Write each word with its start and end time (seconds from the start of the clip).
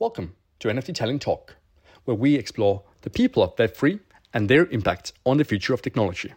Welcome 0.00 0.36
to 0.60 0.68
NFT 0.68 0.94
Tallinn 0.94 1.20
Talk, 1.20 1.56
where 2.04 2.14
we 2.14 2.36
explore 2.36 2.84
the 3.02 3.10
people 3.10 3.42
of 3.42 3.56
Web3 3.56 3.98
and 4.32 4.48
their 4.48 4.66
impact 4.66 5.12
on 5.26 5.38
the 5.38 5.44
future 5.44 5.74
of 5.74 5.82
technology. 5.82 6.34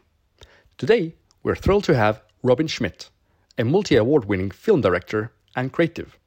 Today, 0.80 1.14
we're 1.44 1.54
thrilled 1.54 1.84
to 1.84 1.96
have 1.96 2.24
Robin 2.42 2.66
Schmidt, 2.66 3.12
a 3.60 3.64
multi 3.64 3.96
award 3.96 4.26
winning 4.26 4.50
film 4.50 4.82
director 4.82 5.32
and 5.56 5.72
creative, 5.72 6.18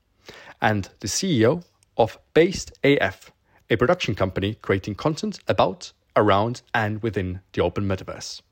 and 0.62 0.88
the 1.00 1.08
CEO 1.08 1.64
of 1.96 2.20
Based 2.34 2.70
AF, 2.84 3.32
a 3.68 3.74
production 3.74 4.14
company 4.14 4.54
creating 4.62 4.94
content 4.94 5.40
about, 5.48 5.90
around, 6.14 6.62
and 6.72 7.02
within 7.02 7.40
the 7.52 7.62
open 7.62 7.82
metaverse. 7.82 8.42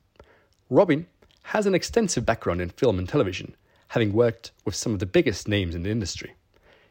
Robin 0.70 1.06
has 1.44 1.66
an 1.66 1.74
extensive 1.76 2.26
background 2.26 2.60
in 2.60 2.70
film 2.70 2.98
and 2.98 3.08
television, 3.08 3.54
having 3.90 4.12
worked 4.12 4.50
with 4.64 4.74
some 4.74 4.92
of 4.92 4.98
the 4.98 5.06
biggest 5.06 5.46
names 5.46 5.76
in 5.76 5.84
the 5.84 5.90
industry. 5.90 6.34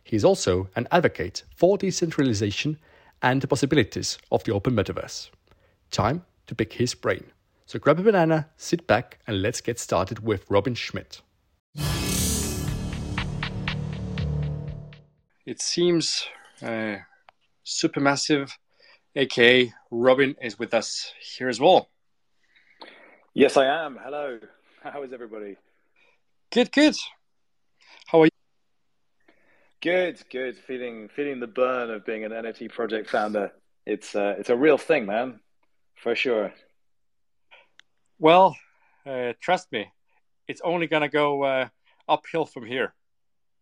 He 0.03 0.15
is 0.15 0.25
also 0.25 0.69
an 0.75 0.87
advocate 0.91 1.43
for 1.55 1.77
decentralization 1.77 2.77
and 3.21 3.41
the 3.41 3.47
possibilities 3.47 4.17
of 4.31 4.43
the 4.43 4.51
open 4.51 4.75
metaverse. 4.75 5.29
Time 5.91 6.25
to 6.47 6.55
pick 6.55 6.73
his 6.73 6.95
brain. 6.95 7.25
So 7.65 7.79
grab 7.79 7.99
a 7.99 8.03
banana, 8.03 8.49
sit 8.57 8.87
back, 8.87 9.19
and 9.27 9.41
let's 9.41 9.61
get 9.61 9.79
started 9.79 10.25
with 10.25 10.45
Robin 10.49 10.75
Schmidt. 10.75 11.21
It 15.45 15.61
seems 15.61 16.25
uh, 16.61 16.97
Supermassive, 17.65 18.51
aka 19.15 19.73
Robin, 19.89 20.35
is 20.41 20.59
with 20.59 20.73
us 20.73 21.13
here 21.21 21.49
as 21.49 21.59
well. 21.59 21.89
Yes, 23.33 23.55
I 23.55 23.65
am. 23.65 23.97
Hello. 24.03 24.39
How 24.83 25.03
is 25.03 25.13
everybody? 25.13 25.55
Good, 26.51 26.71
good. 26.71 26.95
How 29.83 29.91
are 29.91 29.95
you? 29.97 30.13
Good, 30.13 30.23
good. 30.31 30.57
Feeling 30.57 31.09
feeling 31.09 31.39
the 31.39 31.47
burn 31.47 31.89
of 31.89 32.05
being 32.05 32.23
an 32.23 32.31
NFT 32.31 32.71
project 32.71 33.09
founder. 33.09 33.51
It's 33.85 34.15
uh, 34.15 34.35
it's 34.37 34.49
a 34.49 34.55
real 34.55 34.77
thing, 34.77 35.05
man, 35.05 35.39
for 35.95 36.15
sure. 36.15 36.53
Well, 38.19 38.55
uh, 39.05 39.33
trust 39.41 39.71
me, 39.71 39.91
it's 40.47 40.61
only 40.63 40.87
gonna 40.87 41.09
go 41.09 41.43
uh, 41.43 41.67
uphill 42.07 42.45
from 42.45 42.65
here. 42.65 42.93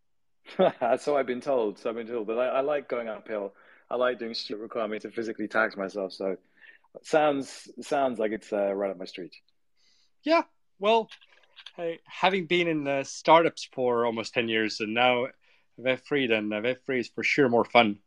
That's 0.58 1.04
so 1.04 1.16
I've 1.18 1.28
been 1.28 1.42
told. 1.42 1.80
So 1.80 1.90
I've 1.90 1.96
been 1.96 2.08
told. 2.08 2.28
But 2.28 2.40
I, 2.40 2.48
I 2.48 2.62
like 2.62 2.90
going 2.90 3.08
uphill. 3.08 3.54
I 3.90 3.96
like 3.96 4.20
doing 4.20 4.34
shit 4.34 4.58
require 4.58 4.88
me 4.88 5.00
to 5.00 5.12
physically 5.12 5.48
tax 5.48 5.78
myself. 5.78 6.14
So 6.14 6.38
sounds 7.04 7.70
sounds 7.82 8.20
like 8.20 8.32
it's 8.32 8.52
uh, 8.52 8.74
right 8.74 8.92
up 8.92 8.98
my 8.98 9.06
street. 9.06 9.36
Yeah. 10.24 10.44
Well, 10.80 11.10
hey, 11.76 12.00
having 12.06 12.46
been 12.46 12.68
in 12.68 12.88
uh, 12.88 13.04
startups 13.04 13.70
for 13.74 14.06
almost 14.06 14.34
ten 14.34 14.50
years, 14.50 14.80
and 14.80 14.94
now 14.94 15.28
Web 15.80 16.02
three, 16.08 16.28
then 16.28 16.52
uh, 16.52 16.62
Web 16.62 16.78
three 16.86 17.00
is 17.00 17.08
for 17.10 17.24
sure 17.24 17.50
more 17.50 17.66
fun. 17.66 18.00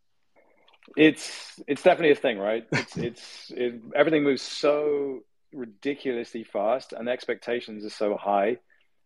It's 0.96 1.60
it's 1.66 1.82
definitely 1.82 2.12
a 2.12 2.16
thing, 2.16 2.38
right? 2.38 2.66
It's 2.72 2.96
it's 3.08 3.52
it, 3.54 3.80
everything 3.94 4.22
moves 4.22 4.42
so 4.42 5.20
ridiculously 5.52 6.44
fast, 6.44 6.92
and 6.92 7.08
expectations 7.08 7.84
are 7.84 7.90
so 7.90 8.16
high, 8.16 8.58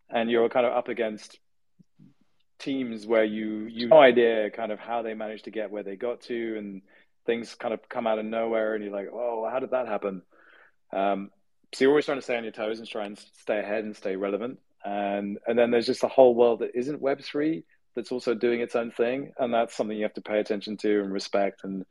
and 0.09 0.29
you're 0.29 0.49
kind 0.49 0.65
of 0.65 0.73
up 0.73 0.87
against 0.87 1.39
teams 2.59 3.05
where 3.05 3.23
you 3.23 3.67
you 3.69 3.87
no 3.87 3.99
idea 3.99 4.49
kind 4.49 4.71
of 4.71 4.79
how 4.79 5.01
they 5.01 5.13
managed 5.13 5.45
to 5.45 5.51
get 5.51 5.71
where 5.71 5.83
they 5.83 5.95
got 5.95 6.21
to, 6.21 6.57
and 6.57 6.81
things 7.25 7.55
kind 7.55 7.73
of 7.73 7.87
come 7.89 8.07
out 8.07 8.19
of 8.19 8.25
nowhere, 8.25 8.75
and 8.75 8.83
you're 8.83 8.93
like, 8.93 9.09
oh, 9.11 9.47
how 9.51 9.59
did 9.59 9.71
that 9.71 9.87
happen? 9.87 10.21
Um, 10.93 11.31
so 11.73 11.83
you're 11.83 11.91
always 11.91 12.05
trying 12.05 12.17
to 12.17 12.21
stay 12.23 12.37
on 12.37 12.43
your 12.43 12.53
toes 12.53 12.79
and 12.79 12.87
try 12.87 13.05
and 13.05 13.19
stay 13.41 13.59
ahead 13.59 13.83
and 13.83 13.95
stay 13.95 14.15
relevant. 14.15 14.59
And 14.83 15.37
and 15.45 15.57
then 15.57 15.71
there's 15.71 15.85
just 15.85 16.03
a 16.03 16.07
whole 16.07 16.33
world 16.33 16.59
that 16.59 16.75
isn't 16.75 17.01
Web 17.01 17.21
three 17.21 17.65
that's 17.97 18.11
also 18.11 18.35
doing 18.35 18.61
its 18.61 18.75
own 18.75 18.91
thing, 18.91 19.33
and 19.39 19.51
that's 19.51 19.75
something 19.75 19.97
you 19.97 20.03
have 20.03 20.13
to 20.13 20.21
pay 20.21 20.39
attention 20.39 20.77
to 20.77 21.01
and 21.01 21.11
respect. 21.11 21.63
And 21.63 21.83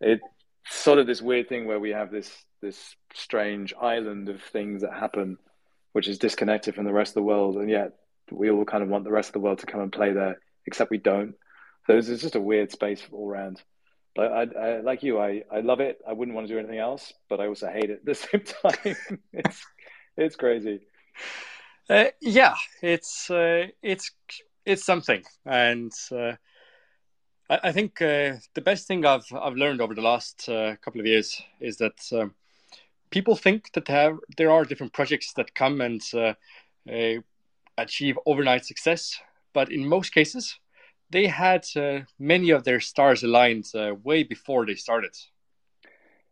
it's 0.00 0.24
sort 0.70 0.98
of 0.98 1.06
this 1.06 1.20
weird 1.20 1.50
thing 1.50 1.66
where 1.66 1.78
we 1.78 1.90
have 1.90 2.10
this 2.10 2.30
this 2.62 2.96
strange 3.14 3.74
island 3.80 4.30
of 4.30 4.42
things 4.42 4.82
that 4.82 4.92
happen, 4.92 5.36
which 5.92 6.08
is 6.08 6.18
disconnected 6.18 6.74
from 6.74 6.86
the 6.86 6.92
rest 6.92 7.10
of 7.10 7.14
the 7.14 7.22
world, 7.22 7.56
and 7.56 7.68
yet 7.68 7.92
we 8.30 8.50
all 8.50 8.64
kind 8.64 8.82
of 8.82 8.88
want 8.88 9.04
the 9.04 9.12
rest 9.12 9.28
of 9.28 9.32
the 9.34 9.40
world 9.40 9.58
to 9.58 9.66
come 9.66 9.80
and 9.80 9.92
play 9.92 10.12
there, 10.12 10.40
except 10.66 10.90
we 10.90 10.98
don't. 10.98 11.34
So 11.86 11.96
it's, 11.96 12.08
just 12.08 12.34
a 12.34 12.40
weird 12.40 12.72
space 12.72 13.02
all 13.12 13.28
around. 13.28 13.62
But 14.14 14.32
I, 14.32 14.42
I, 14.42 14.80
like 14.80 15.02
you, 15.02 15.18
I, 15.18 15.42
I 15.52 15.60
love 15.60 15.80
it. 15.80 15.98
I 16.08 16.14
wouldn't 16.14 16.34
want 16.34 16.48
to 16.48 16.52
do 16.52 16.58
anything 16.58 16.78
else, 16.78 17.12
but 17.28 17.40
I 17.40 17.48
also 17.48 17.68
hate 17.68 17.90
it 17.90 18.00
at 18.00 18.04
the 18.04 18.14
same 18.14 18.42
time. 18.42 19.20
it's 19.32 19.62
it's 20.16 20.36
crazy. 20.36 20.80
Uh, 21.88 22.06
yeah, 22.20 22.54
it's 22.82 23.30
uh, 23.30 23.66
it's 23.82 24.12
it's 24.70 24.84
something, 24.84 25.24
and 25.44 25.92
uh, 26.12 26.34
I, 27.48 27.58
I, 27.64 27.72
think 27.72 28.00
uh, 28.00 28.36
the 28.54 28.60
best 28.62 28.86
thing 28.86 29.04
I've 29.04 29.26
I've 29.32 29.56
learned 29.56 29.80
over 29.80 29.94
the 29.94 30.02
last 30.02 30.48
uh, 30.48 30.76
couple 30.76 31.00
of 31.00 31.06
years 31.06 31.42
is 31.60 31.76
that 31.78 31.98
um, 32.12 32.34
people 33.10 33.36
think 33.36 33.72
that 33.72 33.86
there 33.86 34.16
there 34.36 34.50
are 34.50 34.64
different 34.64 34.92
projects 34.92 35.32
that 35.34 35.54
come 35.54 35.80
and 35.80 36.02
uh, 36.14 36.34
achieve 37.76 38.18
overnight 38.26 38.64
success, 38.64 39.18
but 39.52 39.72
in 39.72 39.88
most 39.88 40.14
cases, 40.14 40.58
they 41.10 41.26
had 41.26 41.64
uh, 41.76 42.00
many 42.18 42.50
of 42.50 42.64
their 42.64 42.80
stars 42.80 43.22
aligned 43.24 43.66
uh, 43.74 43.94
way 44.04 44.22
before 44.22 44.64
they 44.66 44.76
started. 44.76 45.16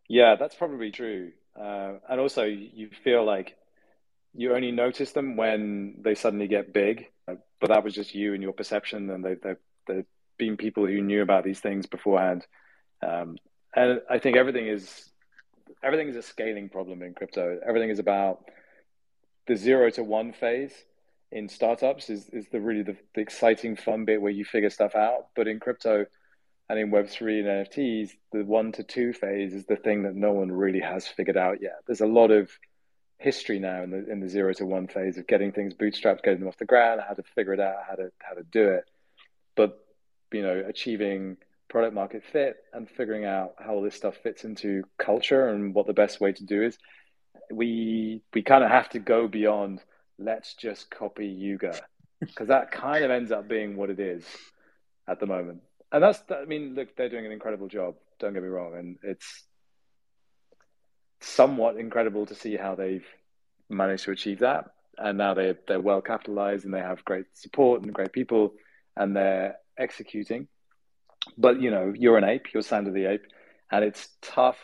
Yeah, 0.07 0.35
that's 0.39 0.55
probably 0.55 0.91
true. 0.91 1.33
Uh, 1.59 1.95
and 2.09 2.19
also, 2.19 2.43
you 2.43 2.89
feel 3.03 3.25
like 3.25 3.57
you 4.33 4.55
only 4.55 4.71
notice 4.71 5.11
them 5.11 5.35
when 5.35 5.95
they 6.01 6.15
suddenly 6.15 6.47
get 6.47 6.73
big. 6.73 7.07
But 7.59 7.69
that 7.69 7.83
was 7.83 7.93
just 7.93 8.15
you 8.15 8.33
and 8.33 8.41
your 8.41 8.53
perception, 8.53 9.09
and 9.09 9.23
they, 9.23 9.35
they've 9.87 10.05
been 10.37 10.57
people 10.57 10.87
who 10.87 11.01
knew 11.01 11.21
about 11.21 11.43
these 11.43 11.59
things 11.59 11.85
beforehand. 11.85 12.45
Um, 13.05 13.37
and 13.75 14.01
I 14.09 14.19
think 14.19 14.37
everything 14.37 14.67
is 14.67 15.09
everything 15.83 16.09
is 16.09 16.15
a 16.15 16.21
scaling 16.21 16.69
problem 16.69 17.03
in 17.03 17.13
crypto. 17.13 17.59
Everything 17.65 17.89
is 17.89 17.99
about 17.99 18.45
the 19.47 19.55
zero 19.55 19.89
to 19.91 20.03
one 20.03 20.33
phase 20.33 20.73
in 21.31 21.47
startups 21.47 22.09
is, 22.09 22.29
is 22.29 22.47
the 22.51 22.59
really 22.59 22.83
the, 22.83 22.95
the 23.13 23.21
exciting 23.21 23.75
fun 23.75 24.05
bit 24.05 24.21
where 24.21 24.31
you 24.31 24.43
figure 24.43 24.69
stuff 24.69 24.95
out. 24.95 25.27
But 25.35 25.47
in 25.47 25.59
crypto 25.59 26.05
and 26.69 26.79
in 26.79 26.91
Web3 26.91 27.39
and 27.39 27.67
NFTs, 27.67 28.11
the 28.31 28.43
one 28.43 28.71
to 28.73 28.83
two 28.83 29.13
phase 29.13 29.53
is 29.53 29.65
the 29.65 29.75
thing 29.75 30.03
that 30.03 30.15
no 30.15 30.33
one 30.33 30.51
really 30.51 30.79
has 30.79 31.07
figured 31.07 31.37
out 31.37 31.61
yet. 31.61 31.77
There's 31.85 32.01
a 32.01 32.07
lot 32.07 32.31
of 32.31 32.49
history 33.19 33.59
now 33.59 33.83
in 33.83 33.91
the 33.91 34.09
in 34.09 34.19
the 34.19 34.29
zero 34.29 34.53
to 34.53 34.65
one 34.65 34.87
phase 34.87 35.17
of 35.17 35.27
getting 35.27 35.51
things 35.51 35.73
bootstrapped, 35.73 36.23
getting 36.23 36.39
them 36.39 36.47
off 36.47 36.57
the 36.57 36.65
ground, 36.65 37.01
how 37.07 37.13
to 37.13 37.23
figure 37.35 37.53
it 37.53 37.59
out, 37.59 37.75
how 37.87 37.95
to 37.95 38.11
how 38.19 38.33
to 38.33 38.43
do 38.43 38.69
it. 38.69 38.85
But 39.55 39.85
you 40.31 40.41
know, 40.41 40.63
achieving 40.67 41.37
product 41.69 41.93
market 41.93 42.23
fit 42.31 42.57
and 42.73 42.89
figuring 42.89 43.25
out 43.25 43.53
how 43.59 43.75
all 43.75 43.81
this 43.81 43.95
stuff 43.95 44.15
fits 44.23 44.43
into 44.43 44.83
culture 44.97 45.49
and 45.49 45.75
what 45.75 45.85
the 45.85 45.93
best 45.93 46.19
way 46.19 46.31
to 46.31 46.43
do 46.43 46.63
is, 46.63 46.77
we 47.51 48.23
we 48.33 48.41
kind 48.41 48.63
of 48.63 48.71
have 48.71 48.89
to 48.89 48.99
go 48.99 49.27
beyond 49.27 49.81
let's 50.17 50.53
just 50.53 50.89
copy 50.89 51.27
Yuga 51.27 51.79
because 52.19 52.49
that 52.49 52.71
kind 52.71 53.03
of 53.03 53.11
ends 53.11 53.31
up 53.31 53.47
being 53.47 53.77
what 53.77 53.89
it 53.89 53.99
is 53.99 54.25
at 55.07 55.19
the 55.19 55.25
moment. 55.25 55.61
And 55.91 56.03
that's, 56.03 56.21
I 56.29 56.45
mean, 56.45 56.75
look, 56.75 56.95
they're 56.95 57.09
doing 57.09 57.25
an 57.25 57.31
incredible 57.31 57.67
job. 57.67 57.95
Don't 58.19 58.33
get 58.33 58.43
me 58.43 58.49
wrong, 58.49 58.75
and 58.75 58.97
it's 59.01 59.43
somewhat 61.21 61.77
incredible 61.77 62.25
to 62.27 62.35
see 62.35 62.55
how 62.55 62.75
they've 62.75 63.05
managed 63.69 64.05
to 64.05 64.11
achieve 64.11 64.39
that. 64.39 64.65
And 64.97 65.17
now 65.17 65.33
they 65.33 65.55
they're 65.67 65.79
well 65.79 66.01
capitalized 66.01 66.65
and 66.65 66.73
they 66.73 66.79
have 66.79 67.05
great 67.05 67.25
support 67.33 67.81
and 67.81 67.93
great 67.93 68.11
people, 68.11 68.53
and 68.95 69.15
they're 69.15 69.55
executing. 69.77 70.47
But 71.37 71.61
you 71.61 71.71
know, 71.71 71.93
you're 71.95 72.17
an 72.17 72.23
ape, 72.23 72.53
you're 72.53 72.63
Sander 72.63 72.91
the 72.91 73.05
ape, 73.05 73.25
and 73.71 73.83
it's 73.85 74.09
tough 74.21 74.57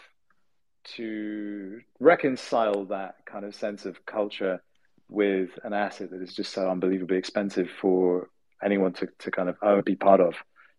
to 0.96 1.80
reconcile 2.00 2.86
that 2.86 3.16
kind 3.26 3.46
of 3.46 3.56
sense 3.56 3.86
of 3.86 4.06
culture 4.06 4.62
with 5.10 5.50
an 5.64 5.74
asset 5.74 6.12
that 6.12 6.22
is 6.22 6.34
just 6.34 6.54
so 6.54 6.70
unbelievably 6.70 7.18
expensive 7.18 7.70
for 7.82 8.30
anyone 8.64 8.94
to, 8.94 9.08
to 9.20 9.32
kind 9.32 9.50
of 9.50 9.86
be 9.86 9.96
part 9.96 10.20
of. 10.20 10.34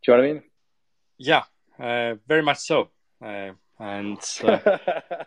Do 0.04 0.12
you 0.12 0.16
know 0.16 0.22
what 0.22 0.28
I 0.28 0.32
mean? 0.32 0.42
Yeah, 1.18 1.42
uh, 1.78 2.14
very 2.26 2.42
much 2.42 2.58
so. 2.58 2.90
Uh, 3.24 3.52
and 3.78 4.19
uh, 4.44 4.78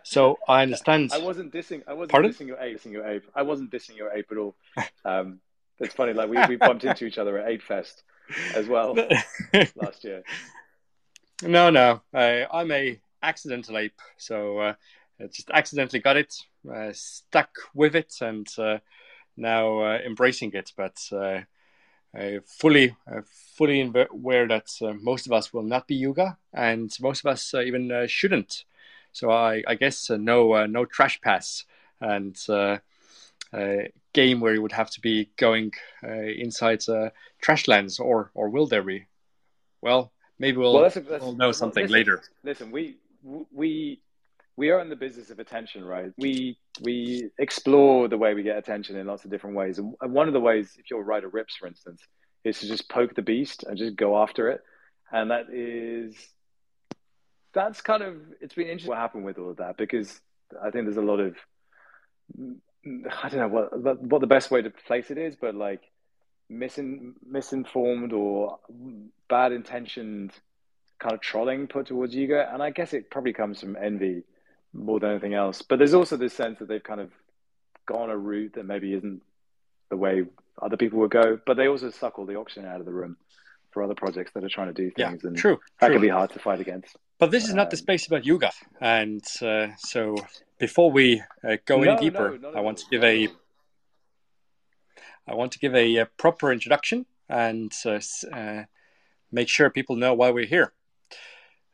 so 0.04 0.38
I 0.48 0.64
understand. 0.64 1.12
I 1.14 1.20
wasn't 1.20 1.54
dissing. 1.54 1.84
I 1.88 1.94
wasn't 1.94 2.12
Pardon? 2.12 2.32
dissing 2.32 2.48
your 2.48 2.60
ape. 2.60 2.78
Dissing 2.78 2.92
your 2.92 3.08
ape. 3.08 3.26
I 3.36 3.44
wasn't 3.44 3.72
dissing 3.72 3.98
your 3.98 4.12
ape 4.12 4.32
at 4.32 4.38
all. 4.38 4.56
Um, 5.06 5.40
it's 5.80 5.94
funny. 5.94 6.14
Like 6.14 6.30
we, 6.30 6.38
we 6.48 6.56
bumped 6.58 6.84
into 6.84 7.06
each 7.06 7.18
other 7.18 7.38
at 7.38 7.48
Ape 7.48 7.62
Fest 7.62 8.04
as 8.54 8.68
well 8.68 8.98
last 9.76 10.04
year. 10.04 10.24
No, 11.42 11.70
no. 11.70 12.02
I'm 12.14 12.70
a 12.72 13.00
accidental 13.24 13.78
ape, 13.78 14.00
so 14.18 14.60
uh, 14.60 14.74
just 15.32 15.50
accidentally 15.52 16.00
got 16.00 16.18
it, 16.18 16.36
uh, 16.74 16.90
stuck 16.94 17.50
with 17.74 17.96
it, 17.96 18.14
and 18.22 18.48
uh, 18.58 18.78
now 19.38 19.80
uh, 19.80 20.00
embracing 20.06 20.52
it. 20.54 20.72
But 20.76 20.98
uh, 22.18 22.20
I 22.20 22.40
fully, 22.46 22.96
fully 23.56 23.82
aware 23.82 24.48
that 24.48 24.70
uh, 24.82 24.94
most 24.94 25.26
of 25.26 25.32
us 25.32 25.54
will 25.54 25.64
not 25.64 25.88
be 25.88 25.96
Yuga, 25.96 26.38
and 26.54 26.92
most 27.00 27.26
of 27.26 27.32
us 27.32 27.54
uh, 27.54 27.62
even 27.62 28.06
shouldn't. 28.08 28.66
So 29.12 29.32
I, 29.32 29.64
I 29.68 29.76
guess 29.76 30.10
no, 30.10 30.66
no 30.66 30.86
trash 30.86 31.20
pass 31.22 31.66
and 32.00 32.38
game 34.14 34.40
where 34.40 34.54
you 34.54 34.62
would 34.62 34.72
have 34.72 34.90
to 34.92 35.02
be 35.02 35.30
going 35.38 35.72
inside 36.04 36.84
trash 37.42 37.68
lands, 37.68 38.00
or 38.00 38.32
or 38.34 38.50
will 38.50 38.68
there 38.68 38.84
be? 38.84 39.06
Well, 39.82 40.12
maybe 40.38 40.58
we'll, 40.58 40.74
well, 40.74 40.84
that's 40.84 40.98
a, 40.98 41.02
that's, 41.02 41.24
we'll 41.24 41.36
know 41.36 41.52
something 41.52 41.84
listen, 41.84 41.94
later. 41.94 42.22
Listen, 42.44 42.72
we 42.72 42.98
we 43.52 44.00
we 44.60 44.72
are 44.72 44.82
in 44.82 44.90
the 44.90 44.96
business 44.98 45.30
of 45.30 45.40
attention, 45.40 45.86
right? 45.86 46.12
We 46.18 46.58
we 46.82 47.30
explore 47.40 48.10
the 48.10 48.18
way 48.18 48.34
we 48.34 48.44
get 48.44 48.58
attention 48.58 48.98
in 48.98 49.08
lots 49.08 49.24
of 49.24 49.32
different 49.32 49.56
ways, 49.56 49.80
and 49.80 49.96
one 50.02 50.28
of 50.28 50.34
the 50.34 50.42
ways, 50.42 50.76
if 50.78 50.92
you're 50.92 51.00
a 51.00 51.04
Ryder 51.04 51.30
Ripps, 51.30 51.56
for 51.56 51.66
instance, 51.66 52.02
is 52.44 52.60
to 52.60 52.68
just 52.68 52.90
poke 52.90 53.16
the 53.16 53.22
beast 53.22 53.64
and 53.64 53.78
just 53.78 53.96
go 53.96 54.22
after 54.22 54.50
it, 54.50 54.60
and 55.14 55.32
that 55.32 55.46
is 55.50 56.14
that's 57.54 57.80
kind 57.80 58.04
of 58.04 58.18
it's 58.42 58.54
been 58.54 58.68
interesting 58.68 58.90
what 58.90 58.98
happened 58.98 59.24
with 59.24 59.38
all 59.40 59.52
of 59.52 59.58
that 59.58 59.78
because 59.78 60.20
I 60.62 60.72
think 60.72 60.86
there's 60.86 60.98
a 60.98 61.02
lot 61.02 61.22
of 61.22 61.36
I 62.38 63.30
don't 63.30 63.40
know 63.40 63.48
what 63.48 64.02
what 64.02 64.20
the 64.20 64.28
best 64.28 64.52
way 64.52 64.62
to 64.62 64.70
place 64.70 65.10
it 65.10 65.18
is, 65.18 65.38
but 65.40 65.56
like 65.56 65.84
misin, 66.52 67.14
misinformed 67.26 68.12
or 68.12 68.60
bad 69.30 69.54
intentioned 69.54 70.34
kind 71.00 71.14
of 71.14 71.22
trolling 71.22 71.68
put 71.68 71.86
towards 71.86 72.14
Yuga, 72.14 72.54
and 72.54 72.62
I 72.62 72.72
guess 72.72 72.92
it 72.92 73.10
probably 73.10 73.32
comes 73.32 73.62
from 73.62 73.78
envy 73.78 74.24
more 74.74 75.00
than 75.00 75.12
anything 75.12 75.34
else. 75.34 75.62
But 75.62 75.80
there's 75.80 75.94
also 75.94 76.18
this 76.18 76.34
sense 76.34 76.60
that 76.60 76.68
they've 76.68 76.84
kind 76.84 77.02
of 77.02 77.12
gone 77.86 78.10
a 78.10 78.18
route 78.18 78.54
that 78.54 78.66
maybe 78.66 78.94
isn't 78.94 79.22
the 79.90 79.98
way 79.98 80.24
other 80.62 80.78
people 80.78 81.00
would 81.00 81.12
go, 81.12 81.40
but 81.46 81.58
they 81.58 81.68
also 81.68 81.90
suck 81.90 82.20
all 82.20 82.26
the 82.26 82.36
oxygen 82.36 82.70
out 82.70 82.80
of 82.80 82.86
the 82.86 82.92
room 82.92 83.18
for 83.72 83.84
other 83.84 83.96
projects 83.96 84.32
that 84.34 84.44
are 84.44 84.50
trying 84.50 84.68
to 84.68 84.74
do 84.74 84.90
things, 84.92 85.22
yeah, 85.24 85.28
and 85.28 85.38
true, 85.38 85.60
that 85.80 85.88
true. 85.88 85.96
can 85.96 86.02
be 86.02 86.10
hard 86.10 86.32
to 86.32 86.40
fight 86.40 86.60
against. 86.60 86.96
But 87.20 87.32
this 87.32 87.48
is 87.48 87.54
not 87.54 87.68
um, 87.68 87.70
the 87.72 87.78
space 87.78 88.08
about 88.08 88.26
Yuga, 88.26 88.52
and 88.82 89.24
uh, 89.42 89.68
so 89.78 90.16
before 90.58 90.92
we 90.92 91.22
uh, 91.44 91.58
go 91.66 91.82
no, 91.82 91.92
any 91.92 92.10
deeper, 92.10 92.38
no, 92.40 92.52
I 92.52 92.62
want 92.62 92.80
to 92.80 92.86
give 92.90 93.04
a 93.04 93.28
I 95.28 95.36
want 95.36 95.52
to 95.52 95.60
give 95.60 95.76
a, 95.76 95.98
a 95.98 96.06
proper 96.06 96.52
introduction 96.52 97.06
and 97.28 97.72
uh, 97.86 98.00
uh, 98.34 98.64
make 99.32 99.48
sure 99.48 99.70
people 99.70 99.96
know 99.96 100.16
why 100.16 100.32
we're 100.32 100.48
here. 100.48 100.74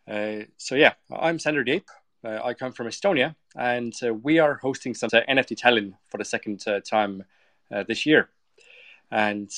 Uh, 0.07 0.45
so 0.57 0.75
yeah, 0.75 0.93
I'm 1.11 1.39
Sander 1.39 1.63
Ape. 1.65 1.87
Uh, 2.25 2.41
I 2.43 2.55
come 2.55 2.71
from 2.71 2.87
Estonia, 2.87 3.35
and 3.55 3.93
uh, 4.03 4.11
we 4.11 4.39
are 4.39 4.55
hosting 4.55 4.95
some 4.95 5.11
NFT 5.11 5.59
Tallinn 5.59 5.93
for 6.09 6.17
the 6.17 6.25
second 6.25 6.65
time 6.89 7.23
this 7.87 8.05
year. 8.05 8.29
And 9.11 9.51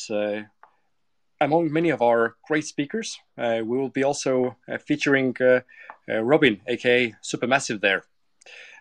among 1.40 1.72
many 1.72 1.90
of 1.92 2.02
our 2.02 2.36
great 2.46 2.66
speakers, 2.66 3.19
we 3.38 3.62
will 3.62 3.90
be 3.90 4.04
also 4.04 4.58
featuring 4.86 5.36
Robin, 6.10 6.60
aka 6.68 7.16
Supermassive, 7.24 7.80
there. 7.80 8.04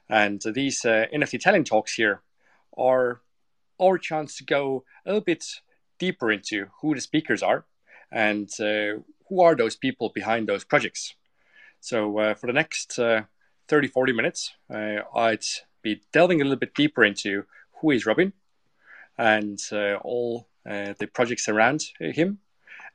And 0.08 0.42
these 0.52 0.82
NFT 0.82 1.40
Tallinn 1.40 1.64
talks 1.64 1.94
here 1.94 2.22
are 2.76 3.20
our 3.80 3.98
chance 3.98 4.36
to 4.38 4.44
go 4.44 4.84
a 5.04 5.10
little 5.10 5.20
bit 5.24 5.44
deeper 5.98 6.32
into 6.32 6.66
who 6.80 6.94
the 6.94 7.00
speakers 7.00 7.42
are 7.42 7.64
and 8.10 8.48
uh, 8.58 8.98
who 9.28 9.40
are 9.40 9.54
those 9.54 9.76
people 9.76 10.10
behind 10.14 10.48
those 10.48 10.64
projects. 10.64 11.14
So 11.80 12.18
uh, 12.18 12.34
for 12.34 12.46
the 12.48 12.52
next 12.52 12.98
uh, 12.98 13.22
30, 13.68 13.88
40 13.88 14.12
minutes, 14.12 14.52
uh, 14.72 14.98
I'd 15.14 15.44
be 15.82 16.00
delving 16.12 16.40
a 16.40 16.44
little 16.44 16.58
bit 16.58 16.74
deeper 16.74 17.04
into 17.04 17.44
who 17.80 17.90
is 17.90 18.06
Robin 18.06 18.32
and 19.18 19.58
uh, 19.72 19.94
all 19.96 20.46
uh, 20.68 20.94
the 20.98 21.06
projects 21.06 21.48
around 21.48 21.84
him. 22.00 22.38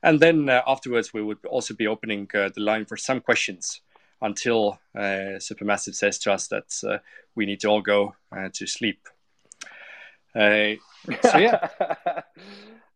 And 0.02 0.18
then 0.18 0.48
afterwards, 0.48 1.14
we 1.14 1.22
would 1.22 1.44
also 1.46 1.74
be 1.74 1.86
opening 1.86 2.28
the 2.32 2.52
line 2.56 2.86
for 2.86 2.96
some 2.96 3.20
questions 3.20 3.80
until 4.20 4.80
Supermassive 4.96 5.94
says 5.94 6.18
to 6.20 6.32
us 6.32 6.48
that 6.48 7.00
we 7.36 7.46
need 7.46 7.60
to 7.60 7.68
all 7.68 7.80
go 7.80 8.16
to 8.52 8.66
sleep. 8.66 9.08
Uh, 10.34 10.74
so 11.22 11.38
yeah. 11.38 11.68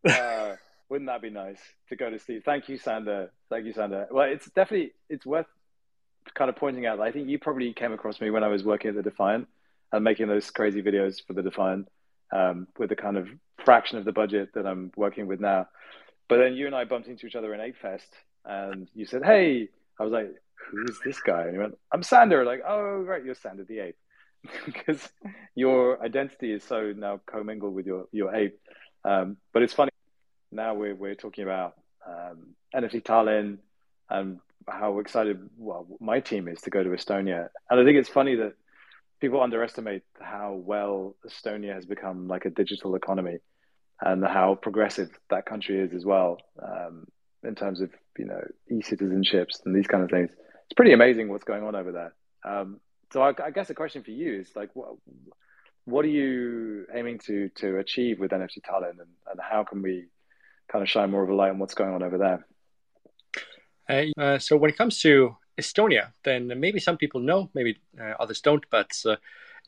uh, 0.08 0.56
wouldn't 0.88 1.08
that 1.08 1.22
be 1.22 1.30
nice 1.30 1.58
to 1.88 1.96
go 1.96 2.10
to 2.10 2.18
sleep? 2.18 2.44
Thank 2.44 2.68
you, 2.68 2.78
Sander. 2.78 3.30
Thank 3.50 3.66
you, 3.66 3.72
Sander. 3.72 4.06
Well, 4.10 4.28
it's 4.30 4.48
definitely 4.50 4.92
it's 5.08 5.26
worth 5.26 5.46
kind 6.34 6.48
of 6.48 6.56
pointing 6.56 6.86
out. 6.86 6.98
That 6.98 7.04
I 7.04 7.12
think 7.12 7.28
you 7.28 7.38
probably 7.38 7.72
came 7.72 7.92
across 7.92 8.20
me 8.20 8.30
when 8.30 8.44
I 8.44 8.48
was 8.48 8.64
working 8.64 8.90
at 8.90 8.96
the 8.96 9.02
Defiant 9.02 9.48
and 9.92 10.04
making 10.04 10.28
those 10.28 10.50
crazy 10.50 10.82
videos 10.82 11.24
for 11.26 11.32
the 11.32 11.42
Defiant 11.42 11.88
um, 12.32 12.66
with 12.78 12.90
the 12.90 12.96
kind 12.96 13.16
of 13.16 13.28
fraction 13.64 13.98
of 13.98 14.04
the 14.04 14.12
budget 14.12 14.50
that 14.54 14.66
I'm 14.66 14.92
working 14.96 15.26
with 15.26 15.40
now. 15.40 15.68
But 16.28 16.38
then 16.38 16.54
you 16.54 16.66
and 16.66 16.74
I 16.74 16.84
bumped 16.84 17.08
into 17.08 17.26
each 17.26 17.36
other 17.36 17.54
in 17.54 17.60
Ape 17.60 17.76
Fest, 17.76 18.08
and 18.44 18.88
you 18.94 19.06
said, 19.06 19.24
"Hey," 19.24 19.68
I 19.98 20.02
was 20.02 20.12
like, 20.12 20.34
"Who 20.70 20.84
is 20.88 20.98
this 21.04 21.20
guy?" 21.20 21.44
And 21.44 21.54
you 21.54 21.60
went, 21.60 21.78
"I'm 21.92 22.02
Sander." 22.02 22.44
Like, 22.44 22.62
"Oh, 22.66 23.02
right, 23.02 23.24
you're 23.24 23.34
Sander 23.34 23.64
the 23.64 23.80
Ape." 23.80 23.96
because 24.66 25.08
your 25.54 26.02
identity 26.02 26.52
is 26.52 26.62
so 26.64 26.92
now 26.96 27.20
commingled 27.26 27.74
with 27.74 27.86
your 27.86 28.06
your 28.12 28.34
ape. 28.34 28.58
Um, 29.04 29.36
but 29.52 29.62
it's 29.62 29.72
funny 29.72 29.90
now 30.52 30.74
we're 30.74 30.94
we're 30.94 31.14
talking 31.14 31.44
about 31.44 31.74
um, 32.06 32.54
NFT 32.74 33.02
Tallinn 33.02 33.58
and 34.10 34.38
how 34.68 34.98
excited 34.98 35.48
well 35.56 35.86
my 36.00 36.20
team 36.20 36.48
is 36.48 36.60
to 36.62 36.70
go 36.70 36.82
to 36.82 36.90
Estonia, 36.90 37.48
and 37.70 37.80
I 37.80 37.84
think 37.84 37.98
it's 37.98 38.08
funny 38.08 38.34
that 38.36 38.54
people 39.20 39.40
underestimate 39.40 40.02
how 40.20 40.54
well 40.54 41.16
Estonia 41.26 41.74
has 41.74 41.86
become 41.86 42.28
like 42.28 42.44
a 42.44 42.50
digital 42.50 42.94
economy 42.94 43.38
and 44.00 44.24
how 44.24 44.54
progressive 44.54 45.10
that 45.30 45.46
country 45.46 45.80
is 45.80 45.94
as 45.94 46.04
well 46.04 46.38
um, 46.62 47.06
in 47.42 47.54
terms 47.54 47.80
of 47.80 47.90
you 48.18 48.26
know 48.26 48.40
e-citizenships 48.70 49.64
and 49.64 49.74
these 49.74 49.86
kind 49.86 50.04
of 50.04 50.10
things. 50.10 50.30
It's 50.30 50.74
pretty 50.74 50.92
amazing 50.92 51.28
what's 51.28 51.44
going 51.44 51.62
on 51.62 51.74
over 51.74 51.92
there. 51.92 52.14
Um, 52.44 52.80
so 53.12 53.22
I, 53.22 53.32
I, 53.42 53.50
guess 53.50 53.68
the 53.68 53.74
question 53.74 54.02
for 54.02 54.10
you 54.10 54.40
is 54.40 54.50
like, 54.56 54.70
what, 54.74 54.96
what 55.84 56.04
are 56.04 56.08
you 56.08 56.86
aiming 56.92 57.20
to 57.20 57.48
to 57.56 57.78
achieve 57.78 58.18
with 58.18 58.32
NFT 58.32 58.60
Tallinn, 58.68 58.90
and, 58.90 59.08
and 59.30 59.40
how 59.40 59.64
can 59.64 59.82
we 59.82 60.06
kind 60.68 60.82
of 60.82 60.88
shine 60.88 61.10
more 61.10 61.22
of 61.22 61.30
a 61.30 61.34
light 61.34 61.50
on 61.50 61.58
what's 61.58 61.74
going 61.74 61.94
on 61.94 62.02
over 62.02 62.18
there? 62.18 62.46
Uh, 63.88 64.04
uh, 64.18 64.38
so 64.38 64.56
when 64.56 64.70
it 64.70 64.76
comes 64.76 65.00
to 65.00 65.36
Estonia, 65.58 66.12
then 66.24 66.52
maybe 66.58 66.80
some 66.80 66.96
people 66.96 67.20
know, 67.20 67.50
maybe 67.54 67.78
uh, 68.00 68.14
others 68.18 68.40
don't, 68.40 68.64
but 68.70 68.90
uh, 69.06 69.16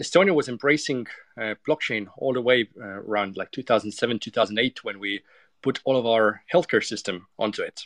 Estonia 0.03 0.35
was 0.35 0.49
embracing 0.49 1.07
uh, 1.37 1.55
blockchain 1.67 2.09
all 2.17 2.33
the 2.33 2.43
way 2.43 2.69
uh, 2.81 2.85
around 2.85 3.37
like 3.37 3.51
2007, 3.53 4.19
2008, 4.19 4.85
when 4.85 4.99
we 4.99 5.21
put 5.63 5.81
all 5.85 5.97
of 5.97 6.07
our 6.07 6.43
healthcare 6.53 6.85
system 6.85 7.27
onto 7.39 7.63
it. 7.63 7.83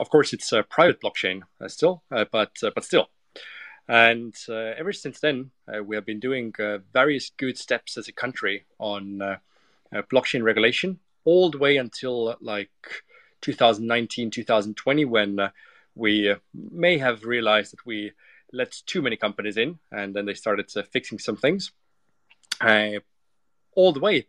of 0.00 0.08
course, 0.08 0.32
it's 0.32 0.52
a 0.52 0.62
private 0.62 1.00
blockchain 1.00 1.42
still, 1.68 2.02
but 2.08 2.52
but 2.74 2.84
still, 2.84 3.10
and 3.86 4.34
ever 4.48 4.92
since 4.92 5.20
then, 5.20 5.50
we 5.84 5.94
have 5.94 6.06
been 6.06 6.18
doing 6.18 6.54
various 6.92 7.30
good 7.36 7.58
steps 7.58 7.98
as 7.98 8.08
a 8.08 8.12
country 8.12 8.64
on 8.78 9.38
blockchain 10.10 10.42
regulation, 10.42 10.98
all 11.24 11.50
the 11.50 11.58
way 11.58 11.76
until 11.76 12.34
like 12.40 13.04
2019, 13.46 14.30
2020, 14.30 15.04
when 15.04 15.50
we 15.94 16.34
may 16.54 16.98
have 16.98 17.24
realized 17.24 17.72
that 17.72 17.86
we 17.86 18.12
let 18.52 18.82
too 18.86 19.02
many 19.02 19.16
companies 19.16 19.56
in, 19.56 19.78
and 19.90 20.14
then 20.14 20.26
they 20.26 20.34
started 20.34 20.70
fixing 20.90 21.18
some 21.18 21.36
things. 21.36 21.72
all 22.60 23.92
the 23.92 24.00
way, 24.00 24.26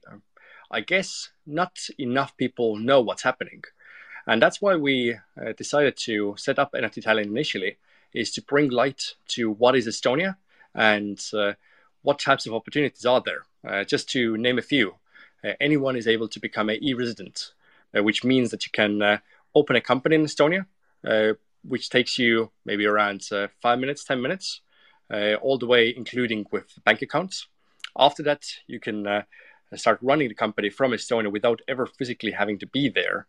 I 0.69 0.81
guess 0.81 1.29
not 1.45 1.73
enough 1.97 2.35
people 2.37 2.77
know 2.77 3.01
what's 3.01 3.23
happening. 3.23 3.63
And 4.27 4.41
that's 4.41 4.61
why 4.61 4.75
we 4.75 5.17
decided 5.57 5.95
to 6.07 6.35
set 6.37 6.59
up 6.59 6.73
NFT 6.73 7.03
Tallinn 7.03 7.31
initially 7.35 7.77
is 8.13 8.31
to 8.33 8.41
bring 8.41 8.69
light 8.69 9.15
to 9.29 9.51
what 9.51 9.75
is 9.75 9.87
Estonia 9.87 10.35
and 10.75 11.19
uh, 11.33 11.53
what 12.01 12.19
types 12.19 12.45
of 12.45 12.53
opportunities 12.53 13.05
are 13.05 13.21
there. 13.21 13.43
Uh, 13.67 13.83
just 13.83 14.09
to 14.09 14.37
name 14.37 14.57
a 14.57 14.61
few, 14.61 14.95
uh, 15.43 15.53
anyone 15.59 15.95
is 15.95 16.07
able 16.07 16.27
to 16.29 16.39
become 16.39 16.69
an 16.69 16.81
e-resident, 16.83 17.53
uh, 17.53 17.56
which 18.01 18.23
means 18.23 18.51
that 18.51 18.65
you 18.65 18.71
can 18.71 19.01
uh, 19.01 19.17
open 19.55 19.75
a 19.75 19.81
company 19.81 20.15
in 20.15 20.23
Estonia, 20.23 20.65
uh, 21.05 21.33
which 21.63 21.89
takes 21.89 22.17
you 22.17 22.51
maybe 22.65 22.85
around 22.85 23.27
five 23.61 23.79
minutes, 23.79 24.03
ten 24.03 24.21
minutes, 24.21 24.61
all 25.41 25.57
the 25.57 25.67
way 25.67 25.93
including 25.95 26.45
with 26.51 26.67
bank 26.85 27.01
accounts. 27.01 27.47
After 27.97 28.23
that, 28.23 28.45
you 28.67 28.79
can 28.79 29.23
start 29.75 29.99
running 30.01 30.29
the 30.29 30.35
company 30.35 30.69
from 30.69 30.91
Estonia 30.91 31.31
without 31.31 31.61
ever 31.67 31.85
physically 31.85 32.31
having 32.31 32.59
to 32.59 32.67
be 32.67 32.89
there. 32.89 33.27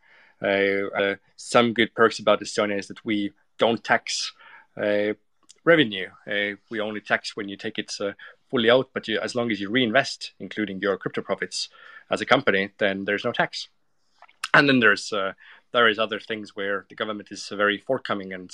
some 1.37 1.73
good 1.73 1.95
perks 1.95 2.19
about 2.19 2.41
Estonia 2.41 2.79
is 2.79 2.89
that 2.89 3.05
we 3.05 3.33
don't 3.59 3.83
tax 3.83 4.33
uh, 4.81 5.15
revenue. 5.65 6.09
Uh, 6.27 6.57
we 6.71 6.81
only 6.81 7.01
tax 7.01 7.37
when 7.37 7.49
you 7.49 7.57
take 7.57 7.79
it 7.79 7.93
uh, 8.01 8.13
fully 8.51 8.71
out, 8.71 8.89
but 8.95 9.07
you, 9.09 9.21
as 9.21 9.35
long 9.35 9.51
as 9.51 9.61
you 9.61 9.71
reinvest, 9.71 10.33
including 10.39 10.81
your 10.81 10.97
crypto 10.97 11.21
profits 11.21 11.69
as 12.11 12.21
a 12.21 12.27
company, 12.27 12.71
then 12.79 13.05
there's 13.05 13.25
no 13.25 13.33
tax. 13.33 13.69
And 14.55 14.69
then 14.69 14.81
there's 14.81 15.13
there 15.73 15.89
is 15.89 15.99
other 15.99 16.19
things 16.19 16.57
where 16.57 16.87
the 16.89 16.95
government 16.95 17.29
is 17.31 17.49
very 17.49 17.79
forthcoming 17.79 18.33
and 18.33 18.51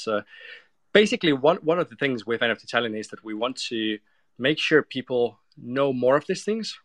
basically 0.92 1.32
one 1.32 1.58
one 1.58 1.78
of 1.78 1.88
the 1.88 1.96
things 1.96 2.26
with 2.26 2.40
NFT 2.40 2.66
Tallinn 2.66 2.98
is 2.98 3.08
that 3.08 3.24
we 3.24 3.34
want 3.34 3.56
to 3.68 3.98
make 4.38 4.58
sure 4.58 4.82
people 4.82 5.38
know 5.56 5.92
more 5.92 6.16
of 6.16 6.26
these 6.26 6.44
things 6.44 6.78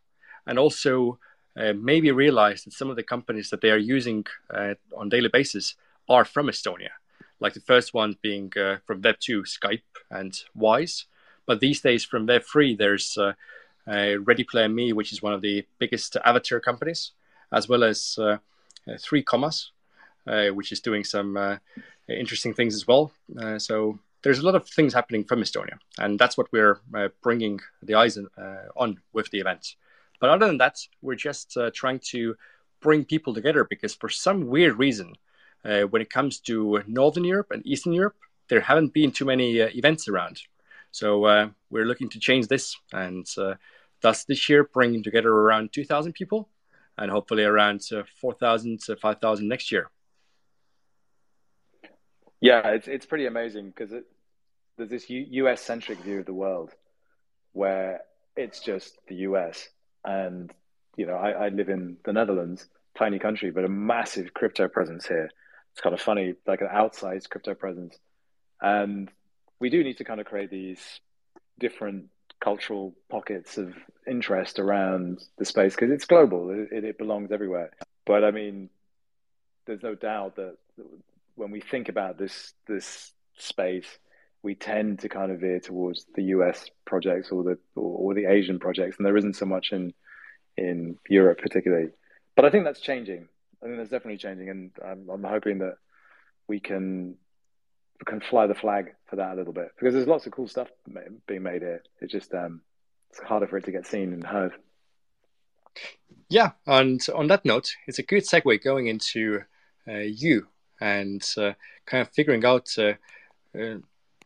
and 0.45 0.59
also 0.59 1.17
uh, 1.57 1.73
maybe 1.73 2.11
realize 2.11 2.63
that 2.63 2.73
some 2.73 2.89
of 2.89 2.95
the 2.95 3.03
companies 3.03 3.49
that 3.49 3.61
they 3.61 3.71
are 3.71 3.77
using 3.77 4.25
uh, 4.53 4.75
on 4.95 5.09
daily 5.09 5.29
basis 5.29 5.75
are 6.07 6.25
from 6.25 6.47
Estonia 6.47 6.93
like 7.39 7.53
the 7.53 7.61
first 7.61 7.93
one 7.93 8.17
being 8.21 8.51
uh, 8.57 8.77
from 8.85 9.01
Web 9.01 9.15
2, 9.19 9.43
Skype 9.43 9.81
and 10.09 10.37
Wise. 10.55 11.05
But 11.45 11.59
these 11.59 11.81
days, 11.81 12.05
from 12.05 12.25
Web 12.25 12.43
3, 12.43 12.75
there's 12.75 13.17
uh, 13.17 13.33
Ready 13.87 14.43
Player 14.43 14.69
Me, 14.69 14.93
which 14.93 15.11
is 15.11 15.21
one 15.21 15.33
of 15.33 15.41
the 15.41 15.65
biggest 15.79 16.17
avatar 16.23 16.59
companies, 16.59 17.11
as 17.51 17.67
well 17.67 17.83
as 17.83 18.17
uh, 18.19 18.23
uh, 18.23 18.37
Three 18.99 19.23
Commas, 19.23 19.71
uh, 20.27 20.47
which 20.47 20.71
is 20.71 20.79
doing 20.79 21.03
some 21.03 21.59
interesting 22.07 22.53
things 22.53 22.75
as 22.75 22.87
well. 22.87 23.11
Uh, 23.39 23.59
so 23.59 23.99
there's 24.23 24.39
a 24.39 24.45
lot 24.45 24.55
of 24.55 24.67
things 24.67 24.93
happening 24.93 25.23
from 25.23 25.41
Estonia, 25.41 25.77
and 25.97 26.19
that's 26.19 26.37
what 26.37 26.51
we're 26.51 26.79
uh, 26.93 27.09
bringing 27.21 27.59
the 27.83 27.95
eyes 27.95 28.17
on 28.75 28.97
with 29.13 29.29
the 29.31 29.39
event. 29.39 29.75
But 30.19 30.29
other 30.29 30.47
than 30.47 30.57
that, 30.57 30.77
we're 31.01 31.15
just 31.15 31.57
trying 31.73 31.99
to 32.11 32.35
bring 32.81 33.05
people 33.05 33.33
together 33.33 33.63
because 33.63 33.95
for 33.95 34.09
some 34.09 34.47
weird 34.47 34.77
reason, 34.77 35.15
when 35.63 36.01
it 36.01 36.09
comes 36.09 36.39
to 36.41 36.83
Northern 36.87 37.23
Europe 37.23 37.51
and 37.51 37.65
Eastern 37.65 37.93
Europe, 37.93 38.15
there 38.49 38.61
haven't 38.61 38.93
been 38.93 39.11
too 39.11 39.25
many 39.25 39.57
events 39.57 40.07
around. 40.07 40.41
So 40.91 41.25
uh, 41.25 41.49
we're 41.69 41.85
looking 41.85 42.09
to 42.09 42.19
change 42.19 42.47
this, 42.47 42.75
and 42.91 43.25
uh, 43.37 43.55
thus 44.01 44.23
this 44.23 44.49
year 44.49 44.63
bringing 44.63 45.03
together 45.03 45.29
around 45.29 45.71
2,000 45.71 46.13
people, 46.13 46.49
and 46.99 47.09
hopefully 47.09 47.43
around 47.43 47.81
uh, 47.91 48.03
4,000 48.21 48.79
to 48.81 48.95
5,000 48.97 49.47
next 49.47 49.71
year. 49.71 49.89
Yeah, 52.41 52.69
it's 52.69 52.87
it's 52.87 53.05
pretty 53.05 53.25
amazing 53.25 53.67
because 53.67 53.91
there's 54.77 54.89
this 54.89 55.09
US 55.09 55.61
centric 55.61 55.99
view 55.99 56.19
of 56.19 56.25
the 56.25 56.33
world 56.33 56.71
where 57.51 58.01
it's 58.37 58.61
just 58.61 58.97
the 59.07 59.15
US, 59.15 59.67
and 60.05 60.51
you 60.95 61.05
know 61.05 61.15
I, 61.15 61.31
I 61.31 61.49
live 61.49 61.67
in 61.67 61.97
the 62.05 62.13
Netherlands, 62.13 62.65
tiny 62.97 63.19
country, 63.19 63.51
but 63.51 63.65
a 63.65 63.69
massive 63.69 64.33
crypto 64.33 64.69
presence 64.69 65.05
here. 65.05 65.29
It's 65.73 65.81
kind 65.81 65.93
of 65.93 66.01
funny, 66.01 66.35
like 66.47 66.61
an 66.61 66.69
outsized 66.73 67.29
crypto 67.29 67.55
presence, 67.55 67.97
and 68.61 69.11
we 69.59 69.69
do 69.69 69.83
need 69.83 69.97
to 69.97 70.05
kind 70.05 70.21
of 70.21 70.25
create 70.25 70.49
these 70.49 70.79
different 71.59 72.05
cultural 72.39 72.93
pockets 73.09 73.57
of 73.57 73.73
interest 74.07 74.59
around 74.59 75.21
the 75.37 75.45
space 75.45 75.75
because 75.75 75.91
it's 75.91 76.05
global. 76.05 76.49
It, 76.49 76.83
it, 76.83 76.97
belongs 76.97 77.31
everywhere. 77.31 77.71
But 78.05 78.23
I 78.23 78.31
mean, 78.31 78.69
there's 79.65 79.83
no 79.83 79.95
doubt 79.95 80.37
that 80.37 80.57
when 81.35 81.51
we 81.51 81.61
think 81.61 81.89
about 81.89 82.17
this 82.17 82.53
this 82.67 83.11
space, 83.37 83.87
we 84.41 84.55
tend 84.55 84.99
to 84.99 85.09
kind 85.09 85.31
of 85.31 85.39
veer 85.39 85.59
towards 85.59 86.05
the 86.15 86.23
US 86.23 86.69
projects 86.85 87.31
or 87.31 87.43
the 87.43 87.57
or, 87.75 88.11
or 88.11 88.13
the 88.13 88.25
Asian 88.25 88.59
projects, 88.59 88.97
and 88.97 89.05
there 89.05 89.17
isn't 89.17 89.35
so 89.35 89.45
much 89.45 89.71
in 89.71 89.93
in 90.57 90.97
Europe 91.09 91.39
particularly. 91.39 91.89
But 92.35 92.45
I 92.45 92.49
think 92.49 92.63
that's 92.63 92.81
changing. 92.81 93.27
I 93.61 93.65
think 93.65 93.77
that's 93.77 93.89
definitely 93.89 94.17
changing, 94.17 94.49
and 94.49 94.71
I'm, 94.83 95.09
I'm 95.09 95.23
hoping 95.23 95.59
that 95.59 95.75
we 96.47 96.59
can 96.61 97.15
can 98.05 98.21
fly 98.21 98.47
the 98.47 98.55
flag 98.55 98.93
for 99.07 99.17
that 99.17 99.33
a 99.33 99.35
little 99.35 99.53
bit 99.53 99.71
because 99.77 99.93
there's 99.93 100.07
lots 100.07 100.25
of 100.25 100.31
cool 100.31 100.47
stuff 100.47 100.69
being 101.27 101.43
made 101.43 101.61
here. 101.61 101.83
It's 102.01 102.11
just 102.11 102.33
um, 102.33 102.61
it's 103.09 103.19
harder 103.19 103.47
for 103.47 103.57
it 103.57 103.65
to 103.65 103.71
get 103.71 103.85
seen 103.85 104.13
and 104.13 104.25
heard. 104.25 104.53
Yeah, 106.29 106.51
and 106.65 107.01
on 107.13 107.27
that 107.27 107.45
note, 107.45 107.71
it's 107.87 107.99
a 107.99 108.03
good 108.03 108.23
segue 108.23 108.63
going 108.63 108.87
into 108.87 109.41
uh, 109.87 109.97
you 109.97 110.47
and 110.79 111.23
uh, 111.37 111.53
kind 111.85 112.01
of 112.01 112.09
figuring 112.09 112.45
out. 112.45 112.69
Uh, 112.77 112.93
uh 113.57 113.77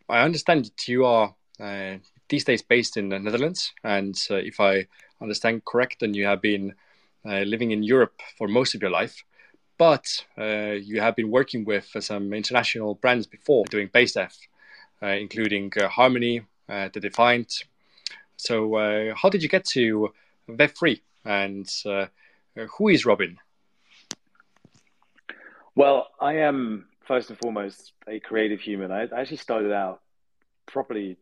I 0.09 0.21
understand 0.21 0.65
that 0.65 0.87
you 0.87 1.05
are 1.05 1.33
uh, 1.59 1.95
these 2.27 2.43
days 2.43 2.61
based 2.61 2.97
in 2.97 3.09
the 3.09 3.19
Netherlands, 3.19 3.71
and 3.83 4.15
uh, 4.29 4.35
if 4.35 4.59
I 4.59 4.87
understand 5.21 5.65
correct, 5.65 6.01
then 6.01 6.13
you 6.13 6.25
have 6.25 6.41
been 6.41 6.73
living 7.25 7.71
in 7.71 7.83
Europe 7.83 8.19
for 8.37 8.49
most 8.49 8.75
of 8.75 8.81
your 8.81 8.91
life 8.91 9.23
but 9.89 10.25
uh, 10.37 10.75
you 10.89 11.01
have 11.01 11.13
been 11.13 11.29
working 11.29 11.65
with 11.65 11.89
uh, 11.93 11.99
some 11.99 12.31
international 12.31 12.95
brands 12.95 13.27
before 13.27 13.65
doing 13.65 13.89
Based 13.91 14.15
AF, 14.15 14.33
uh, 15.01 15.07
including 15.07 15.73
Harmony, 15.75 16.35
The 16.69 16.99
Defiant. 17.01 17.65
So, 18.37 18.53
how 19.21 19.27
did 19.29 19.43
you 19.43 19.49
get 19.49 19.65
to 19.77 20.13
Web3 20.47 21.01
and 21.25 21.67
who 22.77 22.87
is 22.87 23.05
Robin? 23.05 23.37
Well, 25.75 26.07
I 26.17 26.33
am 26.49 26.85
first 27.05 27.29
and 27.29 27.37
foremost 27.37 27.91
a 28.07 28.21
creative 28.21 28.61
human. 28.61 28.89
I 28.89 29.01
actually 29.19 29.43
started 29.47 29.73
out 29.73 29.99
properly 30.65 31.17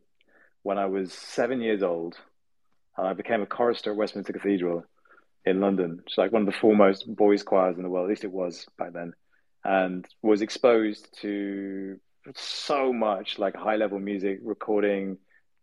when 0.61 0.77
I 0.77 0.85
was 0.85 1.11
seven 1.13 1.61
years 1.61 1.81
old, 1.81 2.15
I 2.95 3.13
became 3.13 3.41
a 3.41 3.47
chorister 3.47 3.89
at 3.89 3.97
Westminster 3.97 4.33
Cathedral 4.33 4.85
in 5.45 5.59
London. 5.59 6.01
It's 6.05 6.17
like 6.17 6.31
one 6.31 6.43
of 6.43 6.45
the 6.45 6.59
foremost 6.59 7.13
boys' 7.13 7.43
choirs 7.43 7.77
in 7.77 7.83
the 7.83 7.89
world, 7.89 8.05
at 8.05 8.09
least 8.09 8.23
it 8.23 8.31
was 8.31 8.67
back 8.77 8.93
then, 8.93 9.13
and 9.63 10.07
was 10.21 10.41
exposed 10.41 11.07
to 11.21 11.99
so 12.35 12.93
much 12.93 13.39
like 13.39 13.55
high 13.55 13.75
level 13.75 13.99
music, 13.99 14.39
recording, 14.43 15.17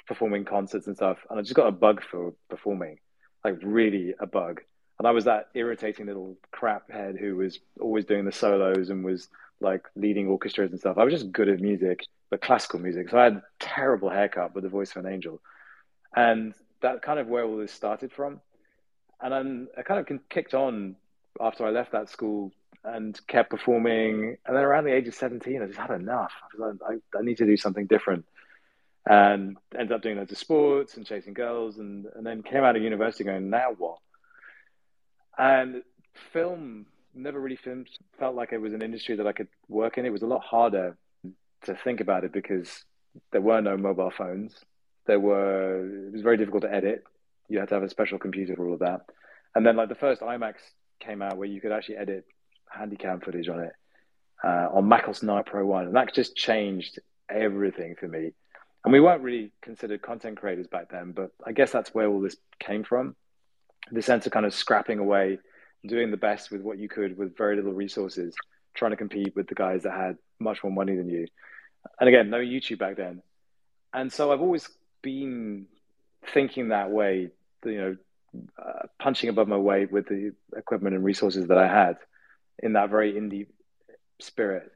performing 0.07 0.45
concerts 0.45 0.87
and 0.87 0.97
stuff. 0.97 1.19
And 1.31 1.39
I 1.39 1.43
just 1.43 1.55
got 1.55 1.69
a 1.69 1.73
bug 1.73 2.03
for 2.03 2.35
performing, 2.51 2.99
like 3.45 3.59
really 3.63 4.15
a 4.19 4.27
bug. 4.27 4.63
And 4.99 5.07
I 5.07 5.13
was 5.13 5.27
that 5.27 5.49
irritating 5.55 6.07
little 6.07 6.37
crap 6.51 6.91
head 6.91 7.17
who 7.19 7.37
was 7.37 7.61
always 7.81 8.05
doing 8.05 8.25
the 8.25 8.33
solos 8.33 8.91
and 8.91 9.05
was 9.05 9.29
like 9.61 9.85
leading 9.95 10.27
orchestras 10.27 10.73
and 10.73 10.81
stuff. 10.81 10.99
I 10.99 11.05
was 11.05 11.15
just 11.15 11.31
good 11.31 11.49
at 11.49 11.61
music, 11.61 12.05
but 12.31 12.41
classical 12.41 12.81
music. 12.81 13.11
So 13.11 13.19
I 13.19 13.25
had 13.25 13.43
terrible 13.61 14.11
haircut 14.11 14.55
with 14.55 14.65
the 14.65 14.71
voice 14.71 14.91
of 14.97 15.05
an 15.05 15.13
angel. 15.13 15.41
And 16.17 16.55
that 16.81 17.03
kind 17.03 17.21
of 17.21 17.29
where 17.29 17.45
all 17.45 17.57
this 17.57 17.73
started 17.73 18.13
from 18.13 18.41
and 19.21 19.33
then 19.33 19.69
I 19.77 19.83
kind 19.83 20.01
of 20.01 20.29
kicked 20.29 20.55
on 20.55 20.97
after 21.41 21.67
I 21.67 21.71
left 21.71 21.93
that 21.93 22.09
school 22.09 22.53
and 22.85 23.19
kept 23.27 23.51
performing. 23.51 24.37
And 24.47 24.57
then 24.57 24.65
around 24.65 24.85
the 24.85 24.95
age 24.95 25.09
of 25.09 25.15
17, 25.15 25.63
I 25.63 25.67
just 25.67 25.79
had 25.79 25.91
enough. 25.91 26.33
I, 26.43 26.67
like, 26.67 27.03
I, 27.15 27.19
I 27.19 27.23
need 27.23 27.39
to 27.39 27.47
do 27.47 27.57
something 27.57 27.87
different. 27.87 28.25
And 29.07 29.57
ended 29.75 29.93
up 29.93 30.03
doing 30.03 30.17
loads 30.17 30.33
of 30.33 30.39
sports 30.39 30.97
and 30.97 31.07
chasing 31.07 31.33
girls, 31.33 31.79
and, 31.79 32.07
and 32.15 32.27
then 32.27 32.43
came 32.43 32.63
out 32.63 32.77
of 32.77 32.83
university 32.83 33.25
going, 33.25 33.49
now 33.51 33.75
what? 33.77 33.99
And 35.37 35.83
film 36.33 36.87
never 37.15 37.41
really 37.41 37.57
filmed, 37.57 37.89
felt 38.19 38.35
like 38.35 38.53
it 38.53 38.61
was 38.61 38.75
an 38.75 38.83
industry 38.83 39.17
that 39.17 39.27
I 39.27 39.33
could 39.33 39.49
work 39.69 39.99
in. 39.99 40.05
It 40.05 40.13
was 40.13 40.23
a 40.23 40.27
lot 40.27 40.43
harder 40.43 40.97
to 41.65 41.75
think 41.75 42.01
about 42.01 42.25
it 42.25 42.33
because 42.33 42.85
there 43.33 43.41
were 43.41 43.61
no 43.61 43.77
mobile 43.77 44.13
phones. 44.17 44.55
There 45.07 45.19
were, 45.19 46.07
it 46.09 46.13
was 46.13 46.23
very 46.23 46.37
difficult 46.37 46.63
to 46.65 46.73
edit 46.73 47.05
you 47.49 47.59
had 47.59 47.69
to 47.69 47.75
have 47.75 47.83
a 47.83 47.89
special 47.89 48.19
computer 48.19 48.55
for 48.55 48.67
all 48.67 48.75
of 48.75 48.81
that. 48.81 49.03
And 49.55 49.67
then 49.67 49.77
like 49.77 49.89
the 49.89 49.95
first 49.95 50.21
iMacs 50.21 50.61
came 51.01 51.23
out 51.23 51.37
where 51.37 51.49
you 51.49 51.61
could 51.61 51.73
actually 51.73 51.97
edit 51.97 52.25
handycam 52.77 53.25
footage 53.25 53.49
on 53.49 53.61
it 53.61 53.73
uh, 54.45 54.69
on 54.73 54.89
Macos 54.89 55.23
9 55.23 55.43
Pro 55.45 55.67
1. 55.67 55.87
And 55.87 55.97
that 55.97 56.15
just 56.15 56.37
changed 56.37 56.99
everything 57.31 57.95
for 57.99 58.09
me. 58.09 58.33
And 58.85 58.93
we 58.93 59.01
weren't 59.01 59.23
really 59.23 59.53
considered 59.63 60.03
content 60.03 60.39
creators 60.39 60.67
back 60.67 60.91
then, 60.91 61.13
but 61.13 61.33
I 61.45 61.53
guess 61.53 61.73
that's 61.73 61.95
where 61.95 62.09
all 62.09 62.21
this 62.21 62.37
came 62.61 62.85
from. 62.85 63.17
The 63.91 64.03
sense 64.03 64.27
of 64.27 64.33
kind 64.33 64.47
of 64.47 64.55
scrapping 64.55 64.99
away, 64.99 65.39
doing 65.87 66.11
the 66.11 66.17
best 66.17 66.51
with 66.51 66.61
what 66.61 66.79
you 66.79 66.89
could 66.89 67.19
with 67.19 67.37
very 67.37 67.57
little 67.57 67.73
resources, 67.73 68.35
trying 68.75 68.93
to 68.93 68.97
compete 68.97 69.35
with 69.35 69.49
the 69.49 69.55
guys 69.55 69.83
that 69.83 69.93
had 69.93 70.19
much 70.39 70.63
more 70.63 70.73
money 70.73 70.95
than 70.95 71.09
you. 71.09 71.27
And 71.99 72.09
again, 72.09 72.31
no 72.31 72.39
YouTube 72.39 72.79
back 72.79 72.97
then. 72.97 73.23
And 73.93 74.13
so 74.13 74.31
I've 74.31 74.41
always 74.41 74.69
been 75.03 75.67
thinking 76.33 76.69
that 76.69 76.91
way 76.91 77.31
you 77.65 77.77
know, 77.77 77.97
uh, 78.59 78.87
punching 79.01 79.31
above 79.31 79.49
my 79.49 79.57
weight 79.57 79.91
with 79.91 80.07
the 80.07 80.33
equipment 80.57 80.95
and 80.95 81.05
resources 81.05 81.49
that 81.49 81.59
I 81.59 81.67
had 81.67 81.97
in 82.63 82.75
that 82.75 82.91
very 82.91 83.13
indie 83.13 83.47
spirit. 84.21 84.73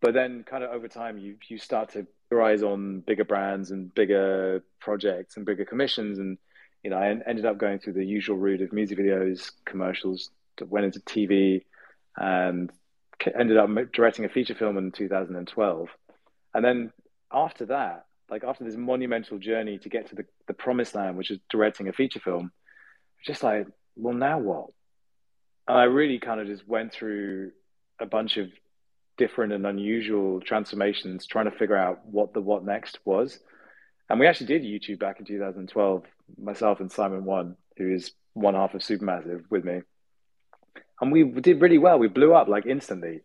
But 0.00 0.14
then, 0.14 0.44
kind 0.44 0.62
of 0.62 0.70
over 0.70 0.88
time, 0.88 1.18
you 1.18 1.36
you 1.48 1.58
start 1.58 1.90
to 1.90 2.06
rise 2.30 2.62
on 2.62 3.00
bigger 3.00 3.24
brands 3.24 3.70
and 3.70 3.92
bigger 3.94 4.62
projects 4.80 5.36
and 5.36 5.44
bigger 5.44 5.64
commissions, 5.64 6.18
and 6.18 6.38
you 6.82 6.90
know, 6.90 6.96
I 6.98 7.08
ended 7.08 7.44
up 7.44 7.58
going 7.58 7.80
through 7.80 7.94
the 7.94 8.04
usual 8.04 8.36
route 8.36 8.62
of 8.62 8.72
music 8.72 8.98
videos, 8.98 9.50
commercials, 9.64 10.30
went 10.60 10.86
into 10.86 11.00
TV, 11.00 11.64
and 12.16 12.70
ended 13.36 13.56
up 13.56 13.70
directing 13.92 14.24
a 14.24 14.28
feature 14.28 14.54
film 14.54 14.78
in 14.78 14.92
2012. 14.92 15.88
And 16.54 16.64
then 16.64 16.92
after 17.32 17.66
that, 17.66 18.06
like 18.30 18.44
after 18.44 18.64
this 18.64 18.76
monumental 18.76 19.38
journey 19.38 19.78
to 19.78 19.88
get 19.88 20.08
to 20.10 20.14
the, 20.14 20.24
the 20.46 20.54
promised 20.54 20.94
land, 20.94 21.16
which 21.16 21.30
is 21.30 21.38
directing 21.50 21.88
a 21.88 21.92
feature 21.92 22.20
film, 22.20 22.52
just 23.24 23.42
like, 23.42 23.66
well, 23.96 24.14
now 24.14 24.38
what? 24.38 24.66
And 25.66 25.76
I 25.76 25.84
really 25.84 26.18
kind 26.18 26.40
of 26.40 26.46
just 26.46 26.66
went 26.66 26.92
through 26.92 27.52
a 28.00 28.06
bunch 28.06 28.36
of 28.36 28.48
different 29.16 29.52
and 29.52 29.66
unusual 29.66 30.40
transformations, 30.40 31.26
trying 31.26 31.50
to 31.50 31.56
figure 31.56 31.76
out 31.76 32.06
what 32.06 32.32
the 32.32 32.40
what 32.40 32.64
next 32.64 32.98
was. 33.04 33.38
And 34.08 34.18
we 34.18 34.26
actually 34.26 34.46
did 34.46 34.62
YouTube 34.62 34.98
back 34.98 35.18
in 35.18 35.26
2012, 35.26 36.04
myself 36.40 36.80
and 36.80 36.90
Simon 36.90 37.24
One, 37.24 37.56
who 37.76 37.92
is 37.92 38.12
one 38.32 38.54
half 38.54 38.74
of 38.74 38.80
Supermassive 38.80 39.44
with 39.50 39.64
me. 39.64 39.80
And 41.00 41.12
we 41.12 41.24
did 41.24 41.60
really 41.60 41.78
well. 41.78 41.98
We 41.98 42.08
blew 42.08 42.34
up 42.34 42.48
like 42.48 42.66
instantly 42.66 43.20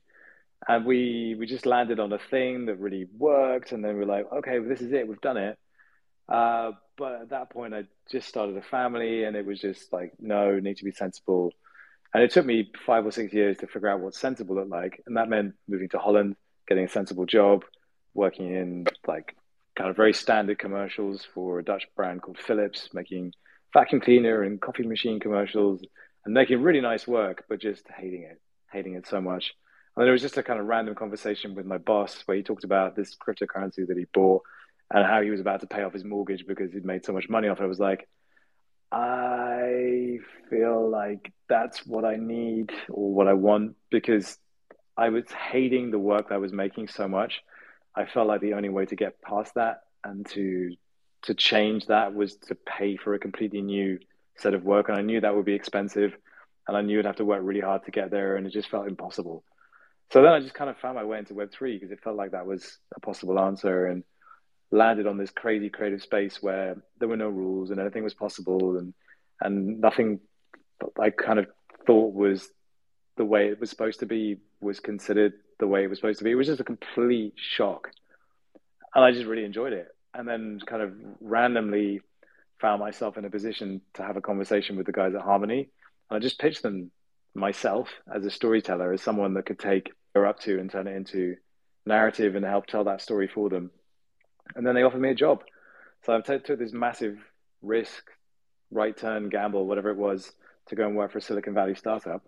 and 0.68 0.86
we 0.86 1.36
we 1.38 1.46
just 1.46 1.66
landed 1.66 2.00
on 2.00 2.12
a 2.14 2.20
thing 2.30 2.66
that 2.66 2.80
really 2.80 3.08
worked 3.18 3.72
and 3.72 3.84
then 3.84 3.98
we 3.98 4.04
are 4.04 4.08
like 4.08 4.32
okay 4.32 4.60
well, 4.60 4.70
this 4.70 4.82
is 4.82 4.92
it 4.92 5.08
we've 5.08 5.22
done 5.22 5.38
it. 5.38 5.58
Uh, 6.30 6.72
but 6.98 7.22
at 7.22 7.30
that 7.30 7.50
point 7.50 7.74
i 7.74 7.84
just 8.10 8.30
started 8.30 8.56
a 8.56 8.62
family 8.62 9.26
and 9.26 9.36
it 9.36 9.46
was 9.46 9.60
just 9.60 9.92
like 9.92 10.14
no 10.20 10.60
need 10.60 10.78
to 10.78 10.86
be 10.86 10.92
sensible. 10.92 11.52
And 12.14 12.24
it 12.24 12.30
took 12.32 12.46
me 12.46 12.72
five 12.86 13.06
or 13.06 13.12
six 13.12 13.34
years 13.34 13.58
to 13.58 13.68
figure 13.68 13.90
out 13.90 14.00
what 14.00 14.14
sensible 14.14 14.56
looked 14.56 14.70
like 14.70 15.02
and 15.08 15.18
that 15.18 15.30
meant 15.30 15.56
moving 15.68 15.90
to 15.90 15.98
holland 16.00 16.36
getting 16.68 16.86
a 16.86 16.90
sensible 16.90 17.26
job 17.26 17.64
working 18.14 18.54
in 18.54 18.86
like 19.08 19.36
kind 19.76 19.90
of 19.90 19.96
very 19.96 20.14
standard 20.14 20.60
commercials 20.60 21.28
for 21.34 21.60
a 21.60 21.64
dutch 21.64 21.88
brand 21.96 22.22
called 22.22 22.38
philips 22.38 22.90
making 22.94 23.34
vacuum 23.74 24.00
cleaner 24.00 24.44
and 24.44 24.62
coffee 24.62 24.86
machine 24.86 25.20
commercials 25.20 25.82
and 26.26 26.34
making 26.34 26.62
really 26.62 26.82
nice 26.82 27.08
work 27.08 27.44
but 27.50 27.60
just 27.60 27.84
hating 27.98 28.22
it 28.24 28.40
hating 28.72 28.94
it 28.94 29.08
so 29.08 29.20
much 29.20 29.54
And 29.96 30.08
it 30.08 30.12
was 30.12 30.22
just 30.22 30.38
a 30.38 30.44
kind 30.44 30.60
of 30.60 30.66
random 30.66 30.96
conversation 30.96 31.54
with 31.54 31.66
my 31.66 31.78
boss 31.78 32.22
where 32.26 32.38
he 32.38 32.44
talked 32.44 32.64
about 32.64 32.96
this 32.96 33.16
cryptocurrency 33.16 33.88
that 33.88 33.98
he 33.98 34.06
bought 34.14 34.42
and 34.92 35.06
how 35.06 35.22
he 35.22 35.30
was 35.30 35.40
about 35.40 35.62
to 35.62 35.68
pay 35.68 35.84
off 35.84 35.94
his 35.94 36.04
mortgage 36.04 36.46
because 36.48 36.74
he'd 36.74 36.86
made 36.86 37.06
so 37.06 37.14
much 37.14 37.30
money 37.30 37.48
off 37.48 37.60
it. 37.60 37.64
I 37.64 37.68
was 37.68 37.80
like, 37.80 38.08
I 38.92 40.20
feel 40.50 40.90
like 40.90 41.32
that's 41.50 41.86
what 41.86 42.06
I 42.06 42.16
need 42.16 42.72
or 42.90 43.14
what 43.14 43.28
I 43.28 43.34
want 43.34 43.76
because 43.90 44.38
I 44.96 45.10
was 45.10 45.26
hating 45.32 45.92
the 45.92 46.00
work 46.00 46.30
that 46.30 46.36
I 46.36 46.40
was 46.40 46.54
making 46.54 46.88
so 46.88 47.08
much. 47.08 47.42
I 47.96 48.06
felt 48.06 48.28
like 48.28 48.42
the 48.42 48.54
only 48.54 48.70
way 48.70 48.86
to 48.86 48.96
get 48.96 49.22
past 49.22 49.56
that 49.56 49.82
and 50.04 50.26
to 50.32 50.76
to 51.24 51.34
change 51.34 51.88
that 51.88 52.14
was 52.14 52.36
to 52.36 52.56
pay 52.56 52.98
for 52.98 53.14
a 53.14 53.20
completely 53.20 53.62
new 53.62 53.98
set 54.38 54.54
of 54.54 54.64
work. 54.64 54.90
And 54.90 54.98
I 54.98 55.02
knew 55.02 55.22
that 55.22 55.34
would 55.34 55.46
be 55.46 55.54
expensive 55.54 56.14
and 56.68 56.76
I 56.76 56.82
knew 56.82 57.00
I'd 57.00 57.06
have 57.06 57.16
to 57.18 57.26
work 57.26 57.40
really 57.44 57.62
hard 57.62 57.86
to 57.86 57.92
get 57.92 58.12
there 58.12 58.36
and 58.36 58.46
it 58.46 58.52
just 58.52 58.70
felt 58.70 58.88
impossible. 58.88 59.44
So 60.12 60.22
then 60.22 60.32
I 60.32 60.40
just 60.40 60.54
kind 60.54 60.70
of 60.70 60.78
found 60.78 60.96
my 60.96 61.04
way 61.04 61.18
into 61.18 61.34
Web3 61.34 61.80
because 61.80 61.92
it 61.92 62.04
felt 62.04 62.16
like 62.16 62.32
that 62.32 62.46
was 62.46 62.78
a 62.96 63.00
possible 63.00 63.40
answer 63.40 63.88
and 63.88 64.04
landed 64.72 65.08
on 65.08 65.18
this 65.18 65.32
crazy 65.32 65.70
creative 65.70 66.02
space 66.02 66.42
where 66.42 66.76
there 67.00 67.08
were 67.08 67.18
no 67.18 67.30
rules 67.30 67.72
and 67.72 67.80
anything 67.80 68.04
was 68.04 68.14
possible 68.14 68.78
and 68.78 68.94
and 69.42 69.80
nothing 69.80 70.20
I 71.00 71.10
kind 71.10 71.40
of 71.40 71.48
thought 71.86 72.14
was 72.14 72.50
the 73.18 73.26
way 73.26 73.48
it 73.48 73.60
was 73.60 73.70
supposed 73.70 74.00
to 74.00 74.06
be 74.06 74.38
was 74.62 74.80
considered 74.80 75.34
the 75.60 75.68
way 75.68 75.84
it 75.84 75.90
was 75.90 76.00
supposed 76.00 76.20
to 76.20 76.24
be. 76.24 76.32
It 76.32 76.36
was 76.36 76.48
just 76.48 76.60
a 76.60 76.66
complete 76.66 77.34
shock. 77.38 77.92
And 78.96 79.04
I 79.04 79.12
just 79.12 79.26
really 79.26 79.46
enjoyed 79.46 79.74
it. 79.74 79.88
And 80.14 80.28
then 80.28 80.60
kind 80.66 80.82
of 80.82 80.94
randomly 81.20 82.02
found 82.60 82.80
myself 82.80 83.18
in 83.18 83.26
a 83.26 83.30
position 83.30 83.82
to 83.96 84.04
have 84.04 84.18
a 84.18 84.22
conversation 84.22 84.78
with 84.78 84.86
the 84.86 84.92
guys 84.92 85.14
at 85.16 85.22
Harmony. 85.22 85.70
And 86.10 86.18
I 86.18 86.20
just 86.20 86.40
pitched 86.40 86.64
them 86.64 86.92
myself 87.36 87.90
as 88.14 88.26
a 88.26 88.32
storyteller, 88.32 88.94
as 88.94 89.02
someone 89.02 89.34
that 89.34 89.46
could 89.46 89.60
take 89.60 89.92
her 90.16 90.26
up 90.26 90.40
to 90.42 90.60
and 90.60 90.70
turn 90.70 90.88
it 90.88 90.96
into 90.96 91.36
narrative 91.86 92.36
and 92.36 92.46
help 92.46 92.66
tell 92.66 92.84
that 92.86 93.02
story 93.02 93.28
for 93.28 93.50
them. 93.50 93.72
And 94.56 94.66
then 94.66 94.76
they 94.76 94.84
offered 94.84 95.02
me 95.02 95.10
a 95.10 95.16
job. 95.16 95.44
So 96.06 96.14
I 96.16 96.22
t- 96.22 96.40
took 96.40 96.60
this 96.60 96.74
massive 96.74 97.18
risk, 97.62 98.04
right 98.72 98.96
turn, 98.96 99.30
gamble, 99.30 99.66
whatever 99.66 99.90
it 99.90 99.98
was, 99.98 100.32
to 100.68 100.76
go 100.76 100.86
and 100.86 100.96
work 100.96 101.12
for 101.12 101.18
a 101.18 101.22
Silicon 101.22 101.54
Valley 101.54 101.76
startup 101.76 102.24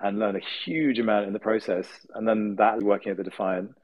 and 0.00 0.18
learn 0.18 0.36
a 0.36 0.40
huge 0.64 0.98
amount 0.98 1.26
in 1.26 1.32
the 1.32 1.38
process. 1.38 1.86
And 2.14 2.26
then 2.26 2.56
that 2.56 2.82
working 2.82 3.10
at 3.10 3.16
the 3.16 3.24
Defiant, 3.24 3.74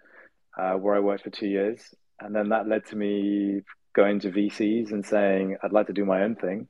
uh, 0.58 0.72
where 0.72 0.96
I 0.96 1.00
worked 1.00 1.24
for 1.24 1.30
two 1.30 1.46
years. 1.46 1.94
And 2.20 2.34
then 2.34 2.48
that 2.48 2.68
led 2.68 2.86
to 2.86 2.96
me 2.96 3.62
going 3.94 4.20
to 4.20 4.30
VCs 4.30 4.90
and 4.90 5.04
saying, 5.04 5.56
I'd 5.62 5.72
like 5.72 5.86
to 5.86 5.92
do 5.92 6.04
my 6.04 6.22
own 6.22 6.34
thing, 6.34 6.68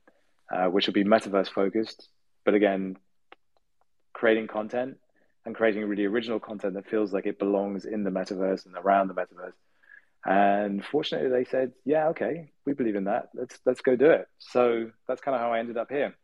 uh, 0.52 0.66
which 0.66 0.87
would 0.87 0.94
be 0.94 1.04
metaverse 1.04 1.50
focused. 1.50 2.08
But 2.44 2.54
again, 2.54 2.97
creating 4.18 4.48
content 4.48 4.98
and 5.46 5.54
creating 5.54 5.84
really 5.84 6.04
original 6.04 6.40
content 6.40 6.75
that 6.75 6.90
feels 6.90 7.12
like 7.12 7.25
it 7.25 7.38
belongs 7.38 7.84
in 7.84 8.02
the 8.02 8.10
metaverse 8.10 8.66
and 8.66 8.75
around 8.76 9.06
the 9.06 9.14
metaverse. 9.14 9.52
And 10.26 10.84
fortunately, 10.84 11.30
they 11.30 11.44
said, 11.44 11.72
"Yeah, 11.84 12.08
okay, 12.08 12.50
we 12.66 12.72
believe 12.72 12.96
in 12.96 13.04
that. 13.04 13.28
Let's 13.32 13.60
let's 13.64 13.80
go 13.80 13.94
do 13.94 14.10
it." 14.10 14.26
So 14.38 14.90
that's 15.06 15.22
kind 15.22 15.37
of 15.37 15.40
how 15.40 15.52
I 15.52 15.60
ended 15.60 15.76
up 15.76 15.90
here. 15.90 16.16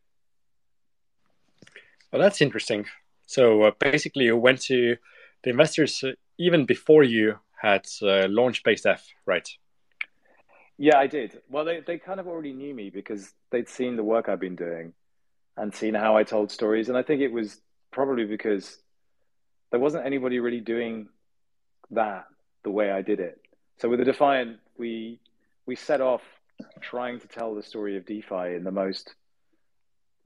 Well, 2.10 2.20
that's 2.20 2.42
interesting. 2.42 2.86
So 3.26 3.62
uh, 3.62 3.70
basically, 3.78 4.24
you 4.24 4.36
went 4.36 4.60
to 4.62 4.96
the 5.44 5.50
investors 5.50 6.02
uh, 6.02 6.12
even 6.36 6.66
before 6.66 7.04
you 7.04 7.38
had 7.62 7.86
uh, 8.02 8.26
launched 8.28 8.64
Based 8.64 8.84
AF, 8.84 9.06
right? 9.24 9.48
Yeah, 10.76 10.98
I 10.98 11.06
did. 11.06 11.40
Well, 11.48 11.64
they 11.64 11.80
they 11.80 11.98
kind 11.98 12.18
of 12.18 12.26
already 12.26 12.52
knew 12.52 12.74
me 12.74 12.90
because 12.90 13.32
they'd 13.50 13.68
seen 13.68 13.94
the 13.94 14.08
work 14.12 14.28
I've 14.28 14.40
been 14.48 14.56
doing 14.56 14.92
and 15.56 15.72
seen 15.72 15.94
how 15.94 16.16
I 16.16 16.24
told 16.24 16.50
stories, 16.50 16.88
and 16.88 16.98
I 16.98 17.04
think 17.04 17.22
it 17.22 17.32
was 17.32 17.60
probably 17.94 18.24
because 18.24 18.78
there 19.70 19.80
wasn't 19.80 20.04
anybody 20.04 20.40
really 20.40 20.60
doing 20.60 21.08
that 21.92 22.26
the 22.64 22.70
way 22.70 22.90
I 22.90 23.02
did 23.02 23.20
it. 23.20 23.40
So 23.78 23.88
with 23.88 24.00
the 24.00 24.04
Defiant, 24.04 24.58
we 24.76 25.20
we 25.64 25.76
set 25.76 26.00
off 26.00 26.22
trying 26.80 27.20
to 27.20 27.28
tell 27.28 27.54
the 27.54 27.62
story 27.62 27.96
of 27.96 28.04
DeFi 28.04 28.54
in 28.57 28.64
the 28.64 28.70
most 28.70 29.14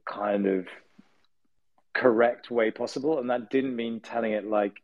kind 0.04 0.46
of 0.46 0.66
correct 1.94 2.50
way 2.50 2.70
possible, 2.70 3.18
and 3.18 3.31
that 3.31 3.50
didn't 3.50 3.76
mean 3.76 4.00
telling 4.00 4.33
it 4.33 4.46
like 4.46 4.83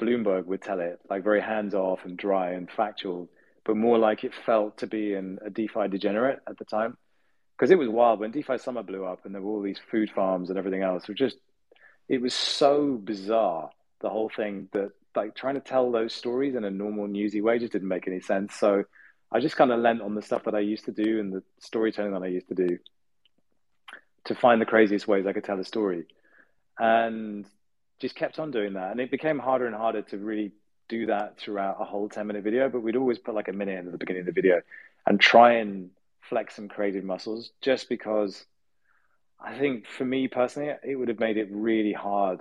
Bloomberg 0.00 0.44
would 0.46 0.62
tell 0.62 0.80
it, 0.80 1.00
like 1.08 1.24
very 1.24 1.40
hands 1.40 1.74
off 1.74 2.04
and 2.04 2.16
dry 2.16 2.50
and 2.50 2.70
factual, 2.70 3.28
but 3.64 3.76
more 3.76 3.98
like 3.98 4.24
it 4.24 4.32
felt 4.46 4.78
to 4.78 4.86
be 4.86 5.14
in 5.14 5.38
a 5.44 5.50
DeFi 5.50 5.88
degenerate 5.88 6.40
at 6.46 6.58
the 6.58 6.64
time. 6.64 6.96
Because 7.56 7.70
it 7.70 7.78
was 7.78 7.88
wild 7.88 8.20
when 8.20 8.32
DeFi 8.32 8.58
Summer 8.58 8.82
blew 8.82 9.04
up 9.04 9.24
and 9.24 9.34
there 9.34 9.40
were 9.40 9.52
all 9.52 9.62
these 9.62 9.80
food 9.90 10.10
farms 10.10 10.50
and 10.50 10.58
everything 10.58 10.82
else. 10.82 11.06
Was 11.06 11.16
just, 11.16 11.36
it 12.08 12.20
was 12.20 12.34
so 12.34 12.94
bizarre, 12.96 13.70
the 14.00 14.10
whole 14.10 14.28
thing, 14.28 14.68
that 14.72 14.92
like 15.16 15.34
trying 15.34 15.54
to 15.54 15.60
tell 15.60 15.90
those 15.90 16.12
stories 16.12 16.54
in 16.54 16.64
a 16.64 16.70
normal 16.70 17.06
newsy 17.06 17.40
way 17.40 17.58
just 17.58 17.72
didn't 17.72 17.88
make 17.88 18.08
any 18.08 18.20
sense. 18.20 18.54
So 18.54 18.84
I 19.32 19.40
just 19.40 19.56
kind 19.56 19.72
of 19.72 19.80
lent 19.80 20.02
on 20.02 20.14
the 20.14 20.22
stuff 20.22 20.44
that 20.44 20.54
I 20.54 20.60
used 20.60 20.84
to 20.86 20.92
do 20.92 21.20
and 21.20 21.32
the 21.32 21.42
storytelling 21.60 22.12
that 22.12 22.22
I 22.22 22.28
used 22.28 22.48
to 22.48 22.54
do 22.54 22.78
to 24.24 24.34
find 24.34 24.60
the 24.60 24.66
craziest 24.66 25.06
ways 25.06 25.26
I 25.26 25.32
could 25.32 25.44
tell 25.44 25.60
a 25.60 25.64
story. 25.64 26.06
And 26.78 27.46
just 28.00 28.16
kept 28.16 28.38
on 28.38 28.50
doing 28.50 28.74
that. 28.74 28.90
And 28.90 29.00
it 29.00 29.10
became 29.10 29.38
harder 29.38 29.66
and 29.66 29.74
harder 29.74 30.02
to 30.02 30.18
really 30.18 30.52
do 30.88 31.06
that 31.06 31.38
throughout 31.38 31.76
a 31.80 31.84
whole 31.84 32.08
10 32.08 32.26
minute 32.26 32.44
video, 32.44 32.68
but 32.68 32.80
we'd 32.80 32.96
always 32.96 33.18
put 33.18 33.34
like 33.34 33.48
a 33.48 33.52
minute 33.52 33.78
in 33.78 33.86
at 33.86 33.92
the 33.92 33.98
beginning 33.98 34.20
of 34.20 34.26
the 34.26 34.32
video 34.32 34.60
and 35.06 35.20
try 35.20 35.54
and 35.54 35.90
flex 36.20 36.56
some 36.56 36.68
creative 36.68 37.04
muscles 37.04 37.50
just 37.60 37.88
because 37.88 38.44
I 39.44 39.58
think 39.58 39.86
for 39.86 40.04
me 40.04 40.28
personally, 40.28 40.72
it 40.82 40.96
would 40.96 41.08
have 41.08 41.20
made 41.20 41.36
it 41.36 41.48
really 41.50 41.92
hard 41.92 42.40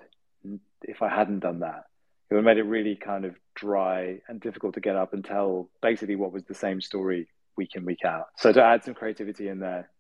if 0.84 1.02
I 1.02 1.10
hadn't 1.10 1.40
done 1.40 1.60
that 1.60 1.86
it 2.34 2.38
would 2.38 2.46
have 2.48 2.56
made 2.56 2.60
it 2.60 2.68
really 2.68 2.96
kind 2.96 3.26
of 3.26 3.36
dry 3.54 4.20
and 4.28 4.42
difficult 4.42 4.74
to 4.74 4.80
get 4.80 4.96
up 4.96 5.14
and 5.14 5.24
tell 5.24 5.70
basically 5.84 6.16
what 6.16 6.32
was 6.32 6.44
the 6.46 6.56
same 6.56 6.82
story 6.82 7.28
week 7.56 7.76
in 7.76 7.86
week 7.86 8.04
out. 8.04 8.26
So 8.38 8.52
to 8.52 8.64
add 8.64 8.84
some 8.84 8.96
creativity 8.96 9.50
in 9.50 9.60
there 9.60 9.92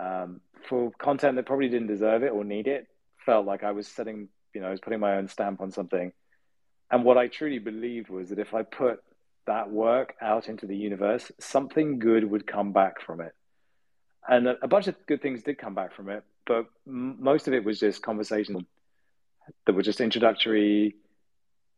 um, 0.00 0.40
for 0.68 0.92
content 0.92 1.34
that 1.34 1.46
probably 1.46 1.68
didn't 1.68 1.88
deserve 1.88 2.22
it 2.22 2.30
or 2.30 2.44
need 2.44 2.68
it, 2.68 2.86
felt 3.24 3.46
like 3.46 3.64
I 3.64 3.72
was 3.72 3.88
setting, 3.88 4.28
you 4.54 4.60
know, 4.60 4.68
I 4.68 4.70
was 4.70 4.78
putting 4.78 5.00
my 5.00 5.16
own 5.16 5.26
stamp 5.26 5.60
on 5.60 5.72
something. 5.72 6.12
And 6.88 7.02
what 7.02 7.18
I 7.18 7.26
truly 7.26 7.58
believed 7.58 8.10
was 8.10 8.28
that 8.28 8.38
if 8.38 8.54
I 8.54 8.62
put 8.62 9.00
that 9.48 9.68
work 9.68 10.14
out 10.20 10.48
into 10.48 10.66
the 10.66 10.76
universe, 10.76 11.32
something 11.40 11.98
good 11.98 12.30
would 12.30 12.46
come 12.46 12.72
back 12.72 13.00
from 13.00 13.20
it. 13.20 13.34
And 14.28 14.48
a, 14.48 14.56
a 14.62 14.68
bunch 14.68 14.88
of 14.88 14.94
good 15.06 15.22
things 15.22 15.42
did 15.42 15.58
come 15.58 15.74
back 15.74 15.94
from 15.94 16.08
it, 16.10 16.24
but 16.46 16.66
m- 16.86 17.16
most 17.18 17.48
of 17.48 17.54
it 17.54 17.64
was 17.64 17.78
just 17.78 18.02
conversation 18.02 18.66
that 19.64 19.74
were 19.74 19.82
just 19.82 20.00
introductory, 20.00 20.96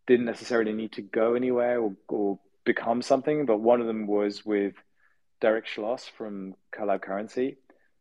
didn't 0.07 0.27
necessarily 0.27 0.73
need 0.73 0.93
to 0.93 1.03
go 1.03 1.35
anywhere 1.35 1.81
or, 1.81 1.93
or 2.09 2.39
become 2.65 3.03
something, 3.03 3.47
but 3.47 3.61
one 3.61 3.81
of 3.81 3.87
them 3.87 4.07
was 4.07 4.45
with 4.45 4.75
Derek 5.41 5.67
Schloss 5.67 6.09
from 6.17 6.55
Collab 6.75 7.03
Currency. 7.03 7.59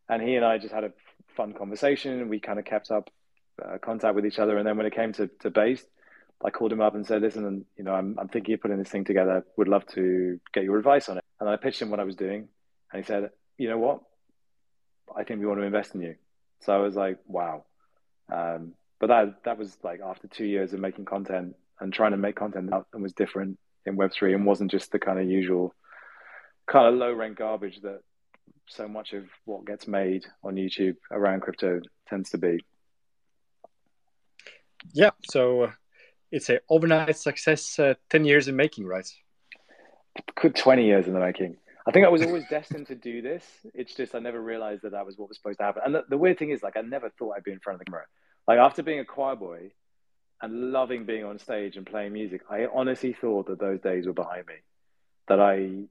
And 0.09 0.21
he 0.21 0.35
and 0.35 0.45
I 0.45 0.57
just 0.57 0.73
had 0.73 0.85
a 0.85 0.93
fun 1.35 1.53
conversation. 1.53 2.29
We 2.29 2.39
kind 2.39 2.59
of 2.59 2.65
kept 2.65 2.91
up 2.91 3.09
uh, 3.63 3.77
contact 3.79 4.15
with 4.15 4.25
each 4.25 4.39
other. 4.39 4.57
And 4.57 4.65
then 4.65 4.77
when 4.77 4.85
it 4.85 4.95
came 4.95 5.11
to, 5.13 5.27
to 5.41 5.49
Based, 5.49 5.85
I 6.43 6.49
called 6.49 6.71
him 6.71 6.81
up 6.81 6.95
and 6.95 7.05
said, 7.05 7.21
listen, 7.21 7.65
you 7.77 7.83
know, 7.83 7.93
I'm, 7.93 8.17
I'm 8.19 8.27
thinking 8.27 8.53
of 8.53 8.61
putting 8.61 8.77
this 8.77 8.89
thing 8.89 9.03
together. 9.03 9.45
Would 9.57 9.67
love 9.67 9.85
to 9.87 10.39
get 10.53 10.63
your 10.63 10.77
advice 10.77 11.09
on 11.09 11.17
it. 11.17 11.23
And 11.39 11.49
I 11.49 11.57
pitched 11.57 11.81
him 11.81 11.89
what 11.89 11.99
I 11.99 12.03
was 12.03 12.15
doing. 12.15 12.47
And 12.93 13.03
he 13.03 13.07
said, 13.07 13.31
you 13.57 13.69
know 13.69 13.77
what? 13.77 14.01
I 15.15 15.23
think 15.23 15.39
we 15.39 15.45
want 15.45 15.59
to 15.59 15.65
invest 15.65 15.95
in 15.95 16.01
you. 16.01 16.15
So 16.61 16.73
I 16.73 16.77
was 16.77 16.95
like, 16.95 17.17
wow. 17.27 17.63
Um, 18.31 18.73
but 18.99 19.07
that, 19.07 19.43
that 19.43 19.57
was 19.57 19.77
like 19.83 20.01
after 20.03 20.27
two 20.27 20.45
years 20.45 20.73
of 20.73 20.79
making 20.79 21.05
content 21.05 21.55
and 21.79 21.93
trying 21.93 22.11
to 22.11 22.17
make 22.17 22.35
content 22.35 22.71
that 22.71 22.99
was 22.99 23.13
different 23.13 23.57
in 23.85 23.95
Web3 23.95 24.35
and 24.35 24.45
wasn't 24.45 24.71
just 24.71 24.91
the 24.91 24.99
kind 24.99 25.19
of 25.19 25.29
usual 25.29 25.73
kind 26.65 26.87
of 26.87 26.95
low 26.95 27.13
rent 27.13 27.37
garbage 27.37 27.79
that 27.81 28.01
so 28.67 28.87
much 28.87 29.13
of 29.13 29.25
what 29.45 29.65
gets 29.65 29.87
made 29.87 30.25
on 30.43 30.55
YouTube 30.55 30.97
around 31.11 31.41
crypto 31.41 31.81
tends 32.07 32.31
to 32.31 32.37
be. 32.37 32.63
Yeah, 34.93 35.11
so 35.31 35.63
uh, 35.63 35.71
it's 36.31 36.49
an 36.49 36.59
overnight 36.69 37.17
success, 37.17 37.79
uh, 37.79 37.95
10 38.09 38.25
years 38.25 38.47
in 38.47 38.55
making, 38.55 38.85
right? 38.85 39.07
Good 40.35 40.55
20 40.55 40.85
years 40.85 41.07
in 41.07 41.13
the 41.13 41.19
making. 41.19 41.57
I 41.87 41.91
think 41.91 42.05
I 42.05 42.09
was 42.09 42.21
always 42.21 42.43
destined 42.49 42.87
to 42.87 42.95
do 42.95 43.21
this. 43.21 43.43
It's 43.73 43.95
just 43.95 44.13
I 44.13 44.19
never 44.19 44.41
realized 44.41 44.81
that 44.81 44.91
that 44.91 45.05
was 45.05 45.17
what 45.17 45.29
was 45.29 45.37
supposed 45.37 45.59
to 45.59 45.65
happen. 45.65 45.83
And 45.85 45.95
the, 45.95 46.03
the 46.09 46.17
weird 46.17 46.37
thing 46.37 46.49
is, 46.49 46.61
like, 46.61 46.75
I 46.75 46.81
never 46.81 47.09
thought 47.17 47.35
I'd 47.37 47.43
be 47.43 47.53
in 47.53 47.59
front 47.59 47.75
of 47.75 47.79
the 47.79 47.85
camera. 47.85 48.05
Like, 48.47 48.59
after 48.59 48.83
being 48.83 48.99
a 48.99 49.05
choir 49.05 49.35
boy, 49.35 49.71
and 50.41 50.71
loving 50.71 51.05
being 51.05 51.23
on 51.23 51.39
stage 51.39 51.77
and 51.77 51.85
playing 51.85 52.13
music, 52.13 52.41
I 52.49 52.67
honestly 52.71 53.13
thought 53.13 53.47
that 53.47 53.59
those 53.59 53.79
days 53.81 54.05
were 54.05 54.13
behind 54.13 54.45
me. 54.45 54.53
That 55.27 55.39
I, 55.39 55.85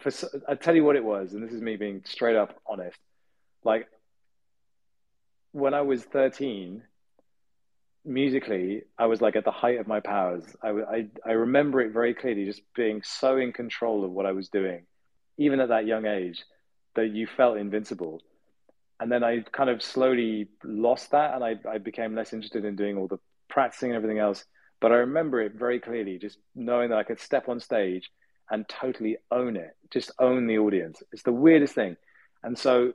for 0.00 0.10
I 0.48 0.56
tell 0.56 0.74
you 0.74 0.84
what 0.84 0.96
it 0.96 1.04
was, 1.04 1.34
and 1.34 1.42
this 1.42 1.52
is 1.52 1.62
me 1.62 1.76
being 1.76 2.02
straight 2.04 2.36
up 2.36 2.60
honest. 2.66 2.98
Like 3.62 3.86
when 5.52 5.72
I 5.72 5.82
was 5.82 6.02
thirteen, 6.02 6.82
musically, 8.04 8.82
I 8.98 9.06
was 9.06 9.20
like 9.20 9.36
at 9.36 9.44
the 9.44 9.52
height 9.52 9.78
of 9.78 9.86
my 9.86 10.00
powers. 10.00 10.44
I, 10.62 10.70
I, 10.70 11.06
I 11.24 11.32
remember 11.32 11.80
it 11.80 11.92
very 11.92 12.14
clearly, 12.14 12.46
just 12.46 12.62
being 12.74 13.02
so 13.04 13.36
in 13.36 13.52
control 13.52 14.04
of 14.04 14.10
what 14.10 14.26
I 14.26 14.32
was 14.32 14.48
doing, 14.48 14.82
even 15.40 15.58
at 15.58 15.70
that 15.70 15.86
young 15.86 16.04
age, 16.04 16.44
that 16.94 17.08
you 17.08 17.26
felt 17.26 17.56
invincible. 17.56 18.20
And 19.00 19.10
then 19.10 19.24
I 19.24 19.40
kind 19.52 19.70
of 19.70 19.82
slowly 19.82 20.48
lost 20.62 21.12
that, 21.12 21.34
and 21.34 21.42
I, 21.42 21.56
I 21.66 21.78
became 21.78 22.14
less 22.14 22.34
interested 22.34 22.66
in 22.66 22.76
doing 22.76 22.98
all 22.98 23.08
the 23.08 23.18
practicing 23.48 23.90
and 23.90 23.96
everything 23.96 24.18
else. 24.18 24.44
But 24.80 24.92
I 24.92 24.96
remember 24.96 25.40
it 25.40 25.54
very 25.54 25.80
clearly, 25.80 26.18
just 26.18 26.36
knowing 26.54 26.90
that 26.90 26.98
I 26.98 27.04
could 27.04 27.18
step 27.18 27.48
on 27.48 27.58
stage 27.58 28.10
and 28.50 28.68
totally 28.68 29.16
own 29.30 29.56
it, 29.56 29.76
just 29.90 30.10
own 30.18 30.46
the 30.46 30.58
audience. 30.58 31.02
It's 31.10 31.22
the 31.22 31.32
weirdest 31.32 31.74
thing. 31.74 31.96
And 32.42 32.58
so 32.58 32.92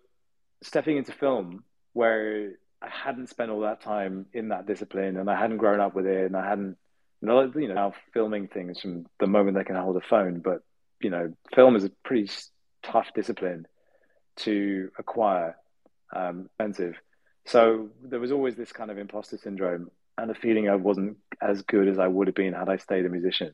stepping 0.62 0.98
into 0.98 1.14
film 1.14 1.64
where 1.94 2.52
I 2.82 2.90
hadn't 2.90 3.30
spent 3.30 3.50
all 3.50 3.62
that 3.62 3.82
time 3.82 4.28
in 4.34 4.50
that 4.50 4.68
discipline 4.68 5.18
and 5.18 5.30
I 5.30 5.40
hadn't 5.40 5.58
grown 5.58 5.80
up 5.80 5.96
with 5.96 6.06
it 6.06 6.26
and 6.26 6.36
I 6.36 6.48
hadn't, 6.48 6.78
you 7.22 7.28
know, 7.28 7.52
now 7.74 7.94
filming 8.14 8.48
things 8.48 8.80
from 8.82 9.08
the 9.20 9.28
moment 9.28 9.58
they 9.58 9.64
can 9.64 9.76
hold 9.76 9.98
a 9.98 10.02
phone. 10.02 10.40
But, 10.40 10.62
you 11.00 11.10
know, 11.10 11.34
film 11.54 11.76
is 11.76 11.84
a 11.84 11.92
pretty 12.04 12.30
tough 12.84 13.08
discipline 13.14 13.68
to 14.38 14.92
acquire, 14.98 15.56
um, 16.16 16.46
expensive. 16.46 16.96
So 17.46 17.90
there 18.04 18.20
was 18.20 18.32
always 18.32 18.56
this 18.56 18.72
kind 18.72 18.92
of 18.92 18.98
imposter 18.98 19.38
syndrome 19.38 19.92
and 20.18 20.32
a 20.32 20.36
feeling 20.36 20.70
I 20.70 20.76
wasn't 20.76 21.18
as 21.42 21.62
good 21.62 21.88
as 21.88 22.00
I 22.00 22.08
would 22.08 22.28
have 22.28 22.36
been 22.36 22.54
had 22.54 22.70
I 22.70 22.78
stayed 22.78 23.06
a 23.06 23.10
musician. 23.10 23.54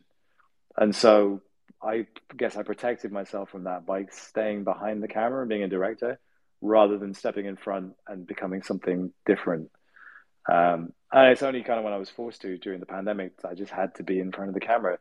And 0.77 0.95
so 0.95 1.41
I 1.81 2.07
guess 2.35 2.55
I 2.55 2.63
protected 2.63 3.11
myself 3.11 3.49
from 3.49 3.63
that 3.63 3.85
by 3.85 4.05
staying 4.11 4.63
behind 4.63 5.01
the 5.01 5.07
camera 5.07 5.41
and 5.41 5.49
being 5.49 5.63
a 5.63 5.67
director 5.67 6.19
rather 6.61 6.97
than 6.97 7.13
stepping 7.13 7.47
in 7.47 7.57
front 7.57 7.93
and 8.07 8.27
becoming 8.27 8.61
something 8.61 9.11
different. 9.25 9.71
Um, 10.49 10.93
and 11.11 11.31
it's 11.31 11.43
only 11.43 11.63
kind 11.63 11.79
of 11.79 11.83
when 11.83 11.93
I 11.93 11.97
was 11.97 12.09
forced 12.09 12.41
to 12.41 12.57
during 12.57 12.79
the 12.79 12.85
pandemic 12.85 13.33
I 13.47 13.55
just 13.55 13.71
had 13.71 13.95
to 13.95 14.03
be 14.03 14.19
in 14.19 14.31
front 14.31 14.49
of 14.49 14.53
the 14.53 14.59
camera 14.59 14.99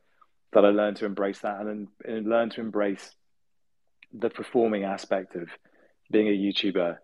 that 0.53 0.65
I 0.65 0.71
learned 0.71 0.97
to 0.99 1.07
embrace 1.07 1.41
that 1.41 1.61
and, 1.61 1.89
and 2.05 2.27
learned 2.27 2.53
to 2.53 2.61
embrace 2.61 3.15
the 4.13 4.31
performing 4.31 4.85
aspect 4.85 5.37
of 5.37 5.49
being 6.11 6.29
a 6.29 6.31
YouTuber 6.31 6.99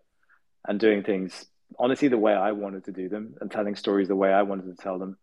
and 0.66 0.80
doing 0.80 1.02
things 1.02 1.46
honestly 1.78 2.08
the 2.08 2.18
way 2.18 2.32
I 2.32 2.52
wanted 2.52 2.84
to 2.84 2.92
do 2.92 3.08
them 3.08 3.34
and 3.40 3.50
telling 3.50 3.76
stories 3.76 4.08
the 4.08 4.16
way 4.16 4.32
I 4.32 4.42
wanted 4.42 4.66
to 4.66 4.82
tell 4.82 4.98
them, 4.98 5.16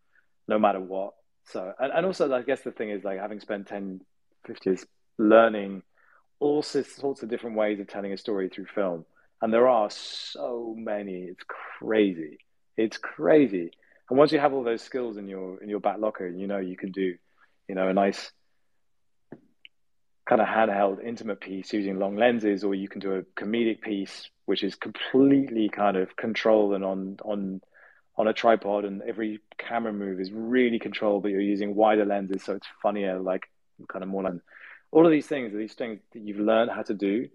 no 0.47 0.59
matter 0.59 0.79
what. 0.79 1.13
So, 1.45 1.73
and, 1.79 1.91
and 1.91 2.05
also, 2.05 2.33
I 2.33 2.41
guess 2.41 2.61
the 2.61 2.71
thing 2.71 2.89
is 2.89 3.03
like 3.03 3.19
having 3.19 3.39
spent 3.39 3.67
10, 3.67 4.01
50 4.45 4.69
years 4.69 4.85
learning 5.17 5.83
all 6.39 6.61
sorts 6.61 7.23
of 7.23 7.29
different 7.29 7.55
ways 7.55 7.79
of 7.79 7.87
telling 7.87 8.13
a 8.13 8.17
story 8.17 8.49
through 8.49 8.65
film. 8.73 9.05
And 9.41 9.53
there 9.53 9.67
are 9.67 9.89
so 9.89 10.73
many. 10.77 11.23
It's 11.23 11.43
crazy. 11.79 12.37
It's 12.77 12.97
crazy. 12.97 13.71
And 14.09 14.17
once 14.17 14.31
you 14.31 14.39
have 14.39 14.53
all 14.53 14.63
those 14.63 14.81
skills 14.81 15.17
in 15.17 15.27
your 15.27 15.61
in 15.61 15.69
your 15.69 15.79
back 15.79 15.97
locker, 15.99 16.27
you 16.27 16.47
know 16.47 16.59
you 16.59 16.77
can 16.77 16.91
do, 16.91 17.15
you 17.67 17.75
know, 17.75 17.87
a 17.87 17.93
nice 17.93 18.31
kind 20.25 20.41
of 20.41 20.47
handheld 20.47 21.03
intimate 21.03 21.41
piece 21.41 21.73
using 21.73 21.99
long 21.99 22.15
lenses, 22.15 22.63
or 22.63 22.73
you 22.73 22.87
can 22.87 23.01
do 23.01 23.13
a 23.13 23.23
comedic 23.39 23.81
piece 23.81 24.29
which 24.45 24.63
is 24.63 24.75
completely 24.75 25.69
kind 25.69 25.95
of 25.95 26.15
controlled 26.15 26.73
and 26.73 26.83
on 26.83 27.17
on 27.23 27.61
on 28.15 28.27
a 28.27 28.33
tripod, 28.33 28.85
and 28.85 29.01
every 29.01 29.39
camera 29.57 29.91
move 29.91 30.19
is 30.19 30.31
really 30.31 30.77
controlled, 30.77 31.23
but 31.23 31.31
you're 31.31 31.41
using 31.41 31.73
wider 31.73 32.05
lenses, 32.05 32.43
so 32.43 32.53
it's 32.53 32.67
funnier, 32.81 33.19
like 33.19 33.49
kind 33.89 34.03
of 34.03 34.09
more 34.09 34.21
like 34.21 34.33
all 34.91 35.05
of 35.05 35.11
these 35.11 35.25
things 35.25 35.53
these 35.53 35.73
things 35.73 35.99
that 36.13 36.21
you've 36.21 36.39
learned 36.39 36.69
how 36.71 36.83
to 36.83 36.93
do, 36.93 37.27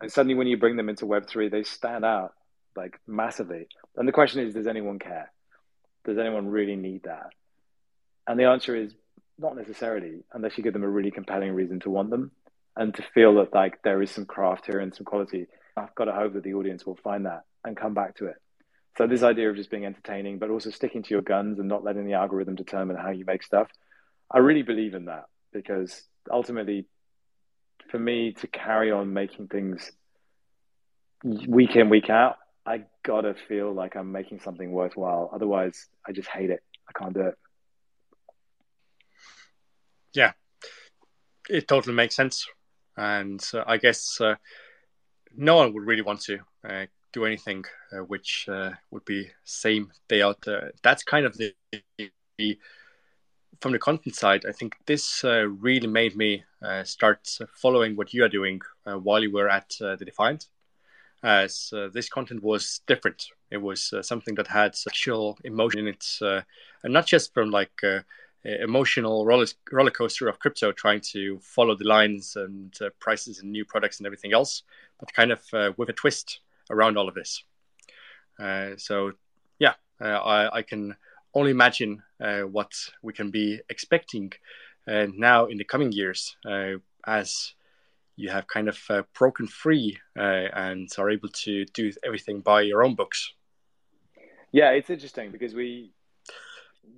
and 0.00 0.12
suddenly 0.12 0.34
when 0.34 0.46
you 0.46 0.56
bring 0.56 0.76
them 0.76 0.88
into 0.88 1.06
Web 1.06 1.26
three, 1.28 1.48
they 1.48 1.62
stand 1.62 2.04
out 2.04 2.34
like 2.76 3.00
massively. 3.06 3.66
And 3.96 4.06
the 4.06 4.12
question 4.12 4.46
is, 4.46 4.52
does 4.52 4.66
anyone 4.66 4.98
care? 4.98 5.32
Does 6.04 6.18
anyone 6.18 6.48
really 6.48 6.76
need 6.76 7.04
that? 7.04 7.30
And 8.26 8.38
the 8.38 8.44
answer 8.44 8.76
is 8.76 8.92
not 9.38 9.56
necessarily, 9.56 10.24
unless 10.32 10.56
you 10.56 10.64
give 10.64 10.72
them 10.72 10.84
a 10.84 10.88
really 10.88 11.10
compelling 11.10 11.52
reason 11.52 11.80
to 11.80 11.90
want 11.90 12.10
them 12.10 12.30
and 12.76 12.94
to 12.94 13.02
feel 13.14 13.34
that 13.36 13.54
like 13.54 13.82
there 13.82 14.02
is 14.02 14.10
some 14.10 14.26
craft 14.26 14.66
here 14.66 14.80
and 14.80 14.94
some 14.94 15.04
quality. 15.04 15.46
I've 15.76 15.94
got 15.94 16.06
to 16.06 16.12
hope 16.12 16.34
that 16.34 16.42
the 16.42 16.54
audience 16.54 16.86
will 16.86 16.96
find 16.96 17.26
that 17.26 17.42
and 17.64 17.76
come 17.76 17.94
back 17.94 18.16
to 18.16 18.26
it. 18.26 18.36
So 18.96 19.06
this 19.06 19.22
idea 19.22 19.50
of 19.50 19.56
just 19.56 19.70
being 19.70 19.84
entertaining, 19.84 20.38
but 20.38 20.48
also 20.48 20.70
sticking 20.70 21.02
to 21.02 21.10
your 21.10 21.22
guns 21.22 21.58
and 21.58 21.68
not 21.68 21.84
letting 21.84 22.06
the 22.06 22.14
algorithm 22.14 22.54
determine 22.54 22.96
how 22.96 23.10
you 23.10 23.24
make 23.26 23.42
stuff, 23.42 23.68
I 24.30 24.38
really 24.38 24.62
believe 24.62 24.94
in 24.94 25.06
that 25.06 25.24
because 25.52 26.02
ultimately, 26.30 26.86
for 27.90 27.98
me 27.98 28.32
to 28.32 28.46
carry 28.46 28.90
on 28.90 29.12
making 29.12 29.48
things 29.48 29.92
week 31.24 31.76
in 31.76 31.90
week 31.90 32.08
out, 32.08 32.36
I 32.64 32.84
gotta 33.02 33.34
feel 33.48 33.72
like 33.72 33.96
I'm 33.96 34.12
making 34.12 34.40
something 34.40 34.72
worthwhile. 34.72 35.30
Otherwise, 35.32 35.86
I 36.06 36.12
just 36.12 36.28
hate 36.28 36.50
it. 36.50 36.62
I 36.88 36.98
can't 36.98 37.14
do 37.14 37.20
it. 37.20 37.38
Yeah, 40.16 40.32
it 41.50 41.68
totally 41.68 41.94
makes 41.94 42.16
sense, 42.16 42.46
and 42.96 43.46
uh, 43.52 43.64
I 43.66 43.76
guess 43.76 44.18
uh, 44.18 44.36
no 45.36 45.56
one 45.56 45.74
would 45.74 45.84
really 45.86 46.00
want 46.00 46.22
to 46.22 46.38
uh, 46.66 46.86
do 47.12 47.26
anything 47.26 47.64
uh, 47.92 47.98
which 47.98 48.48
uh, 48.48 48.70
would 48.90 49.04
be 49.04 49.28
same 49.44 49.92
day 50.08 50.22
out. 50.22 50.42
that's 50.82 51.02
kind 51.02 51.26
of 51.26 51.36
the, 51.36 51.52
the, 52.38 52.58
from 53.60 53.72
the 53.72 53.78
content 53.78 54.16
side. 54.16 54.44
I 54.48 54.52
think 54.52 54.76
this 54.86 55.22
uh, 55.22 55.48
really 55.48 55.86
made 55.86 56.16
me 56.16 56.44
uh, 56.62 56.82
start 56.84 57.28
following 57.54 57.94
what 57.94 58.14
you 58.14 58.24
are 58.24 58.30
doing 58.30 58.62
while 58.84 59.22
you 59.22 59.32
were 59.32 59.50
at 59.50 59.68
the 59.78 60.02
Defiant, 60.02 60.46
as 61.22 61.74
this 61.92 62.08
content 62.08 62.42
was 62.42 62.80
different. 62.86 63.26
It 63.50 63.58
was 63.58 63.92
something 64.00 64.34
that 64.36 64.46
had 64.46 64.74
sexual 64.76 65.38
emotion 65.44 65.80
in 65.80 65.88
it, 65.88 66.06
and 66.20 66.94
not 66.94 67.06
just 67.06 67.34
from 67.34 67.50
like 67.50 67.82
emotional 68.46 69.26
roller, 69.26 69.90
coaster 69.90 70.28
of 70.28 70.38
crypto, 70.38 70.72
trying 70.72 71.00
to 71.00 71.38
follow 71.40 71.74
the 71.74 71.84
lines 71.84 72.36
and 72.36 72.76
uh, 72.80 72.90
prices 73.00 73.40
and 73.40 73.50
new 73.50 73.64
products 73.64 73.98
and 73.98 74.06
everything 74.06 74.32
else, 74.32 74.62
but 75.00 75.12
kind 75.12 75.32
of 75.32 75.42
uh, 75.52 75.72
with 75.76 75.88
a 75.88 75.92
twist 75.92 76.40
around 76.70 76.96
all 76.96 77.08
of 77.08 77.14
this. 77.14 77.42
Uh, 78.38 78.70
so, 78.76 79.12
yeah, 79.58 79.74
uh, 80.00 80.04
I, 80.04 80.58
I, 80.58 80.62
can 80.62 80.94
only 81.34 81.50
imagine 81.50 82.02
uh, 82.20 82.40
what 82.42 82.72
we 83.02 83.12
can 83.12 83.30
be 83.30 83.60
expecting 83.70 84.32
uh, 84.86 85.06
now 85.14 85.46
in 85.46 85.56
the 85.56 85.64
coming 85.64 85.90
years 85.90 86.36
as 87.06 87.54
you 88.16 88.28
have 88.30 88.46
kind 88.46 88.68
of 88.68 88.78
broken 89.14 89.46
free 89.46 89.98
and 90.14 90.88
are 90.98 91.10
able 91.10 91.28
to 91.28 91.64
do 91.66 91.92
everything 92.04 92.40
by 92.40 92.62
your 92.62 92.82
own 92.82 92.94
books. 92.94 93.32
Yeah, 94.52 94.70
it's 94.70 94.90
interesting 94.90 95.30
because 95.30 95.54
we 95.54 95.92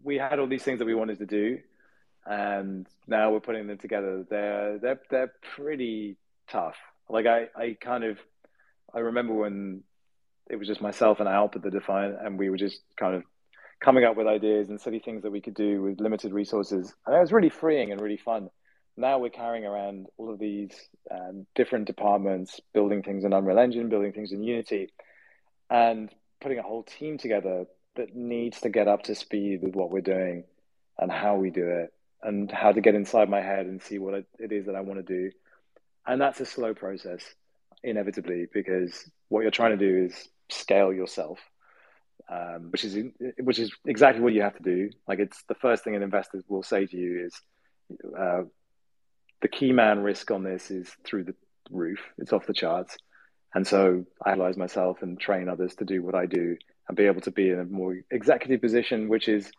we 0.03 0.17
had 0.17 0.39
all 0.39 0.47
these 0.47 0.63
things 0.63 0.79
that 0.79 0.85
we 0.87 0.95
wanted 0.95 1.19
to 1.19 1.27
do, 1.27 1.59
and 2.27 2.87
now 3.07 3.33
we're 3.33 3.41
putting 3.41 3.67
them 3.67 3.79
together. 3.79 4.25
They're 4.29 4.79
they're 4.79 5.01
they're 5.11 5.33
pretty 5.57 6.17
tough. 6.51 6.77
Like 7.09 7.27
I 7.27 7.49
I 7.57 7.77
kind 7.81 8.05
of 8.05 8.19
I 8.95 9.01
remember 9.01 9.35
when 9.35 9.83
it 10.51 10.57
was 10.57 10.69
just 10.69 10.81
myself 10.81 11.21
and 11.21 11.29
Alp 11.29 11.57
at 11.57 11.63
the 11.63 11.71
Defiant, 11.71 12.17
and 12.23 12.39
we 12.39 12.51
were 12.51 12.57
just 12.57 12.81
kind 12.97 13.15
of 13.15 13.23
coming 13.81 14.05
up 14.05 14.17
with 14.17 14.27
ideas 14.27 14.69
and 14.69 14.81
silly 14.81 14.99
things 14.99 15.23
that 15.23 15.31
we 15.31 15.41
could 15.41 15.55
do 15.55 15.83
with 15.83 16.01
limited 16.01 16.33
resources, 16.33 16.95
and 17.07 17.17
it 17.17 17.21
was 17.21 17.33
really 17.33 17.51
freeing 17.51 17.93
and 17.93 18.01
really 18.01 18.17
fun. 18.17 18.51
Now 18.97 19.19
we're 19.21 19.31
carrying 19.31 19.65
around 19.65 20.07
all 20.17 20.33
of 20.33 20.41
these 20.41 20.73
um, 21.09 21.47
different 21.55 21.87
departments, 21.87 22.61
building 22.75 23.03
things 23.03 23.25
in 23.25 23.33
Unreal 23.33 23.59
Engine, 23.59 23.89
building 23.89 24.13
things 24.13 24.33
in 24.33 24.43
Unity, 24.43 24.89
and 25.71 26.13
putting 26.41 26.59
a 26.59 26.63
whole 26.63 26.83
team 26.83 27.19
together 27.19 27.67
that 27.99 28.17
needs 28.17 28.61
to 28.61 28.69
get 28.69 28.89
up 28.89 29.03
to 29.03 29.15
speed 29.15 29.61
with 29.63 29.75
what 29.75 29.91
we're 29.91 30.01
doing 30.01 30.45
and 30.99 31.13
how 31.13 31.37
we 31.37 31.51
do 31.51 31.69
it 31.69 31.93
and 32.23 32.51
how 32.51 32.73
to 32.73 32.81
get 32.81 32.95
inside 32.95 33.29
my 33.29 33.41
head 33.41 33.67
and 33.67 33.83
see 33.83 33.99
what 33.99 34.15
it 34.39 34.53
is 34.53 34.67
that 34.67 34.75
I 34.75 34.81
want 34.81 35.05
to 35.05 35.15
do. 35.15 35.31
And 36.07 36.21
that's 36.21 36.41
a 36.41 36.47
slow 36.47 36.75
process, 36.75 37.23
inevitably, 37.83 38.47
because 38.53 39.09
what 39.29 39.43
you're 39.43 39.51
trying 39.51 39.77
to 39.79 39.85
do 39.85 40.07
is 40.07 40.29
scale 40.49 40.93
yourself, 40.93 41.39
um, 42.31 42.71
which 42.71 42.85
is 42.85 42.97
which 43.39 43.59
is 43.59 43.73
exactly 43.85 44.23
what 44.23 44.33
you 44.33 44.43
have 44.43 44.57
to 44.57 44.63
do. 44.63 44.91
Like 45.07 45.19
it's 45.19 45.43
the 45.49 45.55
first 45.55 45.85
thing 45.85 45.95
an 45.95 46.03
investor 46.03 46.43
will 46.49 46.63
say 46.63 46.87
to 46.87 46.97
you 46.97 47.27
is 47.27 47.41
uh, 48.19 48.43
the 49.43 49.49
key 49.49 49.73
man 49.73 50.01
risk 50.01 50.31
on 50.31 50.45
this 50.45 50.71
is 50.71 50.89
through 51.05 51.25
the 51.25 51.35
roof. 51.71 52.01
It's 52.17 52.33
off 52.33 52.47
the 52.47 52.55
charts. 52.55 52.97
And 53.55 53.67
so 53.67 54.05
I 54.25 54.33
analyze 54.33 54.57
myself 54.57 55.03
and 55.03 55.19
train 55.19 55.49
others 55.49 55.75
to 55.77 55.85
do 55.85 56.03
what 56.03 56.15
I 56.15 56.27
do 56.27 56.57
and 56.89 56.97
be 56.97 57.07
able 57.07 57.21
to 57.23 57.31
be 57.31 57.51
in 57.51 57.61
a 57.61 57.65
more 57.65 57.97
executive 58.11 58.61
position, 58.61 59.09
which 59.09 59.29
is 59.29 59.51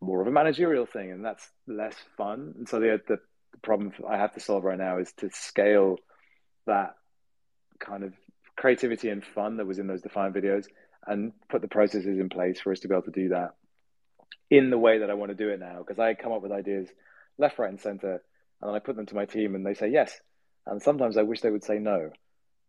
more 0.00 0.20
of 0.20 0.26
a 0.26 0.30
managerial 0.30 0.86
thing, 0.86 1.10
and 1.10 1.24
that's 1.24 1.48
less 1.66 1.94
fun. 2.16 2.54
And 2.58 2.68
so 2.68 2.80
the 2.80 3.00
the 3.08 3.18
problem 3.62 3.92
I 4.08 4.18
have 4.18 4.34
to 4.34 4.40
solve 4.40 4.64
right 4.64 4.78
now 4.78 4.98
is 4.98 5.12
to 5.18 5.30
scale 5.30 5.96
that 6.66 6.94
kind 7.78 8.04
of 8.04 8.12
creativity 8.56 9.08
and 9.08 9.24
fun 9.24 9.56
that 9.56 9.66
was 9.66 9.78
in 9.78 9.86
those 9.86 10.02
Defiant 10.02 10.34
videos 10.34 10.66
and 11.06 11.32
put 11.48 11.62
the 11.62 11.68
processes 11.68 12.18
in 12.18 12.28
place 12.28 12.60
for 12.60 12.72
us 12.72 12.80
to 12.80 12.88
be 12.88 12.94
able 12.94 13.02
to 13.04 13.10
do 13.10 13.30
that 13.30 13.54
in 14.50 14.70
the 14.70 14.78
way 14.78 14.98
that 14.98 15.10
I 15.10 15.14
want 15.14 15.30
to 15.30 15.36
do 15.36 15.48
it 15.48 15.58
now. 15.58 15.78
Because 15.78 15.98
I 15.98 16.14
come 16.14 16.32
up 16.32 16.42
with 16.42 16.52
ideas 16.52 16.88
left, 17.38 17.58
right, 17.58 17.70
and 17.70 17.80
center, 17.80 18.22
and 18.60 18.68
then 18.68 18.74
I 18.74 18.80
put 18.80 18.96
them 18.96 19.06
to 19.06 19.14
my 19.14 19.24
team, 19.24 19.54
and 19.54 19.64
they 19.64 19.74
say 19.74 19.88
yes. 19.88 20.20
And 20.66 20.82
sometimes 20.82 21.16
I 21.16 21.22
wish 21.22 21.40
they 21.40 21.50
would 21.50 21.64
say 21.64 21.78
no, 21.78 22.10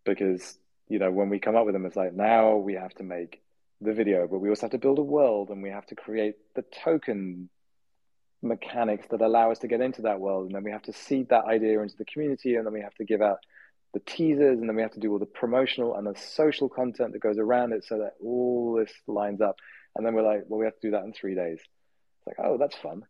because 0.06 0.58
you 0.88 1.00
know 1.00 1.12
when 1.12 1.30
we 1.30 1.40
come 1.40 1.56
up 1.56 1.66
with 1.66 1.74
them, 1.74 1.86
it's 1.86 1.98
like 1.98 2.14
now 2.14 2.56
we 2.56 2.76
have 2.76 2.94
to 2.96 3.04
make 3.04 3.42
the 3.82 3.94
video, 3.94 4.28
but 4.28 4.40
we 4.40 4.50
also 4.50 4.62
have 4.64 4.72
to 4.72 4.78
build 4.78 5.00
a 5.00 5.04
world 5.04 5.50
and 5.50 5.62
we 5.62 5.70
have 5.70 5.86
to 5.88 5.96
create 5.96 6.36
the 6.56 6.64
token 6.84 7.50
mechanics 8.42 9.08
that 9.12 9.22
allow 9.22 9.52
us 9.52 9.60
to 9.60 9.68
get 9.68 9.82
into 9.82 10.04
that 10.04 10.20
world. 10.20 10.46
And 10.46 10.56
then 10.56 10.64
we 10.64 10.72
have 10.72 10.84
to 10.84 10.94
seed 10.94 11.30
that 11.30 11.46
idea 11.46 11.82
into 11.82 11.98
the 11.98 12.06
community 12.06 12.56
and 12.56 12.66
then 12.66 12.74
we 12.74 12.82
have 12.82 12.96
to 12.96 13.04
give 13.04 13.22
out 13.22 13.40
the 13.94 14.00
teasers 14.00 14.60
and 14.60 14.70
then 14.70 14.76
we 14.76 14.82
have 14.82 14.94
to 14.94 15.00
do 15.00 15.12
all 15.12 15.20
the 15.20 15.26
promotional 15.26 15.96
and 15.96 16.08
the 16.08 16.16
social 16.18 16.70
content 16.70 17.14
that 17.14 17.20
goes 17.20 17.38
around 17.38 17.74
it 17.74 17.84
so 17.84 17.98
that 18.00 18.14
all 18.24 18.76
this 18.76 18.94
lines 19.08 19.42
up. 19.42 19.58
And 19.96 20.06
then 20.06 20.14
we're 20.14 20.22
like, 20.22 20.44
well, 20.48 20.60
we 20.60 20.66
have 20.66 20.80
to 20.80 20.88
do 20.88 20.92
that 20.92 21.04
in 21.04 21.14
three 21.14 21.36
days. 21.36 21.60
It's 21.60 22.28
like, 22.28 22.46
oh, 22.46 22.58
that's 22.58 22.76
fun. 22.76 23.04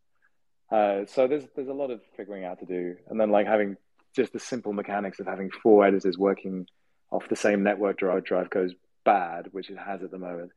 Uh, 0.72 1.06
so 1.06 1.28
there's 1.28 1.44
there's 1.56 1.68
a 1.68 1.74
lot 1.74 1.92
of 1.92 2.00
figuring 2.16 2.46
out 2.46 2.60
to 2.60 2.66
do, 2.66 2.96
and 3.10 3.20
then 3.20 3.30
like 3.30 3.46
having 3.46 3.76
just 4.16 4.32
the 4.32 4.40
simple 4.40 4.72
mechanics 4.72 5.20
of 5.20 5.28
having 5.28 5.50
four 5.52 5.86
editors 5.86 6.18
working 6.18 6.66
off 7.12 7.28
the 7.28 7.36
same 7.36 7.62
network 7.62 7.98
drive 7.98 8.24
drive 8.24 8.50
goes 8.50 8.74
bad, 9.04 9.50
which 9.52 9.70
it 9.70 9.78
has 9.78 10.02
at 10.02 10.12
the 10.12 10.18
moment, 10.18 10.52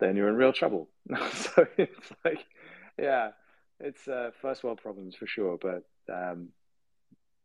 then 0.00 0.16
you're 0.16 0.28
in 0.28 0.36
real 0.36 0.52
trouble. 0.52 0.88
so 1.32 1.66
it's 1.76 2.12
like, 2.24 2.44
yeah, 2.98 3.30
it's 3.78 4.06
uh, 4.08 4.30
first 4.40 4.64
world 4.64 4.80
problems 4.82 5.14
for 5.14 5.26
sure. 5.26 5.58
But 5.60 5.84
um, 6.12 6.48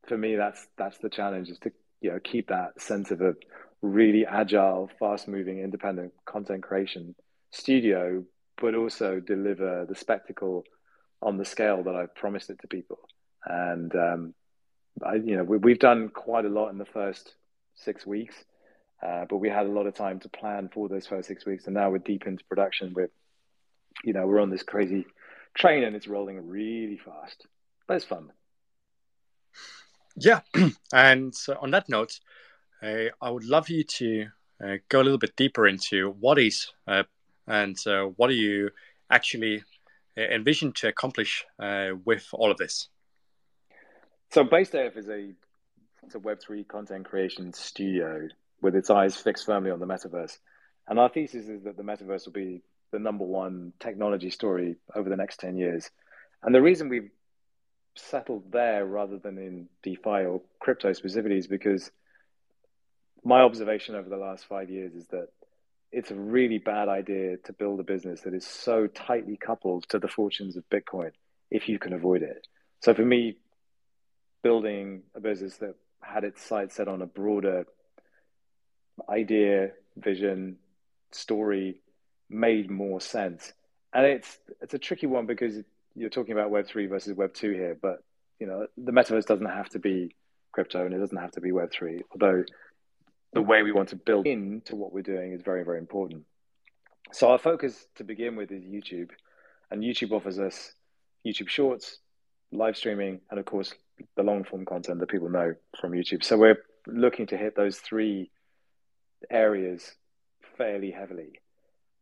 for 0.08 0.18
me, 0.18 0.36
that's 0.36 0.66
that's 0.78 0.98
the 1.00 1.10
challenge 1.10 1.50
is 1.50 1.60
to 1.60 1.72
you 2.02 2.12
know 2.12 2.20
keep 2.24 2.50
that 2.50 2.82
sense 2.82 3.12
of 3.12 3.22
a 3.22 3.36
really 3.82 4.26
agile, 4.26 4.90
fast 5.00 5.28
moving, 5.28 5.60
independent 5.60 6.14
content 6.26 6.64
creation 6.64 7.16
studio, 7.52 8.24
but 8.62 8.76
also 8.76 9.20
deliver 9.20 9.86
the 9.88 9.96
spectacle 9.96 10.64
on 11.22 11.38
the 11.38 11.46
scale 11.46 11.84
that 11.84 11.96
I've 11.96 12.16
promised 12.16 12.50
it 12.50 12.60
to 12.62 12.68
people. 12.68 13.00
And 13.46 13.96
um, 13.96 14.34
I, 15.04 15.16
you 15.16 15.38
know, 15.38 15.44
we, 15.44 15.72
have 15.72 15.80
done 15.80 16.10
quite 16.10 16.46
a 16.46 16.50
lot 16.50 16.70
in 16.70 16.78
the 16.78 16.86
first 16.86 17.34
six 17.76 18.06
weeks, 18.06 18.36
uh, 19.02 19.26
but 19.30 19.38
we 19.38 19.50
had 19.50 19.66
a 19.66 19.70
lot 19.70 19.88
of 19.88 19.96
time 19.96 20.20
to 20.22 20.30
plan 20.30 20.70
for 20.74 20.90
those 20.90 21.08
first 21.08 21.28
six 21.28 21.46
weeks. 21.46 21.66
And 21.66 21.74
now 21.74 21.90
we're 21.90 22.00
deep 22.00 22.26
into 22.28 22.44
production. 22.46 22.94
We're, 22.96 23.10
you 24.04 24.14
know, 24.14 24.26
we're 24.28 24.42
on 24.42 24.50
this 24.50 24.64
crazy 24.64 25.06
train 25.54 25.84
and 25.84 25.96
it's 25.96 26.08
rolling 26.08 26.48
really 26.48 26.98
fast. 26.98 27.46
But 27.88 27.96
it's 27.96 28.06
fun. 28.06 28.32
Yeah, 30.18 30.42
and 30.94 31.34
on 31.60 31.72
that 31.72 31.90
note, 31.90 32.20
uh, 32.82 33.10
I 33.22 33.30
would 33.30 33.44
love 33.44 33.70
you 33.70 33.84
to 33.84 34.28
uh, 34.64 34.78
go 34.90 35.02
a 35.02 35.04
little 35.04 35.18
bit 35.18 35.36
deeper 35.36 35.68
into 35.68 36.16
what 36.20 36.40
is 36.40 36.72
uh, 36.88 37.04
and 37.48 37.78
uh, 37.86 38.06
what 38.16 38.30
are 38.30 38.34
you 38.34 38.72
actually 39.10 39.64
uh, 40.18 40.22
envision 40.22 40.72
to 40.74 40.88
accomplish 40.88 41.46
uh, 41.60 41.90
with 42.06 42.28
all 42.34 42.50
of 42.50 42.58
this? 42.58 42.88
So, 44.32 44.44
Based 44.44 44.74
AF 44.74 44.98
is 44.98 45.10
a 45.10 45.34
it's 46.04 46.16
a 46.16 46.20
Web 46.20 46.40
three 46.40 46.64
content 46.64 47.06
creation 47.06 47.54
studio 47.54 48.28
with 48.62 48.76
its 48.76 48.90
eyes 48.90 49.16
fixed 49.16 49.46
firmly 49.46 49.72
on 49.72 49.80
the 49.80 49.86
metaverse, 49.86 50.38
and 50.88 51.00
our 51.00 51.10
thesis 51.10 51.48
is 51.48 51.64
that 51.64 51.78
the 51.78 51.84
metaverse 51.84 52.26
will 52.26 52.34
be 52.34 52.62
the 52.92 53.00
number 53.00 53.26
one 53.26 53.74
technology 53.80 54.30
story 54.30 54.76
over 54.96 55.10
the 55.10 55.18
next 55.18 55.40
ten 55.40 55.58
years. 55.58 55.90
And 56.44 56.54
the 56.54 56.62
reason 56.62 56.90
we've 56.90 57.10
settled 57.96 58.52
there 58.52 58.86
rather 58.86 59.18
than 59.18 59.38
in 59.38 59.68
DeFi 59.84 60.26
or 60.26 60.42
crypto 60.60 60.94
specifically 60.94 61.38
is 61.38 61.48
because 61.48 61.92
my 63.24 63.42
observation 63.42 63.96
over 63.96 64.10
the 64.10 64.18
last 64.18 64.46
five 64.46 64.70
years 64.70 64.94
is 64.94 65.08
that 65.08 65.30
it's 65.92 66.12
a 66.12 66.16
really 66.16 66.58
bad 66.58 66.90
idea 66.90 67.38
to 67.38 67.54
build 67.54 67.80
a 67.80 67.84
business 67.84 68.22
that 68.22 68.34
is 68.34 68.46
so 68.46 68.86
tightly 68.86 69.38
coupled 69.38 69.88
to 69.90 69.98
the 69.98 70.08
fortunes 70.08 70.58
of 70.58 70.70
Bitcoin 70.70 71.12
if 71.50 71.70
you 71.70 71.80
can 71.80 71.94
avoid 71.94 72.22
it. 72.22 72.48
So 72.82 72.94
for 72.94 73.06
me, 73.06 73.38
building 74.44 75.04
a 75.16 75.20
business 75.20 75.58
that 75.58 75.76
had 76.02 76.24
its 76.24 76.44
sights 76.44 76.76
set 76.76 76.88
on 76.88 77.02
a 77.02 77.08
broader 77.08 77.66
idea, 79.10 79.72
vision, 79.98 80.58
story 81.12 81.82
made 82.30 82.70
more 82.70 83.00
sense. 83.02 83.54
And 83.94 84.06
it's 84.06 84.38
it's 84.62 84.74
a 84.74 84.80
tricky 84.80 85.08
one 85.08 85.26
because 85.26 85.58
you're 85.96 86.10
talking 86.10 86.34
about 86.34 86.50
Web 86.50 86.68
three 86.68 86.88
versus 86.88 87.14
Web 87.14 87.34
two 87.34 87.52
here, 87.52 87.78
but 87.82 88.04
you 88.40 88.48
know 88.48 88.68
the 88.78 88.92
metaverse 88.92 89.26
doesn't 89.26 89.46
have 89.46 89.70
to 89.70 89.80
be 89.80 90.16
crypto 90.52 90.86
and 90.86 90.94
it 90.94 91.00
doesn't 91.00 91.18
have 91.18 91.32
to 91.32 91.42
be 91.42 91.52
Web 91.52 91.72
three, 91.72 92.04
although 92.12 92.44
the 93.34 93.42
way 93.42 93.64
we 93.64 93.72
want 93.72 93.90
to 93.90 93.96
build 93.98 94.26
into 94.26 94.76
what 94.76 94.94
we're 94.94 95.02
doing 95.02 95.34
is 95.34 95.42
very, 95.42 95.64
very 95.64 95.78
important. 95.78 96.24
So 97.12 97.30
our 97.30 97.38
focus 97.38 97.86
to 97.96 98.04
begin 98.04 98.36
with 98.36 98.52
is 98.52 98.64
YouTube, 98.64 99.12
and 99.70 99.84
YouTube 99.84 100.12
offers 100.12 100.40
us 100.40 100.74
YouTube 101.26 101.50
Shorts, 101.50 102.00
live 102.52 102.78
streaming, 102.78 103.20
and 103.30 103.40
of 103.40 103.46
course 103.46 103.74
the 104.16 104.24
long 104.24 104.44
form 104.44 104.66
content 104.66 105.00
that 105.00 105.10
people 105.10 105.30
know 105.30 105.54
from 105.80 105.92
YouTube. 105.92 106.24
So 106.24 106.38
we're 106.38 106.58
looking 106.88 107.28
to 107.28 107.38
hit 107.38 107.56
those 107.56 107.78
three 107.78 108.30
areas 109.30 109.96
fairly 110.58 110.92
heavily. 110.92 111.40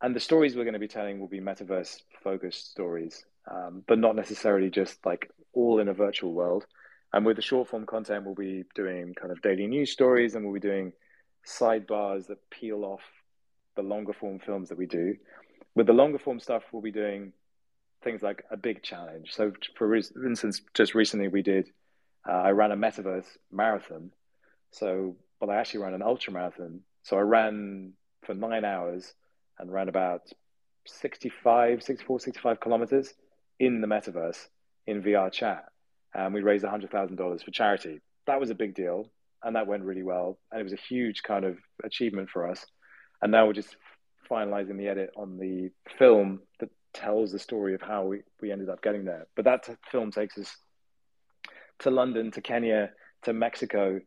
And 0.02 0.16
the 0.16 0.20
stories 0.20 0.56
we're 0.56 0.64
going 0.64 0.74
to 0.74 0.80
be 0.80 0.88
telling 0.88 1.20
will 1.20 1.28
be 1.28 1.40
metaverse 1.40 2.02
focused 2.24 2.72
stories, 2.72 3.24
um, 3.50 3.84
but 3.88 4.00
not 4.00 4.16
necessarily 4.16 4.70
just 4.70 5.06
like 5.06 5.32
all 5.54 5.80
in 5.80 5.88
a 5.88 5.94
virtual 5.94 6.34
world. 6.34 6.66
And 7.14 7.26
with 7.26 7.36
the 7.36 7.42
short 7.42 7.70
form 7.70 7.86
content, 7.86 8.26
we'll 8.26 8.36
be 8.36 8.64
doing 8.76 9.14
kind 9.14 9.32
of 9.32 9.42
daily 9.42 9.68
news 9.68 9.92
stories 9.92 10.36
and 10.36 10.44
we'll 10.44 10.54
be 10.54 10.60
doing 10.60 10.94
sidebars 11.46 12.28
that 12.28 12.50
peel 12.50 12.84
off 12.84 13.02
the 13.76 13.84
longer 13.84 14.14
form 14.14 14.40
films 14.40 14.70
that 14.70 14.78
we 14.78 14.88
do. 14.88 15.16
With 15.76 15.88
the 15.88 15.94
longer 15.94 16.20
form 16.20 16.40
stuff, 16.40 16.64
we'll 16.72 16.82
be 16.82 16.92
doing 16.92 17.34
things 18.04 18.22
like 18.22 18.44
a 18.52 18.58
big 18.58 18.84
challenge. 18.84 19.32
So, 19.32 19.54
for 19.76 19.96
instance, 19.96 20.62
just 20.74 20.96
recently 20.96 21.28
we 21.28 21.42
did, 21.42 21.70
uh, 22.28 22.32
I 22.32 22.52
ran 22.52 22.72
a 22.72 22.78
metaverse 22.78 23.28
marathon. 23.52 24.12
So, 24.72 25.16
but 25.40 25.50
I 25.50 25.56
actually 25.56 25.82
ran 25.82 25.94
an 25.94 26.02
ultra 26.02 26.34
marathon. 26.34 26.82
So 27.04 27.18
I 27.18 27.22
ran 27.22 27.94
for 28.26 28.34
nine 28.34 28.66
hours 28.66 29.14
and 29.60 29.72
ran 29.72 29.90
about 29.90 30.22
65, 30.86 31.84
64, 31.84 32.20
65 32.20 32.60
kilometers 32.60 33.14
in 33.60 33.82
the 33.82 33.88
metaverse 33.88 34.48
in 34.88 35.04
VR 35.04 35.32
chat. 35.32 35.66
And 36.14 36.34
we 36.34 36.42
raised 36.42 36.66
$100,000 36.66 37.44
for 37.44 37.52
charity. 37.52 38.02
That 38.28 38.40
was 38.40 38.50
a 38.50 38.56
big 38.56 38.76
deal 38.76 39.10
and 39.44 39.56
that 39.56 39.68
went 39.68 39.84
really 39.84 40.04
well. 40.04 40.40
And 40.52 40.62
it 40.62 40.64
was 40.64 40.74
a 40.74 40.78
huge 40.78 41.24
kind 41.24 41.46
of 41.46 41.58
achievement 41.84 42.30
for 42.30 42.50
us. 42.50 42.66
And 43.22 43.32
now 43.32 43.46
we're 43.46 43.54
just 43.54 43.76
finalizing 44.30 44.78
the 44.78 44.88
edit 44.88 45.12
on 45.16 45.38
the 45.38 45.70
film 45.98 46.42
that 46.60 46.70
tells 46.94 47.32
the 47.32 47.40
story 47.40 47.76
of 47.76 47.82
how 47.82 48.06
we, 48.06 48.22
we 48.42 48.52
ended 48.52 48.70
up 48.70 48.82
getting 48.82 49.06
there. 49.06 49.28
But 49.36 49.46
that 49.46 49.64
t- 49.64 49.74
film 49.92 50.12
takes 50.12 50.38
us 50.38 50.56
to 51.80 51.92
London, 51.92 52.32
to 52.32 52.42
Kenya, 52.42 52.92
to 53.24 53.34
Mexico 53.34 54.00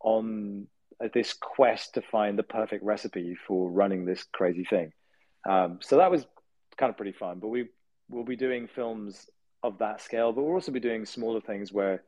on 0.00 0.66
this 1.12 1.32
quest 1.32 1.94
to 1.94 2.02
find 2.02 2.38
the 2.38 2.42
perfect 2.42 2.84
recipe 2.84 3.36
for 3.46 3.70
running 3.70 4.04
this 4.04 4.24
crazy 4.32 4.64
thing. 4.64 4.92
Um, 5.48 5.80
so 5.82 5.96
that 5.96 6.10
was 6.10 6.24
kind 6.76 6.90
of 6.90 6.96
pretty 6.96 7.12
fun. 7.12 7.38
But 7.40 7.48
we 7.48 7.68
will 8.08 8.24
be 8.24 8.36
doing 8.36 8.68
films 8.68 9.28
of 9.62 9.78
that 9.78 10.00
scale, 10.00 10.32
but 10.32 10.42
we'll 10.42 10.54
also 10.54 10.72
be 10.72 10.80
doing 10.80 11.06
smaller 11.06 11.40
things 11.40 11.72
where 11.72 12.02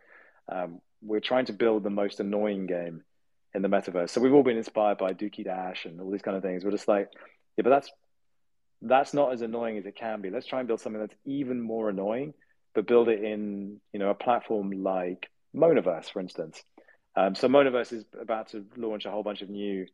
um, 0.50 0.80
we're 1.02 1.20
trying 1.20 1.46
to 1.46 1.52
build 1.52 1.82
the 1.82 1.90
most 1.90 2.20
annoying 2.20 2.66
game 2.66 3.02
in 3.54 3.62
the 3.62 3.68
metaverse. 3.68 4.10
So 4.10 4.20
we've 4.20 4.34
all 4.34 4.42
been 4.42 4.56
inspired 4.56 4.98
by 4.98 5.12
Dookie 5.12 5.44
Dash 5.44 5.84
and 5.84 6.00
all 6.00 6.10
these 6.10 6.22
kind 6.22 6.36
of 6.36 6.42
things. 6.42 6.64
We're 6.64 6.72
just 6.72 6.88
like, 6.88 7.08
yeah, 7.56 7.62
but 7.62 7.70
that's 7.70 7.90
that's 8.82 9.14
not 9.14 9.32
as 9.32 9.40
annoying 9.40 9.78
as 9.78 9.86
it 9.86 9.96
can 9.96 10.20
be. 10.20 10.30
Let's 10.30 10.46
try 10.46 10.58
and 10.58 10.68
build 10.68 10.80
something 10.80 11.00
that's 11.00 11.14
even 11.24 11.60
more 11.60 11.88
annoying, 11.88 12.34
but 12.74 12.86
build 12.86 13.08
it 13.08 13.22
in 13.22 13.80
you 13.92 14.00
know 14.00 14.10
a 14.10 14.14
platform 14.14 14.70
like 14.70 15.28
Monaverse, 15.54 16.10
for 16.10 16.20
instance. 16.20 16.62
Um, 17.16 17.34
so 17.34 17.48
Monaverse 17.48 17.92
is 17.92 18.04
about 18.20 18.48
to 18.48 18.64
launch 18.76 19.06
a 19.06 19.10
whole 19.10 19.22
bunch 19.22 19.42
of 19.42 19.48
new 19.48 19.86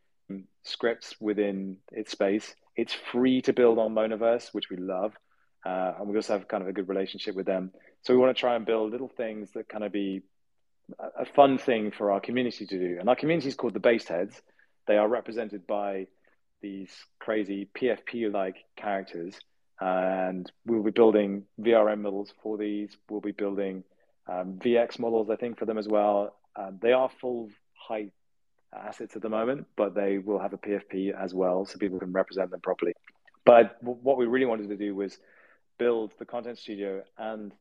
scripts 0.63 1.15
within 1.21 1.77
its 1.93 2.13
space. 2.13 2.55
It's 2.77 2.95
free 2.95 3.43
to 3.43 3.53
build 3.53 3.79
on 3.79 3.95
Monaverse, 3.95 4.55
which 4.55 4.71
we 4.71 4.77
love, 4.77 5.13
uh, 5.67 5.93
and 5.99 6.09
we 6.09 6.17
also 6.17 6.35
have 6.35 6.49
kind 6.49 6.63
of 6.63 6.69
a 6.69 6.73
good 6.73 6.89
relationship 6.89 7.35
with 7.35 7.47
them. 7.47 7.73
So 8.03 8.15
we 8.15 8.21
want 8.21 8.35
to 8.35 8.41
try 8.41 8.57
and 8.57 8.65
build 8.65 8.93
little 8.93 9.09
things 9.09 9.51
that 9.53 9.69
kind 9.69 9.85
of 9.85 9.93
be 9.93 10.23
a 11.19 11.25
fun 11.25 11.59
thing 11.59 11.91
for 11.91 12.11
our 12.11 12.21
community 12.21 12.67
to 12.67 12.79
do. 12.79 12.97
And 12.99 13.09
our 13.09 13.17
community 13.17 13.49
is 13.49 13.55
called 13.55 13.75
the 13.75 13.81
Baseheads. 13.81 14.41
They 14.87 14.97
are 14.97 15.09
represented 15.09 15.67
by 15.67 16.07
these 16.63 16.91
crazy 17.19 17.69
PFP 17.77 18.33
like 18.33 18.57
characters. 18.77 19.35
And 19.81 20.51
we'll 20.67 20.83
be 20.83 20.91
building 20.91 21.45
VRM 21.61 22.01
models 22.01 22.33
for 22.43 22.59
these. 22.59 22.97
We'll 23.09 23.21
be 23.21 23.33
building 23.33 23.85
um, 24.29 24.59
VX 24.63 24.99
models, 24.99 25.31
I 25.31 25.37
think, 25.37 25.59
for 25.59 25.65
them 25.65 25.79
as 25.79 25.89
well. 25.89 26.35
Um, 26.57 26.79
they 26.81 26.93
are 26.93 27.11
full 27.21 27.51
height 27.75 28.13
assets 28.75 29.17
at 29.17 29.23
the 29.23 29.29
moment, 29.29 29.67
but 29.77 29.95
they 29.95 30.19
will 30.19 30.39
have 30.39 30.53
a 30.53 30.59
PFP 30.59 31.13
as 31.13 31.35
well, 31.35 31.65
so 31.65 31.79
people 31.79 31.99
can 31.99 32.13
represent 32.13 32.51
them 32.51 32.61
properly. 32.61 32.93
But 33.45 33.77
what 33.83 34.17
we 34.17 34.27
really 34.27 34.47
wanted 34.47 34.69
to 34.69 34.77
do 34.77 34.95
was 34.95 35.19
build 35.79 36.13
the 36.19 36.27
content 36.27 36.59
studio 36.59 37.03
and 37.19 37.53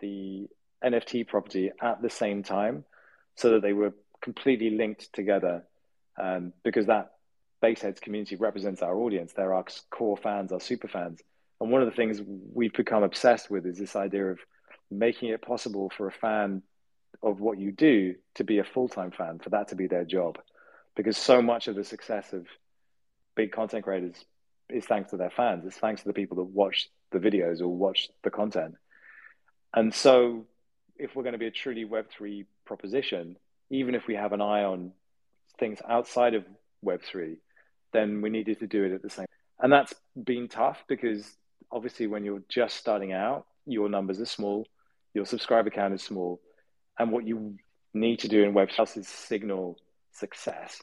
the 0.00 0.48
NFT 0.84 1.26
property 1.26 1.70
at 1.82 2.00
the 2.02 2.10
same 2.10 2.42
time 2.42 2.84
so 3.34 3.50
that 3.50 3.62
they 3.62 3.72
were 3.72 3.92
completely 4.20 4.70
linked 4.70 5.12
together 5.12 5.64
um, 6.20 6.52
because 6.62 6.86
that 6.86 7.12
Baseheads 7.62 8.00
community 8.00 8.36
represents 8.36 8.82
our 8.82 8.94
audience. 8.94 9.32
They're 9.32 9.54
our 9.54 9.64
core 9.90 10.16
fans, 10.16 10.52
our 10.52 10.60
super 10.60 10.88
fans. 10.88 11.20
And 11.60 11.70
one 11.70 11.82
of 11.82 11.88
the 11.88 11.96
things 11.96 12.20
we've 12.52 12.72
become 12.72 13.02
obsessed 13.02 13.50
with 13.50 13.66
is 13.66 13.78
this 13.78 13.96
idea 13.96 14.26
of 14.26 14.38
making 14.90 15.30
it 15.30 15.42
possible 15.42 15.90
for 15.96 16.06
a 16.06 16.12
fan 16.12 16.62
of 17.24 17.40
what 17.40 17.58
you 17.58 17.72
do 17.72 18.14
to 18.34 18.44
be 18.44 18.58
a 18.58 18.64
full 18.64 18.88
time 18.88 19.10
fan, 19.10 19.38
for 19.38 19.50
that 19.50 19.68
to 19.68 19.76
be 19.76 19.86
their 19.86 20.04
job. 20.04 20.38
Because 20.94 21.16
so 21.16 21.42
much 21.42 21.66
of 21.66 21.74
the 21.74 21.84
success 21.84 22.32
of 22.32 22.46
big 23.34 23.50
content 23.50 23.84
creators 23.84 24.24
is 24.68 24.84
thanks 24.84 25.10
to 25.10 25.16
their 25.16 25.30
fans. 25.30 25.64
It's 25.66 25.76
thanks 25.76 26.02
to 26.02 26.08
the 26.08 26.14
people 26.14 26.36
that 26.36 26.44
watch 26.44 26.88
the 27.10 27.18
videos 27.18 27.60
or 27.60 27.68
watch 27.68 28.08
the 28.22 28.30
content. 28.30 28.76
And 29.74 29.92
so 29.92 30.46
if 30.96 31.16
we're 31.16 31.24
going 31.24 31.32
to 31.32 31.38
be 31.38 31.46
a 31.46 31.50
truly 31.50 31.84
Web3 31.84 32.46
proposition, 32.64 33.36
even 33.70 33.94
if 33.94 34.06
we 34.06 34.14
have 34.14 34.32
an 34.32 34.40
eye 34.40 34.64
on 34.64 34.92
things 35.58 35.80
outside 35.88 36.34
of 36.34 36.44
Web3, 36.84 37.38
then 37.92 38.20
we 38.22 38.30
needed 38.30 38.60
to 38.60 38.66
do 38.66 38.84
it 38.84 38.92
at 38.92 39.02
the 39.02 39.10
same. 39.10 39.26
And 39.58 39.72
that's 39.72 39.94
been 40.22 40.48
tough 40.48 40.84
because 40.88 41.28
obviously 41.72 42.06
when 42.06 42.24
you're 42.24 42.42
just 42.48 42.76
starting 42.76 43.12
out, 43.12 43.46
your 43.66 43.88
numbers 43.88 44.20
are 44.20 44.26
small. 44.26 44.66
your 45.14 45.24
subscriber 45.24 45.70
count 45.70 45.94
is 45.94 46.02
small, 46.02 46.40
and 46.98 47.10
what 47.10 47.26
you 47.26 47.58
need 47.92 48.20
to 48.20 48.28
do 48.28 48.42
in 48.42 48.54
Web 48.54 48.70
is 48.96 49.08
signal 49.08 49.78
success 50.12 50.82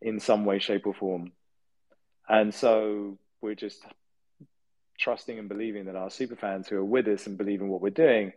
in 0.00 0.20
some 0.20 0.44
way, 0.44 0.58
shape, 0.58 0.86
or 0.86 0.94
form. 0.94 1.32
And 2.28 2.54
so 2.54 3.18
we're 3.40 3.54
just 3.54 3.82
trusting 4.98 5.38
and 5.38 5.48
believing 5.48 5.86
that 5.86 5.96
our 5.96 6.10
super 6.10 6.36
fans 6.36 6.68
who 6.68 6.76
are 6.76 6.84
with 6.84 7.08
us 7.08 7.26
and 7.26 7.38
believe 7.38 7.60
in 7.60 7.68
what 7.68 7.80
we're 7.80 7.90
doing 7.90 8.32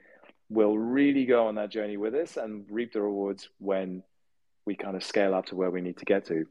will 0.49 0.77
really 0.77 1.25
go 1.25 1.47
on 1.47 1.55
that 1.55 1.69
journey 1.69 1.97
with 1.97 2.13
us 2.13 2.37
and 2.37 2.65
reap 2.69 2.93
the 2.93 3.01
rewards 3.01 3.49
when 3.59 4.03
we 4.65 4.75
kind 4.75 4.95
of 4.95 5.03
scale 5.03 5.33
up 5.33 5.47
to 5.47 5.55
where 5.55 5.71
we 5.71 5.81
need 5.81 5.97
to 5.97 6.05
get 6.05 6.25
to. 6.27 6.45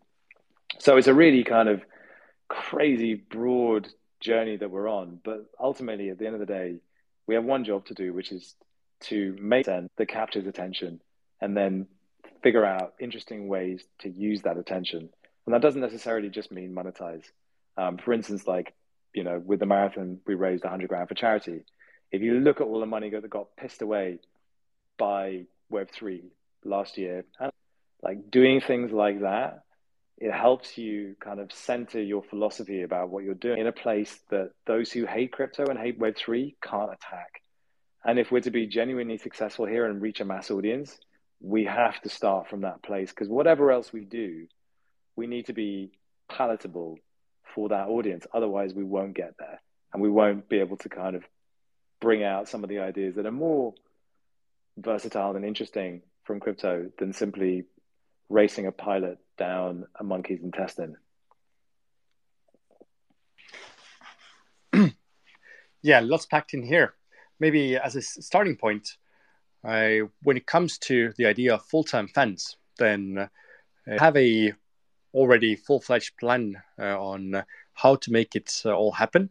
So 0.78 0.96
it's 0.96 1.06
a 1.06 1.14
really 1.14 1.44
kind 1.44 1.68
of 1.68 1.82
crazy, 2.48 3.14
broad 3.14 3.88
journey 4.20 4.56
that 4.56 4.70
we're 4.70 4.88
on. 4.88 5.20
But 5.24 5.46
ultimately, 5.60 6.10
at 6.10 6.18
the 6.18 6.26
end 6.26 6.34
of 6.34 6.40
the 6.40 6.46
day, 6.46 6.76
we 7.26 7.34
have 7.34 7.44
one 7.44 7.64
job 7.64 7.86
to 7.86 7.94
do, 7.94 8.12
which 8.12 8.32
is 8.32 8.54
to 9.00 9.36
make 9.40 9.66
sense 9.66 9.90
that 9.96 10.06
captures 10.06 10.46
attention 10.46 11.00
and 11.40 11.56
then 11.56 11.86
figure 12.42 12.64
out 12.64 12.94
interesting 13.00 13.48
ways 13.48 13.84
to 14.00 14.08
use 14.08 14.42
that 14.42 14.58
attention. 14.58 15.08
And 15.46 15.54
that 15.54 15.62
doesn't 15.62 15.80
necessarily 15.80 16.28
just 16.28 16.52
mean 16.52 16.74
monetize. 16.74 17.24
Um, 17.76 17.98
for 17.98 18.12
instance, 18.12 18.46
like, 18.46 18.74
you 19.14 19.24
know, 19.24 19.42
with 19.44 19.60
the 19.60 19.66
marathon, 19.66 20.20
we 20.26 20.34
raised 20.34 20.64
100 20.64 20.88
grand 20.88 21.08
for 21.08 21.14
charity. 21.14 21.64
If 22.10 22.22
you 22.22 22.34
look 22.40 22.60
at 22.60 22.66
all 22.66 22.80
the 22.80 22.86
money 22.86 23.10
that 23.10 23.28
got 23.28 23.56
pissed 23.56 23.82
away 23.82 24.18
by 24.98 25.44
Web3 25.72 26.22
last 26.64 26.98
year, 26.98 27.24
like 28.02 28.30
doing 28.30 28.60
things 28.60 28.92
like 28.92 29.20
that, 29.20 29.64
it 30.18 30.32
helps 30.32 30.78
you 30.78 31.16
kind 31.18 31.40
of 31.40 31.52
center 31.52 32.00
your 32.00 32.22
philosophy 32.22 32.82
about 32.82 33.08
what 33.10 33.24
you're 33.24 33.34
doing 33.34 33.58
in 33.58 33.66
a 33.66 33.72
place 33.72 34.20
that 34.30 34.50
those 34.66 34.92
who 34.92 35.06
hate 35.06 35.32
crypto 35.32 35.66
and 35.66 35.78
hate 35.78 35.98
Web3 35.98 36.54
can't 36.62 36.92
attack. 36.92 37.42
And 38.04 38.18
if 38.18 38.30
we're 38.30 38.40
to 38.40 38.50
be 38.50 38.66
genuinely 38.66 39.18
successful 39.18 39.66
here 39.66 39.86
and 39.86 40.02
reach 40.02 40.20
a 40.20 40.24
mass 40.24 40.50
audience, 40.50 40.98
we 41.40 41.64
have 41.64 42.00
to 42.02 42.08
start 42.08 42.48
from 42.48 42.62
that 42.62 42.82
place 42.82 43.10
because 43.10 43.28
whatever 43.28 43.70
else 43.70 43.92
we 43.92 44.04
do, 44.04 44.46
we 45.16 45.26
need 45.26 45.46
to 45.46 45.52
be 45.52 45.92
palatable 46.28 46.98
for 47.54 47.68
that 47.70 47.88
audience. 47.88 48.26
Otherwise, 48.32 48.74
we 48.74 48.84
won't 48.84 49.14
get 49.14 49.34
there 49.38 49.60
and 49.92 50.02
we 50.02 50.10
won't 50.10 50.48
be 50.48 50.58
able 50.58 50.76
to 50.78 50.88
kind 50.88 51.16
of 51.16 51.24
bring 52.00 52.22
out 52.22 52.48
some 52.48 52.62
of 52.62 52.68
the 52.68 52.80
ideas 52.80 53.14
that 53.14 53.26
are 53.26 53.32
more 53.32 53.74
versatile 54.76 55.36
and 55.36 55.44
interesting 55.44 56.02
from 56.24 56.40
crypto 56.40 56.90
than 56.98 57.12
simply 57.12 57.64
racing 58.28 58.66
a 58.66 58.72
pilot 58.72 59.18
down 59.38 59.86
a 59.98 60.04
monkey's 60.04 60.42
intestine. 60.42 60.96
yeah, 65.82 66.00
lots 66.00 66.26
packed 66.26 66.54
in 66.54 66.62
here. 66.62 66.94
Maybe 67.40 67.76
as 67.76 67.96
a 67.96 68.02
starting 68.02 68.56
point, 68.56 68.96
I, 69.64 70.02
when 70.22 70.36
it 70.36 70.46
comes 70.46 70.78
to 70.78 71.12
the 71.16 71.26
idea 71.26 71.54
of 71.54 71.64
full-time 71.64 72.08
fans, 72.08 72.56
then 72.78 73.18
uh, 73.18 73.98
have 73.98 74.16
a 74.16 74.52
already 75.12 75.56
full-fledged 75.56 76.16
plan 76.18 76.60
uh, 76.78 76.98
on 77.00 77.44
how 77.72 77.96
to 77.96 78.12
make 78.12 78.34
it 78.34 78.62
uh, 78.64 78.72
all 78.72 78.92
happen, 78.92 79.30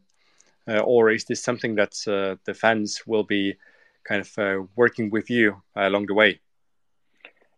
or 0.68 1.12
is 1.12 1.26
this 1.26 1.44
something 1.44 1.76
that 1.76 1.92
the 2.46 2.54
fans 2.54 3.04
will 3.06 3.24
be 3.24 3.56
kind 4.06 4.22
of 4.22 4.70
working 4.76 5.10
with 5.10 5.30
you 5.30 5.62
along 5.76 6.06
the 6.06 6.13
way? 6.13 6.39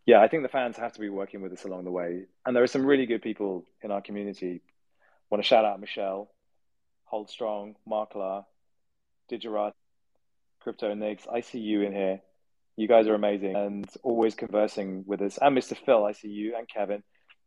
yeah, 0.06 0.22
I 0.22 0.28
think 0.28 0.44
the 0.44 0.50
fans 0.50 0.78
have 0.78 0.94
to 0.94 1.00
be 1.00 1.10
working 1.10 1.42
with 1.42 1.52
us 1.52 1.66
along 1.66 1.86
the 1.86 1.92
way. 1.92 2.26
And 2.46 2.56
there 2.56 2.64
are 2.64 2.68
some 2.68 2.86
really 2.86 3.08
good 3.08 3.24
people 3.24 3.66
in 3.82 3.92
our 3.92 4.02
community. 4.02 4.62
I 4.64 5.26
want 5.30 5.44
to 5.44 5.48
shout 5.48 5.66
out 5.66 5.80
Michelle, 5.80 6.30
Hold 7.06 7.30
Strong, 7.30 7.76
Markla, 7.90 8.46
Digerat, 9.32 9.74
Crypto 10.66 10.96
Nigs. 10.96 11.28
I 11.32 11.42
see 11.42 11.60
you 11.60 11.84
in 11.84 11.94
here. 11.94 12.22
You 12.76 12.88
guys 12.88 13.06
are 13.08 13.14
amazing 13.14 13.56
and 13.56 13.88
always 14.02 14.34
conversing 14.34 15.04
with 15.06 15.22
us. 15.22 15.38
And 15.40 15.56
Mr. 15.56 15.78
Phil, 15.78 16.04
I 16.04 16.14
see 16.14 16.30
you 16.30 16.56
and 16.58 16.68
Kevin. 16.68 17.04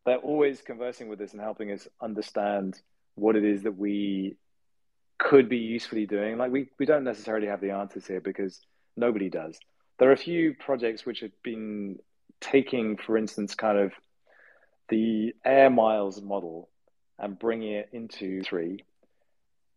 They're 0.07 0.19
always 0.19 0.63
conversing 0.63 1.09
with 1.09 1.21
us 1.21 1.33
and 1.33 1.41
helping 1.41 1.73
us 1.73 1.89
understand 2.01 2.81
what 3.17 3.35
it 3.35 3.45
is 3.45 3.65
that 3.65 3.77
we 3.77 4.37
could 5.19 5.49
be 5.49 5.57
usefully 5.57 6.07
doing. 6.07 6.39
Like 6.39 6.53
we, 6.53 6.69
we 6.79 6.87
don't 6.87 7.03
necessarily 7.03 7.49
have 7.49 7.61
the 7.61 7.73
answers 7.73 8.07
here 8.07 8.21
because 8.21 8.61
nobody 8.97 9.29
does. 9.29 9.59
There 9.99 10.11
are 10.11 10.13
a 10.13 10.17
few 10.17 10.55
projects 10.55 11.05
which 11.05 11.19
have 11.19 11.33
been 11.43 11.99
taking, 12.41 12.99
for 12.99 13.19
instance, 13.19 13.57
kind 13.57 13.79
of 13.79 13.93
the 14.91 15.35
air 15.45 15.71
miles 15.71 16.23
model 16.23 16.69
and 17.19 17.37
bringing 17.37 17.73
it 17.73 17.89
into 17.93 18.43
three. 18.43 18.85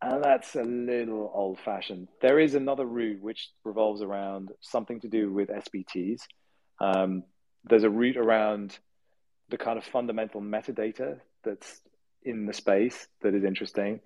And 0.01 0.23
that's 0.23 0.55
a 0.55 0.63
little 0.63 1.31
old 1.33 1.59
fashioned. 1.59 2.07
There 2.21 2.39
is 2.39 2.55
another 2.55 2.85
route 2.85 3.21
which 3.21 3.49
revolves 3.63 4.01
around 4.01 4.49
something 4.59 4.99
to 5.01 5.07
do 5.07 5.31
with 5.31 5.49
SBTs. 5.49 6.21
Um, 6.79 7.23
there's 7.65 7.83
a 7.83 7.89
route 7.89 8.17
around 8.17 8.77
the 9.49 9.57
kind 9.57 9.77
of 9.77 9.83
fundamental 9.83 10.41
metadata 10.41 11.19
that's 11.43 11.81
in 12.23 12.47
the 12.47 12.53
space 12.53 13.07
that 13.21 13.35
is 13.35 13.43
interesting. 13.43 13.99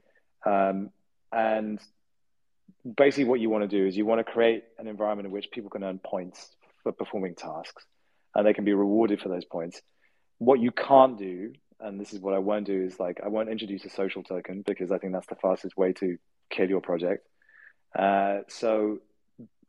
Um, 0.45 0.89
and 1.31 1.79
basically, 2.97 3.25
what 3.25 3.39
you 3.39 3.49
want 3.49 3.63
to 3.63 3.67
do 3.67 3.87
is 3.87 3.95
you 3.95 4.05
want 4.05 4.25
to 4.25 4.29
create 4.29 4.63
an 4.77 4.87
environment 4.87 5.27
in 5.27 5.31
which 5.31 5.49
people 5.51 5.69
can 5.69 5.83
earn 5.83 5.99
points 5.99 6.49
for 6.83 6.91
performing 6.91 7.35
tasks 7.35 7.85
and 8.35 8.45
they 8.45 8.53
can 8.53 8.65
be 8.65 8.73
rewarded 8.73 9.21
for 9.21 9.29
those 9.29 9.45
points. 9.45 9.81
What 10.39 10.59
you 10.59 10.71
can't 10.71 11.17
do, 11.17 11.53
and 11.79 11.99
this 11.99 12.13
is 12.13 12.19
what 12.19 12.33
I 12.33 12.39
won't 12.39 12.65
do, 12.65 12.83
is 12.83 12.99
like 12.99 13.21
I 13.23 13.27
won't 13.27 13.49
introduce 13.49 13.85
a 13.85 13.89
social 13.89 14.23
token 14.23 14.63
because 14.65 14.91
I 14.91 14.97
think 14.97 15.13
that's 15.13 15.27
the 15.27 15.35
fastest 15.35 15.77
way 15.77 15.93
to 15.93 16.17
kill 16.49 16.69
your 16.69 16.81
project. 16.81 17.27
Uh, 17.97 18.39
so 18.47 18.99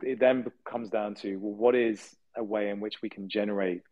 it 0.02 0.18
then 0.18 0.50
comes 0.64 0.90
down 0.90 1.14
to 1.16 1.36
well, 1.36 1.54
what 1.54 1.74
is 1.74 2.14
a 2.36 2.44
way 2.44 2.70
in 2.70 2.80
which 2.80 3.02
we 3.02 3.08
can 3.08 3.28
generate 3.28 3.82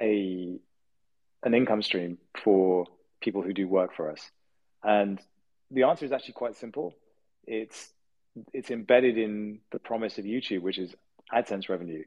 a 0.00 0.58
an 1.42 1.54
income 1.54 1.82
stream 1.82 2.18
for 2.42 2.86
people 3.20 3.42
who 3.42 3.52
do 3.52 3.68
work 3.68 3.94
for 3.94 4.10
us? 4.10 4.30
And 4.82 5.20
the 5.70 5.84
answer 5.84 6.04
is 6.04 6.12
actually 6.12 6.34
quite 6.34 6.56
simple. 6.56 6.94
It's 7.46 7.92
it's 8.52 8.70
embedded 8.70 9.16
in 9.16 9.60
the 9.70 9.78
promise 9.78 10.18
of 10.18 10.24
YouTube, 10.24 10.62
which 10.62 10.78
is 10.78 10.94
AdSense 11.32 11.68
revenue. 11.68 12.04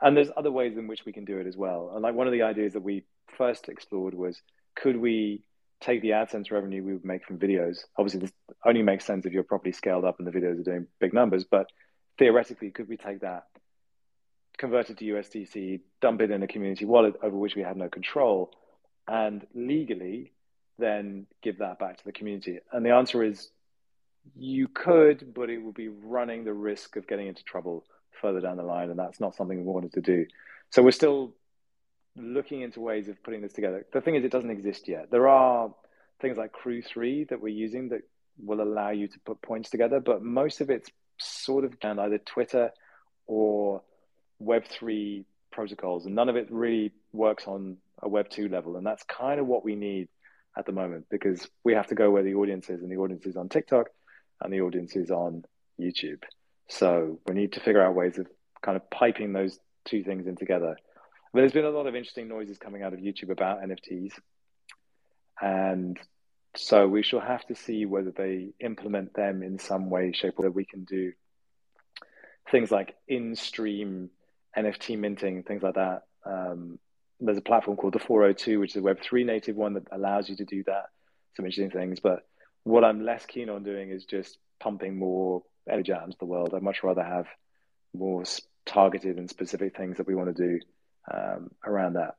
And 0.00 0.16
there's 0.16 0.30
other 0.36 0.52
ways 0.52 0.76
in 0.76 0.86
which 0.86 1.04
we 1.04 1.12
can 1.12 1.24
do 1.24 1.38
it 1.38 1.46
as 1.46 1.56
well. 1.56 1.90
And 1.92 2.02
like 2.02 2.14
one 2.14 2.26
of 2.26 2.32
the 2.32 2.42
ideas 2.42 2.74
that 2.74 2.82
we 2.82 3.04
first 3.36 3.68
explored 3.68 4.14
was 4.14 4.40
could 4.74 4.96
we 4.96 5.42
take 5.80 6.02
the 6.02 6.10
AdSense 6.10 6.50
revenue 6.50 6.82
we 6.82 6.92
would 6.92 7.04
make 7.04 7.24
from 7.24 7.38
videos? 7.38 7.78
Obviously, 7.96 8.20
this 8.20 8.32
only 8.64 8.82
makes 8.82 9.04
sense 9.04 9.26
if 9.26 9.32
you're 9.32 9.42
properly 9.42 9.72
scaled 9.72 10.04
up 10.04 10.18
and 10.18 10.26
the 10.26 10.32
videos 10.32 10.60
are 10.60 10.64
doing 10.64 10.86
big 11.00 11.12
numbers. 11.12 11.44
But 11.44 11.70
theoretically, 12.18 12.70
could 12.70 12.88
we 12.88 12.96
take 12.96 13.20
that, 13.20 13.44
convert 14.56 14.90
it 14.90 14.98
to 14.98 15.04
USDC, 15.04 15.80
dump 16.00 16.20
it 16.20 16.30
in 16.30 16.42
a 16.42 16.48
community 16.48 16.84
wallet 16.84 17.14
over 17.22 17.36
which 17.36 17.56
we 17.56 17.62
have 17.62 17.76
no 17.76 17.88
control, 17.88 18.52
and 19.06 19.46
legally 19.54 20.32
then 20.78 21.26
give 21.42 21.58
that 21.58 21.78
back 21.78 21.98
to 21.98 22.04
the 22.04 22.12
community? 22.12 22.58
And 22.72 22.84
the 22.84 22.94
answer 22.94 23.22
is 23.22 23.50
you 24.36 24.68
could, 24.68 25.32
but 25.34 25.48
it 25.48 25.58
would 25.58 25.74
be 25.74 25.88
running 25.88 26.44
the 26.44 26.52
risk 26.52 26.96
of 26.96 27.06
getting 27.06 27.28
into 27.28 27.44
trouble 27.44 27.84
further 28.20 28.40
down 28.40 28.56
the 28.56 28.62
line, 28.64 28.90
and 28.90 28.98
that's 28.98 29.20
not 29.20 29.36
something 29.36 29.58
we 29.58 29.72
wanted 29.72 29.92
to 29.92 30.00
do. 30.00 30.26
So 30.70 30.82
we're 30.82 30.90
still 30.90 31.34
looking 32.18 32.62
into 32.62 32.80
ways 32.80 33.08
of 33.08 33.22
putting 33.22 33.40
this 33.40 33.52
together. 33.52 33.86
The 33.92 34.00
thing 34.00 34.16
is, 34.16 34.24
it 34.24 34.32
doesn't 34.32 34.50
exist 34.50 34.88
yet. 34.88 35.10
There 35.10 35.28
are 35.28 35.72
things 36.20 36.36
like 36.36 36.52
Crew 36.52 36.82
3 36.82 37.24
that 37.24 37.40
we're 37.40 37.48
using 37.48 37.90
that 37.90 38.02
will 38.38 38.60
allow 38.60 38.90
you 38.90 39.08
to 39.08 39.18
put 39.20 39.42
points 39.42 39.70
together, 39.70 40.00
but 40.00 40.22
most 40.22 40.60
of 40.60 40.70
it's 40.70 40.90
sort 41.18 41.64
of 41.64 41.74
on 41.82 41.98
either 41.98 42.18
Twitter 42.18 42.70
or 43.26 43.82
Web3 44.42 45.24
protocols, 45.50 46.06
and 46.06 46.14
none 46.14 46.28
of 46.28 46.36
it 46.36 46.46
really 46.50 46.92
works 47.12 47.46
on 47.46 47.76
a 48.02 48.08
Web2 48.08 48.50
level. 48.50 48.76
And 48.76 48.86
that's 48.86 49.02
kind 49.04 49.40
of 49.40 49.46
what 49.46 49.64
we 49.64 49.74
need 49.74 50.08
at 50.56 50.66
the 50.66 50.72
moment 50.72 51.06
because 51.10 51.48
we 51.64 51.74
have 51.74 51.86
to 51.88 51.94
go 51.94 52.10
where 52.10 52.22
the 52.22 52.34
audience 52.34 52.68
is, 52.70 52.82
and 52.82 52.90
the 52.90 52.96
audience 52.96 53.26
is 53.26 53.36
on 53.36 53.48
TikTok 53.48 53.88
and 54.40 54.52
the 54.52 54.60
audience 54.60 54.94
is 54.96 55.10
on 55.10 55.44
YouTube. 55.80 56.22
So 56.68 57.18
we 57.26 57.34
need 57.34 57.52
to 57.52 57.60
figure 57.60 57.82
out 57.82 57.94
ways 57.94 58.18
of 58.18 58.26
kind 58.62 58.76
of 58.76 58.88
piping 58.90 59.32
those 59.32 59.58
two 59.84 60.02
things 60.04 60.26
in 60.26 60.36
together. 60.36 60.76
But 61.32 61.40
there's 61.40 61.52
been 61.52 61.64
a 61.64 61.70
lot 61.70 61.86
of 61.86 61.94
interesting 61.94 62.28
noises 62.28 62.58
coming 62.58 62.82
out 62.82 62.94
of 62.94 63.00
YouTube 63.00 63.30
about 63.30 63.62
NFTs. 63.62 64.12
And 65.40 65.98
so 66.56 66.88
we 66.88 67.02
shall 67.02 67.20
have 67.20 67.46
to 67.46 67.54
see 67.54 67.84
whether 67.84 68.10
they 68.10 68.50
implement 68.60 69.14
them 69.14 69.42
in 69.42 69.58
some 69.58 69.90
way, 69.90 70.12
shape, 70.12 70.34
or 70.38 70.44
that 70.44 70.54
we 70.54 70.64
can 70.64 70.84
do 70.84 71.12
things 72.50 72.70
like 72.70 72.96
in-stream 73.06 74.10
NFT 74.56 74.98
minting, 74.98 75.42
things 75.42 75.62
like 75.62 75.74
that. 75.74 76.02
Um, 76.24 76.78
there's 77.20 77.38
a 77.38 77.42
platform 77.42 77.76
called 77.76 77.94
the 77.94 77.98
402, 77.98 78.60
which 78.60 78.70
is 78.70 78.76
a 78.76 78.80
Web3 78.80 79.26
native 79.26 79.56
one 79.56 79.74
that 79.74 79.88
allows 79.92 80.28
you 80.28 80.36
to 80.36 80.44
do 80.44 80.64
that. 80.64 80.86
Some 81.36 81.44
interesting 81.44 81.70
things. 81.70 82.00
But 82.00 82.26
what 82.64 82.84
I'm 82.84 83.04
less 83.04 83.26
keen 83.26 83.50
on 83.50 83.64
doing 83.64 83.90
is 83.90 84.04
just 84.04 84.38
pumping 84.60 84.98
more 84.98 85.42
energy 85.68 85.92
out 85.92 86.04
into 86.04 86.16
the 86.18 86.26
world. 86.26 86.54
I'd 86.54 86.62
much 86.62 86.82
rather 86.82 87.02
have 87.02 87.26
more 87.94 88.24
targeted 88.64 89.18
and 89.18 89.28
specific 89.28 89.76
things 89.76 89.98
that 89.98 90.06
we 90.06 90.14
want 90.14 90.34
to 90.34 90.42
do 90.42 90.60
um, 91.12 91.50
around 91.64 91.94
that. 91.94 92.16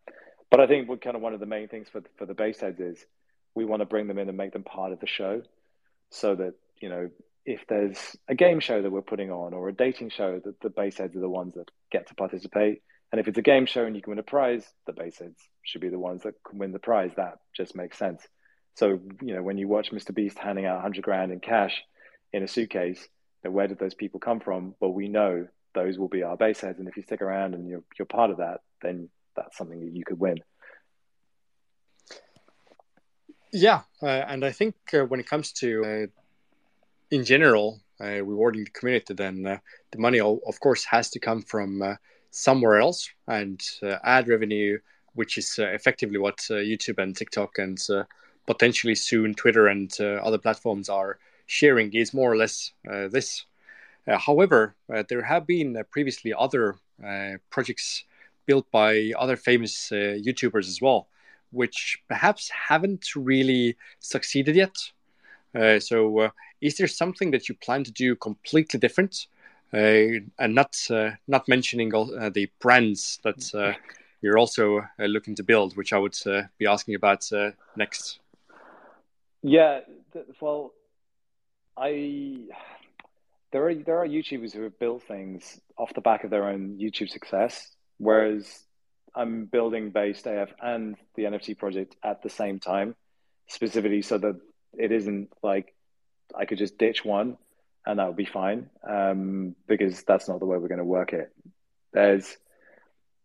But 0.52 0.60
I 0.60 0.68
think 0.68 0.90
what 0.90 1.02
kind 1.02 1.16
of 1.16 1.22
one 1.22 1.34
of 1.34 1.40
the 1.40 1.46
main 1.46 1.68
things 1.68 1.88
for 1.90 2.02
for 2.18 2.26
the 2.26 2.34
base 2.34 2.60
heads 2.60 2.80
is 2.80 3.06
we 3.56 3.66
want 3.66 3.82
to 3.82 3.86
bring 3.86 4.08
them 4.08 4.18
in 4.18 4.28
and 4.28 4.38
make 4.38 4.54
them 4.54 4.64
part 4.64 4.92
of 4.92 5.00
the 5.00 5.08
show, 5.08 5.42
so 6.10 6.36
that 6.36 6.54
you 6.82 6.90
know 6.90 7.10
if 7.46 7.66
there's 7.68 8.16
a 8.28 8.36
game 8.36 8.60
show 8.60 8.82
that 8.82 8.92
we're 8.92 9.02
putting 9.02 9.32
on 9.32 9.54
or 9.54 9.70
a 9.70 9.74
dating 9.74 10.10
show, 10.10 10.40
that 10.44 10.60
the 10.62 10.70
base 10.70 10.98
heads 10.98 11.16
are 11.16 11.22
the 11.22 11.30
ones 11.30 11.56
that 11.56 11.70
get 11.92 12.08
to 12.08 12.16
participate. 12.16 12.82
And 13.12 13.20
if 13.20 13.28
it's 13.28 13.40
a 13.40 13.44
game 13.44 13.66
show 13.66 13.86
and 13.86 13.96
you 13.96 14.02
can 14.02 14.12
win 14.12 14.20
a 14.20 14.24
prize, 14.24 14.64
the 14.86 14.94
base 14.94 15.18
heads 15.18 15.40
should 15.64 15.82
be 15.82 15.90
the 15.90 15.98
ones 15.98 16.24
that 16.24 16.36
can 16.48 16.60
win 16.60 16.72
the 16.72 16.80
prize. 16.80 17.12
That 17.18 17.40
just 17.56 17.76
makes 17.76 17.98
sense. 17.98 18.22
So, 18.76 19.00
you 19.22 19.34
know, 19.34 19.42
when 19.42 19.58
you 19.58 19.68
watch 19.68 19.92
Mr. 19.92 20.14
Beast 20.14 20.38
handing 20.38 20.66
out 20.66 20.76
100 20.76 21.04
grand 21.04 21.32
in 21.32 21.40
cash 21.40 21.82
in 22.32 22.44
a 22.44 22.48
suitcase, 22.48 23.08
where 23.42 23.68
did 23.68 23.80
those 23.80 23.96
people 23.96 24.20
come 24.20 24.40
from? 24.40 24.76
Well, 24.80 24.94
we 24.94 25.08
know 25.08 25.48
those 25.74 25.98
will 25.98 26.08
be 26.08 26.24
our 26.24 26.38
base 26.38 26.62
heads. 26.62 26.80
And 26.80 26.88
if 26.88 26.98
you 26.98 27.04
stick 27.04 27.22
around 27.22 27.54
and 27.54 27.68
you're, 27.68 27.84
you're 27.98 28.06
part 28.06 28.32
of 28.32 28.38
that, 28.38 28.62
then 28.82 29.10
that's 29.36 29.58
something 29.58 29.80
that 29.80 29.96
you 29.96 30.04
could 30.04 30.20
win. 30.20 30.40
Yeah. 33.52 33.82
Uh, 34.02 34.08
and 34.08 34.46
I 34.46 34.52
think 34.52 34.76
uh, 34.94 35.06
when 35.06 35.20
it 35.20 35.28
comes 35.28 35.52
to, 35.54 35.84
uh, 35.84 36.08
in 37.12 37.26
general, 37.26 37.82
uh, 38.02 38.24
rewarding 38.24 38.64
the 38.64 38.72
community, 38.72 39.14
then 39.14 39.46
uh, 39.46 39.58
the 39.92 40.00
money, 40.00 40.20
of 40.20 40.60
course, 40.60 40.86
has 40.86 41.10
to 41.12 41.20
come 41.20 41.42
from 41.42 41.82
uh, 41.82 41.96
somewhere 42.32 42.80
else. 42.80 43.10
And 43.28 43.62
ad 44.04 44.28
revenue, 44.28 44.80
which 45.14 45.38
is 45.38 45.58
effectively 45.58 46.18
what 46.18 46.38
YouTube 46.38 47.02
and 47.02 47.16
TikTok 47.16 47.58
and 47.58 47.78
potentially 48.46 48.96
soon 48.96 49.34
Twitter 49.34 49.68
and 49.68 49.92
other 50.00 50.38
platforms 50.38 50.88
are 50.88 51.20
sharing, 51.46 51.94
is 51.94 52.14
more 52.14 52.32
or 52.32 52.38
less 52.38 52.72
this. 52.86 53.46
However, 54.18 54.76
there 55.10 55.24
have 55.24 55.46
been 55.46 55.78
previously 55.92 56.34
other 56.34 56.76
projects 57.50 58.04
built 58.46 58.70
by 58.72 59.12
other 59.18 59.36
famous 59.36 59.90
YouTubers 59.92 60.68
as 60.68 60.82
well 60.82 61.08
which 61.52 62.02
perhaps 62.08 62.50
haven't 62.50 63.16
really 63.16 63.76
succeeded 64.00 64.56
yet. 64.56 64.76
Uh, 65.56 65.80
so, 65.80 66.20
uh, 66.20 66.30
is 66.62 66.78
there 66.78 66.88
something 66.88 67.32
that 67.32 67.50
you 67.50 67.56
plan 67.56 67.84
to 67.84 67.92
do 67.92 68.16
completely 68.16 68.80
different, 68.80 69.28
uh, 69.74 70.22
and 70.38 70.56
not 70.56 70.76
uh, 70.90 71.12
not 71.28 71.48
mentioning 71.48 71.94
all, 71.94 72.14
uh, 72.20 72.30
the 72.30 72.50
brands 72.60 73.20
that 73.24 73.54
uh, 73.56 73.74
you're 74.22 74.38
also 74.38 74.82
looking 75.00 75.36
to 75.36 75.44
build, 75.44 75.76
which 75.76 75.94
I 75.94 75.98
would 75.98 76.18
be 76.58 76.68
asking 76.68 76.96
about 76.96 77.28
next? 77.76 78.20
Yeah, 79.42 79.80
well, 80.42 80.74
I 81.78 82.48
there 83.52 83.68
are 83.68 83.74
there 83.74 83.98
are 84.00 84.08
YouTubers 84.08 84.54
who 84.54 84.64
have 84.64 84.80
built 84.80 85.04
things 85.04 85.60
off 85.78 85.94
the 85.94 86.02
back 86.02 86.24
of 86.24 86.30
their 86.30 86.48
own 86.48 86.78
YouTube 86.78 87.10
success, 87.10 87.70
whereas 87.98 88.64
I'm 89.16 89.46
building 89.46 89.90
Based 89.92 90.26
AF 90.28 90.50
and 90.62 90.96
the 91.16 91.24
NFT 91.24 91.58
project 91.58 91.96
at 92.04 92.22
the 92.22 92.30
same 92.30 92.60
time, 92.60 92.96
specifically 93.48 94.02
so 94.02 94.18
that 94.18 94.40
it 94.78 94.92
isn't 94.92 95.30
like 95.42 95.74
I 96.36 96.46
could 96.46 96.58
just 96.58 96.78
ditch 96.78 97.04
one 97.04 97.38
and 97.86 98.00
that 98.00 98.08
would 98.08 98.16
be 98.16 98.26
fine 98.26 98.70
um, 98.88 99.56
because 99.68 100.04
that's 100.04 100.28
not 100.28 100.40
the 100.40 100.46
way 100.46 100.58
we're 100.58 100.68
going 100.68 100.78
to 100.78 100.86
work 100.86 101.14
it. 101.14 101.32
There's 101.92 102.38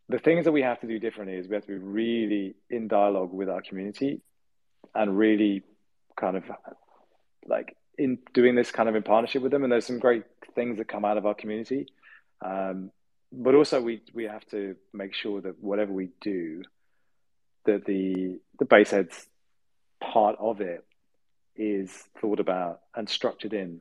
the 0.09 0.18
things 0.18 0.45
that 0.45 0.53
we 0.53 0.62
have 0.62 0.81
to 0.81 0.87
do 0.87 0.99
differently 0.99 1.37
is 1.37 1.49
we 1.49 1.55
have 1.55 1.66
to 1.66 1.72
be 1.72 1.79
really 1.79 2.55
in 2.70 2.89
dialogue 2.89 3.33
with 3.33 3.49
our 3.49 3.61
community 3.61 4.22
and 4.95 5.18
really 5.18 5.62
kind 6.16 6.37
of 6.37 6.45
like 7.47 7.77
in 7.99 8.19
doing 8.33 8.55
this 8.55 8.71
kind 8.71 8.89
of 8.89 8.95
in 8.95 9.03
partnership 9.03 9.43
with 9.43 9.53
them. 9.53 9.63
And 9.63 9.73
there's 9.73 9.87
some 9.87 9.99
great 9.99 10.25
things 10.55 10.79
that 10.79 10.89
come 10.89 11.05
out 11.05 11.19
of 11.19 11.27
our 11.27 11.35
community. 11.35 11.87
Um, 12.45 12.91
but 13.33 13.55
also 13.55 13.81
we 13.81 14.03
we 14.13 14.25
have 14.25 14.45
to 14.47 14.77
make 14.93 15.15
sure 15.15 15.41
that 15.41 15.63
whatever 15.63 15.93
we 15.93 16.11
do, 16.21 16.63
that 17.67 17.85
the 17.85 18.39
the 18.59 18.65
base 18.65 18.91
heads 18.91 19.27
part 20.01 20.37
of 20.39 20.61
it 20.61 20.85
is 21.57 21.91
thought 22.21 22.41
about 22.41 22.81
and 22.95 23.09
structured 23.09 23.53
in, 23.53 23.81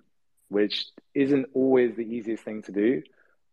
which 0.50 0.86
isn't 1.14 1.48
always 1.54 1.96
the 1.96 2.04
easiest 2.04 2.44
thing 2.44 2.62
to 2.64 2.72
do, 2.72 3.04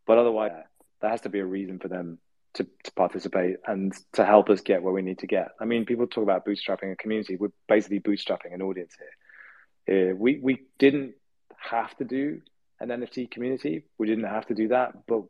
but 0.06 0.18
otherwise 0.18 0.52
there 1.00 1.10
has 1.10 1.22
to 1.22 1.28
be 1.28 1.40
a 1.40 1.44
reason 1.44 1.78
for 1.78 1.88
them 1.88 2.18
to, 2.54 2.64
to 2.84 2.92
participate 2.92 3.56
and 3.66 3.92
to 4.12 4.24
help 4.24 4.50
us 4.50 4.60
get 4.60 4.82
where 4.82 4.92
we 4.92 5.02
need 5.02 5.18
to 5.18 5.26
get. 5.26 5.48
I 5.60 5.64
mean, 5.64 5.86
people 5.86 6.06
talk 6.06 6.22
about 6.22 6.44
bootstrapping 6.44 6.92
a 6.92 6.96
community. 6.96 7.36
We're 7.36 7.52
basically 7.68 8.00
bootstrapping 8.00 8.52
an 8.52 8.62
audience 8.62 8.94
here. 8.98 9.08
Uh, 9.90 10.14
we 10.14 10.38
we 10.40 10.60
didn't 10.78 11.14
have 11.58 11.96
to 11.96 12.04
do 12.04 12.40
an 12.80 12.88
NFT 12.88 13.30
community. 13.30 13.84
We 13.98 14.06
didn't 14.06 14.24
have 14.24 14.46
to 14.46 14.54
do 14.54 14.68
that, 14.68 15.06
but 15.06 15.22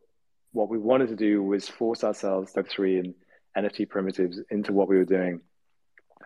what 0.53 0.69
we 0.69 0.77
wanted 0.77 1.09
to 1.09 1.15
do 1.15 1.41
was 1.41 1.67
force 1.67 2.03
ourselves, 2.03 2.51
Step 2.51 2.67
3 2.67 2.99
and 2.99 3.15
NFT 3.57 3.89
primitives, 3.89 4.39
into 4.49 4.73
what 4.73 4.87
we 4.87 4.97
were 4.97 5.05
doing 5.05 5.41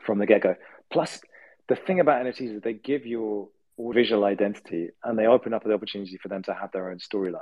from 0.04 0.20
the 0.20 0.26
get 0.26 0.42
go. 0.42 0.56
Plus, 0.92 1.22
the 1.68 1.76
thing 1.76 2.00
about 2.00 2.24
NFTs 2.26 2.56
is 2.56 2.62
they 2.62 2.74
give 2.74 3.06
you 3.06 3.52
visual 3.80 4.24
identity 4.24 4.90
and 5.04 5.18
they 5.18 5.26
open 5.26 5.54
up 5.54 5.64
the 5.64 5.74
opportunity 5.74 6.18
for 6.18 6.28
them 6.28 6.44
to 6.44 6.54
have 6.54 6.72
their 6.72 6.90
own 6.90 6.98
storylines 6.98 7.40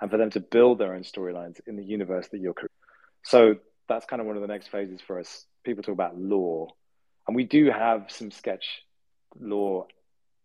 and 0.00 0.10
for 0.10 0.16
them 0.16 0.30
to 0.30 0.40
build 0.40 0.78
their 0.78 0.94
own 0.94 1.02
storylines 1.02 1.60
in 1.66 1.76
the 1.76 1.84
universe 1.84 2.28
that 2.28 2.38
you're 2.38 2.54
creating. 2.54 2.70
So 3.24 3.56
that's 3.88 4.06
kind 4.06 4.20
of 4.20 4.26
one 4.26 4.36
of 4.36 4.42
the 4.42 4.48
next 4.48 4.68
phases 4.68 5.00
for 5.06 5.18
us. 5.18 5.44
People 5.64 5.82
talk 5.82 5.94
about 5.94 6.18
lore, 6.18 6.68
and 7.26 7.34
we 7.34 7.44
do 7.44 7.70
have 7.70 8.06
some 8.08 8.30
sketch 8.30 8.64
lore 9.38 9.86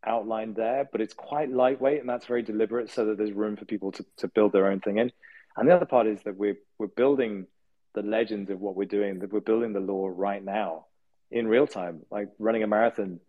outlined 0.06 0.56
there, 0.56 0.88
but 0.91 1.02
it's 1.02 1.14
quite 1.14 1.52
lightweight 1.52 1.99
and 1.99 2.10
that's 2.10 2.26
very 2.26 2.41
deliberate 2.41 2.89
so 2.89 3.06
that 3.06 3.18
there's 3.18 3.32
room 3.32 3.56
for 3.56 3.66
people 3.66 3.91
to, 3.91 4.06
to 4.18 4.28
build 4.28 4.52
their 4.52 4.68
own 4.68 4.80
thing 4.80 4.97
in. 4.97 5.12
And 5.56 5.68
the 5.68 5.76
other 5.76 5.86
part 5.86 6.08
is 6.08 6.22
that 6.24 6.38
we're 6.38 6.58
we're 6.78 6.88
building 6.88 7.47
the 7.93 8.02
legends 8.02 8.49
of 8.49 8.60
what 8.60 8.76
we're 8.76 8.86
doing, 8.86 9.20
that 9.20 9.34
we're 9.34 9.41
building 9.41 9.74
the 9.74 9.80
law 9.80 10.10
right 10.14 10.43
now 10.43 10.86
in 11.30 11.47
real 11.47 11.68
time, 11.68 12.02
like 12.10 12.30
running 12.39 12.64
a 12.64 12.68
marathon, 12.68 13.20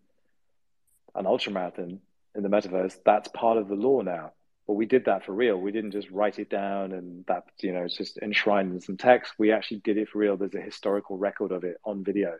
an 1.15 1.25
ultra 1.25 1.51
marathon 1.51 1.99
in 2.35 2.43
the 2.43 2.49
metaverse, 2.49 2.95
that's 3.05 3.27
part 3.29 3.57
of 3.57 3.67
the 3.67 3.75
law 3.75 4.01
now. 4.01 4.31
But 4.67 4.73
we 4.73 4.85
did 4.85 5.05
that 5.05 5.25
for 5.25 5.33
real. 5.33 5.57
We 5.57 5.71
didn't 5.71 5.91
just 5.91 6.09
write 6.09 6.39
it 6.39 6.49
down 6.49 6.93
and 6.93 7.25
that, 7.27 7.43
you 7.59 7.73
know, 7.73 7.83
it's 7.83 7.97
just 7.97 8.17
enshrined 8.17 8.71
in 8.71 8.79
some 8.79 8.97
text. 8.97 9.33
We 9.37 9.51
actually 9.51 9.79
did 9.79 9.97
it 9.97 10.09
for 10.09 10.19
real. 10.19 10.37
There's 10.37 10.55
a 10.55 10.61
historical 10.61 11.17
record 11.17 11.51
of 11.51 11.63
it 11.63 11.77
on 11.83 12.03
video 12.03 12.37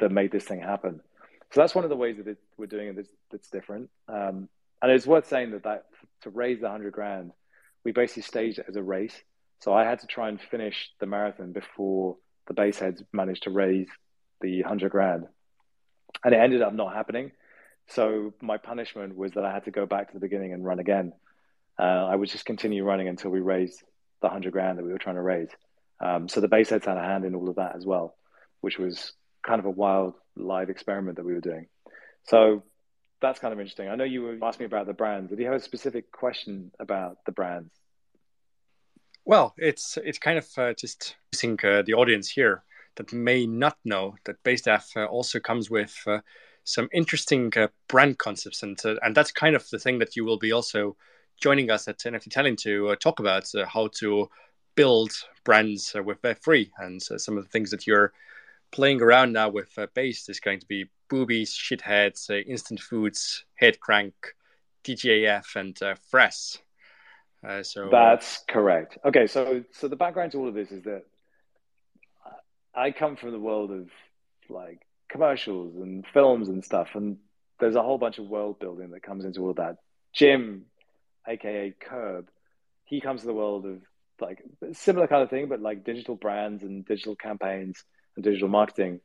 that 0.00 0.10
made 0.10 0.32
this 0.32 0.44
thing 0.44 0.60
happen. 0.60 1.00
So 1.52 1.60
that's 1.60 1.74
one 1.74 1.84
of 1.84 1.90
the 1.90 1.96
ways 1.96 2.18
that 2.18 2.26
it, 2.26 2.38
we're 2.56 2.66
doing 2.66 2.88
it 2.88 2.96
that's, 2.96 3.10
that's 3.30 3.50
different. 3.50 3.90
Um, 4.08 4.48
and 4.82 4.92
it's 4.92 5.06
worth 5.06 5.26
saying 5.26 5.52
that, 5.52 5.64
that 5.64 5.84
to 6.22 6.30
raise 6.30 6.60
the 6.60 6.68
hundred 6.68 6.92
grand, 6.92 7.32
we 7.84 7.92
basically 7.92 8.22
staged 8.22 8.58
it 8.58 8.66
as 8.68 8.76
a 8.76 8.82
race. 8.82 9.14
So 9.60 9.72
I 9.72 9.84
had 9.84 10.00
to 10.00 10.06
try 10.06 10.28
and 10.28 10.40
finish 10.40 10.90
the 11.00 11.06
marathon 11.06 11.52
before 11.52 12.16
the 12.46 12.54
base 12.54 12.78
heads 12.78 13.02
managed 13.12 13.44
to 13.44 13.50
raise 13.50 13.88
the 14.40 14.62
100 14.62 14.90
grand. 14.90 15.24
And 16.24 16.34
it 16.34 16.38
ended 16.38 16.62
up 16.62 16.72
not 16.72 16.94
happening. 16.94 17.32
So 17.88 18.34
my 18.40 18.58
punishment 18.58 19.16
was 19.16 19.32
that 19.32 19.44
I 19.44 19.52
had 19.52 19.64
to 19.64 19.70
go 19.70 19.86
back 19.86 20.08
to 20.08 20.14
the 20.14 20.20
beginning 20.20 20.52
and 20.52 20.64
run 20.64 20.78
again. 20.78 21.12
Uh, 21.78 21.82
I 21.82 22.14
would 22.14 22.28
just 22.28 22.44
continue 22.44 22.84
running 22.84 23.08
until 23.08 23.30
we 23.30 23.40
raised 23.40 23.82
the 24.20 24.26
100 24.26 24.52
grand 24.52 24.78
that 24.78 24.84
we 24.84 24.92
were 24.92 24.98
trying 24.98 25.16
to 25.16 25.22
raise. 25.22 25.48
Um, 26.00 26.28
so 26.28 26.40
the 26.40 26.48
base 26.48 26.70
heads 26.70 26.86
had 26.86 26.96
a 26.96 27.02
hand 27.02 27.24
in 27.24 27.34
all 27.34 27.48
of 27.48 27.56
that 27.56 27.76
as 27.76 27.86
well, 27.86 28.14
which 28.60 28.78
was 28.78 29.12
kind 29.48 29.58
of 29.58 29.64
a 29.64 29.70
wild 29.70 30.14
live 30.36 30.68
experiment 30.68 31.16
that 31.16 31.24
we 31.24 31.32
were 31.32 31.40
doing. 31.40 31.66
So 32.24 32.62
that's 33.20 33.40
kind 33.40 33.52
of 33.52 33.58
interesting. 33.58 33.88
I 33.88 33.96
know 33.96 34.04
you 34.04 34.22
were 34.22 34.38
asking 34.42 34.64
me 34.64 34.66
about 34.66 34.86
the 34.86 34.92
brands. 34.92 35.30
Did 35.30 35.38
you 35.38 35.46
have 35.46 35.54
a 35.54 35.60
specific 35.60 36.12
question 36.12 36.70
about 36.78 37.16
the 37.24 37.32
brands? 37.32 37.72
Well, 39.24 39.54
it's 39.56 39.98
it's 40.04 40.18
kind 40.18 40.38
of 40.38 40.46
uh, 40.56 40.74
just 40.74 41.16
using 41.32 41.58
uh, 41.64 41.82
the 41.82 41.94
audience 41.94 42.30
here 42.30 42.62
that 42.96 43.12
may 43.12 43.46
not 43.46 43.76
know 43.84 44.14
that 44.24 44.42
Based 44.42 44.66
AF 44.66 44.96
uh, 44.96 45.04
also 45.04 45.38
comes 45.40 45.70
with 45.70 45.94
uh, 46.06 46.20
some 46.64 46.88
interesting 46.92 47.52
uh, 47.56 47.68
brand 47.88 48.18
concepts, 48.18 48.62
and 48.62 48.78
uh, 48.84 48.96
and 49.02 49.14
that's 49.14 49.32
kind 49.32 49.56
of 49.56 49.68
the 49.70 49.78
thing 49.78 49.98
that 49.98 50.16
you 50.16 50.24
will 50.24 50.38
be 50.38 50.52
also 50.52 50.96
joining 51.40 51.70
us 51.70 51.88
at 51.88 51.98
NFT 51.98 52.28
Tallinn 52.28 52.56
to 52.58 52.96
talk 52.96 53.20
about 53.20 53.46
how 53.66 53.88
to 54.00 54.28
build 54.74 55.12
brands 55.44 55.94
with 56.04 56.20
Web3 56.22 56.70
and 56.78 57.02
some 57.02 57.38
of 57.38 57.44
the 57.44 57.50
things 57.50 57.70
that 57.70 57.86
you're 57.86 58.12
playing 58.70 59.02
around 59.02 59.32
now 59.32 59.48
with 59.48 59.76
uh, 59.78 59.86
Base 59.94 60.28
is 60.28 60.40
going 60.40 60.60
to 60.60 60.66
be 60.66 60.86
boobies, 61.08 61.54
shitheads, 61.54 62.30
uh, 62.30 62.34
instant 62.34 62.80
foods, 62.80 63.44
head 63.54 63.80
crank, 63.80 64.14
DJF, 64.84 65.56
and 65.56 65.82
uh, 65.82 65.94
Fress. 66.10 66.58
Uh, 67.46 67.62
so 67.62 67.88
that's 67.90 68.44
correct. 68.48 68.98
Okay, 69.04 69.26
so 69.26 69.62
so 69.72 69.88
the 69.88 69.96
background 69.96 70.32
to 70.32 70.38
all 70.38 70.48
of 70.48 70.54
this 70.54 70.72
is 70.72 70.82
that 70.84 71.04
I 72.74 72.90
come 72.90 73.16
from 73.16 73.32
the 73.32 73.38
world 73.38 73.70
of 73.70 73.88
like 74.48 74.80
commercials 75.08 75.76
and 75.76 76.04
films 76.12 76.48
and 76.48 76.64
stuff, 76.64 76.88
and 76.94 77.18
there's 77.60 77.76
a 77.76 77.82
whole 77.82 77.98
bunch 77.98 78.18
of 78.18 78.26
world 78.26 78.58
building 78.58 78.90
that 78.90 79.02
comes 79.02 79.24
into 79.24 79.40
all 79.42 79.54
that. 79.54 79.76
Jim, 80.12 80.64
aka 81.28 81.74
Curb, 81.80 82.28
he 82.84 83.00
comes 83.00 83.20
to 83.20 83.26
the 83.26 83.34
world 83.34 83.66
of 83.66 83.82
like 84.20 84.42
similar 84.72 85.06
kind 85.06 85.22
of 85.22 85.30
thing, 85.30 85.48
but 85.48 85.60
like 85.60 85.84
digital 85.84 86.16
brands 86.16 86.64
and 86.64 86.84
digital 86.84 87.14
campaigns 87.14 87.84
digital 88.22 88.48
marketing. 88.48 89.00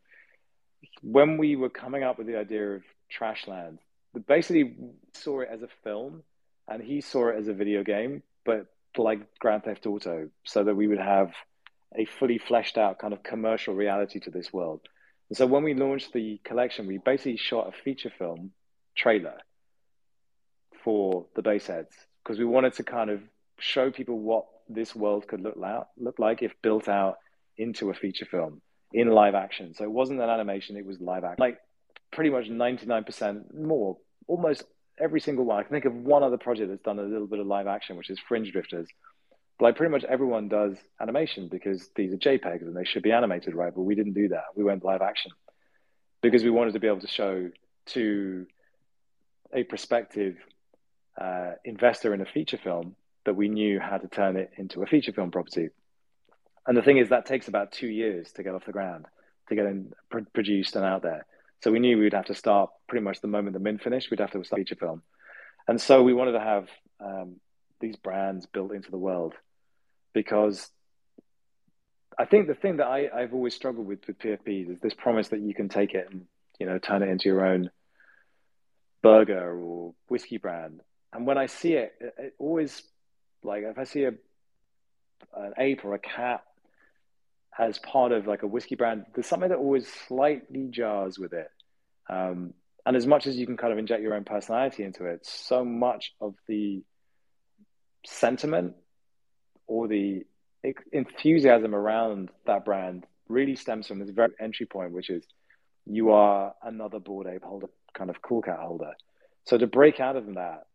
When 1.01 1.37
we 1.37 1.55
were 1.55 1.69
coming 1.69 2.03
up 2.03 2.17
with 2.17 2.27
the 2.27 2.37
idea 2.37 2.75
of 2.75 2.83
Trashland, 3.11 3.77
basically 4.27 4.75
saw 5.13 5.41
it 5.41 5.49
as 5.51 5.61
a 5.61 5.67
film 5.83 6.23
and 6.67 6.81
he 6.81 7.01
saw 7.01 7.29
it 7.29 7.37
as 7.37 7.47
a 7.47 7.53
video 7.53 7.83
game, 7.83 8.23
but 8.45 8.67
like 8.97 9.39
Grand 9.39 9.63
Theft 9.63 9.85
Auto, 9.85 10.29
so 10.43 10.63
that 10.63 10.75
we 10.75 10.87
would 10.87 10.99
have 10.99 11.31
a 11.95 12.05
fully 12.05 12.37
fleshed 12.37 12.77
out 12.77 12.99
kind 12.99 13.13
of 13.13 13.23
commercial 13.23 13.73
reality 13.73 14.19
to 14.21 14.31
this 14.31 14.53
world. 14.53 14.81
And 15.29 15.37
so 15.37 15.45
when 15.45 15.63
we 15.63 15.73
launched 15.73 16.13
the 16.13 16.39
collection, 16.43 16.87
we 16.87 16.97
basically 16.97 17.37
shot 17.37 17.67
a 17.67 17.83
feature 17.83 18.11
film 18.17 18.51
trailer 18.95 19.39
for 20.83 21.25
the 21.35 21.41
base 21.41 21.67
heads 21.67 21.95
because 22.23 22.37
we 22.37 22.45
wanted 22.45 22.73
to 22.73 22.83
kind 22.83 23.09
of 23.09 23.21
show 23.57 23.91
people 23.91 24.19
what 24.19 24.45
this 24.69 24.95
world 24.95 25.27
could 25.27 25.41
look, 25.41 25.57
look 25.97 26.19
like 26.19 26.41
if 26.41 26.53
built 26.61 26.87
out 26.87 27.17
into 27.57 27.89
a 27.89 27.93
feature 27.93 28.25
film 28.25 28.61
in 28.93 29.09
live 29.09 29.35
action. 29.35 29.73
So 29.73 29.83
it 29.83 29.91
wasn't 29.91 30.21
an 30.21 30.29
animation, 30.29 30.77
it 30.77 30.85
was 30.85 31.01
live 31.01 31.23
action. 31.23 31.37
Like 31.39 31.57
pretty 32.11 32.29
much 32.29 32.45
99% 32.45 33.53
more, 33.53 33.97
almost 34.27 34.63
every 34.99 35.19
single 35.19 35.45
one. 35.45 35.59
I 35.59 35.63
can 35.63 35.71
think 35.71 35.85
of 35.85 35.95
one 35.95 36.23
other 36.23 36.37
project 36.37 36.69
that's 36.69 36.83
done 36.83 36.99
a 36.99 37.03
little 37.03 37.27
bit 37.27 37.39
of 37.39 37.47
live 37.47 37.67
action, 37.67 37.97
which 37.97 38.09
is 38.09 38.19
Fringe 38.19 38.51
Drifters. 38.51 38.87
But 39.57 39.65
like 39.65 39.75
pretty 39.75 39.91
much 39.91 40.03
everyone 40.03 40.47
does 40.47 40.77
animation 41.01 41.47
because 41.47 41.89
these 41.95 42.13
are 42.13 42.17
JPEGs 42.17 42.61
and 42.61 42.75
they 42.75 42.85
should 42.85 43.03
be 43.03 43.11
animated, 43.11 43.55
right? 43.55 43.73
But 43.73 43.81
we 43.81 43.95
didn't 43.95 44.13
do 44.13 44.29
that. 44.29 44.45
We 44.55 44.63
went 44.63 44.85
live 44.85 45.01
action 45.01 45.31
because 46.21 46.43
we 46.43 46.51
wanted 46.51 46.73
to 46.73 46.79
be 46.79 46.87
able 46.87 47.01
to 47.01 47.07
show 47.07 47.49
to 47.87 48.45
a 49.53 49.63
prospective 49.63 50.37
uh, 51.19 51.51
investor 51.65 52.13
in 52.13 52.21
a 52.21 52.25
feature 52.25 52.57
film 52.57 52.95
that 53.25 53.35
we 53.35 53.47
knew 53.47 53.79
how 53.79 53.97
to 53.97 54.07
turn 54.07 54.37
it 54.37 54.51
into 54.57 54.81
a 54.81 54.85
feature 54.85 55.11
film 55.11 55.31
property. 55.31 55.69
And 56.65 56.77
the 56.77 56.81
thing 56.81 56.97
is, 56.97 57.09
that 57.09 57.25
takes 57.25 57.47
about 57.47 57.71
two 57.71 57.87
years 57.87 58.31
to 58.33 58.43
get 58.43 58.55
off 58.55 58.65
the 58.65 58.71
ground, 58.71 59.05
to 59.49 59.55
get 59.55 59.65
in, 59.65 59.93
pr- 60.09 60.19
produced 60.33 60.75
and 60.75 60.85
out 60.85 61.01
there. 61.01 61.25
So 61.61 61.71
we 61.71 61.79
knew 61.79 61.97
we'd 61.97 62.13
have 62.13 62.25
to 62.25 62.35
start 62.35 62.71
pretty 62.87 63.03
much 63.03 63.21
the 63.21 63.27
moment 63.27 63.53
the 63.53 63.59
mint 63.59 63.81
finished, 63.81 64.09
we'd 64.09 64.19
have 64.19 64.31
to 64.31 64.43
start 64.43 64.59
feature 64.59 64.75
film. 64.75 65.01
And 65.67 65.79
so 65.79 66.03
we 66.03 66.13
wanted 66.13 66.33
to 66.33 66.39
have 66.39 66.67
um, 66.99 67.37
these 67.79 67.95
brands 67.95 68.45
built 68.45 68.73
into 68.73 68.91
the 68.91 68.97
world 68.97 69.33
because 70.13 70.69
I 72.17 72.25
think 72.25 72.47
the 72.47 72.53
thing 72.53 72.77
that 72.77 72.87
I, 72.87 73.09
I've 73.13 73.33
always 73.33 73.55
struggled 73.55 73.87
with 73.87 74.05
with 74.07 74.19
PFPs 74.19 74.71
is 74.71 74.79
this 74.79 74.93
promise 74.93 75.29
that 75.29 75.41
you 75.41 75.53
can 75.53 75.69
take 75.69 75.93
it 75.93 76.07
and 76.09 76.25
you 76.59 76.65
know 76.65 76.77
turn 76.77 77.01
it 77.01 77.09
into 77.09 77.29
your 77.29 77.45
own 77.45 77.71
burger 79.01 79.57
or 79.59 79.93
whiskey 80.07 80.37
brand. 80.37 80.81
And 81.11 81.25
when 81.25 81.37
I 81.37 81.47
see 81.47 81.73
it, 81.73 81.93
it, 81.99 82.13
it 82.17 82.33
always 82.39 82.81
like 83.43 83.63
if 83.63 83.77
I 83.77 83.83
see 83.83 84.03
a 84.03 84.13
an 85.35 85.53
ape 85.57 85.83
or 85.85 85.93
a 85.93 85.99
cat 85.99 86.43
as 87.57 87.79
part 87.79 88.11
of 88.11 88.27
like 88.27 88.43
a 88.43 88.47
whiskey 88.47 88.75
brand, 88.75 89.05
there's 89.13 89.27
something 89.27 89.49
that 89.49 89.57
always 89.57 89.87
slightly 90.07 90.67
jars 90.69 91.19
with 91.19 91.33
it. 91.33 91.49
Um, 92.09 92.53
and 92.85 92.97
as 92.97 93.07
much 93.07 93.27
as 93.27 93.37
you 93.37 93.45
can 93.45 93.57
kind 93.57 93.71
of 93.71 93.79
inject 93.79 94.01
your 94.01 94.13
own 94.13 94.23
personality 94.23 94.83
into 94.83 95.05
it, 95.05 95.25
so 95.25 95.63
much 95.63 96.13
of 96.19 96.35
the 96.47 96.83
sentiment 98.05 98.75
or 99.67 99.87
the 99.87 100.25
enthusiasm 100.91 101.73
around 101.73 102.29
that 102.45 102.65
brand 102.65 103.05
really 103.29 103.55
stems 103.55 103.87
from 103.87 103.99
this 103.99 104.09
very 104.09 104.33
entry 104.39 104.65
point, 104.65 104.91
which 104.91 105.09
is 105.09 105.25
you 105.85 106.11
are 106.11 106.53
another 106.61 106.99
bored 106.99 107.27
ape 107.27 107.43
holder, 107.43 107.67
kind 107.93 108.09
of 108.09 108.21
cool 108.21 108.41
cat 108.41 108.59
holder. 108.59 108.93
So 109.45 109.57
to 109.57 109.67
break 109.67 109.99
out 109.99 110.15
of 110.15 110.25
that 110.35 110.65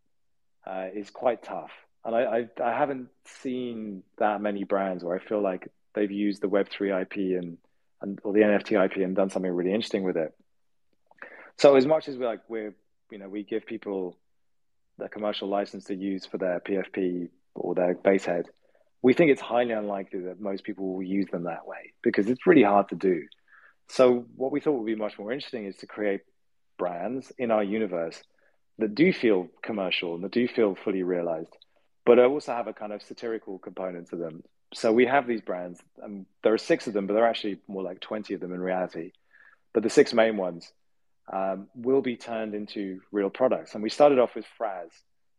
uh, 0.66 0.86
is 0.94 1.10
quite 1.10 1.42
tough. 1.42 1.70
And 2.04 2.14
I, 2.14 2.20
I, 2.20 2.62
I 2.64 2.78
haven't 2.78 3.08
seen 3.42 4.02
that 4.18 4.40
many 4.40 4.64
brands 4.64 5.04
where 5.04 5.16
I 5.16 5.18
feel 5.18 5.42
like 5.42 5.70
they've 5.98 6.10
used 6.10 6.40
the 6.40 6.48
Web3 6.48 7.02
IP 7.02 7.40
and, 7.40 7.58
and 8.00 8.20
or 8.22 8.32
the 8.32 8.40
NFT 8.40 8.82
IP 8.84 8.96
and 8.98 9.16
done 9.16 9.30
something 9.30 9.50
really 9.50 9.72
interesting 9.72 10.04
with 10.04 10.16
it. 10.16 10.32
So 11.56 11.74
as 11.74 11.86
much 11.86 12.08
as 12.08 12.16
we 12.16 12.24
like 12.24 12.40
we're 12.48 12.74
you 13.10 13.18
know 13.18 13.28
we 13.28 13.42
give 13.42 13.66
people 13.66 14.16
the 14.98 15.08
commercial 15.08 15.48
license 15.48 15.84
to 15.84 15.94
use 15.94 16.24
for 16.24 16.38
their 16.38 16.60
PFP 16.60 17.28
or 17.54 17.74
their 17.74 17.94
base 17.94 18.24
head, 18.24 18.46
we 19.02 19.12
think 19.12 19.30
it's 19.30 19.40
highly 19.40 19.72
unlikely 19.72 20.20
that 20.22 20.40
most 20.40 20.64
people 20.64 20.94
will 20.94 21.02
use 21.02 21.26
them 21.30 21.44
that 21.44 21.66
way 21.66 21.92
because 22.02 22.28
it's 22.28 22.46
really 22.46 22.62
hard 22.62 22.88
to 22.88 22.96
do. 22.96 23.22
So 23.88 24.26
what 24.36 24.52
we 24.52 24.60
thought 24.60 24.78
would 24.78 24.86
be 24.86 24.94
much 24.94 25.18
more 25.18 25.32
interesting 25.32 25.66
is 25.66 25.76
to 25.76 25.86
create 25.86 26.20
brands 26.78 27.32
in 27.38 27.50
our 27.50 27.62
universe 27.62 28.22
that 28.78 28.94
do 28.94 29.12
feel 29.12 29.48
commercial 29.62 30.14
and 30.14 30.24
that 30.24 30.32
do 30.32 30.46
feel 30.46 30.74
fully 30.74 31.02
realized, 31.02 31.56
but 32.04 32.18
also 32.18 32.52
have 32.52 32.68
a 32.68 32.72
kind 32.72 32.92
of 32.92 33.02
satirical 33.02 33.58
component 33.58 34.10
to 34.10 34.16
them. 34.16 34.42
So 34.74 34.92
we 34.92 35.06
have 35.06 35.26
these 35.26 35.40
brands, 35.40 35.80
and 36.02 36.26
there 36.42 36.52
are 36.52 36.58
six 36.58 36.86
of 36.86 36.92
them, 36.92 37.06
but 37.06 37.14
there 37.14 37.24
are 37.24 37.28
actually 37.28 37.58
more 37.68 37.82
like 37.82 38.00
20 38.00 38.34
of 38.34 38.40
them 38.40 38.52
in 38.52 38.60
reality. 38.60 39.12
But 39.72 39.82
the 39.82 39.90
six 39.90 40.12
main 40.12 40.36
ones 40.36 40.70
um, 41.32 41.68
will 41.74 42.02
be 42.02 42.16
turned 42.16 42.54
into 42.54 43.00
real 43.12 43.30
products. 43.30 43.74
And 43.74 43.82
we 43.82 43.90
started 43.90 44.18
off 44.18 44.34
with 44.34 44.44
Fraz. 44.58 44.88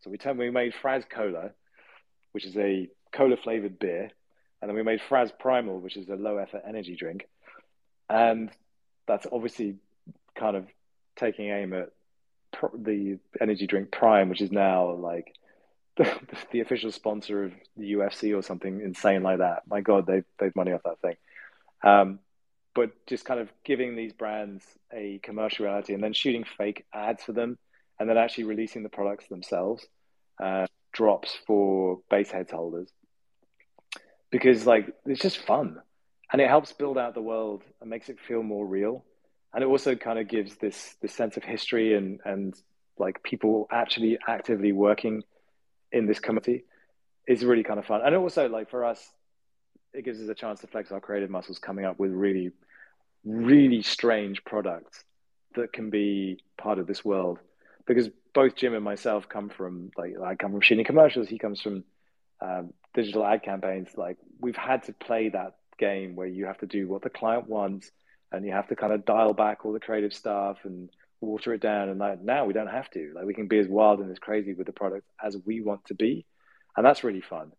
So 0.01 0.09
we, 0.09 0.17
turned, 0.17 0.39
we 0.39 0.49
made 0.49 0.73
Fraz 0.81 1.07
Cola, 1.07 1.51
which 2.31 2.45
is 2.45 2.55
a 2.57 2.87
cola 3.13 3.37
flavored 3.37 3.79
beer. 3.79 4.11
And 4.61 4.69
then 4.69 4.75
we 4.75 4.83
made 4.83 4.99
Fraz 5.09 5.31
Primal, 5.37 5.79
which 5.79 5.97
is 5.97 6.09
a 6.09 6.15
low 6.15 6.37
effort 6.37 6.63
energy 6.67 6.95
drink. 6.95 7.27
And 8.09 8.49
that's 9.07 9.27
obviously 9.31 9.75
kind 10.35 10.55
of 10.55 10.65
taking 11.15 11.49
aim 11.49 11.73
at 11.73 11.89
the 12.73 13.19
energy 13.39 13.67
drink 13.67 13.91
Prime, 13.91 14.29
which 14.29 14.41
is 14.41 14.51
now 14.51 14.91
like 14.91 15.33
the, 15.99 16.11
the, 16.51 16.59
official 16.61 16.91
sponsor 16.91 17.43
of 17.43 17.53
the 17.77 17.93
UFC 17.93 18.35
or 18.35 18.41
something 18.41 18.81
insane 18.81 19.21
like 19.21 19.37
that. 19.37 19.63
My 19.67 19.81
God, 19.81 20.07
they've 20.07 20.25
they've 20.39 20.55
money 20.55 20.71
off 20.71 20.81
that 20.83 20.99
thing. 21.01 21.15
Um, 21.83 22.19
but 22.73 22.91
just 23.05 23.25
kind 23.25 23.39
of 23.39 23.49
giving 23.63 23.95
these 23.95 24.13
brands 24.13 24.63
a 24.91 25.19
commercial 25.21 25.65
reality 25.65 25.93
and 25.93 26.03
then 26.03 26.13
shooting 26.13 26.45
fake 26.57 26.85
ads 26.93 27.23
for 27.23 27.33
them, 27.33 27.57
and 27.99 28.09
then 28.09 28.17
actually 28.17 28.45
releasing 28.45 28.83
the 28.83 28.89
products 28.89 29.27
themselves. 29.27 29.85
Uh, 30.41 30.65
drops 30.91 31.37
for 31.45 31.99
base 32.09 32.31
heads 32.31 32.51
holders 32.51 32.89
because 34.31 34.65
like 34.65 34.93
it's 35.05 35.21
just 35.21 35.37
fun 35.37 35.77
and 36.31 36.41
it 36.41 36.47
helps 36.47 36.73
build 36.73 36.97
out 36.97 37.13
the 37.13 37.21
world 37.21 37.63
and 37.81 37.89
makes 37.89 38.09
it 38.09 38.19
feel 38.19 38.43
more 38.43 38.65
real 38.65 39.03
and 39.53 39.63
it 39.63 39.67
also 39.67 39.95
kind 39.95 40.19
of 40.19 40.27
gives 40.27 40.55
this 40.57 40.95
this 41.01 41.13
sense 41.13 41.37
of 41.37 41.43
history 41.43 41.95
and 41.95 42.19
and 42.25 42.55
like 42.97 43.21
people 43.23 43.67
actually 43.71 44.17
actively 44.27 44.71
working 44.71 45.23
in 45.91 46.05
this 46.05 46.19
committee 46.19 46.65
is 47.27 47.43
really 47.43 47.63
kind 47.63 47.79
of 47.79 47.85
fun. 47.85 48.01
And 48.03 48.15
also 48.15 48.47
like 48.49 48.69
for 48.69 48.85
us 48.85 49.07
it 49.93 50.05
gives 50.05 50.21
us 50.21 50.29
a 50.29 50.35
chance 50.35 50.61
to 50.61 50.67
flex 50.67 50.91
our 50.91 50.99
creative 50.99 51.29
muscles 51.29 51.59
coming 51.59 51.85
up 51.85 51.99
with 51.99 52.11
really 52.11 52.51
really 53.25 53.81
strange 53.81 54.43
products 54.45 55.03
that 55.55 55.73
can 55.73 55.89
be 55.89 56.39
part 56.57 56.79
of 56.79 56.87
this 56.87 57.03
world. 57.03 57.39
Because 57.85 58.09
both 58.33 58.55
jim 58.55 58.73
and 58.75 58.83
myself 58.83 59.27
come 59.27 59.49
from 59.49 59.91
like 59.97 60.13
i 60.23 60.35
come 60.35 60.51
from 60.51 60.61
shooting 60.61 60.85
commercials 60.85 61.27
he 61.27 61.39
comes 61.39 61.59
from 61.59 61.83
um, 62.41 62.73
digital 62.93 63.25
ad 63.25 63.43
campaigns. 63.43 63.89
Like 63.95 64.17
we've 64.39 64.55
had 64.55 64.83
to 64.83 64.93
play 64.93 65.29
that 65.29 65.55
game 65.77 66.15
where 66.15 66.27
you 66.27 66.45
have 66.45 66.57
to 66.59 66.65
do 66.65 66.87
what 66.87 67.01
the 67.01 67.09
client 67.09 67.47
wants 67.47 67.91
and 68.31 68.45
you 68.45 68.51
have 68.51 68.67
to 68.67 68.75
kind 68.75 68.93
of 68.93 69.05
dial 69.05 69.33
back 69.33 69.65
all 69.65 69.73
the 69.73 69.79
creative 69.79 70.13
stuff 70.13 70.57
and 70.63 70.89
water 71.21 71.53
it 71.53 71.61
down. 71.61 71.89
And 71.89 71.99
like 71.99 72.21
now 72.21 72.45
we 72.45 72.53
don't 72.53 72.67
have 72.67 72.89
to. 72.91 73.11
Like 73.15 73.25
we 73.25 73.33
can 73.33 73.47
be 73.47 73.59
as 73.59 73.67
wild 73.67 73.99
and 73.99 74.11
as 74.11 74.19
crazy 74.19 74.53
with 74.53 74.67
the 74.67 74.73
product 74.73 75.07
as 75.23 75.37
we 75.45 75.61
want 75.61 75.85
to 75.85 75.95
be, 75.95 76.25
and 76.75 76.85
that's 76.85 77.03
really 77.03 77.21
fun. 77.21 77.51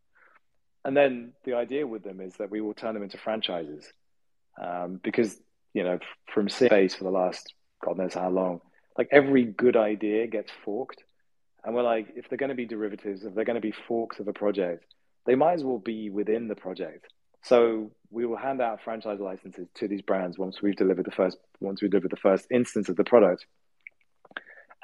And 0.85 0.97
then 0.97 1.33
the 1.45 1.55
idea 1.55 1.87
with 1.87 2.03
them 2.03 2.21
is 2.21 2.35
that 2.35 2.51
we 2.51 2.61
will 2.61 2.75
turn 2.75 2.95
them 2.95 3.03
into 3.03 3.19
franchises, 3.19 3.85
um, 4.61 5.01
because 5.03 5.39
you 5.75 5.85
know 5.85 5.99
from 6.33 6.49
space 6.49 6.95
for 6.95 7.05
the 7.05 7.11
last 7.11 7.55
God 7.85 7.99
knows 7.99 8.15
how 8.15 8.31
long, 8.31 8.61
like 8.97 9.09
every 9.11 9.45
good 9.45 9.77
idea 9.77 10.27
gets 10.27 10.51
forked, 10.65 11.03
and 11.65 11.75
we're 11.75 11.83
like, 11.83 12.09
if 12.17 12.29
they're 12.29 12.39
going 12.39 12.51
to 12.51 12.55
be 12.55 12.67
derivatives, 12.67 13.25
if 13.25 13.35
they're 13.35 13.45
going 13.45 13.55
to 13.55 13.61
be 13.61 13.75
forks 13.87 14.21
of 14.21 14.29
a 14.29 14.33
project, 14.33 14.85
they 15.27 15.35
might 15.35 15.55
as 15.55 15.65
well 15.65 15.79
be 15.79 16.11
within 16.11 16.49
the 16.49 16.57
project. 16.57 17.07
So 17.43 17.91
we 18.11 18.27
will 18.27 18.37
hand 18.37 18.61
out 18.61 18.83
franchise 18.83 19.21
licenses 19.21 19.69
to 19.77 19.89
these 19.89 20.03
brands 20.03 20.39
once 20.39 20.61
we've 20.61 20.77
delivered 20.77 21.07
the 21.07 21.11
first 21.11 21.39
once 21.61 21.83
we 21.83 21.89
deliver 21.89 22.09
the 22.09 22.17
first 22.17 22.47
instance 22.51 22.89
of 22.89 22.97
the 22.97 23.05
product, 23.05 23.47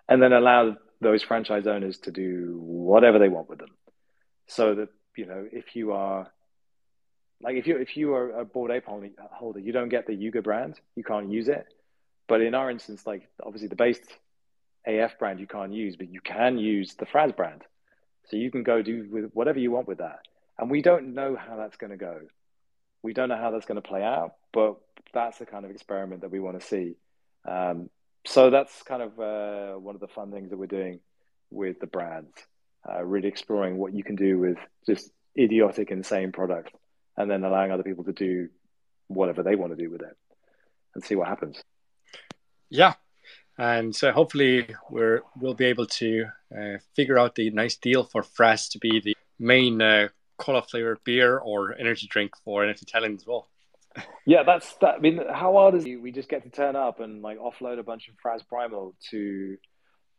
and 0.09 0.23
then 0.23 0.33
allow 0.33 0.77
those 1.01 1.23
franchise 1.23 1.67
owners 1.67 1.99
to 1.99 2.11
do 2.11 2.59
whatever 2.61 3.19
they 3.19 3.29
want 3.29 3.49
with 3.49 3.59
them. 3.59 3.71
So 4.47 4.75
that 4.77 4.89
you 5.17 5.27
know, 5.27 5.47
if 5.51 5.77
you 5.77 5.93
are 5.93 6.31
like 7.41 7.57
if 7.57 7.67
you 7.67 7.77
if 7.77 7.97
you 7.97 8.15
are 8.15 8.41
a 8.41 8.45
bored 8.45 8.71
ape 8.71 8.87
holder, 8.87 9.61
you 9.61 9.73
don't 9.73 9.89
get 9.89 10.07
the 10.07 10.15
Yuga 10.15 10.43
brand, 10.43 10.81
you 10.95 11.05
can't 11.05 11.31
use 11.31 11.49
it. 11.49 11.67
But 12.29 12.41
in 12.41 12.55
our 12.55 12.71
instance, 12.71 13.07
like 13.07 13.29
obviously 13.43 13.69
the 13.69 13.77
base 13.77 14.01
AF 14.87 15.19
brand 15.19 15.41
you 15.41 15.47
can't 15.47 15.73
use, 15.73 15.97
but 15.97 16.11
you 16.11 16.21
can 16.21 16.59
use 16.59 16.95
the 16.95 17.07
Fraz 17.07 17.37
brand. 17.37 17.63
So 18.27 18.37
you 18.37 18.51
can 18.51 18.63
go 18.63 18.83
do 18.83 19.07
with 19.11 19.31
whatever 19.35 19.59
you 19.59 19.71
want 19.71 19.87
with 19.87 19.99
that. 19.99 20.21
And 20.59 20.71
we 20.71 20.83
don't 20.83 21.15
know 21.15 21.37
how 21.37 21.57
that's 21.57 21.77
going 21.77 21.91
to 21.91 21.97
go. 21.97 22.21
We 23.03 23.13
don't 23.13 23.29
know 23.29 23.37
how 23.37 23.51
that's 23.51 23.67
going 23.67 23.81
to 23.81 23.89
play 23.89 24.03
out, 24.03 24.33
but 24.53 24.77
that's 25.13 25.39
the 25.39 25.47
kind 25.47 25.65
of 25.65 25.71
experiment 25.71 26.23
that 26.23 26.31
we 26.31 26.41
want 26.41 26.61
to 26.61 26.67
see. 26.67 26.97
Um, 27.47 27.89
so 28.27 28.51
that's 28.51 28.83
kind 28.83 29.03
of 29.03 29.21
uh, 29.21 29.79
one 29.79 29.95
of 29.95 30.01
the 30.01 30.09
fun 30.09 30.33
things 30.33 30.51
that 30.51 30.59
we're 30.59 30.67
doing 30.67 31.01
with 31.51 31.79
the 31.81 31.87
brands, 31.87 32.35
uh, 32.89 33.05
really 33.05 33.29
exploring 33.29 33.77
what 33.77 33.95
you 33.95 34.03
can 34.03 34.17
do 34.17 34.39
with 34.39 34.59
just 34.85 35.11
idiotic, 35.39 35.91
insane 35.91 36.33
product, 36.33 36.75
and 37.17 37.31
then 37.31 37.45
allowing 37.45 37.71
other 37.71 37.85
people 37.85 38.05
to 38.05 38.13
do 38.13 38.49
whatever 39.07 39.43
they 39.43 39.55
want 39.55 39.77
to 39.77 39.83
do 39.83 39.91
with 39.91 40.03
it, 40.03 40.17
and 40.95 41.05
see 41.05 41.15
what 41.15 41.29
happens. 41.29 41.63
Yeah, 42.69 42.95
and 43.57 43.95
so 43.95 44.11
hopefully 44.11 44.75
we're 44.91 45.23
we'll 45.41 45.55
be 45.55 45.67
able 45.67 45.87
to 45.87 46.27
uh, 46.57 46.79
figure 46.95 47.19
out 47.19 47.37
the 47.37 47.51
nice 47.51 47.77
deal 47.77 48.05
for 48.05 48.23
Fraz 48.23 48.71
to 48.71 48.79
be 48.79 49.01
the 49.01 49.17
main 49.39 49.81
uh, 49.81 50.09
cola 50.39 50.63
flavored 50.63 51.03
beer 51.05 51.39
or 51.39 51.75
energy 51.79 52.07
drink 52.09 52.33
for 52.45 52.63
NFT 52.63 52.85
Tallinn 52.85 53.17
as 53.17 53.27
well. 53.27 53.49
Yeah, 54.27 54.43
that's 54.43 54.75
that. 54.77 54.97
I 54.97 54.99
mean, 54.99 55.21
how 55.33 55.53
hard 55.53 55.75
is 55.75 55.85
it? 55.87 55.97
We 55.97 56.13
just 56.13 56.29
get 56.29 56.43
to 56.43 56.51
turn 56.51 56.77
up 56.77 57.01
and 57.01 57.23
like 57.23 57.39
offload 57.39 57.79
a 57.79 57.83
bunch 57.83 58.09
of 58.09 58.15
Fraz 58.17 58.47
Primal 58.47 58.95
to 59.11 59.57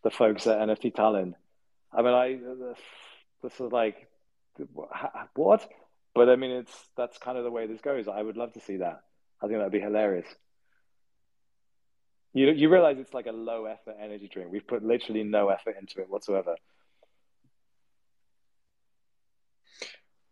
the 0.04 0.10
folks 0.10 0.48
at 0.48 0.60
NFT 0.60 0.96
Tallinn. 0.96 1.34
I 1.94 2.02
mean, 2.02 2.14
I 2.14 2.40
this 3.44 3.54
is 3.60 3.72
like 3.72 4.08
what? 5.36 5.68
But 6.16 6.30
I 6.30 6.36
mean, 6.36 6.52
it's 6.52 6.90
that's 6.96 7.18
kind 7.18 7.38
of 7.38 7.44
the 7.44 7.52
way 7.52 7.68
this 7.68 7.82
goes. 7.82 8.08
I 8.08 8.22
would 8.22 8.38
love 8.38 8.54
to 8.54 8.62
see 8.62 8.78
that. 8.78 9.02
I 9.42 9.48
think 9.48 9.60
that'd 9.60 9.72
be 9.72 9.80
hilarious. 9.80 10.28
You 12.34 12.52
you 12.52 12.70
realize 12.70 12.98
it's 13.00 13.14
like 13.14 13.28
a 13.28 13.32
low 13.32 13.66
effort 13.66 13.96
energy 14.02 14.30
drink. 14.32 14.52
We've 14.52 14.66
put 14.66 14.84
literally 14.84 15.24
no 15.24 15.50
effort 15.50 15.76
into 15.80 16.02
it 16.02 16.10
whatsoever. 16.10 16.56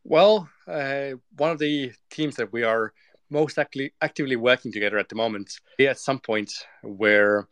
Well, 0.08 0.48
uh, 0.68 1.14
one 1.36 1.50
of 1.50 1.58
the 1.58 1.92
teams 2.12 2.36
that 2.36 2.54
we 2.54 2.62
are 2.62 2.94
most 3.32 3.58
actively 3.58 3.92
actively 4.00 4.36
working 4.36 4.72
together 4.72 5.00
at 5.00 5.10
the 5.10 5.16
moment, 5.16 5.52
at 5.80 5.98
some 5.98 6.20
point, 6.20 6.54
where 6.84 7.48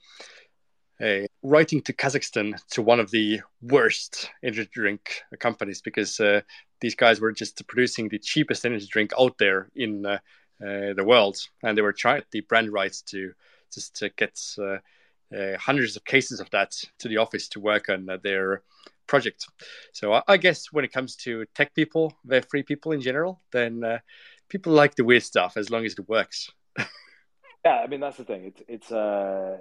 uh, 1.02 1.26
writing 1.42 1.82
to 1.82 1.94
Kazakhstan 1.94 2.54
to 2.70 2.84
one 2.84 3.00
of 3.00 3.10
the 3.10 3.42
worst 3.64 4.30
energy 4.44 4.70
drink 4.72 5.24
companies 5.40 5.82
because 5.82 6.20
uh, 6.20 6.42
these 6.80 6.94
guys 6.94 7.20
were 7.20 7.32
just 7.32 7.68
producing 7.68 8.08
the 8.08 8.20
cheapest 8.20 8.68
energy 8.68 8.86
drink 8.86 9.14
out 9.20 9.36
there 9.40 9.72
in 9.76 10.06
uh, 10.06 10.20
uh 10.64 10.94
the 10.94 11.04
world, 11.04 11.38
and 11.64 11.76
they 11.76 11.82
were 11.82 11.92
trying 11.92 12.22
the 12.30 12.42
brand 12.42 12.72
rights 12.72 13.02
to 13.02 13.34
just 13.74 13.96
to 13.96 14.10
get 14.10 14.40
uh, 14.60 14.78
uh, 15.36 15.58
hundreds 15.58 15.96
of 15.96 16.06
cases 16.06 16.40
of 16.40 16.52
that 16.52 16.72
to 17.00 17.08
the 17.08 17.18
office 17.18 17.48
to 17.48 17.60
work 17.60 17.90
on 17.90 18.08
their 18.22 18.62
project. 19.08 19.46
So 19.94 20.14
I, 20.14 20.24
I, 20.28 20.38
guess 20.38 20.72
when 20.72 20.86
it 20.86 20.92
comes 20.92 21.16
to 21.18 21.46
tech 21.56 21.74
people, 21.76 22.14
they're 22.24 22.42
free 22.42 22.64
people 22.64 22.92
in 22.92 23.02
general, 23.02 23.42
then 23.52 23.84
people 24.50 24.74
like 24.74 24.96
the 24.96 25.04
weird 25.04 25.24
stuff 25.24 25.58
as 25.58 25.70
long 25.70 25.86
as 25.86 25.94
it 25.94 26.08
works. 26.08 26.50
yeah, 27.66 27.82
I 27.84 27.88
mean 27.88 28.00
that's 28.00 28.18
the 28.18 28.24
thing. 28.24 28.46
It's 28.46 28.62
it's 28.68 28.92
uh 28.92 29.58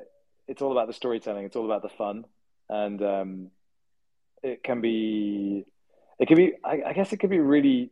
it's 0.48 0.62
all 0.62 0.72
about 0.72 0.86
the 0.86 0.92
storytelling. 0.92 1.44
It's 1.44 1.56
all 1.56 1.64
about 1.64 1.82
the 1.82 1.88
fun, 1.88 2.24
and 2.68 3.02
um, 3.02 3.50
it 4.42 4.62
can 4.62 4.80
be, 4.80 5.64
it 6.18 6.26
can 6.28 6.36
be. 6.36 6.54
I, 6.64 6.82
I 6.88 6.92
guess 6.92 7.12
it 7.12 7.18
can 7.18 7.30
be 7.30 7.40
really 7.40 7.90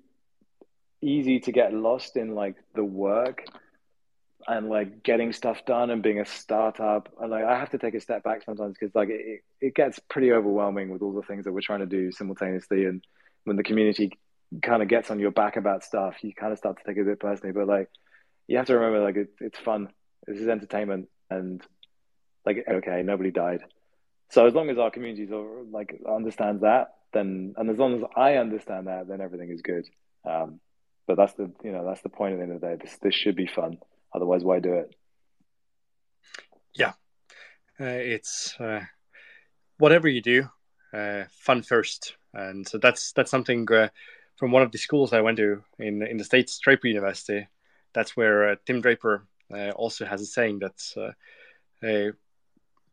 easy 1.01 1.40
to 1.40 1.53
get 1.53 1.72
lost 1.72 2.16
in 2.16 2.34
like 2.34 2.57
the 2.74 2.84
work 2.84 3.44
and 4.51 4.68
like 4.68 5.05
getting 5.05 5.32
stuff 5.32 5.64
done 5.64 5.90
and 5.90 6.03
being 6.03 6.20
a 6.20 6.26
startup. 6.26 7.09
And 7.20 7.30
like 7.30 7.44
I 7.44 7.57
have 7.57 7.70
to 7.70 7.78
take 7.78 7.94
a 7.94 8.01
step 8.01 8.24
back 8.24 8.42
sometimes 8.44 8.76
because 8.78 8.94
like 8.94 9.09
it, 9.09 9.42
it 9.61 9.74
gets 9.74 10.01
pretty 10.09 10.32
overwhelming 10.32 10.90
with 10.90 11.03
all 11.03 11.12
the 11.12 11.22
things 11.22 11.44
that 11.44 11.53
we're 11.53 11.61
trying 11.61 11.80
to 11.80 11.86
do 11.86 12.11
simultaneously. 12.11 12.84
And 12.84 13.03
when 13.44 13.57
the 13.57 13.62
community 13.62 14.18
kind 14.61 14.82
of 14.82 14.88
gets 14.88 15.11
on 15.11 15.20
your 15.20 15.30
back 15.30 15.57
about 15.57 15.84
stuff, 15.84 16.16
you 16.22 16.34
kind 16.34 16.53
of 16.53 16.59
start 16.59 16.78
to 16.78 16.84
take 16.84 16.96
it 16.96 17.03
a 17.03 17.05
bit 17.05 17.20
personally. 17.20 17.53
But 17.53 17.68
like 17.68 17.88
you 18.48 18.57
have 18.57 18.66
to 18.66 18.74
remember, 18.74 19.05
like 19.05 19.16
it, 19.16 19.28
it's 19.40 19.59
fun. 19.59 19.88
This 20.26 20.38
is 20.38 20.48
entertainment, 20.48 21.09
and 21.30 21.62
like 22.44 22.64
okay 22.68 23.03
nobody 23.03 23.30
died 23.30 23.61
so 24.30 24.46
as 24.46 24.55
long 24.55 24.70
as 24.70 24.78
our 24.78 24.90
communities 24.90 25.30
are, 25.32 25.62
like 25.70 26.01
understands 26.09 26.62
that 26.62 26.94
then 27.12 27.55
and 27.57 27.70
as 27.70 27.76
long 27.78 27.96
as 27.96 28.03
i 28.16 28.34
understand 28.34 28.86
that 28.86 29.09
then 29.09 29.20
everything 29.20 29.51
is 29.51 29.62
good 29.62 29.86
um, 30.28 30.61
but 31.07 31.16
that's 31.16 31.34
the 31.34 31.51
you 31.62 31.72
know 31.72 31.84
that's 31.84 32.03
the 32.03 32.09
point 32.09 32.34
at 32.34 32.36
the 32.38 32.42
end 32.42 32.53
of 32.53 32.61
the 32.61 32.66
day 32.66 32.76
this 32.80 32.96
this 33.03 33.14
should 33.14 33.36
be 33.36 33.46
fun 33.46 33.78
otherwise 34.12 34.44
why 34.44 34.61
do 34.61 34.74
it? 34.74 34.94
Yeah. 36.74 36.92
Uh, 37.80 37.84
it's 37.84 38.58
uh, 38.61 38.80
whatever 39.78 40.08
you 40.08 40.20
do 40.20 40.48
uh, 40.92 41.24
fun 41.30 41.62
first. 41.62 42.16
And 42.34 42.66
so 42.66 42.78
that's 42.78 43.12
that's 43.12 43.30
something 43.30 43.70
uh, 43.72 43.88
from 44.36 44.52
one 44.52 44.62
of 44.62 44.72
the 44.72 44.78
schools 44.78 45.12
i 45.12 45.20
went 45.20 45.36
to 45.36 45.62
in 45.78 46.02
in 46.02 46.16
the 46.16 46.24
states 46.24 46.58
draper 46.61 46.86
university 46.86 47.46
that's 47.92 48.16
where 48.16 48.50
uh, 48.50 48.56
tim 48.64 48.80
draper 48.80 49.26
uh, 49.52 49.70
also 49.72 50.06
has 50.06 50.22
a 50.22 50.24
saying 50.24 50.61
that 50.61 51.14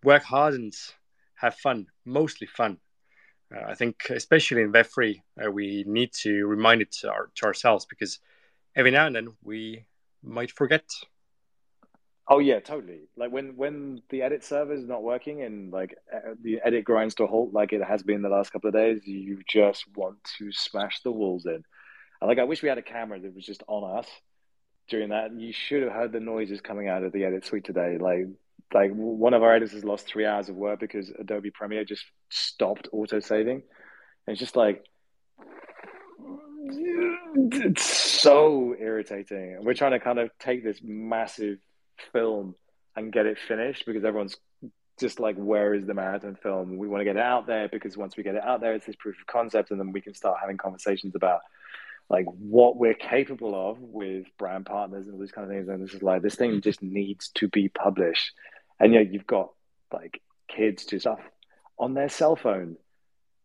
work 0.03 0.24
hard 0.24 0.53
and 0.53 0.74
have 1.36 1.55
fun, 1.55 1.88
mostly 2.05 2.47
fun. 2.47 2.78
Uh, 3.53 3.63
I 3.68 3.76
think, 3.76 4.09
especially 4.09 4.61
in 4.61 4.74
Web3, 4.74 5.22
uh, 5.45 5.51
we 5.51 5.84
need 5.88 6.11
to 6.24 6.45
remind 6.45 6.82
it 6.82 6.91
to, 6.99 7.09
our, 7.09 7.30
to 7.36 7.45
ourselves 7.45 7.86
because 7.86 8.20
every 8.76 8.91
now 8.91 9.05
and 9.07 9.15
then 9.15 9.34
we 9.43 9.86
might 10.24 10.51
forget. 10.51 10.86
Oh 12.30 12.39
yeah, 12.39 12.59
totally. 12.59 13.07
Like 13.15 13.32
when 13.32 13.55
when 13.55 14.01
the 14.09 14.22
edit 14.22 14.43
server 14.43 14.74
is 14.74 14.86
not 14.86 15.01
working 15.01 15.43
and 15.43 15.72
like 15.72 15.95
the 16.41 16.59
edit 16.63 16.84
grinds 16.84 17.15
to 17.15 17.24
a 17.24 17.28
halt, 17.28 17.53
like 17.53 17.72
it 17.72 17.82
has 17.82 18.03
been 18.03 18.22
the 18.22 18.30
last 18.30 18.51
couple 18.51 18.68
of 18.68 18.74
days, 18.74 19.01
you 19.05 19.39
just 19.47 19.86
want 19.95 20.18
to 20.38 20.51
smash 20.51 21.01
the 21.03 21.11
walls 21.11 21.45
in. 21.45 21.63
And 22.22 22.28
like 22.28 22.39
I 22.39 22.43
wish 22.43 22.61
we 22.61 22.70
had 22.70 22.78
a 22.78 22.84
camera 22.84 23.20
that 23.20 23.34
was 23.34 23.45
just 23.45 23.63
on 23.68 23.97
us 23.97 24.07
during 24.89 25.09
that. 25.09 25.34
You 25.39 25.53
should 25.53 25.84
have 25.84 25.93
heard 25.93 26.11
the 26.11 26.20
noises 26.20 26.59
coming 26.59 26.89
out 26.89 27.03
of 27.03 27.13
the 27.13 27.24
edit 27.24 27.45
suite 27.45 27.63
today. 27.63 27.97
Like 27.97 28.28
like 28.74 28.91
one 28.91 29.34
of 29.34 29.43
our 29.43 29.53
editors 29.53 29.86
lost 29.86 30.07
three 30.07 30.26
hours 30.26 30.49
of 30.49 30.55
work 30.55 30.82
because 30.82 31.09
Adobe 31.18 31.51
Premiere 31.51 31.86
just 31.86 32.03
stopped 32.30 32.89
auto 32.91 33.22
saving. 33.22 33.63
It's 34.28 34.39
just 34.39 34.57
like 34.57 34.84
it's 37.38 37.84
so 37.84 38.76
irritating. 38.80 39.60
We're 39.62 39.74
trying 39.74 39.92
to 39.92 40.00
kind 40.00 40.20
of 40.20 40.30
take 40.40 40.64
this 40.64 40.80
massive 40.84 41.60
film 42.12 42.56
and 42.96 43.12
get 43.12 43.26
it 43.26 43.38
finished 43.48 43.86
because 43.86 44.04
everyone's 44.04 44.38
just 45.00 45.20
like, 45.20 45.36
where 45.36 45.74
is 45.74 45.86
the 45.86 45.94
marathon 45.94 46.36
film? 46.36 46.78
We 46.78 46.88
want 46.88 47.02
to 47.02 47.06
get 47.06 47.16
it 47.16 47.22
out 47.22 47.46
there 47.46 47.70
because 47.70 47.96
once 47.96 48.18
we 48.18 48.24
get 48.24 48.36
it 48.36 48.44
out 48.44 48.62
there, 48.62 48.74
it's 48.74 48.86
this 48.86 48.96
proof 48.96 49.16
of 49.20 49.28
concept, 49.28 49.72
and 49.72 49.80
then 49.80 49.92
we 49.92 50.02
can 50.02 50.16
start 50.16 50.38
having 50.42 50.58
conversations 50.58 51.16
about 51.16 51.42
like 52.10 52.26
what 52.26 52.78
we're 52.78 52.94
capable 52.94 53.70
of 53.70 53.80
with 53.80 54.26
brand 54.40 54.66
partners 54.66 55.06
and 55.06 55.14
all 55.14 55.20
these 55.20 55.32
kind 55.32 55.46
of 55.46 55.54
things. 55.54 55.68
And 55.68 55.84
this 55.84 55.94
is 55.94 56.02
like 56.02 56.22
this 56.22 56.36
thing 56.36 56.62
just 56.62 56.82
needs 56.82 57.30
to 57.36 57.50
be 57.50 57.68
published 57.68 58.32
and 58.80 58.94
yeah, 58.94 59.02
you've 59.02 59.28
got 59.28 59.50
like 59.92 60.22
kids 60.48 60.86
to 60.86 61.00
stuff 61.00 61.20
on 61.80 61.94
their 61.94 62.10
cell 62.10 62.36
phone 62.36 62.78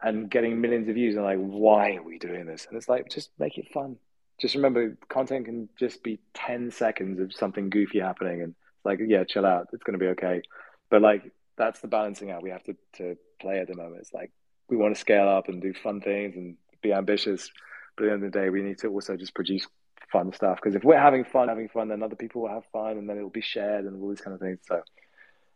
and 0.03 0.31
getting 0.31 0.61
millions 0.61 0.89
of 0.89 0.95
views 0.95 1.15
and 1.15 1.25
like 1.25 1.39
why 1.39 1.97
are 1.97 2.03
we 2.03 2.19
doing 2.19 2.47
this? 2.47 2.67
And 2.67 2.77
it's 2.77 2.89
like 2.89 3.09
just 3.09 3.31
make 3.39 3.59
it 3.59 3.73
fun. 3.73 3.97
Just 4.39 4.55
remember 4.55 4.97
content 5.09 5.47
can 5.47 5.69
just 5.79 6.03
be 6.03 6.19
10 6.35 6.71
seconds 6.73 7.21
of 7.21 7.33
something 7.33 7.71
goofy 7.71 8.01
happening 8.01 8.43
and 8.43 8.55
like 8.85 9.01
yeah 9.07 9.25
chill 9.25 9.47
out. 9.47 9.69
It's 9.73 9.85
going 9.85 9.99
to 9.99 10.05
be 10.05 10.11
okay. 10.11 10.43
But 10.91 11.03
like 11.03 11.33
that's 11.57 11.81
the 11.81 11.89
balancing 11.89 12.31
out 12.31 12.43
we 12.43 12.51
have 12.51 12.65
to, 12.65 12.77
to 12.95 13.17
play 13.41 13.61
at 13.61 13.69
the 13.69 13.77
moment. 13.77 14.01
It's 14.01 14.13
like 14.13 14.33
we 14.69 14.77
want 14.77 14.95
to 14.95 15.01
scale 15.01 15.29
up 15.29 15.49
and 15.49 15.63
do 15.63 15.73
fun 15.73 16.01
things 16.01 16.37
and 16.37 16.57
be 16.83 16.93
ambitious 16.93 17.51
but 17.97 18.05
at 18.05 18.09
the 18.09 18.13
end 18.15 18.25
of 18.25 18.33
the 18.33 18.39
day 18.39 18.49
we 18.49 18.63
need 18.63 18.79
to 18.79 18.89
also 18.89 19.17
just 19.17 19.35
produce 19.35 19.67
fun 20.11 20.33
stuff. 20.33 20.57
Because 20.57 20.75
if 20.75 20.83
we're 20.83 20.99
having 20.99 21.25
fun 21.25 21.49
having 21.49 21.69
fun 21.69 21.89
then 21.89 22.03
other 22.03 22.17
people 22.17 22.43
will 22.43 22.49
have 22.49 22.65
fun 22.73 22.99
and 22.99 23.09
then 23.09 23.19
it 23.19 23.23
will 23.23 23.31
be 23.31 23.41
shared 23.41 23.85
and 23.85 24.03
all 24.03 24.09
these 24.09 24.21
kind 24.21 24.35
of 24.35 24.41
things. 24.41 24.59
So 24.67 24.83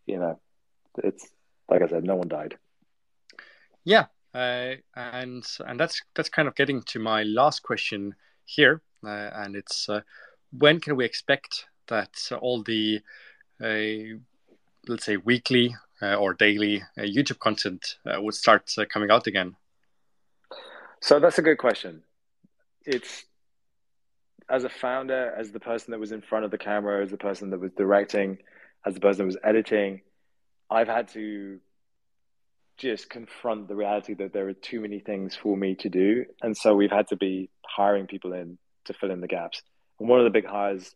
you 0.07 0.19
know, 0.19 0.39
it's 1.03 1.29
like 1.69 1.83
I 1.83 1.89
said, 1.89 2.05
no 2.05 2.15
one 2.15 2.29
died. 2.29 2.57
Yeah, 3.85 4.07
uh, 4.37 4.77
and 4.95 5.47
and 5.67 5.81
that's 5.81 6.03
that's 6.15 6.29
kind 6.29 6.49
of 6.49 6.55
getting 6.55 6.83
to 6.83 6.99
my 6.99 7.23
last 7.23 7.63
question 7.63 8.15
here, 8.45 8.83
uh, 9.05 9.31
and 9.35 9.57
it's 9.57 9.89
uh, 9.89 10.01
when 10.57 10.81
can 10.81 10.97
we 10.97 11.05
expect 11.05 11.67
that 11.89 12.11
all 12.41 12.63
the 12.63 13.01
uh, 13.63 14.17
let's 14.89 15.05
say 15.05 15.17
weekly 15.17 15.75
uh, 16.03 16.15
or 16.15 16.35
daily 16.35 16.83
uh, 16.99 17.03
YouTube 17.03 17.39
content 17.39 17.97
would 18.05 18.35
start 18.35 18.73
coming 18.91 19.11
out 19.11 19.27
again? 19.27 19.57
So 21.01 21.19
that's 21.19 21.39
a 21.39 21.43
good 21.43 21.59
question. 21.59 22.03
It's 22.85 23.25
as 24.49 24.65
a 24.65 24.69
founder, 24.69 25.35
as 25.37 25.51
the 25.51 25.61
person 25.61 25.91
that 25.93 25.99
was 25.99 26.13
in 26.13 26.21
front 26.21 26.45
of 26.45 26.51
the 26.51 26.59
camera, 26.59 27.03
as 27.03 27.11
the 27.11 27.17
person 27.17 27.51
that 27.51 27.59
was 27.59 27.73
directing 27.73 28.39
as 28.87 28.95
the 28.95 29.01
person 29.01 29.19
that 29.19 29.27
was 29.27 29.37
editing, 29.43 30.01
I've 30.71 30.89
had 30.89 31.09
to 31.09 31.59
just 32.77 33.09
confront 33.09 33.69
the 33.69 33.75
reality 33.75 34.15
that 34.15 34.33
there 34.33 34.49
are 34.49 34.53
too 34.55 34.81
many 34.81 35.01
things 35.01 35.35
for 35.35 35.57
me 35.57 35.75
to 35.77 35.89
do. 35.89 36.25
And 36.43 36.57
so 36.57 36.75
we've 36.75 36.91
had 36.91 37.09
to 37.09 37.17
be 37.17 37.51
hiring 37.67 38.07
people 38.07 38.33
in 38.33 38.59
to 38.85 38.93
fill 38.93 39.11
in 39.11 39.21
the 39.21 39.27
gaps. 39.27 39.63
And 39.99 40.09
one 40.09 40.19
of 40.21 40.25
the 40.25 40.31
big 40.31 40.47
hires, 40.47 40.95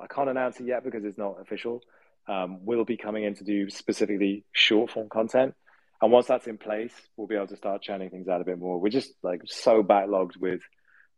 I 0.00 0.06
can't 0.06 0.30
announce 0.30 0.58
it 0.60 0.66
yet 0.66 0.84
because 0.84 1.04
it's 1.04 1.18
not 1.18 1.40
official, 1.40 1.82
um, 2.28 2.64
will 2.64 2.84
be 2.84 2.96
coming 2.96 3.24
in 3.24 3.34
to 3.36 3.44
do 3.44 3.68
specifically 3.68 4.44
short 4.52 4.90
form 4.90 5.08
content. 5.08 5.54
And 6.00 6.10
once 6.10 6.26
that's 6.26 6.46
in 6.46 6.58
place, 6.58 6.92
we'll 7.16 7.28
be 7.28 7.36
able 7.36 7.46
to 7.48 7.56
start 7.56 7.82
churning 7.82 8.10
things 8.10 8.28
out 8.28 8.40
a 8.40 8.44
bit 8.44 8.58
more. 8.58 8.80
We're 8.80 8.88
just 8.88 9.12
like 9.22 9.42
so 9.44 9.82
backlogged 9.82 10.36
with 10.36 10.60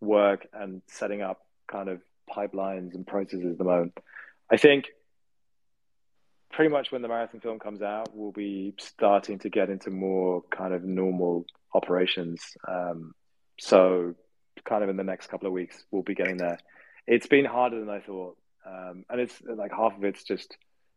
work 0.01 0.47
and 0.53 0.83
setting 0.89 1.23
up 1.23 1.41
kind 1.71 1.89
of 1.89 2.03
pipelines 2.31 2.95
and 2.95 3.07
processes 3.07 3.53
at 3.53 3.59
the 3.59 3.65
moment. 3.65 3.97
I 4.51 4.57
think 4.57 4.87
pretty 6.55 6.71
much 6.71 6.93
when 6.93 7.03
the 7.03 7.09
marathon 7.09 7.41
film 7.41 7.59
comes 7.59 7.83
out, 7.83 8.09
we'll 8.15 8.33
be 8.33 8.75
starting 8.79 9.39
to 9.41 9.49
get 9.49 9.71
into 9.71 9.91
more 9.91 10.43
kind 10.51 10.73
of 10.73 10.85
normal 10.85 11.45
operations. 11.75 12.43
Um, 12.67 13.13
so, 13.59 14.15
kind 14.65 14.83
of 14.83 14.89
in 14.89 14.97
the 14.97 15.05
next 15.05 15.27
couple 15.29 15.47
of 15.47 15.53
weeks, 15.53 15.85
we'll 15.91 16.03
be 16.03 16.15
getting 16.15 16.37
there. 16.37 16.59
It's 17.07 17.27
been 17.27 17.45
harder 17.45 17.81
than 17.81 17.91
I 17.91 18.01
thought, 18.01 18.37
um, 18.67 19.05
and 19.11 19.21
it's 19.21 19.35
like 19.43 19.73
half 19.73 19.97
of 19.97 20.05
it's 20.05 20.25
just 20.25 20.57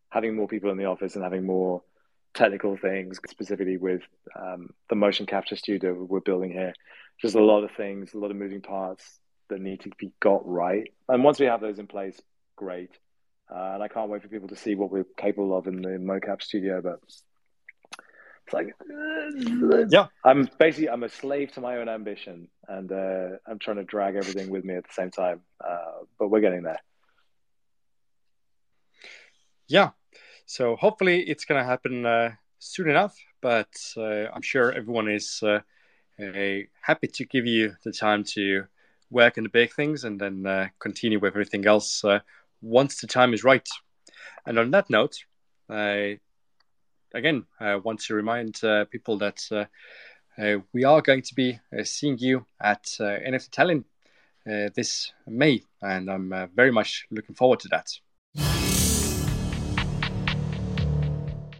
having 0.09 0.35
more 0.35 0.47
people 0.47 0.71
in 0.71 0.77
the 0.77 0.85
office 0.85 1.15
and 1.15 1.23
having 1.23 1.45
more 1.45 1.81
technical 2.33 2.77
things, 2.77 3.19
specifically 3.29 3.77
with 3.77 4.01
um, 4.39 4.69
the 4.89 4.95
motion 4.95 5.25
capture 5.25 5.55
studio 5.55 5.93
we're 5.93 6.19
building 6.19 6.51
here. 6.51 6.73
Just 7.19 7.35
a 7.35 7.43
lot 7.43 7.63
of 7.63 7.71
things, 7.71 8.13
a 8.13 8.19
lot 8.19 8.31
of 8.31 8.37
moving 8.37 8.61
parts 8.61 9.19
that 9.49 9.59
need 9.59 9.81
to 9.81 9.89
be 9.97 10.11
got 10.19 10.47
right. 10.47 10.93
And 11.09 11.23
once 11.23 11.39
we 11.39 11.47
have 11.47 11.61
those 11.61 11.79
in 11.79 11.87
place, 11.87 12.21
great. 12.55 12.91
Uh, 13.49 13.73
and 13.75 13.83
I 13.83 13.87
can't 13.87 14.09
wait 14.09 14.21
for 14.21 14.27
people 14.27 14.49
to 14.49 14.55
see 14.55 14.75
what 14.75 14.91
we're 14.91 15.05
capable 15.15 15.57
of 15.57 15.67
in 15.67 15.81
the 15.81 15.89
mocap 15.89 16.41
studio. 16.41 16.81
But 16.81 16.99
It's 18.45 18.53
like, 18.53 18.75
uh, 18.81 19.85
yeah, 19.89 20.07
I'm 20.25 20.49
basically 20.59 20.89
I'm 20.89 21.03
a 21.03 21.09
slave 21.09 21.53
to 21.53 21.61
my 21.61 21.77
own 21.77 21.87
ambition, 21.87 22.49
and 22.67 22.91
uh, 22.91 23.37
I'm 23.45 23.59
trying 23.59 23.77
to 23.77 23.83
drag 23.83 24.15
everything 24.15 24.49
with 24.49 24.65
me 24.65 24.75
at 24.75 24.83
the 24.83 24.93
same 24.93 25.11
time. 25.11 25.41
Uh, 25.63 26.03
but 26.19 26.29
we're 26.29 26.41
getting 26.41 26.63
there. 26.63 26.79
Yeah, 29.69 29.91
so 30.45 30.75
hopefully 30.75 31.21
it's 31.21 31.45
gonna 31.45 31.63
happen 31.63 32.05
uh, 32.05 32.31
soon 32.59 32.89
enough. 32.89 33.15
But 33.41 33.69
uh, 33.95 34.25
I'm 34.33 34.41
sure 34.41 34.73
everyone 34.73 35.09
is 35.09 35.41
uh, 35.41 35.59
happy 36.81 37.07
to 37.07 37.25
give 37.25 37.45
you 37.45 37.75
the 37.85 37.93
time 37.93 38.23
to 38.35 38.65
work 39.09 39.37
on 39.37 39.43
the 39.43 39.49
big 39.49 39.71
things 39.73 40.03
and 40.03 40.19
then 40.19 40.69
continue 40.79 41.19
with 41.19 41.33
everything 41.33 41.65
else 41.65 42.03
once 42.61 43.01
the 43.01 43.07
time 43.07 43.33
is 43.33 43.43
right. 43.43 43.67
And 44.45 44.57
on 44.59 44.71
that 44.71 44.89
note, 44.89 45.17
I 45.69 46.19
again 47.13 47.45
I 47.59 47.75
want 47.75 48.01
to 48.01 48.15
remind 48.15 48.63
uh, 48.63 48.85
people 48.85 49.17
that 49.19 49.41
uh, 49.51 49.65
uh, 50.41 50.59
we 50.73 50.83
are 50.83 51.01
going 51.01 51.21
to 51.23 51.35
be 51.35 51.59
seeing 51.83 52.17
you 52.17 52.45
at 52.61 52.83
NFT 52.83 53.49
Tallinn 53.49 53.83
this 54.75 55.11
May, 55.25 55.63
and 55.81 56.09
I'm 56.09 56.49
very 56.55 56.71
much 56.71 57.05
looking 57.11 57.35
forward 57.35 57.59
to 57.61 57.69
that. 57.69 57.87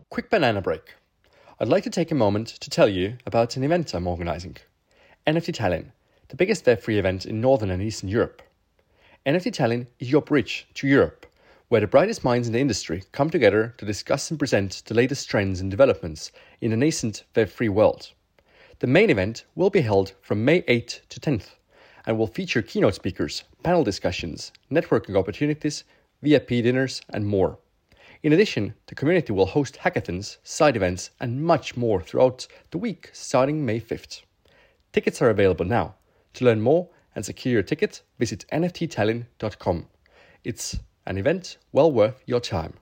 Quick 0.10 0.30
banana 0.30 0.62
break. 0.62 0.96
I'd 1.60 1.68
like 1.68 1.84
to 1.84 1.90
take 1.90 2.12
a 2.12 2.16
moment 2.16 2.48
to 2.48 2.70
tell 2.70 2.88
you 2.88 3.18
about 3.26 3.58
an 3.58 3.64
event 3.64 3.94
I'm 3.94 4.08
organizing 4.08 4.58
NFT 5.26 5.56
Tallinn, 5.56 5.92
the 6.30 6.36
biggest 6.36 6.66
Web3 6.66 6.98
event 6.98 7.26
in 7.26 7.42
Northern 7.42 7.72
and 7.72 7.82
Eastern 7.82 8.10
Europe. 8.10 8.42
NFT 9.28 9.52
Tallinn 9.52 9.88
is 10.00 10.10
your 10.10 10.22
bridge 10.22 10.66
to 10.76 10.88
Europe 10.88 11.26
where 11.68 11.82
the 11.82 11.88
brightest 11.88 12.24
minds 12.24 12.48
in 12.48 12.54
the 12.54 12.62
industry 12.62 13.04
come 13.12 13.30
together 13.30 13.76
to 13.78 13.86
discuss 13.86 14.32
and 14.32 14.40
present 14.40 14.84
the 14.86 14.94
latest 14.94 15.30
trends 15.30 15.60
and 15.60 15.70
developments 15.70 16.32
in 16.62 16.72
the 16.72 16.78
nascent 16.78 17.26
Web3 17.36 17.68
world. 17.68 18.14
The 18.80 18.88
main 18.88 19.10
event 19.10 19.44
will 19.54 19.70
be 19.70 19.82
held 19.82 20.14
from 20.22 20.46
May 20.46 20.62
8th 20.62 21.02
to 21.10 21.20
10th 21.20 21.56
and 22.06 22.18
will 22.18 22.28
feature 22.28 22.62
keynote 22.62 22.96
speakers, 22.96 23.44
panel 23.64 23.84
discussions, 23.84 24.54
networking 24.72 25.18
opportunities, 25.18 25.84
VIP 26.22 26.48
dinners, 26.48 27.02
and 27.10 27.28
more. 27.28 27.58
In 28.24 28.32
addition, 28.32 28.76
the 28.86 28.96
community 28.96 29.34
will 29.34 29.48
host 29.48 29.76
hackathons, 29.76 30.38
side 30.44 30.78
events, 30.78 31.10
and 31.20 31.44
much 31.44 31.76
more 31.76 32.02
throughout 32.02 32.48
the 32.72 32.78
week 32.78 33.10
starting 33.12 33.66
May 33.66 33.82
5th. 33.82 34.22
Tickets 34.94 35.22
are 35.22 35.30
available 35.30 35.66
now. 35.66 35.96
To 36.36 36.46
learn 36.46 36.62
more 36.62 36.88
and 37.18 37.26
secure 37.26 37.52
your 37.52 37.64
ticket, 37.64 38.04
visit 38.20 38.46
nfttallinn.com. 38.54 39.88
It's 40.44 40.78
an 41.08 41.18
event 41.18 41.58
well 41.72 41.92
worth 41.92 42.22
your 42.28 42.40
time. 42.40 42.76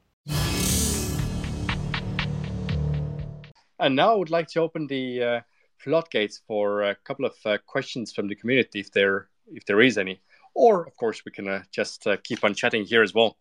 And 3.80 3.96
now 3.96 4.12
I 4.12 4.16
would 4.18 4.30
like 4.30 4.50
to 4.50 4.60
open 4.60 4.88
the 4.88 5.24
uh, 5.24 5.40
floodgates 5.78 6.42
for 6.46 6.84
a 6.84 6.96
couple 6.96 7.24
of 7.24 7.34
uh, 7.46 7.60
questions 7.66 8.12
from 8.12 8.28
the 8.28 8.36
community, 8.36 8.82
if 8.82 8.92
there 8.92 9.30
if 9.48 9.64
there 9.66 9.80
is 9.80 9.98
any, 9.98 10.20
or 10.54 10.86
of 10.86 10.98
course 10.98 11.24
we 11.24 11.32
can 11.32 11.48
uh, 11.48 11.64
just 11.72 12.06
uh, 12.06 12.18
keep 12.22 12.44
on 12.44 12.54
chatting 12.54 12.84
here 12.84 13.04
as 13.04 13.14
well. 13.14 13.38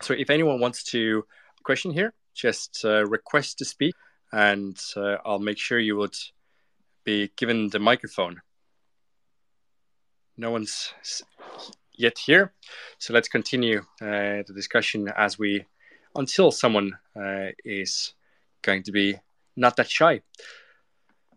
So 0.00 0.14
if 0.14 0.30
anyone 0.30 0.60
wants 0.60 0.82
to 0.92 1.26
question 1.62 1.90
here, 1.90 2.14
just 2.34 2.82
uh, 2.86 3.04
request 3.04 3.58
to 3.58 3.66
speak, 3.66 3.94
and 4.32 4.78
uh, 4.96 5.16
I'll 5.26 5.40
make 5.40 5.58
sure 5.58 5.78
you 5.78 5.96
would 5.96 6.16
be 7.08 7.30
given 7.36 7.70
the 7.70 7.78
microphone. 7.78 8.42
No 10.36 10.50
one's 10.50 10.92
yet 11.96 12.18
here. 12.18 12.52
So 12.98 13.14
let's 13.14 13.28
continue 13.28 13.78
uh, 14.02 14.44
the 14.46 14.54
discussion 14.54 15.08
as 15.16 15.38
we 15.38 15.64
until 16.14 16.50
someone 16.50 16.98
uh, 17.16 17.48
is 17.64 18.12
going 18.60 18.82
to 18.82 18.92
be 18.92 19.18
not 19.56 19.76
that 19.76 19.90
shy. 19.90 20.20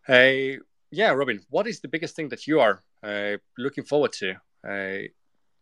Uh, 0.10 0.60
yeah, 0.92 1.12
Robin, 1.12 1.40
what 1.50 1.68
is 1.68 1.80
the 1.80 1.88
biggest 1.88 2.18
thing 2.18 2.30
that 2.30 2.48
you 2.48 2.60
are 2.60 2.84
uh, 3.02 3.38
looking 3.58 3.86
forward 3.86 4.12
to 4.22 4.30
uh, 4.72 5.08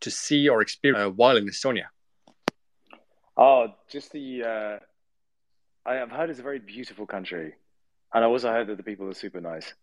to 0.04 0.10
see 0.10 0.50
or 0.50 0.62
experience 0.62 1.06
uh, 1.06 1.12
while 1.12 1.38
in 1.38 1.46
Estonia? 1.48 1.88
Oh, 3.38 3.68
just 3.92 4.12
the. 4.12 4.80
I 5.86 5.94
have 6.02 6.12
heard 6.12 6.30
it's 6.30 6.40
a 6.40 6.50
very 6.50 6.60
beautiful 6.60 7.06
country, 7.06 7.54
and 8.14 8.24
I 8.24 8.28
also 8.28 8.50
heard 8.50 8.68
that 8.68 8.78
the 8.78 8.90
people 8.92 9.08
are 9.08 9.14
super 9.14 9.42
nice. 9.42 9.74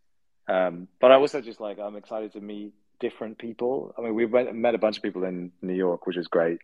Um, 0.49 0.89
but 1.01 1.11
I 1.11 1.17
also 1.17 1.41
just 1.41 1.61
like 1.61 1.79
I'm 1.79 1.97
excited 1.97 2.33
to 2.35 2.41
meet 2.41 2.73
different 3.01 3.39
people. 3.39 3.95
I 3.99 4.03
mean, 4.03 4.15
we 4.15 4.27
went, 4.27 4.55
met 4.55 4.75
a 4.75 4.79
bunch 4.79 4.97
of 4.97 5.03
people 5.03 5.25
in 5.25 5.53
New 5.63 5.75
York, 5.75 6.07
which 6.07 6.17
was 6.17 6.29
great 6.29 6.59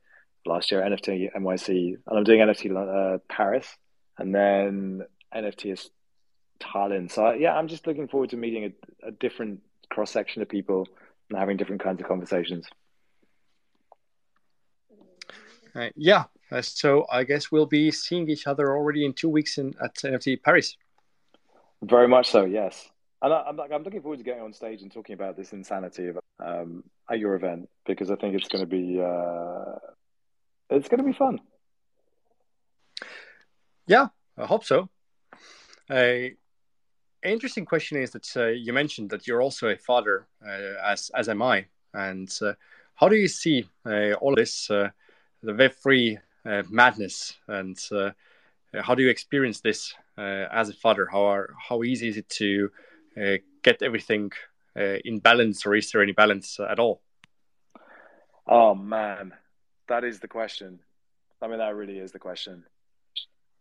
last 0.47 0.71
year. 0.71 0.81
NFT 0.83 1.31
NYC, 1.37 1.97
and 2.07 2.19
I'm 2.19 2.25
doing 2.25 2.41
NFT 2.41 3.15
uh, 3.15 3.19
Paris, 3.29 3.67
and 4.19 4.35
then 4.35 5.03
NFT 5.35 5.73
is 5.73 5.91
Tallinn. 6.61 7.11
So 7.11 7.33
yeah, 7.33 7.55
I'm 7.55 7.69
just 7.69 7.87
looking 7.87 8.09
forward 8.09 8.31
to 8.31 8.37
meeting 8.37 8.73
a, 9.03 9.09
a 9.09 9.11
different 9.11 9.61
cross 9.91 10.11
section 10.11 10.43
of 10.43 10.49
people 10.49 10.89
and 11.29 11.39
having 11.39 11.57
different 11.57 11.83
kinds 11.83 12.01
of 12.01 12.07
conversations. 12.07 12.67
Uh, 15.75 15.89
yeah, 15.97 16.25
so 16.61 17.07
I 17.11 17.25
guess 17.25 17.51
we'll 17.51 17.67
be 17.67 17.91
seeing 17.91 18.29
each 18.29 18.47
other 18.47 18.77
already 18.77 19.07
in 19.07 19.15
two 19.15 19.29
weeks 19.29 19.57
in 19.57 19.75
at 19.83 19.95
NFT 19.97 20.43
Paris. 20.43 20.77
Very 21.83 22.09
much 22.09 22.31
so, 22.31 22.45
yes. 22.45 22.91
And 23.23 23.33
I, 23.33 23.49
am 23.49 23.57
like, 23.57 23.71
I'm 23.71 23.85
looking 23.85 24.03
forward 24.03 24.19
to 24.19 24.25
getting 24.25 24.43
on 24.43 24.53
stage 24.53 24.83
and 24.83 24.91
talking 24.91 25.15
about 25.15 25.37
this 25.37 25.53
insanity 25.53 26.09
of, 26.09 26.19
um, 26.45 26.83
at 27.09 27.21
your 27.21 27.37
event 27.37 27.69
because 27.87 28.11
I 28.11 28.17
think 28.17 28.35
it's 28.35 28.49
going 28.49 28.65
to 28.65 28.71
be 28.71 29.01
uh, 29.01 29.79
it's 30.71 30.89
going 30.89 30.99
to 30.99 31.05
be 31.05 31.13
fun. 31.13 31.39
Yeah, 33.87 34.09
I 34.37 34.47
hope 34.47 34.65
so. 34.65 34.89
A 35.91 36.35
interesting 37.23 37.65
question 37.65 37.99
is 37.99 38.11
that 38.11 38.37
uh, 38.37 38.47
you 38.47 38.73
mentioned 38.73 39.11
that 39.11 39.29
you're 39.29 39.43
also 39.43 39.69
a 39.69 39.77
father, 39.77 40.27
uh, 40.45 40.75
as 40.85 41.11
as 41.15 41.29
am 41.29 41.43
I, 41.43 41.67
and 41.95 42.29
uh, 42.43 42.55
how 42.97 43.09
do 43.09 43.15
you 43.15 43.29
see 43.29 43.69
uh, 43.87 44.15
all 44.15 44.35
this 44.35 44.67
the 44.67 44.93
Web 45.45 45.75
three 45.81 46.19
madness, 46.45 47.37
and 47.47 47.79
how 48.81 48.95
do 48.97 49.03
you 49.03 49.11
experience 49.11 49.61
this 49.61 49.95
as 50.17 50.71
a 50.71 50.75
father? 50.75 51.07
How 51.07 51.23
are 51.23 51.55
how 51.69 51.85
easy 51.85 52.09
is 52.09 52.17
it 52.17 52.29
to 52.31 52.71
uh, 53.17 53.39
get 53.63 53.83
everything 53.83 54.31
uh, 54.77 54.99
in 55.05 55.19
balance, 55.19 55.67
or 55.67 55.75
is 55.75 55.91
there 55.91 56.03
any 56.03 56.13
balance 56.13 56.59
at 56.61 56.79
all? 56.79 57.03
Oh 58.47 58.75
man, 58.75 59.33
that 59.89 60.05
is 60.05 60.21
the 60.21 60.29
question. 60.29 60.81
I 61.41 61.49
mean, 61.49 61.59
that 61.59 61.75
really 61.75 61.99
is 61.99 62.13
the 62.13 62.19
question. 62.19 62.65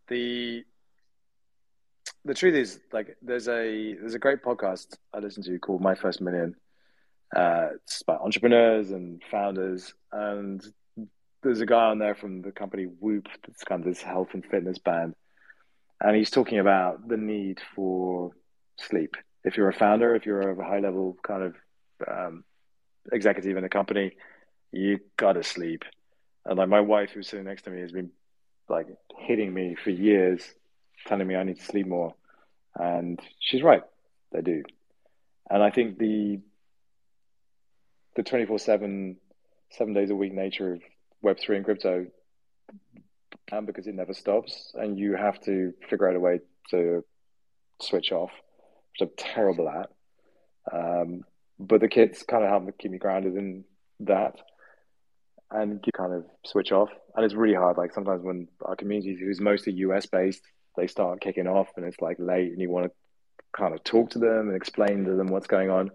the 0.08 0.64
The 2.26 2.34
truth 2.34 2.56
is, 2.56 2.80
like, 2.92 3.18
there's 3.22 3.48
a 3.48 3.96
there's 3.96 4.14
a 4.14 4.20
great 4.20 4.44
podcast 4.44 4.96
I 5.14 5.20
listen 5.20 5.44
to 5.44 5.60
called 5.60 5.82
My 5.82 5.96
First 5.96 6.22
Million. 6.22 6.56
Uh, 7.36 7.70
it's 7.76 8.02
about 8.02 8.22
entrepreneurs 8.22 8.92
and 8.92 9.22
founders, 9.32 9.94
and 10.12 10.62
there's 11.42 11.62
a 11.62 11.66
guy 11.66 11.86
on 11.86 11.98
there 11.98 12.16
from 12.16 12.42
the 12.42 12.52
company 12.52 12.86
Whoop. 12.86 13.28
That's 13.48 13.64
kind 13.64 13.82
of 13.82 13.88
this 13.88 14.02
health 14.02 14.30
and 14.34 14.46
fitness 14.46 14.78
band, 14.78 15.16
and 16.00 16.16
he's 16.16 16.30
talking 16.30 16.60
about 16.60 17.08
the 17.08 17.18
need 17.18 17.60
for 17.76 18.32
sleep 18.78 19.16
if 19.44 19.58
you're 19.58 19.70
a 19.70 19.74
founder, 19.74 20.16
if 20.16 20.26
you're 20.26 20.52
a 20.52 20.66
high 20.66 20.80
level 20.80 21.18
kind 21.24 21.44
of 21.44 21.56
um, 22.08 22.44
executive 23.12 23.58
in 23.58 23.64
a 23.64 23.70
company, 23.70 24.16
you 24.72 25.00
gotta 25.18 25.44
sleep. 25.44 25.84
And 26.46 26.58
like 26.58 26.70
my 26.70 26.82
wife, 26.82 27.12
who's 27.12 27.28
sitting 27.28 27.46
next 27.46 27.64
to 27.64 27.70
me, 27.70 27.82
has 27.82 27.92
been 27.92 28.12
like 28.70 28.88
hitting 29.20 29.54
me 29.54 29.76
for 29.76 29.90
years, 29.90 30.44
telling 31.06 31.28
me 31.28 31.36
I 31.36 31.44
need 31.44 31.58
to 31.58 31.66
sleep 31.66 31.88
more, 31.88 32.16
and 32.76 33.20
she's 33.40 33.64
right, 33.64 33.84
they 34.32 34.42
do. 34.42 34.64
And 35.50 35.62
I 35.62 35.70
think 35.72 35.98
the 35.98 36.40
the 38.16 38.24
twenty 38.24 38.46
four 38.46 38.60
seven, 38.60 39.18
seven 39.72 39.94
days 39.94 40.10
a 40.10 40.16
week 40.16 40.34
nature 40.34 40.74
of 40.74 40.82
Web 41.22 41.38
three 41.40 41.58
and 41.58 41.66
crypto, 41.66 42.08
and 43.52 43.68
because 43.68 43.88
it 43.88 43.96
never 43.96 44.14
stops, 44.14 44.72
and 44.74 44.98
you 44.98 45.16
have 45.16 45.40
to 45.42 45.74
figure 45.90 46.10
out 46.10 46.16
a 46.16 46.20
way 46.20 46.40
to 46.70 47.04
switch 47.82 48.12
off 48.12 48.32
which 48.92 49.08
I'm 49.08 49.16
terrible 49.18 49.70
at. 49.70 49.90
Um, 50.72 51.24
but 51.60 51.82
the 51.82 51.88
kids 51.88 52.24
kind 52.24 52.44
of 52.44 52.50
help 52.50 52.78
keep 52.78 52.92
me 52.92 52.98
grounded 52.98 53.36
in 53.36 53.64
that 54.02 54.36
and 55.52 55.84
you 55.86 55.92
kind 55.92 56.14
of 56.14 56.26
switch 56.46 56.72
off. 56.72 56.90
And 57.16 57.26
it's 57.26 57.34
really 57.34 57.56
hard. 57.56 57.78
Like 57.78 57.94
sometimes 57.94 58.24
when 58.24 58.48
our 58.64 58.76
community, 58.76 59.18
who's 59.20 59.40
mostly 59.40 59.74
US 59.74 60.06
based, 60.06 60.42
they 60.78 60.88
start 60.88 61.22
kicking 61.22 61.48
off 61.48 61.68
and 61.76 61.86
it's 61.86 62.02
like 62.02 62.18
late 62.20 62.52
and 62.52 62.62
you 62.62 62.70
want 62.70 62.86
to 62.88 62.92
kind 63.54 63.74
of 63.74 63.84
talk 63.84 64.12
to 64.12 64.20
them 64.20 64.48
and 64.48 64.56
explain 64.56 65.04
to 65.06 65.16
them 65.16 65.28
what's 65.28 65.48
going 65.48 65.70
on. 65.70 65.92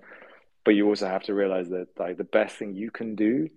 But 0.64 0.74
you 0.74 0.86
also 0.88 1.06
have 1.06 1.22
to 1.24 1.34
realize 1.34 1.68
that 1.70 1.88
like 1.98 2.18
the 2.18 2.24
best 2.24 2.56
thing 2.56 2.74
you 2.74 2.90
can 2.90 3.14
do 3.14 3.48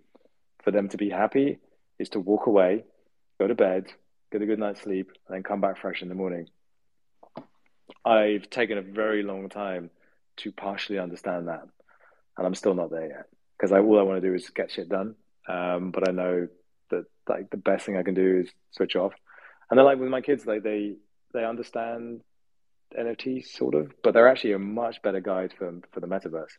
for 0.63 0.71
them 0.71 0.89
to 0.89 0.97
be 0.97 1.09
happy 1.09 1.59
is 1.97 2.09
to 2.09 2.19
walk 2.19 2.47
away, 2.47 2.85
go 3.39 3.47
to 3.47 3.55
bed, 3.55 3.87
get 4.31 4.41
a 4.41 4.45
good 4.45 4.59
night's 4.59 4.81
sleep, 4.81 5.11
and 5.27 5.35
then 5.35 5.43
come 5.43 5.59
back 5.59 5.77
fresh 5.77 6.01
in 6.01 6.09
the 6.09 6.15
morning. 6.15 6.47
I've 8.05 8.49
taken 8.49 8.77
a 8.77 8.81
very 8.81 9.23
long 9.23 9.49
time 9.49 9.89
to 10.37 10.51
partially 10.51 10.99
understand 10.99 11.47
that, 11.47 11.63
and 12.37 12.47
I'm 12.47 12.55
still 12.55 12.73
not 12.73 12.91
there 12.91 13.07
yet 13.07 13.25
because 13.57 13.71
all 13.71 13.99
I 13.99 14.03
want 14.03 14.21
to 14.21 14.27
do 14.27 14.33
is 14.33 14.49
get 14.49 14.71
shit 14.71 14.89
done. 14.89 15.15
Um, 15.47 15.91
but 15.91 16.07
I 16.07 16.11
know 16.11 16.47
that 16.91 17.05
like 17.27 17.49
the 17.49 17.57
best 17.57 17.85
thing 17.85 17.97
I 17.97 18.03
can 18.03 18.13
do 18.13 18.41
is 18.43 18.51
switch 18.71 18.95
off. 18.95 19.13
And 19.69 19.77
then 19.77 19.85
like 19.85 19.99
with 19.99 20.09
my 20.09 20.21
kids, 20.21 20.45
like 20.45 20.63
they 20.63 20.95
they 21.33 21.43
understand 21.43 22.21
NFTs 22.97 23.47
sort 23.47 23.75
of, 23.75 23.91
but 24.03 24.13
they're 24.13 24.27
actually 24.27 24.53
a 24.53 24.59
much 24.59 25.01
better 25.01 25.19
guide 25.19 25.53
for 25.57 25.79
for 25.91 25.99
the 25.99 26.07
metaverse. 26.07 26.53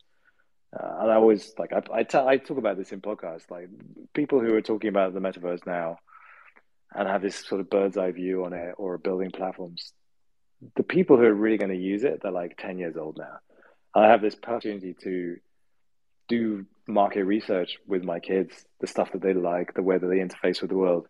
Uh, 0.78 0.98
and 1.00 1.10
I 1.10 1.14
always 1.14 1.52
like 1.58 1.72
I 1.72 1.82
I, 1.92 2.02
t- 2.02 2.18
I 2.18 2.36
talk 2.36 2.58
about 2.58 2.76
this 2.76 2.92
in 2.92 3.00
podcasts. 3.00 3.50
Like 3.50 3.68
people 4.14 4.40
who 4.40 4.54
are 4.54 4.62
talking 4.62 4.88
about 4.88 5.14
the 5.14 5.20
metaverse 5.20 5.66
now 5.66 5.98
and 6.94 7.08
have 7.08 7.22
this 7.22 7.36
sort 7.36 7.60
of 7.60 7.70
bird's 7.70 7.96
eye 7.96 8.10
view 8.10 8.44
on 8.44 8.52
it 8.52 8.74
or 8.76 8.98
building 8.98 9.30
platforms. 9.30 9.92
The 10.76 10.82
people 10.82 11.16
who 11.16 11.24
are 11.24 11.34
really 11.34 11.56
going 11.58 11.70
to 11.70 11.76
use 11.76 12.04
it, 12.04 12.20
they're 12.22 12.30
like 12.30 12.56
ten 12.58 12.78
years 12.78 12.96
old 12.96 13.18
now. 13.18 13.38
I 13.94 14.08
have 14.08 14.22
this 14.22 14.36
opportunity 14.42 14.94
to 15.02 15.36
do 16.28 16.66
market 16.86 17.24
research 17.24 17.78
with 17.86 18.04
my 18.04 18.20
kids, 18.20 18.64
the 18.80 18.86
stuff 18.86 19.12
that 19.12 19.22
they 19.22 19.34
like, 19.34 19.74
the 19.74 19.82
way 19.82 19.98
that 19.98 20.06
they 20.06 20.18
interface 20.18 20.60
with 20.60 20.70
the 20.70 20.76
world, 20.76 21.06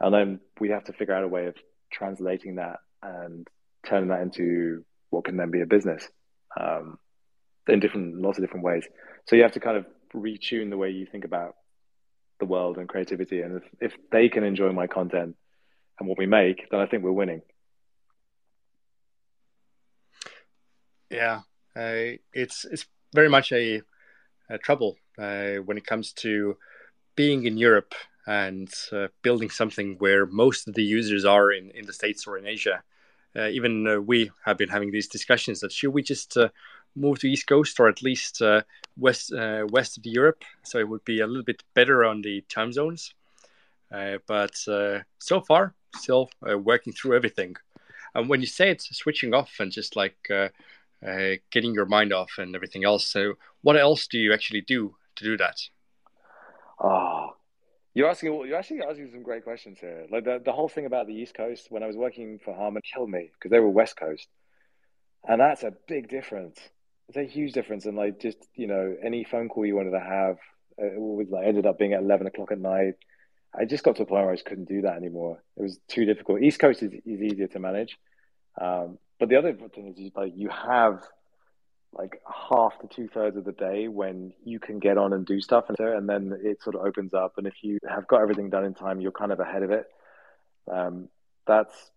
and 0.00 0.12
then 0.12 0.40
we 0.60 0.70
have 0.70 0.84
to 0.84 0.92
figure 0.92 1.14
out 1.14 1.24
a 1.24 1.28
way 1.28 1.46
of 1.46 1.54
translating 1.92 2.56
that 2.56 2.78
and 3.02 3.46
turning 3.86 4.08
that 4.08 4.22
into 4.22 4.84
what 5.10 5.24
can 5.24 5.36
then 5.36 5.50
be 5.50 5.60
a 5.60 5.66
business 5.66 6.08
um, 6.60 6.98
in 7.68 7.80
different 7.80 8.20
lots 8.20 8.38
of 8.38 8.44
different 8.44 8.64
ways. 8.64 8.84
So 9.26 9.36
you 9.36 9.42
have 9.42 9.52
to 9.52 9.60
kind 9.60 9.76
of 9.76 9.86
retune 10.14 10.70
the 10.70 10.76
way 10.76 10.90
you 10.90 11.06
think 11.06 11.24
about 11.24 11.54
the 12.40 12.46
world 12.46 12.78
and 12.78 12.88
creativity. 12.88 13.40
And 13.40 13.62
if, 13.80 13.92
if 13.92 13.92
they 14.10 14.28
can 14.28 14.44
enjoy 14.44 14.72
my 14.72 14.86
content 14.86 15.36
and 15.98 16.08
what 16.08 16.18
we 16.18 16.26
make, 16.26 16.68
then 16.70 16.80
I 16.80 16.86
think 16.86 17.02
we're 17.02 17.12
winning. 17.12 17.42
Yeah, 21.10 21.42
uh, 21.76 22.18
it's 22.32 22.64
it's 22.64 22.86
very 23.14 23.28
much 23.28 23.52
a, 23.52 23.82
a 24.50 24.58
trouble 24.58 24.96
uh, 25.18 25.54
when 25.64 25.76
it 25.78 25.86
comes 25.86 26.12
to 26.14 26.56
being 27.14 27.46
in 27.46 27.56
Europe 27.56 27.94
and 28.26 28.72
uh, 28.92 29.08
building 29.22 29.50
something 29.50 29.96
where 29.98 30.26
most 30.26 30.66
of 30.66 30.74
the 30.74 30.82
users 30.82 31.24
are 31.24 31.52
in, 31.52 31.70
in 31.70 31.86
the 31.86 31.92
States 31.92 32.26
or 32.26 32.36
in 32.38 32.46
Asia. 32.46 32.82
Uh, 33.36 33.48
even 33.48 33.86
uh, 33.86 34.00
we 34.00 34.30
have 34.44 34.58
been 34.58 34.68
having 34.68 34.90
these 34.90 35.06
discussions 35.06 35.60
that 35.60 35.70
should 35.70 35.92
we 35.92 36.02
just 36.02 36.36
uh, 36.36 36.48
move 36.96 37.18
to 37.18 37.28
East 37.28 37.46
Coast 37.46 37.78
or 37.78 37.88
at 37.88 38.02
least 38.02 38.42
west 38.96 39.32
west 39.70 39.98
of 39.98 40.06
Europe, 40.06 40.42
so 40.62 40.78
it 40.78 40.88
would 40.88 41.04
be 41.04 41.20
a 41.20 41.26
little 41.26 41.44
bit 41.44 41.62
better 41.74 42.04
on 42.04 42.22
the 42.22 42.40
time 42.48 42.72
zones. 42.72 43.14
but 44.26 44.56
so 44.56 45.40
far, 45.46 45.74
still 45.94 46.30
working 46.42 46.92
through 46.92 47.14
everything. 47.16 47.54
And 48.14 48.28
when 48.30 48.40
you 48.40 48.46
say 48.46 48.70
it's 48.70 48.96
switching 48.96 49.34
off 49.34 49.60
and 49.60 49.70
just 49.70 49.94
like 49.94 50.16
getting 51.50 51.74
your 51.74 51.86
mind 51.86 52.12
off 52.12 52.32
and 52.38 52.54
everything 52.54 52.84
else, 52.84 53.06
so 53.06 53.34
what 53.62 53.76
else 53.76 54.06
do 54.06 54.18
you 54.18 54.32
actually 54.32 54.62
do 54.62 54.96
to 55.16 55.24
do 55.24 55.36
that? 55.36 55.60
Oh, 56.80 57.36
you're 57.94 58.10
asking 58.10 58.34
you're 58.46 58.58
actually 58.58 58.82
asking 58.82 59.10
some 59.10 59.22
great 59.22 59.44
questions 59.44 59.78
here. 59.80 60.06
Like 60.10 60.24
the, 60.24 60.40
the 60.44 60.52
whole 60.52 60.68
thing 60.68 60.86
about 60.86 61.06
the 61.06 61.14
East 61.14 61.34
Coast 61.34 61.68
when 61.70 61.82
I 61.82 61.86
was 61.86 61.96
working 61.96 62.38
for 62.44 62.54
Harman 62.54 62.82
killed 62.92 63.10
me 63.10 63.30
because 63.32 63.50
they 63.50 63.60
were 63.60 63.70
West 63.70 63.96
Coast. 63.96 64.28
And 65.28 65.40
that's 65.40 65.62
a 65.62 65.72
big 65.88 66.08
difference. 66.08 66.58
It's 67.08 67.16
a 67.16 67.24
huge 67.24 67.52
difference. 67.52 67.86
And 67.86 67.96
like 67.96 68.20
just, 68.20 68.38
you 68.54 68.66
know, 68.66 68.96
any 69.02 69.24
phone 69.24 69.48
call 69.48 69.66
you 69.66 69.74
wanted 69.74 69.92
to 69.92 70.00
have 70.00 70.36
uh, 70.80 70.86
it 70.86 70.98
was 71.00 71.28
like 71.30 71.46
ended 71.46 71.66
up 71.66 71.78
being 71.78 71.94
at 71.94 72.02
eleven 72.02 72.26
o'clock 72.26 72.52
at 72.52 72.60
night. 72.60 72.94
I 73.58 73.64
just 73.64 73.84
got 73.84 73.96
to 73.96 74.02
a 74.02 74.06
point 74.06 74.24
where 74.24 74.32
I 74.32 74.34
just 74.34 74.44
couldn't 74.44 74.68
do 74.68 74.82
that 74.82 74.96
anymore. 74.96 75.42
It 75.56 75.62
was 75.62 75.78
too 75.88 76.04
difficult. 76.04 76.42
East 76.42 76.58
Coast 76.58 76.82
is, 76.82 76.92
is 76.92 77.22
easier 77.22 77.46
to 77.48 77.58
manage. 77.58 77.96
Um, 78.60 78.98
but 79.18 79.28
the 79.28 79.36
other 79.36 79.52
thing 79.52 79.94
is 79.96 80.12
like 80.14 80.32
you 80.36 80.48
have 80.48 81.02
like 81.92 82.20
half 82.50 82.78
to 82.80 82.86
two 82.88 83.08
thirds 83.08 83.36
of 83.36 83.44
the 83.44 83.52
day 83.52 83.88
when 83.88 84.32
you 84.44 84.58
can 84.58 84.78
get 84.78 84.98
on 84.98 85.12
and 85.12 85.24
do 85.24 85.40
stuff 85.40 85.64
and, 85.68 85.78
and 85.78 86.08
then 86.08 86.38
it 86.42 86.62
sort 86.62 86.76
of 86.76 86.82
opens 86.82 87.14
up 87.14 87.38
and 87.38 87.46
if 87.46 87.54
you 87.62 87.78
have 87.88 88.06
got 88.06 88.20
everything 88.20 88.50
done 88.50 88.64
in 88.64 88.74
time 88.74 89.00
you're 89.00 89.12
kind 89.12 89.32
of 89.32 89.40
ahead 89.40 89.62
of 89.62 89.70
it. 89.70 89.86
Um, 90.70 91.08
that's 91.46 91.90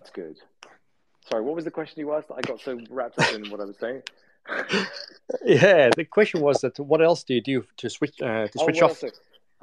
that's 0.00 0.10
good. 0.10 0.38
Sorry 1.28 1.42
what 1.42 1.54
was 1.54 1.64
the 1.64 1.70
question 1.70 2.00
you 2.00 2.12
asked? 2.14 2.28
I 2.34 2.40
got 2.40 2.60
so 2.60 2.80
wrapped 2.90 3.18
up 3.20 3.32
in 3.34 3.50
what 3.50 3.60
i 3.60 3.64
was 3.64 3.78
saying. 3.78 4.02
Yeah 5.44 5.90
the 5.96 6.04
question 6.04 6.40
was 6.40 6.60
that 6.62 6.78
what 6.80 7.00
else 7.00 7.22
do 7.22 7.34
you 7.34 7.40
do 7.40 7.64
to 7.76 7.88
switch 7.88 8.20
uh, 8.20 8.48
to 8.48 8.58
oh, 8.58 8.64
switch 8.64 8.82
oh, 8.82 8.86
off? 8.86 9.04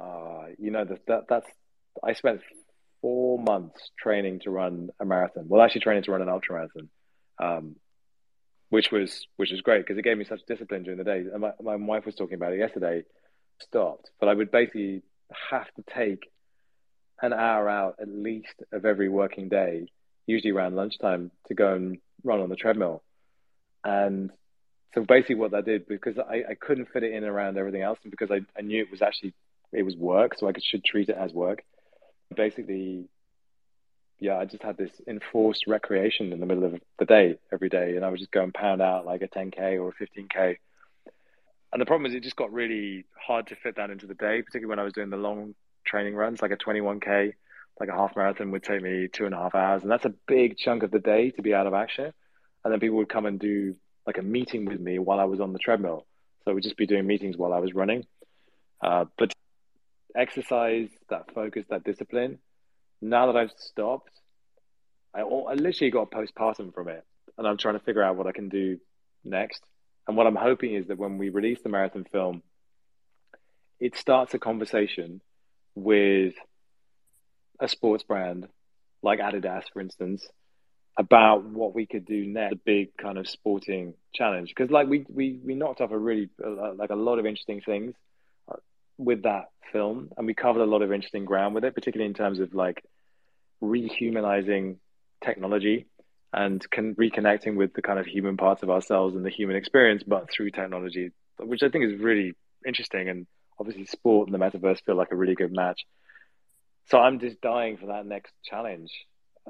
uh, 0.00 0.46
you 0.58 0.70
know 0.70 0.84
that, 0.84 1.04
that 1.06 1.28
that's 1.28 1.46
i 2.02 2.14
spent 2.14 2.40
four 3.00 3.38
months 3.38 3.90
training 3.98 4.40
to 4.40 4.50
run 4.50 4.90
a 5.00 5.04
marathon 5.04 5.44
well 5.48 5.62
actually 5.62 5.80
training 5.80 6.02
to 6.02 6.10
run 6.10 6.22
an 6.22 6.28
ultra 6.28 6.54
marathon 6.54 6.88
um, 7.40 7.76
which 8.70 8.90
was 8.92 9.26
which 9.36 9.50
was 9.50 9.60
great 9.60 9.84
because 9.84 9.98
it 9.98 10.02
gave 10.02 10.16
me 10.16 10.24
such 10.24 10.40
discipline 10.46 10.84
during 10.84 10.98
the 10.98 11.04
day. 11.04 11.18
And 11.18 11.40
my, 11.40 11.52
my 11.60 11.76
wife 11.76 12.06
was 12.06 12.14
talking 12.14 12.34
about 12.34 12.52
it 12.52 12.58
yesterday. 12.58 13.04
Stopped, 13.58 14.10
but 14.18 14.28
I 14.28 14.34
would 14.34 14.50
basically 14.50 15.02
have 15.50 15.66
to 15.74 15.84
take 15.94 16.30
an 17.20 17.34
hour 17.34 17.68
out 17.68 17.96
at 18.00 18.08
least 18.08 18.54
of 18.72 18.86
every 18.86 19.10
working 19.10 19.50
day, 19.50 19.86
usually 20.26 20.52
around 20.52 20.76
lunchtime, 20.76 21.30
to 21.48 21.54
go 21.54 21.74
and 21.74 21.98
run 22.24 22.40
on 22.40 22.48
the 22.48 22.56
treadmill. 22.56 23.02
And 23.84 24.30
so 24.94 25.04
basically, 25.04 25.34
what 25.34 25.50
that 25.50 25.66
did 25.66 25.86
because 25.86 26.18
I, 26.18 26.44
I 26.50 26.54
couldn't 26.58 26.88
fit 26.90 27.02
it 27.02 27.12
in 27.12 27.24
around 27.24 27.58
everything 27.58 27.82
else, 27.82 27.98
and 28.02 28.10
because 28.10 28.30
I, 28.30 28.40
I 28.56 28.62
knew 28.62 28.82
it 28.82 28.90
was 28.90 29.02
actually 29.02 29.34
it 29.72 29.82
was 29.82 29.96
work, 29.96 30.38
so 30.38 30.48
I 30.48 30.52
could, 30.52 30.64
should 30.64 30.84
treat 30.84 31.10
it 31.10 31.16
as 31.16 31.32
work. 31.32 31.62
Basically, 32.34 33.08
yeah, 34.18 34.36
I 34.36 34.44
just 34.44 34.62
had 34.62 34.76
this 34.76 34.92
enforced 35.06 35.66
recreation 35.66 36.32
in 36.32 36.40
the 36.40 36.46
middle 36.46 36.64
of 36.64 36.80
the 36.98 37.06
day 37.06 37.38
every 37.52 37.68
day, 37.68 37.96
and 37.96 38.04
I 38.04 38.10
would 38.10 38.18
just 38.18 38.30
go 38.30 38.42
and 38.42 38.52
pound 38.52 38.82
out 38.82 39.06
like 39.06 39.22
a 39.22 39.28
10k 39.28 39.80
or 39.80 39.88
a 39.88 39.92
15k. 39.92 40.56
And 41.72 41.80
the 41.80 41.86
problem 41.86 42.06
is, 42.06 42.14
it 42.14 42.22
just 42.22 42.36
got 42.36 42.52
really 42.52 43.04
hard 43.16 43.46
to 43.48 43.56
fit 43.56 43.76
that 43.76 43.90
into 43.90 44.06
the 44.06 44.14
day, 44.14 44.42
particularly 44.42 44.68
when 44.68 44.78
I 44.78 44.84
was 44.84 44.92
doing 44.92 45.10
the 45.10 45.16
long 45.16 45.54
training 45.84 46.14
runs, 46.14 46.42
like 46.42 46.50
a 46.50 46.56
21k, 46.56 47.32
like 47.78 47.88
a 47.88 47.92
half 47.92 48.14
marathon 48.14 48.50
would 48.50 48.62
take 48.62 48.82
me 48.82 49.08
two 49.08 49.24
and 49.24 49.34
a 49.34 49.38
half 49.38 49.54
hours, 49.54 49.82
and 49.82 49.90
that's 49.90 50.04
a 50.04 50.14
big 50.26 50.58
chunk 50.58 50.82
of 50.82 50.90
the 50.90 50.98
day 50.98 51.30
to 51.30 51.42
be 51.42 51.54
out 51.54 51.66
of 51.66 51.74
action. 51.74 52.12
And 52.62 52.72
then 52.72 52.80
people 52.80 52.98
would 52.98 53.08
come 53.08 53.24
and 53.24 53.38
do 53.38 53.76
like 54.06 54.18
a 54.18 54.22
meeting 54.22 54.66
with 54.66 54.80
me 54.80 54.98
while 54.98 55.20
I 55.20 55.24
was 55.24 55.40
on 55.40 55.52
the 55.52 55.58
treadmill, 55.58 56.06
so 56.44 56.52
we'd 56.52 56.62
just 56.62 56.76
be 56.76 56.86
doing 56.86 57.06
meetings 57.06 57.36
while 57.36 57.52
I 57.52 57.60
was 57.60 57.72
running. 57.72 58.04
Uh, 58.82 59.06
but 59.16 59.32
exercise, 60.16 60.88
that 61.08 61.32
focus, 61.34 61.64
that 61.70 61.84
discipline 61.84 62.38
now 63.00 63.26
that 63.26 63.36
I've 63.36 63.52
stopped, 63.56 64.12
I, 65.14 65.20
I 65.20 65.54
literally 65.54 65.90
got 65.90 66.10
postpartum 66.10 66.74
from 66.74 66.88
it, 66.88 67.04
and 67.38 67.46
I'm 67.46 67.56
trying 67.56 67.78
to 67.78 67.84
figure 67.84 68.02
out 68.02 68.16
what 68.16 68.26
I 68.26 68.32
can 68.32 68.48
do 68.48 68.78
next. 69.24 69.62
And 70.06 70.16
what 70.16 70.26
I'm 70.26 70.36
hoping 70.36 70.74
is 70.74 70.88
that 70.88 70.98
when 70.98 71.18
we 71.18 71.28
release 71.28 71.60
the 71.62 71.68
marathon 71.68 72.04
film, 72.04 72.42
it 73.78 73.96
starts 73.96 74.34
a 74.34 74.38
conversation 74.38 75.20
with 75.74 76.34
a 77.58 77.68
sports 77.68 78.04
brand 78.04 78.48
like 79.02 79.20
Adidas, 79.20 79.64
for 79.72 79.80
instance, 79.80 80.26
about 80.98 81.44
what 81.44 81.74
we 81.74 81.86
could 81.86 82.04
do 82.04 82.26
next, 82.26 82.52
a 82.52 82.56
big 82.56 82.96
kind 82.96 83.16
of 83.16 83.28
sporting 83.28 83.94
challenge. 84.12 84.50
Because 84.50 84.70
like 84.70 84.88
we 84.88 85.06
we 85.08 85.38
we 85.42 85.54
knocked 85.54 85.80
off 85.80 85.92
a 85.92 85.98
really 85.98 86.28
like 86.74 86.90
a 86.90 86.96
lot 86.96 87.18
of 87.18 87.24
interesting 87.24 87.62
things 87.62 87.94
uh, 87.94 88.09
with 89.04 89.22
that 89.22 89.46
film, 89.72 90.10
and 90.16 90.26
we 90.26 90.34
covered 90.34 90.62
a 90.62 90.66
lot 90.66 90.82
of 90.82 90.92
interesting 90.92 91.24
ground 91.24 91.54
with 91.54 91.64
it, 91.64 91.74
particularly 91.74 92.08
in 92.08 92.14
terms 92.14 92.40
of 92.40 92.54
like 92.54 92.84
rehumanizing 93.62 94.76
technology 95.22 95.86
and 96.32 96.68
can 96.70 96.94
reconnecting 96.94 97.56
with 97.56 97.72
the 97.74 97.82
kind 97.82 97.98
of 97.98 98.06
human 98.06 98.36
parts 98.36 98.62
of 98.62 98.70
ourselves 98.70 99.16
and 99.16 99.24
the 99.24 99.30
human 99.30 99.56
experience, 99.56 100.02
but 100.02 100.30
through 100.30 100.50
technology, 100.50 101.10
which 101.38 101.62
I 101.62 101.68
think 101.68 101.84
is 101.84 102.00
really 102.00 102.34
interesting. 102.66 103.08
And 103.08 103.26
obviously, 103.58 103.84
sport 103.86 104.28
and 104.28 104.34
the 104.34 104.38
metaverse 104.44 104.84
feel 104.84 104.96
like 104.96 105.12
a 105.12 105.16
really 105.16 105.34
good 105.34 105.52
match. 105.52 105.86
So 106.86 106.98
I'm 106.98 107.18
just 107.18 107.40
dying 107.40 107.76
for 107.76 107.86
that 107.86 108.06
next 108.06 108.32
challenge. 108.44 108.90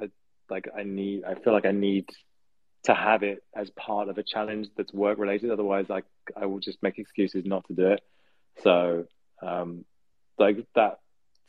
I, 0.01 0.11
like 0.49 0.69
I 0.77 0.85
need, 0.85 1.25
I 1.25 1.35
feel 1.35 1.53
like 1.53 1.67
I 1.67 1.73
need 1.73 2.09
to 2.85 2.95
have 2.95 3.23
it 3.23 3.43
as 3.55 3.69
part 3.71 4.09
of 4.09 4.17
a 4.17 4.23
challenge 4.23 4.69
that's 4.77 4.93
work 4.93 5.19
related. 5.19 5.51
Otherwise, 5.51 5.87
I 5.91 6.03
I 6.35 6.47
will 6.47 6.61
just 6.61 6.83
make 6.83 6.99
excuses 6.99 7.45
not 7.45 7.67
to 7.67 7.75
do 7.75 7.87
it. 7.89 8.01
So, 8.63 9.07
um, 9.43 9.85
like 10.39 10.67
that 10.75 10.99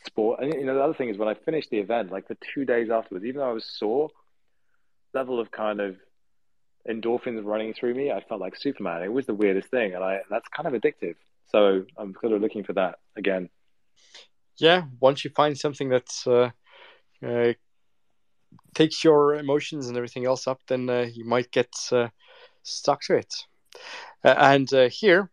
sport. 0.06 0.42
And 0.42 0.54
you 0.54 0.66
know, 0.66 0.76
the 0.76 0.84
other 0.84 0.94
thing 0.94 1.10
is 1.10 1.18
when 1.18 1.28
I 1.28 1.34
finished 1.34 1.70
the 1.70 1.80
event, 1.80 2.12
like 2.12 2.28
for 2.28 2.36
two 2.54 2.66
days 2.66 2.90
afterwards, 2.90 3.26
even 3.26 3.40
though 3.40 3.50
I 3.50 3.54
was 3.54 3.66
sore, 3.66 4.10
level 5.14 5.40
of 5.40 5.52
kind 5.52 5.80
of 5.80 5.98
endorphins 6.90 7.44
running 7.44 7.74
through 7.74 7.94
me, 7.96 8.12
I 8.12 8.22
felt 8.22 8.42
like 8.42 8.56
Superman. 8.56 9.04
It 9.04 9.12
was 9.12 9.26
the 9.26 9.34
weirdest 9.34 9.70
thing, 9.70 9.94
and 9.94 10.04
I 10.04 10.22
that's 10.30 10.48
kind 10.50 10.68
of 10.68 10.80
addictive. 10.80 11.16
So 11.52 11.86
I'm 11.98 12.14
kind 12.14 12.34
of 12.34 12.42
looking 12.42 12.64
for 12.64 12.74
that 12.74 13.00
again. 13.16 13.50
Yeah, 14.58 14.84
once 15.00 15.24
you 15.24 15.32
find 15.32 15.58
something 15.58 15.90
that 15.90 16.10
uh, 16.28 16.50
uh, 17.26 17.54
takes 18.74 19.04
your 19.04 19.36
emotions 19.36 19.88
and 19.88 19.98
everything 19.98 20.26
else 20.26 20.48
up, 20.48 20.62
then 20.68 20.90
uh, 20.90 21.08
you 21.12 21.26
might 21.26 21.52
get 21.52 21.74
uh, 21.92 22.10
stuck 22.64 23.02
to 23.04 23.16
it. 23.16 23.34
Uh, 24.24 24.36
and 24.38 24.74
uh, 24.74 24.90
here 24.90 25.32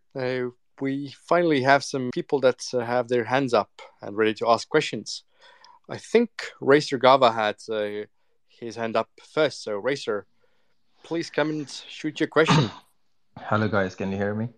we 0.80 1.14
finally 1.26 1.62
have 1.62 1.84
some 1.84 2.10
people 2.12 2.40
that 2.40 2.62
uh, 2.72 2.80
have 2.80 3.08
their 3.08 3.24
hands 3.24 3.54
up 3.54 3.70
and 4.02 4.16
ready 4.16 4.34
to 4.34 4.48
ask 4.48 4.68
questions. 4.68 5.24
I 5.88 5.96
think 5.96 6.30
Racer 6.60 6.98
Gava 6.98 7.34
had 7.34 7.56
uh, 7.70 8.06
his 8.48 8.76
hand 8.76 8.96
up 8.96 9.08
first. 9.32 9.62
So, 9.62 9.76
Racer, 9.76 10.26
please 11.02 11.30
come 11.30 11.50
and 11.50 11.68
shoot 11.88 12.20
your 12.20 12.28
question. 12.28 12.70
Hello, 13.38 13.68
guys. 13.68 13.94
Can 13.94 14.10
you 14.10 14.18
hear 14.18 14.34
me? 14.34 14.48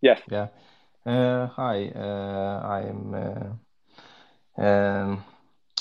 Yes. 0.00 0.20
Yeah. 0.30 0.48
Uh, 1.04 1.46
hi. 1.46 1.88
Uh, 1.88 2.60
I'm. 2.66 3.14
Uh, 3.14 4.62
um, 4.62 5.24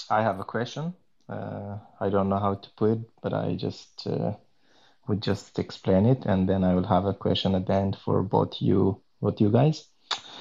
I 0.09 0.21
have 0.21 0.39
a 0.39 0.43
question. 0.45 0.93
Uh, 1.27 1.77
I 1.99 2.09
don't 2.09 2.29
know 2.29 2.39
how 2.39 2.55
to 2.55 2.69
put 2.77 2.91
it, 2.91 2.99
but 3.21 3.33
I 3.33 3.55
just 3.55 4.07
uh, 4.07 4.33
would 5.07 5.21
just 5.21 5.59
explain 5.59 6.05
it, 6.05 6.25
and 6.25 6.47
then 6.47 6.63
I 6.63 6.75
will 6.75 6.87
have 6.87 7.05
a 7.05 7.13
question 7.13 7.55
at 7.55 7.67
the 7.67 7.73
end 7.73 7.97
for 8.03 8.23
both 8.23 8.61
you, 8.61 9.01
both 9.21 9.39
you 9.41 9.49
guys. 9.51 9.87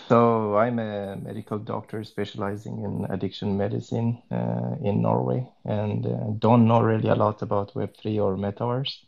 So 0.08 0.56
I'm 0.56 0.78
a 0.78 1.16
medical 1.16 1.58
doctor 1.58 2.04
specializing 2.04 2.84
in 2.84 3.06
addiction 3.10 3.56
medicine 3.56 4.22
uh, 4.30 4.76
in 4.80 5.02
Norway, 5.02 5.48
and 5.64 6.06
uh, 6.06 6.30
don't 6.38 6.68
know 6.68 6.80
really 6.80 7.08
a 7.08 7.14
lot 7.14 7.42
about 7.42 7.74
Web3 7.74 8.22
or 8.22 8.36
Metaverse. 8.36 8.98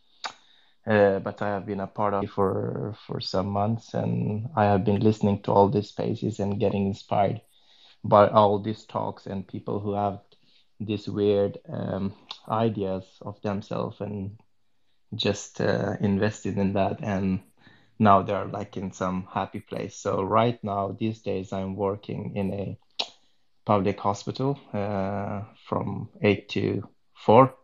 Uh, 0.86 1.18
but 1.18 1.42
I 1.42 1.48
have 1.48 1.66
been 1.66 1.80
a 1.80 1.86
part 1.86 2.14
of 2.14 2.24
it 2.24 2.30
for 2.30 2.96
for 3.06 3.20
some 3.20 3.48
months, 3.48 3.94
and 3.94 4.48
I 4.56 4.64
have 4.64 4.84
been 4.84 5.00
listening 5.00 5.42
to 5.42 5.52
all 5.52 5.68
these 5.68 5.88
spaces 5.88 6.40
and 6.40 6.58
getting 6.58 6.86
inspired 6.86 7.42
by 8.02 8.28
all 8.28 8.58
these 8.58 8.84
talks 8.84 9.26
and 9.26 9.46
people 9.46 9.80
who 9.80 9.92
have 9.92 10.20
these 10.80 11.08
weird 11.08 11.58
um, 11.68 12.14
ideas 12.48 13.04
of 13.22 13.40
themselves 13.42 14.00
and 14.00 14.38
just 15.14 15.60
uh, 15.60 15.94
invested 16.00 16.58
in 16.58 16.74
that 16.74 16.98
and 17.02 17.40
now 17.98 18.22
they're 18.22 18.46
like 18.46 18.76
in 18.76 18.92
some 18.92 19.26
happy 19.32 19.60
place. 19.60 19.96
So 19.96 20.22
right 20.22 20.62
now, 20.62 20.96
these 20.98 21.20
days, 21.20 21.52
I'm 21.52 21.76
working 21.76 22.36
in 22.36 22.52
a 22.52 22.78
public 23.64 23.98
hospital 24.00 24.58
uh, 24.72 25.42
from 25.68 26.08
eight 26.22 26.48
to 26.50 26.88
four, 27.14 27.54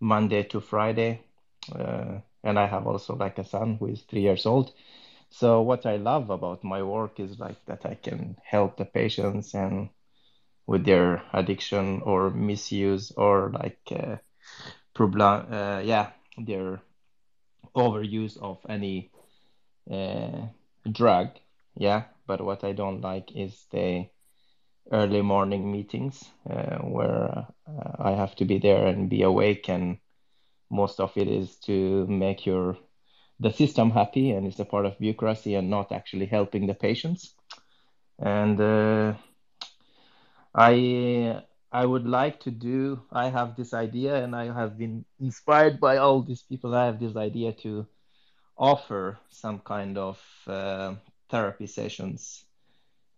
Monday 0.00 0.42
to 0.44 0.60
Friday, 0.60 1.20
uh, 1.74 2.18
and 2.44 2.58
I 2.58 2.66
have 2.66 2.86
also 2.86 3.16
like 3.16 3.38
a 3.38 3.44
son 3.44 3.76
who 3.78 3.86
is 3.86 4.02
three 4.02 4.20
years 4.22 4.46
old. 4.46 4.72
So 5.30 5.62
what 5.62 5.86
I 5.86 5.96
love 5.96 6.30
about 6.30 6.64
my 6.64 6.82
work 6.82 7.18
is 7.18 7.38
like 7.38 7.64
that 7.66 7.86
I 7.86 7.94
can 7.94 8.36
help 8.44 8.76
the 8.76 8.84
patients 8.84 9.54
and 9.54 9.88
with 10.66 10.84
their 10.84 11.22
addiction 11.32 12.02
or 12.02 12.30
misuse 12.30 13.12
or 13.12 13.50
like 13.52 13.80
uh, 13.90 14.16
problem, 14.94 15.52
uh, 15.52 15.80
yeah, 15.80 16.10
their 16.38 16.80
overuse 17.76 18.36
of 18.38 18.58
any 18.68 19.10
uh, 19.90 20.46
drug. 20.90 21.28
Yeah, 21.76 22.04
but 22.26 22.40
what 22.40 22.64
I 22.64 22.72
don't 22.72 23.00
like 23.00 23.34
is 23.34 23.66
the 23.70 24.06
early 24.90 25.22
morning 25.22 25.70
meetings 25.70 26.24
uh, 26.48 26.78
where 26.78 27.46
uh, 27.66 27.92
I 27.98 28.12
have 28.12 28.34
to 28.36 28.44
be 28.44 28.58
there 28.58 28.86
and 28.86 29.08
be 29.08 29.22
awake, 29.22 29.68
and 29.68 29.98
most 30.70 31.00
of 31.00 31.16
it 31.16 31.28
is 31.28 31.56
to 31.60 32.06
make 32.06 32.46
your 32.46 32.76
the 33.40 33.50
system 33.50 33.90
happy, 33.90 34.30
and 34.30 34.46
it's 34.46 34.60
a 34.60 34.64
part 34.64 34.86
of 34.86 34.98
bureaucracy 34.98 35.54
and 35.54 35.68
not 35.70 35.90
actually 35.92 36.26
helping 36.26 36.66
the 36.66 36.74
patients. 36.74 37.34
And 38.18 38.60
uh, 38.60 39.14
I 40.54 41.42
I 41.72 41.86
would 41.86 42.06
like 42.06 42.40
to 42.40 42.50
do. 42.50 43.02
I 43.10 43.30
have 43.30 43.56
this 43.56 43.72
idea, 43.72 44.22
and 44.22 44.36
I 44.36 44.52
have 44.52 44.76
been 44.76 45.06
inspired 45.18 45.80
by 45.80 45.96
all 45.96 46.20
these 46.20 46.42
people. 46.42 46.74
I 46.74 46.84
have 46.84 47.00
this 47.00 47.16
idea 47.16 47.52
to 47.64 47.86
offer 48.58 49.18
some 49.30 49.58
kind 49.60 49.96
of 49.96 50.20
uh, 50.46 50.94
therapy 51.30 51.66
sessions 51.66 52.44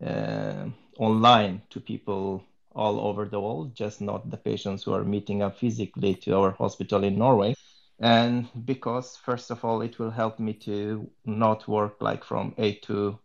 uh, 0.04 0.66
online 0.98 1.62
to 1.70 1.80
people 1.80 2.44
all 2.74 3.00
over 3.00 3.24
the 3.24 3.40
world, 3.40 3.74
just 3.74 4.00
not 4.00 4.30
the 4.30 4.36
patients 4.36 4.84
who 4.84 4.92
are 4.92 5.04
meeting 5.04 5.42
up 5.42 5.58
physically 5.58 6.14
to 6.14 6.36
our 6.36 6.52
hospital 6.52 7.02
in 7.02 7.18
Norway. 7.18 7.54
And 7.98 8.48
because, 8.64 9.16
first 9.16 9.50
of 9.50 9.64
all, 9.64 9.82
it 9.82 9.98
will 9.98 10.10
help 10.10 10.38
me 10.38 10.54
to 10.64 11.10
not 11.24 11.66
work 11.66 11.96
like 12.00 12.24
from 12.24 12.54
8 12.58 12.82
to 12.82 13.18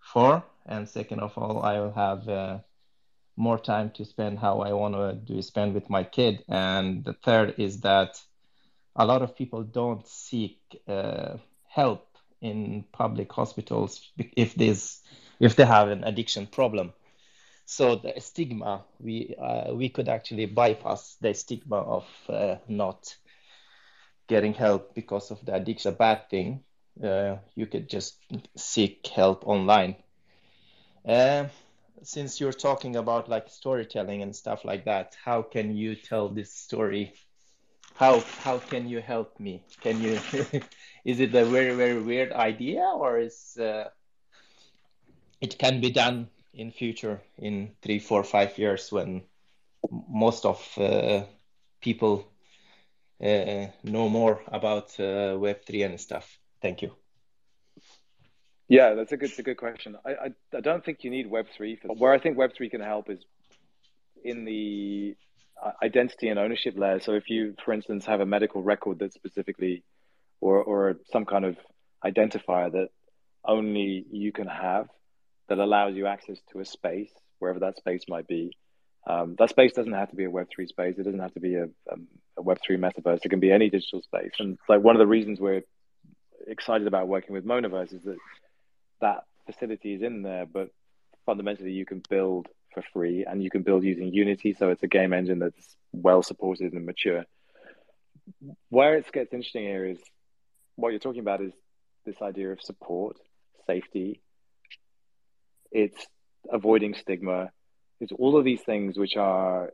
4. 0.00 0.42
And 0.66 0.88
second 0.88 1.20
of 1.20 1.36
all, 1.36 1.62
I 1.62 1.80
will 1.80 1.92
have 1.92 2.28
uh, 2.28 2.58
more 3.36 3.58
time 3.58 3.90
to 3.90 4.04
spend 4.04 4.38
how 4.38 4.60
I 4.60 4.72
want 4.72 4.94
to 4.94 5.14
do 5.14 5.40
spend 5.42 5.74
with 5.74 5.88
my 5.88 6.04
kid. 6.04 6.44
And 6.48 7.04
the 7.04 7.12
third 7.12 7.54
is 7.58 7.80
that 7.80 8.20
a 8.96 9.06
lot 9.06 9.22
of 9.22 9.36
people 9.36 9.62
don't 9.62 10.06
seek 10.06 10.58
uh, 10.86 11.36
help 11.68 12.08
in 12.40 12.84
public 12.92 13.32
hospitals 13.32 14.10
if 14.36 14.56
if 15.40 15.56
they 15.56 15.64
have 15.64 15.88
an 15.88 16.04
addiction 16.04 16.46
problem. 16.46 16.92
So 17.64 17.96
the 17.96 18.20
stigma 18.20 18.84
we 19.00 19.34
uh, 19.40 19.72
we 19.72 19.88
could 19.88 20.08
actually 20.08 20.46
bypass 20.46 21.16
the 21.20 21.32
stigma 21.34 21.76
of 21.76 22.06
uh, 22.28 22.56
not 22.68 23.16
getting 24.28 24.54
help 24.54 24.94
because 24.94 25.30
of 25.30 25.44
the 25.44 25.54
addiction, 25.54 25.92
a 25.92 25.96
bad 25.96 26.28
thing. 26.28 26.64
Uh, 27.02 27.36
you 27.54 27.66
could 27.66 27.88
just 27.88 28.16
seek 28.56 29.06
help 29.06 29.46
online. 29.46 29.96
Since 32.02 32.40
you're 32.40 32.52
talking 32.52 32.96
about 32.96 33.28
like 33.28 33.48
storytelling 33.48 34.22
and 34.22 34.34
stuff 34.34 34.64
like 34.64 34.84
that, 34.86 35.16
how 35.24 35.42
can 35.42 35.76
you 35.76 35.94
tell 35.94 36.28
this 36.28 36.52
story? 36.52 37.12
How 37.94 38.20
how 38.40 38.58
can 38.58 38.88
you 38.88 39.00
help 39.00 39.38
me? 39.38 39.62
Can 39.80 40.02
you 40.02 40.18
is 41.04 41.20
it 41.20 41.34
a 41.34 41.44
very 41.44 41.74
very 41.74 42.00
weird 42.00 42.32
idea 42.32 42.82
or 42.82 43.18
is 43.18 43.56
uh, 43.58 43.90
it 45.40 45.58
can 45.58 45.80
be 45.80 45.90
done 45.90 46.28
in 46.54 46.70
future 46.70 47.22
in 47.38 47.72
three 47.82 47.98
four 47.98 48.24
five 48.24 48.58
years 48.58 48.90
when 48.90 49.22
most 50.08 50.44
of 50.44 50.78
uh, 50.78 51.22
people 51.80 52.26
uh, 53.22 53.66
know 53.84 54.08
more 54.08 54.40
about 54.48 54.98
uh, 54.98 55.36
web3 55.38 55.86
and 55.86 56.00
stuff? 56.00 56.38
Thank 56.60 56.82
you 56.82 57.01
yeah 58.72 58.94
that's 58.94 59.12
a 59.12 59.16
good 59.16 59.30
a 59.38 59.42
good 59.42 59.56
question 59.56 59.96
I, 60.04 60.10
I 60.10 60.28
i 60.58 60.60
don't 60.60 60.84
think 60.84 61.04
you 61.04 61.10
need 61.10 61.30
web3 61.30 61.80
for 61.80 61.88
where 61.94 62.12
i 62.12 62.18
think 62.18 62.36
web3 62.36 62.70
can 62.70 62.80
help 62.80 63.10
is 63.10 63.20
in 64.24 64.44
the 64.44 65.16
identity 65.82 66.28
and 66.28 66.38
ownership 66.38 66.74
layer. 66.76 67.00
So 67.00 67.12
if 67.12 67.28
you, 67.28 67.54
for 67.64 67.72
instance, 67.72 68.06
have 68.06 68.20
a 68.20 68.26
medical 68.26 68.62
record 68.62 68.98
that 69.00 69.12
specifically, 69.12 69.82
or 70.40 70.62
or 70.62 70.96
some 71.10 71.24
kind 71.24 71.44
of 71.44 71.56
identifier 72.04 72.70
that 72.72 72.88
only 73.44 74.04
you 74.10 74.32
can 74.32 74.46
have, 74.46 74.88
that 75.48 75.58
allows 75.58 75.94
you 75.94 76.06
access 76.06 76.38
to 76.52 76.60
a 76.60 76.64
space 76.64 77.10
wherever 77.38 77.60
that 77.60 77.76
space 77.76 78.02
might 78.08 78.26
be. 78.26 78.52
Um, 79.06 79.34
that 79.38 79.50
space 79.50 79.72
doesn't 79.72 79.92
have 79.92 80.10
to 80.10 80.16
be 80.16 80.24
a 80.24 80.30
Web 80.30 80.48
three 80.54 80.66
space. 80.66 80.96
It 80.98 81.04
doesn't 81.04 81.20
have 81.20 81.34
to 81.34 81.40
be 81.40 81.54
a, 81.56 81.64
um, 81.92 82.06
a 82.36 82.42
Web 82.42 82.58
three 82.64 82.76
metaverse. 82.76 83.24
It 83.24 83.28
can 83.28 83.40
be 83.40 83.50
any 83.50 83.68
digital 83.68 84.02
space. 84.02 84.32
And 84.38 84.58
like 84.68 84.80
one 84.80 84.94
of 84.94 85.00
the 85.00 85.06
reasons 85.06 85.40
we're 85.40 85.62
excited 86.46 86.86
about 86.86 87.08
working 87.08 87.34
with 87.34 87.44
Monaverse 87.44 87.94
is 87.94 88.02
that 88.02 88.16
that 89.02 89.24
facility 89.44 89.94
is 89.94 90.02
in 90.02 90.22
there, 90.22 90.46
but 90.46 90.70
fundamentally 91.26 91.72
you 91.72 91.84
can 91.84 92.02
build 92.08 92.48
for 92.72 92.82
free, 92.94 93.26
and 93.28 93.42
you 93.42 93.50
can 93.50 93.62
build 93.62 93.84
using 93.84 94.08
Unity. 94.12 94.54
So 94.54 94.70
it's 94.70 94.82
a 94.82 94.88
game 94.88 95.12
engine 95.12 95.38
that's 95.38 95.76
well 95.92 96.22
supported 96.22 96.72
and 96.72 96.86
mature. 96.86 97.26
Where 98.70 98.96
it 98.96 99.12
gets 99.12 99.34
interesting 99.34 99.64
here 99.64 99.84
is 99.84 99.98
what 100.76 100.90
you're 100.90 101.00
talking 101.00 101.20
about 101.20 101.42
is 101.42 101.52
this 102.06 102.22
idea 102.22 102.50
of 102.52 102.62
support, 102.62 103.18
safety. 103.66 104.22
It's 105.70 106.06
avoiding 106.50 106.94
stigma. 106.94 107.50
It's 108.00 108.12
all 108.12 108.36
of 108.38 108.44
these 108.44 108.62
things 108.62 108.96
which 108.96 109.16
are 109.16 109.72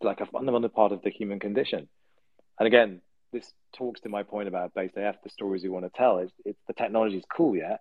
like 0.00 0.20
a 0.20 0.26
fundamental 0.26 0.70
part 0.70 0.92
of 0.92 1.02
the 1.02 1.10
human 1.10 1.38
condition. 1.38 1.88
And 2.58 2.66
again, 2.66 3.02
this 3.32 3.52
talks 3.76 4.00
to 4.00 4.08
my 4.08 4.22
point 4.22 4.48
about 4.48 4.74
Based 4.74 4.96
AF, 4.96 5.16
the 5.22 5.30
stories 5.30 5.62
you 5.62 5.72
want 5.72 5.84
to 5.84 5.96
tell. 5.96 6.18
It's, 6.18 6.32
it's 6.44 6.60
the 6.66 6.74
technology 6.74 7.16
is 7.16 7.24
cool, 7.34 7.56
yeah, 7.56 7.76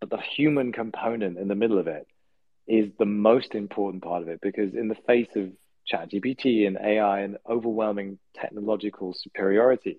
but 0.00 0.10
the 0.10 0.18
human 0.18 0.72
component 0.72 1.38
in 1.38 1.48
the 1.48 1.54
middle 1.54 1.78
of 1.78 1.86
it 1.86 2.06
is 2.66 2.90
the 2.98 3.06
most 3.06 3.54
important 3.54 4.02
part 4.02 4.22
of 4.22 4.28
it 4.28 4.40
because 4.40 4.74
in 4.74 4.88
the 4.88 4.96
face 5.06 5.28
of 5.36 5.50
ChatGPT 5.92 6.66
and 6.66 6.78
AI 6.78 7.20
and 7.20 7.38
overwhelming 7.48 8.18
technological 8.34 9.14
superiority, 9.14 9.98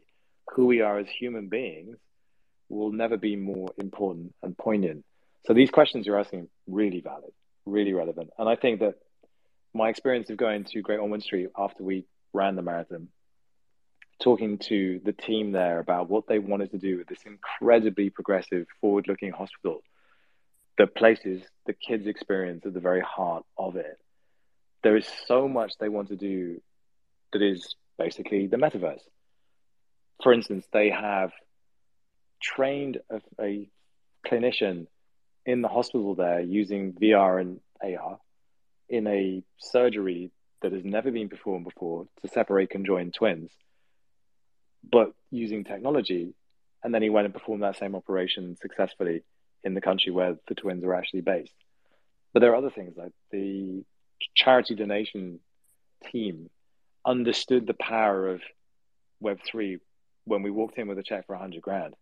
who 0.52 0.66
we 0.66 0.82
are 0.82 1.00
as 1.00 1.08
human 1.10 1.50
beings 1.50 1.98
will 2.70 2.92
never 2.92 3.18
be 3.18 3.36
more 3.36 3.70
important 3.78 4.34
and 4.42 4.58
poignant. 4.58 5.06
So 5.46 5.54
these 5.54 5.70
questions 5.70 6.06
you're 6.06 6.20
asking 6.20 6.48
really 6.68 7.02
valid, 7.02 7.32
really 7.66 7.94
relevant. 7.94 8.30
And 8.38 8.48
I 8.48 8.56
think 8.56 8.80
that 8.80 8.96
my 9.74 9.90
experience 9.90 10.30
of 10.30 10.38
going 10.38 10.64
to 10.66 10.82
Great 10.82 11.00
Ormond 11.00 11.24
Street 11.24 11.50
after 11.58 11.84
we 11.84 12.06
ran 12.34 12.56
the 12.56 12.62
marathon, 12.62 13.10
talking 14.22 14.58
to 14.58 15.02
the 15.04 15.14
team 15.14 15.52
there 15.52 15.80
about 15.80 16.10
what 16.10 16.28
they 16.28 16.40
wanted 16.40 16.72
to 16.72 16.78
do 16.78 16.98
with 16.98 17.08
this 17.08 17.24
incredibly 17.26 18.10
progressive, 18.10 18.68
forward-looking 18.82 19.32
hospital 19.32 19.82
that 20.78 20.96
places 20.96 21.44
the 21.66 21.74
kids' 21.74 22.08
experience 22.08 22.66
at 22.66 22.74
the 22.74 22.80
very 22.80 23.02
heart 23.02 23.46
of 23.58 23.76
it. 23.76 24.00
There 24.82 24.98
is 24.98 25.08
so 25.28 25.48
much 25.48 25.74
they 25.80 25.90
want 25.90 26.10
to 26.10 26.16
do 26.16 26.62
that 27.32 27.42
is 27.42 27.76
basically 27.98 28.48
the 28.48 28.58
metaverse. 28.58 29.02
For 30.22 30.34
instance, 30.34 30.66
they 30.72 30.90
have 30.90 31.32
trained 32.42 33.00
a, 33.10 33.22
a 33.40 33.70
clinician 34.26 34.88
in 35.46 35.62
the 35.62 35.68
hospital 35.68 36.16
there 36.16 36.42
using 36.42 36.94
VR 36.94 37.42
and 37.42 37.60
AR 37.82 38.20
in 38.90 39.08
a 39.08 39.44
surgery 39.58 40.32
that 40.62 40.72
has 40.72 40.84
never 40.84 41.12
been 41.12 41.30
performed 41.30 41.66
before 41.66 42.08
to 42.22 42.28
separate 42.30 42.70
conjoined 42.70 43.14
twins, 43.14 43.52
but 44.90 45.14
using 45.32 45.64
technology. 45.64 46.34
And 46.84 46.94
then 46.94 47.02
he 47.02 47.10
went 47.10 47.26
and 47.26 47.34
performed 47.34 47.64
that 47.64 47.78
same 47.78 47.96
operation 47.96 48.58
successfully 48.62 49.24
in 49.64 49.74
the 49.74 49.82
country 49.82 50.12
where 50.12 50.36
the 50.48 50.56
twins 50.56 50.84
are 50.84 50.94
actually 50.94 51.22
based. 51.22 51.54
But 52.34 52.42
there 52.42 52.52
are 52.52 52.58
other 52.58 52.72
things 52.72 52.96
like 52.98 53.14
the 53.32 53.84
charity 54.36 54.76
donation 54.76 55.40
team 56.12 56.50
understood 57.06 57.68
the 57.68 57.74
power 57.74 58.28
of 58.28 58.42
Web3 59.24 59.80
when 60.26 60.42
we 60.42 60.52
walked 60.52 60.78
in 60.78 60.88
with 60.88 60.98
a 60.98 61.04
check 61.04 61.28
for 61.28 61.36
100 61.36 61.62
grand. 61.62 61.96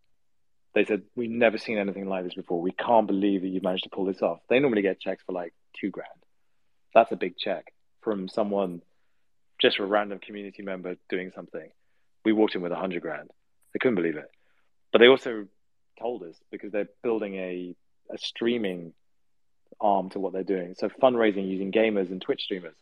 They 0.73 0.85
said, 0.85 1.03
We've 1.15 1.29
never 1.29 1.57
seen 1.57 1.77
anything 1.77 2.07
like 2.07 2.23
this 2.23 2.33
before. 2.33 2.61
We 2.61 2.71
can't 2.71 3.07
believe 3.07 3.41
that 3.41 3.49
you 3.49 3.59
managed 3.61 3.83
to 3.83 3.89
pull 3.89 4.05
this 4.05 4.21
off. 4.21 4.39
They 4.49 4.59
normally 4.59 4.81
get 4.81 5.01
checks 5.01 5.23
for 5.25 5.33
like 5.33 5.53
two 5.79 5.89
grand. 5.89 6.09
That's 6.93 7.11
a 7.11 7.17
big 7.17 7.37
check 7.37 7.73
from 8.01 8.29
someone, 8.29 8.81
just 9.61 9.79
a 9.79 9.85
random 9.85 10.19
community 10.19 10.63
member 10.63 10.95
doing 11.09 11.31
something. 11.35 11.69
We 12.23 12.33
walked 12.33 12.55
in 12.55 12.61
with 12.61 12.71
a 12.71 12.75
100 12.75 13.01
grand. 13.01 13.29
They 13.73 13.79
couldn't 13.79 13.95
believe 13.95 14.17
it. 14.17 14.29
But 14.91 14.99
they 14.99 15.07
also 15.07 15.47
told 15.99 16.23
us 16.23 16.35
because 16.51 16.71
they're 16.71 16.89
building 17.03 17.35
a, 17.35 17.75
a 18.11 18.17
streaming 18.17 18.93
arm 19.79 20.09
to 20.11 20.19
what 20.19 20.33
they're 20.33 20.43
doing. 20.43 20.75
So 20.77 20.89
fundraising 21.01 21.47
using 21.47 21.71
gamers 21.71 22.11
and 22.11 22.21
Twitch 22.21 22.43
streamers. 22.43 22.75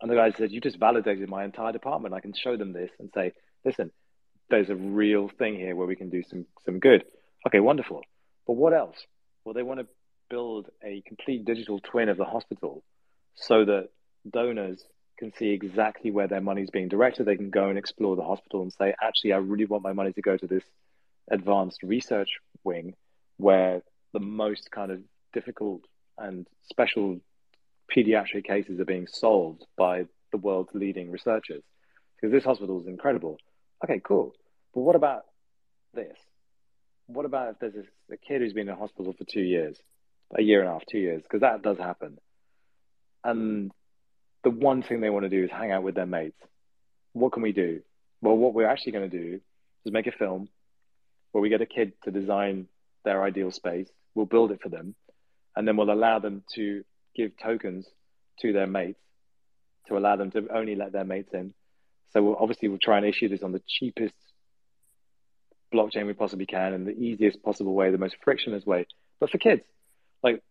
And 0.00 0.10
the 0.10 0.14
guy 0.14 0.30
said, 0.32 0.52
You 0.52 0.60
just 0.60 0.78
validated 0.78 1.28
my 1.28 1.44
entire 1.44 1.72
department. 1.72 2.14
I 2.14 2.20
can 2.20 2.32
show 2.32 2.56
them 2.56 2.72
this 2.72 2.90
and 2.98 3.10
say, 3.14 3.32
listen, 3.64 3.90
there's 4.50 4.70
a 4.70 4.76
real 4.76 5.28
thing 5.28 5.56
here 5.56 5.74
where 5.74 5.86
we 5.86 5.96
can 5.96 6.10
do 6.10 6.22
some 6.22 6.46
some 6.64 6.78
good. 6.78 7.04
Okay, 7.46 7.60
wonderful. 7.60 8.02
But 8.46 8.54
what 8.54 8.72
else? 8.72 8.96
Well, 9.44 9.54
they 9.54 9.62
want 9.62 9.80
to 9.80 9.86
build 10.30 10.68
a 10.84 11.02
complete 11.06 11.44
digital 11.44 11.80
twin 11.80 12.08
of 12.08 12.16
the 12.16 12.24
hospital 12.24 12.82
so 13.34 13.64
that 13.64 13.88
donors 14.30 14.84
can 15.18 15.34
see 15.34 15.50
exactly 15.50 16.10
where 16.10 16.28
their 16.28 16.40
money 16.40 16.62
is 16.62 16.70
being 16.70 16.88
directed. 16.88 17.26
They 17.26 17.36
can 17.36 17.50
go 17.50 17.68
and 17.68 17.78
explore 17.78 18.16
the 18.16 18.22
hospital 18.22 18.62
and 18.62 18.72
say, 18.72 18.94
actually, 19.02 19.32
I 19.32 19.38
really 19.38 19.66
want 19.66 19.82
my 19.82 19.92
money 19.92 20.12
to 20.12 20.22
go 20.22 20.36
to 20.36 20.46
this 20.46 20.64
advanced 21.30 21.82
research 21.82 22.28
wing 22.64 22.94
where 23.36 23.82
the 24.12 24.20
most 24.20 24.70
kind 24.70 24.90
of 24.90 25.00
difficult 25.32 25.82
and 26.16 26.46
special 26.70 27.20
pediatric 27.94 28.44
cases 28.44 28.80
are 28.80 28.84
being 28.84 29.06
solved 29.06 29.64
by 29.76 30.04
the 30.32 30.38
world's 30.38 30.74
leading 30.74 31.10
researchers. 31.10 31.62
Because 32.16 32.32
this 32.32 32.44
hospital 32.44 32.80
is 32.80 32.86
incredible. 32.86 33.38
Okay, 33.84 34.00
cool. 34.04 34.32
But 34.74 34.80
what 34.80 34.96
about 34.96 35.22
this? 35.94 36.18
What 37.06 37.24
about 37.24 37.50
if 37.50 37.58
there's 37.60 37.74
a, 37.76 38.14
a 38.14 38.16
kid 38.16 38.40
who's 38.40 38.52
been 38.52 38.68
in 38.68 38.76
hospital 38.76 39.14
for 39.16 39.24
two 39.24 39.40
years, 39.40 39.78
a 40.36 40.42
year 40.42 40.60
and 40.60 40.68
a 40.68 40.72
half, 40.72 40.84
two 40.86 40.98
years? 40.98 41.22
Because 41.22 41.40
that 41.40 41.62
does 41.62 41.78
happen. 41.78 42.18
And 43.24 43.72
the 44.44 44.50
one 44.50 44.82
thing 44.82 45.00
they 45.00 45.10
want 45.10 45.24
to 45.24 45.28
do 45.28 45.44
is 45.44 45.50
hang 45.50 45.72
out 45.72 45.82
with 45.82 45.94
their 45.94 46.06
mates. 46.06 46.40
What 47.12 47.32
can 47.32 47.42
we 47.42 47.52
do? 47.52 47.82
Well, 48.20 48.36
what 48.36 48.54
we're 48.54 48.68
actually 48.68 48.92
going 48.92 49.10
to 49.10 49.18
do 49.18 49.40
is 49.84 49.92
make 49.92 50.06
a 50.06 50.12
film 50.12 50.48
where 51.32 51.42
we 51.42 51.48
get 51.48 51.60
a 51.60 51.66
kid 51.66 51.92
to 52.04 52.10
design 52.10 52.68
their 53.04 53.22
ideal 53.22 53.50
space. 53.50 53.88
We'll 54.14 54.26
build 54.26 54.50
it 54.50 54.60
for 54.62 54.68
them, 54.68 54.94
and 55.54 55.66
then 55.66 55.76
we'll 55.76 55.90
allow 55.90 56.18
them 56.18 56.42
to 56.54 56.84
give 57.14 57.32
tokens 57.36 57.86
to 58.40 58.52
their 58.52 58.66
mates 58.66 59.00
to 59.88 59.96
allow 59.96 60.16
them 60.16 60.30
to 60.30 60.46
only 60.54 60.76
let 60.76 60.92
their 60.92 61.04
mates 61.04 61.32
in. 61.32 61.52
So 62.12 62.22
we'll, 62.22 62.36
obviously 62.36 62.68
we'll 62.68 62.78
try 62.78 62.98
and 62.98 63.06
issue 63.06 63.28
this 63.28 63.42
on 63.42 63.52
the 63.52 63.62
cheapest 63.66 64.14
blockchain 65.74 66.06
we 66.06 66.14
possibly 66.14 66.46
can 66.46 66.72
and 66.72 66.86
the 66.86 66.96
easiest 66.96 67.42
possible 67.42 67.74
way, 67.74 67.90
the 67.90 67.98
most 67.98 68.16
frictionless 68.22 68.64
way. 68.64 68.86
But 69.20 69.30
for 69.30 69.38
kids, 69.38 69.62
like 70.22 70.42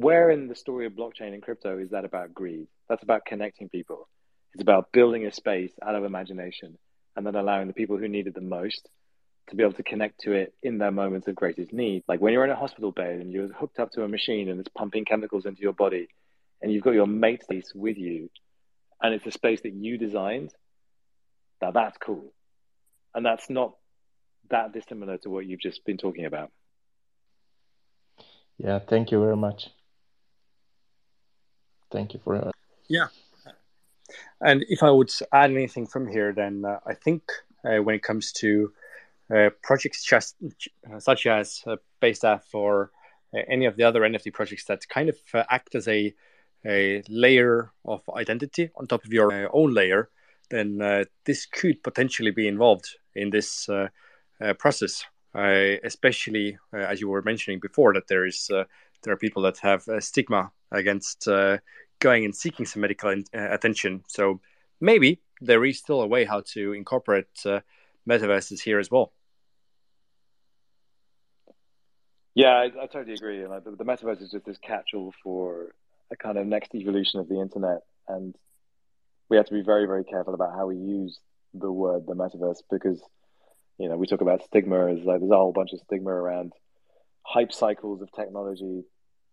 where 0.00 0.30
in 0.30 0.46
the 0.46 0.54
story 0.54 0.86
of 0.86 0.92
blockchain 0.92 1.34
and 1.34 1.42
crypto 1.42 1.78
is 1.78 1.90
that 1.90 2.04
about 2.04 2.32
greed? 2.32 2.68
That's 2.88 3.02
about 3.02 3.24
connecting 3.24 3.68
people. 3.68 4.08
It's 4.54 4.62
about 4.62 4.92
building 4.92 5.26
a 5.26 5.32
space 5.32 5.72
out 5.82 5.94
of 5.94 6.04
imagination 6.04 6.78
and 7.16 7.26
then 7.26 7.34
allowing 7.34 7.66
the 7.66 7.74
people 7.74 7.98
who 7.98 8.08
need 8.08 8.26
it 8.28 8.34
the 8.34 8.40
most 8.40 8.88
to 9.48 9.56
be 9.56 9.62
able 9.62 9.72
to 9.72 9.82
connect 9.82 10.20
to 10.20 10.32
it 10.32 10.54
in 10.62 10.78
their 10.78 10.92
moments 10.92 11.26
of 11.26 11.34
greatest 11.34 11.72
need. 11.72 12.04
Like 12.06 12.20
when 12.20 12.32
you're 12.32 12.44
in 12.44 12.50
a 12.50 12.56
hospital 12.56 12.92
bed 12.92 13.20
and 13.20 13.32
you're 13.32 13.48
hooked 13.48 13.80
up 13.80 13.90
to 13.92 14.04
a 14.04 14.08
machine 14.08 14.48
and 14.48 14.60
it's 14.60 14.68
pumping 14.68 15.04
chemicals 15.04 15.46
into 15.46 15.62
your 15.62 15.72
body 15.72 16.08
and 16.62 16.72
you've 16.72 16.84
got 16.84 16.94
your 16.94 17.06
mate 17.06 17.42
space 17.42 17.72
with 17.74 17.96
you 17.96 18.30
and 19.02 19.14
it's 19.14 19.26
a 19.26 19.32
space 19.32 19.62
that 19.62 19.72
you 19.72 19.98
designed, 19.98 20.52
now 21.60 21.72
that's 21.72 21.96
cool. 21.98 22.32
And 23.14 23.26
that's 23.26 23.50
not 23.50 23.74
that 24.50 24.72
dissimilar 24.72 25.18
to 25.18 25.30
what 25.30 25.46
you've 25.46 25.60
just 25.60 25.84
been 25.84 25.98
talking 25.98 26.24
about. 26.24 26.50
Yeah, 28.58 28.78
thank 28.78 29.10
you 29.10 29.20
very 29.20 29.36
much. 29.36 29.70
Thank 31.90 32.14
you 32.14 32.20
for 32.22 32.38
that. 32.38 32.52
yeah. 32.88 33.08
And 34.40 34.64
if 34.68 34.82
I 34.82 34.90
would 34.90 35.12
add 35.32 35.50
anything 35.50 35.86
from 35.86 36.08
here, 36.08 36.32
then 36.32 36.64
uh, 36.64 36.78
I 36.86 36.94
think 36.94 37.22
uh, 37.64 37.78
when 37.78 37.94
it 37.94 38.02
comes 38.02 38.32
to 38.32 38.72
uh, 39.34 39.50
projects 39.62 40.04
just, 40.04 40.36
such 40.98 41.26
as 41.26 41.62
uh, 41.66 41.76
Based 42.00 42.24
AF 42.24 42.54
or 42.54 42.90
uh, 43.34 43.40
any 43.48 43.66
of 43.66 43.76
the 43.76 43.82
other 43.82 44.00
NFT 44.00 44.32
projects 44.32 44.64
that 44.66 44.88
kind 44.88 45.08
of 45.08 45.16
uh, 45.34 45.44
act 45.50 45.74
as 45.74 45.86
a, 45.86 46.14
a 46.64 47.02
layer 47.08 47.70
of 47.84 48.00
identity 48.16 48.70
on 48.76 48.86
top 48.86 49.04
of 49.04 49.12
your 49.12 49.32
uh, 49.32 49.48
own 49.52 49.74
layer, 49.74 50.08
then 50.50 50.80
uh, 50.80 51.04
this 51.26 51.44
could 51.44 51.82
potentially 51.82 52.30
be 52.30 52.48
involved 52.48 52.96
in 53.14 53.30
this 53.30 53.68
process. 54.58 55.04
especially 55.34 56.56
as 56.72 57.00
you 57.00 57.08
were 57.08 57.22
mentioning 57.22 57.60
before, 57.60 57.92
that 57.92 58.08
there 58.08 58.24
is 58.24 58.50
there 59.02 59.12
are 59.12 59.16
people 59.16 59.42
that 59.42 59.58
have 59.58 59.86
a 59.88 60.00
stigma 60.00 60.50
against 60.70 61.28
uh, 61.28 61.58
going 62.00 62.24
and 62.24 62.34
seeking 62.34 62.66
some 62.66 62.82
medical 62.82 63.10
in, 63.10 63.24
uh, 63.34 63.48
attention. 63.50 64.02
So 64.08 64.40
maybe 64.80 65.20
there 65.40 65.64
is 65.64 65.78
still 65.78 66.00
a 66.00 66.06
way 66.06 66.24
how 66.24 66.42
to 66.52 66.72
incorporate 66.72 67.26
uh, 67.44 67.60
metaverses 68.08 68.60
here 68.60 68.78
as 68.78 68.90
well. 68.90 69.12
Yeah, 72.34 72.54
I, 72.54 72.64
I 72.82 72.86
totally 72.86 73.14
agree. 73.14 73.46
Like 73.46 73.64
the, 73.64 73.72
the 73.72 73.84
metaverse 73.84 74.22
is 74.22 74.30
just 74.30 74.44
this 74.44 74.58
catch-all 74.58 75.12
for 75.24 75.74
a 76.10 76.16
kind 76.16 76.38
of 76.38 76.46
next 76.46 76.74
evolution 76.74 77.20
of 77.20 77.28
the 77.28 77.40
internet, 77.40 77.80
and 78.06 78.34
we 79.28 79.36
have 79.36 79.46
to 79.46 79.54
be 79.54 79.62
very, 79.62 79.86
very 79.86 80.04
careful 80.04 80.34
about 80.34 80.54
how 80.54 80.66
we 80.66 80.76
use 80.76 81.18
the 81.54 81.70
word 81.70 82.06
the 82.06 82.14
metaverse 82.14 82.62
because 82.70 83.00
you 83.78 83.88
know 83.88 83.96
we 83.96 84.06
talk 84.06 84.20
about 84.20 84.44
stigma 84.44 84.92
as 84.92 84.98
like 85.04 85.20
there's 85.20 85.30
a 85.30 85.36
whole 85.36 85.52
bunch 85.52 85.72
of 85.72 85.80
stigma 85.80 86.10
around 86.10 86.52
hype 87.28 87.52
cycles 87.52 88.00
of 88.00 88.10
technology 88.12 88.84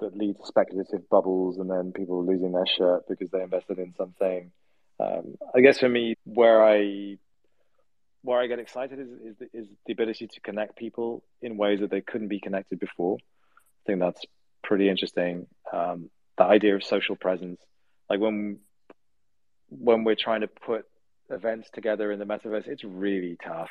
that 0.02 0.16
lead 0.18 0.36
to 0.38 0.46
speculative 0.46 1.08
bubbles 1.10 1.58
and 1.58 1.70
then 1.70 1.94
people 1.94 2.26
losing 2.26 2.52
their 2.52 2.66
shirt 2.66 3.04
because 3.08 3.30
they 3.32 3.42
invested 3.42 3.80
in 3.80 3.94
something. 3.98 4.52
Um, 5.00 5.36
I 5.56 5.62
guess 5.62 5.80
for 5.80 5.88
me, 5.88 6.16
where 6.26 6.64
I 6.64 7.18
where 8.22 8.40
I 8.40 8.48
get 8.48 8.60
excited 8.60 9.00
is, 9.00 9.08
is 9.08 9.36
the, 9.38 9.50
is 9.54 9.68
the 9.86 9.94
ability 9.94 10.28
to 10.28 10.40
connect 10.42 10.76
people 10.76 11.24
in 11.42 11.58
ways 11.58 11.80
that 11.82 11.92
they 11.92 12.02
couldn't 12.02 12.28
be 12.28 12.40
connected 12.40 12.80
before. 12.80 13.18
I 13.18 13.82
think 13.86 14.00
that's 14.00 14.22
pretty 14.64 14.90
interesting. 14.90 15.48
Um, 15.72 16.10
the 16.38 16.44
idea 16.44 16.76
of 16.76 16.84
social 16.84 17.16
presence, 17.16 17.62
like 18.10 18.20
when 18.20 18.60
when 19.70 20.04
we're 20.04 20.16
trying 20.16 20.42
to 20.42 20.48
put 20.48 20.86
events 21.30 21.70
together 21.74 22.12
in 22.12 22.20
the 22.20 22.26
metaverse, 22.26 22.68
it's 22.68 22.84
really 22.84 23.38
tough 23.44 23.70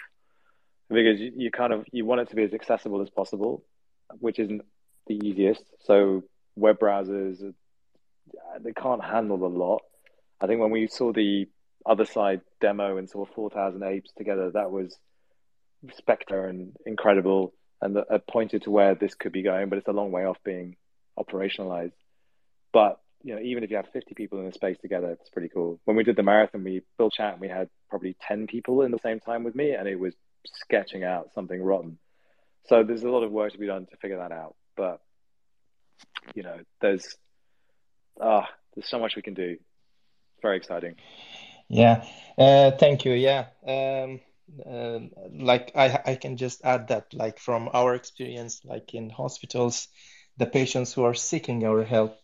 because 0.89 1.21
you, 1.21 1.33
you 1.37 1.51
kind 1.51 1.73
of 1.73 1.85
you 1.93 2.07
want 2.07 2.23
it 2.23 2.31
to 2.31 2.37
be 2.37 2.45
as 2.45 2.55
accessible 2.55 3.03
as 3.03 3.11
possible, 3.11 3.65
which 4.21 4.39
isn't 4.39 4.63
the 5.07 5.15
easiest. 5.15 5.63
So 5.85 6.25
web 6.57 6.79
browsers 6.79 7.43
uh, 7.43 8.59
they 8.61 8.73
can't 8.73 9.05
handle 9.05 9.45
a 9.45 9.49
lot. 9.49 9.83
I 10.41 10.47
think 10.47 10.61
when 10.61 10.71
we 10.71 10.87
saw 10.87 11.13
the 11.13 11.47
other 11.87 12.05
side 12.05 12.41
demo 12.61 12.97
and 12.97 13.09
saw 13.09 13.25
4,000 13.27 13.83
apes 13.83 14.11
together, 14.17 14.51
that 14.51 14.71
was 14.71 14.97
spectacular 15.93 16.47
and 16.47 16.75
incredible 16.87 17.53
and 17.85 17.97
it 17.97 18.27
pointed 18.27 18.63
to 18.63 18.71
where 18.71 18.95
this 18.95 19.15
could 19.15 19.33
be 19.33 19.43
going, 19.43 19.69
but 19.69 19.79
it's 19.79 19.89
a 19.89 19.93
long 19.93 20.11
way 20.11 20.25
off 20.25 20.39
being 20.43 20.77
operationalized. 21.19 21.93
But 22.73 22.99
you 23.23 23.35
know, 23.35 23.41
even 23.41 23.63
if 23.63 23.71
you 23.71 23.77
have 23.77 23.89
50 23.93 24.15
people 24.15 24.41
in 24.41 24.47
a 24.47 24.53
space 24.53 24.79
together, 24.79 25.11
it's 25.11 25.31
pretty 25.31 25.49
cool. 25.49 25.81
When 25.85 25.97
we 25.97 26.05
did 26.05 26.17
the 26.17 26.23
marathon, 26.23 26.65
we 26.65 26.83
built 26.99 27.15
chat 27.15 27.33
and 27.33 27.41
we 27.41 27.49
had 27.49 27.69
probably 27.91 28.17
10 28.27 28.47
people 28.47 28.83
in 28.83 28.91
the 28.91 28.99
same 28.99 29.21
time 29.21 29.45
with 29.45 29.55
me, 29.55 29.73
and 29.73 29.87
it 29.87 29.99
was 29.99 30.15
sketching 30.47 31.05
out 31.05 31.33
something 31.35 31.63
rotten. 31.63 31.99
So 32.67 32.83
there's 32.83 33.05
a 33.05 33.11
lot 33.11 33.23
of 33.23 33.31
work 33.31 33.53
to 33.53 33.59
be 33.59 33.67
done 33.67 33.87
to 33.87 33.97
figure 33.97 34.19
that 34.19 34.33
out. 34.33 34.55
But 34.77 35.01
you 36.35 36.43
know, 36.43 36.59
there's 36.81 37.17
ah, 38.21 38.49
there's 38.75 38.89
so 38.89 38.99
much 38.99 39.17
we 39.17 39.23
can 39.23 39.35
do. 39.35 39.57
Very 40.43 40.57
exciting. 40.57 40.97
Yeah, 41.69 42.05
uh, 42.37 42.73
thank 42.73 43.05
you. 43.05 43.13
Yeah, 43.13 43.47
um, 43.67 44.21
uh, 44.65 44.99
like 45.33 45.73
I, 45.75 46.01
I 46.07 46.15
can 46.17 46.37
just 46.37 46.65
add 46.65 46.89
that, 46.89 47.15
like 47.15 47.39
from 47.39 47.71
our 47.73 47.95
experience, 47.95 48.61
like 48.65 48.95
in 48.95 49.09
hospitals, 49.11 49.89
the 50.37 50.47
patients 50.47 50.93
who 50.93 51.05
are 51.05 51.15
seeking 51.15 51.65
our 51.65 51.83
help 51.83 52.19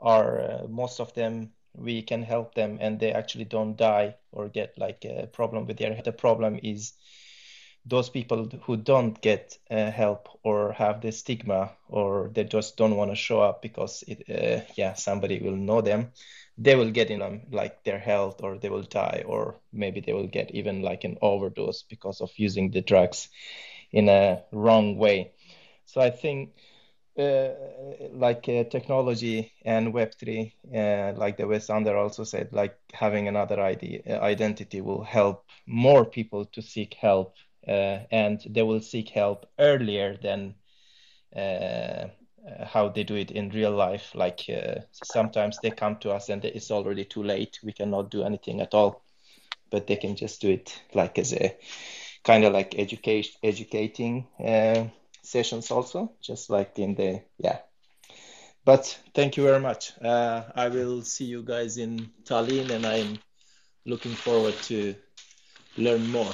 are 0.00 0.40
uh, 0.40 0.66
most 0.68 1.00
of 1.00 1.14
them 1.14 1.52
we 1.74 2.02
can 2.02 2.22
help 2.22 2.54
them 2.54 2.78
and 2.80 2.98
they 2.98 3.12
actually 3.12 3.44
don't 3.44 3.76
die 3.76 4.14
or 4.32 4.48
get 4.48 4.76
like 4.78 5.04
a 5.04 5.26
problem 5.26 5.66
with 5.66 5.76
their 5.76 6.00
the 6.02 6.12
problem 6.12 6.58
is 6.62 6.92
those 7.86 8.10
people 8.10 8.48
who 8.64 8.76
don't 8.76 9.20
get 9.20 9.56
uh, 9.70 9.90
help 9.90 10.28
or 10.42 10.72
have 10.72 11.00
the 11.00 11.12
stigma 11.12 11.70
or 11.88 12.30
they 12.34 12.44
just 12.44 12.76
don't 12.76 12.96
want 12.96 13.10
to 13.10 13.16
show 13.16 13.40
up 13.40 13.62
because 13.62 14.02
it 14.08 14.24
uh, 14.28 14.64
yeah 14.76 14.94
somebody 14.94 15.38
will 15.38 15.56
know 15.56 15.80
them 15.80 16.10
they 16.58 16.74
will 16.74 16.90
get 16.90 17.10
in 17.10 17.22
um, 17.22 17.42
like 17.50 17.84
their 17.84 17.98
health 17.98 18.42
or 18.42 18.58
they 18.58 18.68
will 18.68 18.82
die 18.82 19.22
or 19.26 19.56
maybe 19.72 20.00
they 20.00 20.12
will 20.12 20.26
get 20.26 20.50
even 20.52 20.82
like 20.82 21.04
an 21.04 21.16
overdose 21.20 21.82
because 21.82 22.20
of 22.20 22.30
using 22.36 22.70
the 22.70 22.80
drugs 22.80 23.28
in 23.92 24.08
a 24.08 24.42
wrong 24.52 24.96
way. 24.96 25.32
So 25.84 26.00
i 26.00 26.10
think 26.10 26.54
uh, 27.18 27.48
like 28.12 28.46
uh, 28.48 28.64
technology 28.64 29.52
and 29.64 29.94
Web3, 29.94 30.52
uh, 30.74 31.18
like 31.18 31.38
the 31.38 31.46
Wes 31.46 31.70
Under 31.70 31.96
also 31.96 32.24
said, 32.24 32.52
like 32.52 32.76
having 32.92 33.26
another 33.26 33.58
ID, 33.58 34.02
identity 34.06 34.82
will 34.82 35.02
help 35.02 35.46
more 35.66 36.04
people 36.04 36.44
to 36.46 36.60
seek 36.60 36.92
help, 36.94 37.34
and 37.66 38.40
they 38.48 38.62
will 38.62 38.80
seek 38.80 39.08
help 39.10 39.46
earlier 39.58 40.16
than 40.22 40.54
uh, 41.34 42.06
how 42.64 42.88
they 42.88 43.04
do 43.04 43.16
it 43.16 43.30
in 43.30 43.50
real 43.50 43.72
life. 43.72 44.14
Like 44.14 44.46
sometimes 44.92 45.58
they 45.62 45.70
come 45.70 45.96
to 45.96 46.12
us 46.12 46.28
and 46.28 46.44
it's 46.44 46.70
already 46.70 47.04
too 47.04 47.22
late. 47.22 47.58
We 47.62 47.72
cannot 47.72 48.10
do 48.10 48.22
anything 48.22 48.60
at 48.60 48.74
all, 48.74 49.02
but 49.70 49.86
they 49.86 49.96
can 49.96 50.16
just 50.16 50.40
do 50.40 50.50
it 50.50 50.80
like 50.94 51.18
as 51.18 51.32
a 51.32 51.56
kind 52.24 52.44
of 52.44 52.52
like 52.52 52.74
education, 52.78 53.34
educating 53.42 54.26
sessions 55.22 55.70
also, 55.70 56.12
just 56.20 56.50
like 56.50 56.78
in 56.78 56.94
the 56.94 57.22
yeah. 57.38 57.58
But 58.64 58.98
thank 59.14 59.36
you 59.36 59.44
very 59.44 59.60
much. 59.60 59.92
Uh, 60.02 60.42
I 60.54 60.68
will 60.68 61.02
see 61.02 61.24
you 61.24 61.42
guys 61.42 61.78
in 61.78 62.10
Tallinn, 62.24 62.70
and 62.70 62.84
I'm 62.84 63.18
looking 63.84 64.12
forward 64.12 64.54
to 64.64 64.94
learn 65.76 66.10
more. 66.10 66.32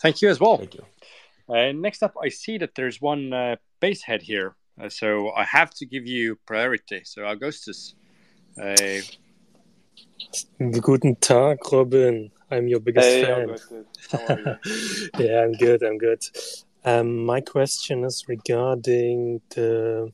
Thank 0.00 0.22
you 0.22 0.28
as 0.28 0.40
well. 0.40 0.56
Thank 0.56 0.74
you. 0.74 0.84
Uh, 1.48 1.72
next 1.72 2.02
up, 2.02 2.14
I 2.22 2.28
see 2.28 2.58
that 2.58 2.74
there's 2.74 3.00
one 3.00 3.32
uh, 3.32 3.56
base 3.80 4.02
head 4.02 4.22
here, 4.22 4.54
uh, 4.80 4.88
so 4.88 5.32
I 5.32 5.44
have 5.44 5.70
to 5.74 5.86
give 5.86 6.06
you 6.06 6.36
priority. 6.46 7.02
So 7.04 7.26
Augustus. 7.26 7.94
Uh, 8.60 9.00
Guten 10.58 11.16
Tag, 11.16 11.58
Robin. 11.72 12.30
I'm 12.50 12.68
your 12.68 12.80
biggest 12.80 13.06
hey, 13.06 13.24
fan. 13.24 14.58
yeah, 15.18 15.42
I'm 15.42 15.52
good. 15.52 15.82
I'm 15.82 15.98
good. 15.98 16.24
Um, 16.84 17.24
my 17.24 17.40
question 17.40 18.04
is 18.04 18.24
regarding 18.28 19.40
the 19.50 20.12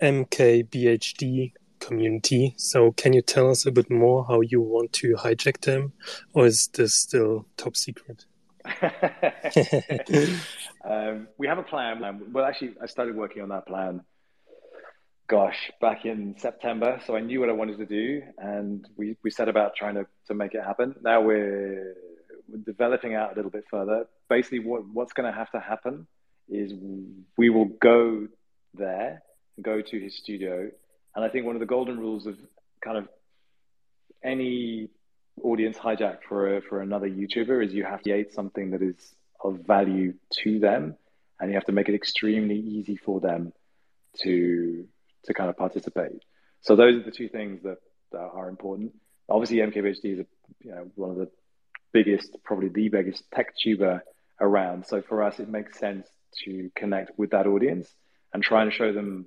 MKBHD 0.00 1.52
community. 1.80 2.54
So, 2.56 2.92
can 2.92 3.12
you 3.12 3.22
tell 3.22 3.50
us 3.50 3.66
a 3.66 3.72
bit 3.72 3.90
more 3.90 4.24
how 4.26 4.40
you 4.40 4.60
want 4.60 4.92
to 4.94 5.14
hijack 5.14 5.60
them, 5.60 5.92
or 6.34 6.46
is 6.46 6.68
this 6.68 6.94
still 6.94 7.46
top 7.56 7.76
secret? 7.76 8.26
um, 10.84 11.28
we 11.38 11.46
have 11.46 11.58
a 11.58 11.62
plan. 11.62 12.32
Well, 12.32 12.44
actually, 12.44 12.74
I 12.82 12.86
started 12.86 13.16
working 13.16 13.42
on 13.42 13.50
that 13.50 13.66
plan 13.66 14.02
gosh, 15.32 15.72
back 15.80 16.04
in 16.04 16.36
September. 16.36 17.00
So 17.06 17.16
I 17.16 17.20
knew 17.20 17.40
what 17.40 17.48
I 17.48 17.52
wanted 17.52 17.78
to 17.78 17.86
do, 17.86 18.22
and 18.36 18.86
we, 18.98 19.16
we 19.22 19.30
set 19.30 19.48
about 19.48 19.74
trying 19.74 19.94
to, 19.94 20.06
to 20.26 20.34
make 20.34 20.52
it 20.52 20.62
happen. 20.62 20.94
Now 21.02 21.22
we're, 21.22 21.94
we're 22.46 22.58
developing 22.58 23.14
out 23.14 23.32
a 23.32 23.36
little 23.36 23.50
bit 23.50 23.64
further. 23.70 24.04
Basically, 24.28 24.58
what, 24.58 24.86
what's 24.86 25.14
going 25.14 25.32
to 25.32 25.36
have 25.36 25.50
to 25.52 25.60
happen 25.60 26.06
is 26.50 26.74
we 27.38 27.48
will 27.48 27.64
go 27.64 28.28
there, 28.74 29.22
go 29.62 29.80
to 29.80 29.98
his 29.98 30.18
studio, 30.18 30.70
and 31.14 31.24
I 31.24 31.30
think 31.30 31.46
one 31.46 31.56
of 31.56 31.60
the 31.60 31.66
golden 31.66 31.98
rules 31.98 32.26
of 32.26 32.36
kind 32.84 32.98
of 32.98 33.08
any 34.22 34.90
audience 35.42 35.76
hijack 35.76 36.18
for 36.28 36.56
a, 36.56 36.62
for 36.62 36.80
another 36.80 37.08
YouTuber 37.08 37.64
is 37.64 37.72
you 37.72 37.84
have 37.84 38.02
to 38.02 38.10
create 38.10 38.32
something 38.32 38.70
that 38.70 38.82
is 38.82 39.14
of 39.42 39.60
value 39.66 40.14
to 40.44 40.58
them, 40.58 40.96
and 41.40 41.50
you 41.50 41.54
have 41.54 41.64
to 41.66 41.72
make 41.72 41.88
it 41.88 41.94
extremely 41.94 42.58
easy 42.58 42.96
for 42.96 43.20
them 43.20 43.52
to 44.22 44.86
to 45.24 45.34
kind 45.34 45.50
of 45.50 45.56
participate. 45.56 46.22
So 46.62 46.76
those 46.76 46.96
are 46.96 47.02
the 47.02 47.10
two 47.10 47.28
things 47.28 47.62
that, 47.62 47.78
that 48.12 48.18
are 48.18 48.48
important. 48.48 48.92
Obviously, 49.28 49.58
MKBHD 49.58 50.04
is 50.04 50.18
a, 50.20 50.26
you 50.60 50.70
know, 50.72 50.90
one 50.96 51.10
of 51.10 51.16
the 51.16 51.28
biggest, 51.92 52.36
probably 52.44 52.68
the 52.68 52.88
biggest 52.88 53.24
tech 53.32 53.54
tuber 53.56 54.02
around. 54.40 54.86
So 54.86 55.02
for 55.02 55.22
us, 55.22 55.38
it 55.38 55.48
makes 55.48 55.78
sense 55.78 56.06
to 56.44 56.70
connect 56.74 57.18
with 57.18 57.30
that 57.30 57.46
audience 57.46 57.88
and 58.32 58.42
try 58.42 58.62
and 58.62 58.72
show 58.72 58.92
them 58.92 59.26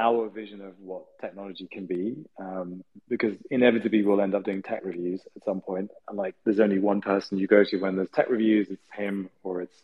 our 0.00 0.28
vision 0.30 0.62
of 0.62 0.72
what 0.80 1.04
technology 1.20 1.68
can 1.70 1.86
be. 1.86 2.24
Um, 2.38 2.82
because 3.08 3.36
inevitably 3.50 4.02
we'll 4.02 4.20
end 4.20 4.34
up 4.34 4.44
doing 4.44 4.62
tech 4.62 4.80
reviews 4.84 5.20
at 5.36 5.44
some 5.44 5.60
point. 5.60 5.90
And 6.08 6.16
like, 6.16 6.34
there's 6.44 6.60
only 6.60 6.78
one 6.78 7.02
person 7.02 7.38
you 7.38 7.46
go 7.46 7.62
to 7.62 7.76
when 7.76 7.96
there's 7.96 8.10
tech 8.10 8.30
reviews. 8.30 8.68
It's 8.70 8.82
him 8.94 9.28
or 9.42 9.62
it's, 9.62 9.76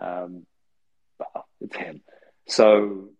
um, 0.00 0.46
it's 1.60 1.76
him. 1.76 2.00
So 2.46 3.10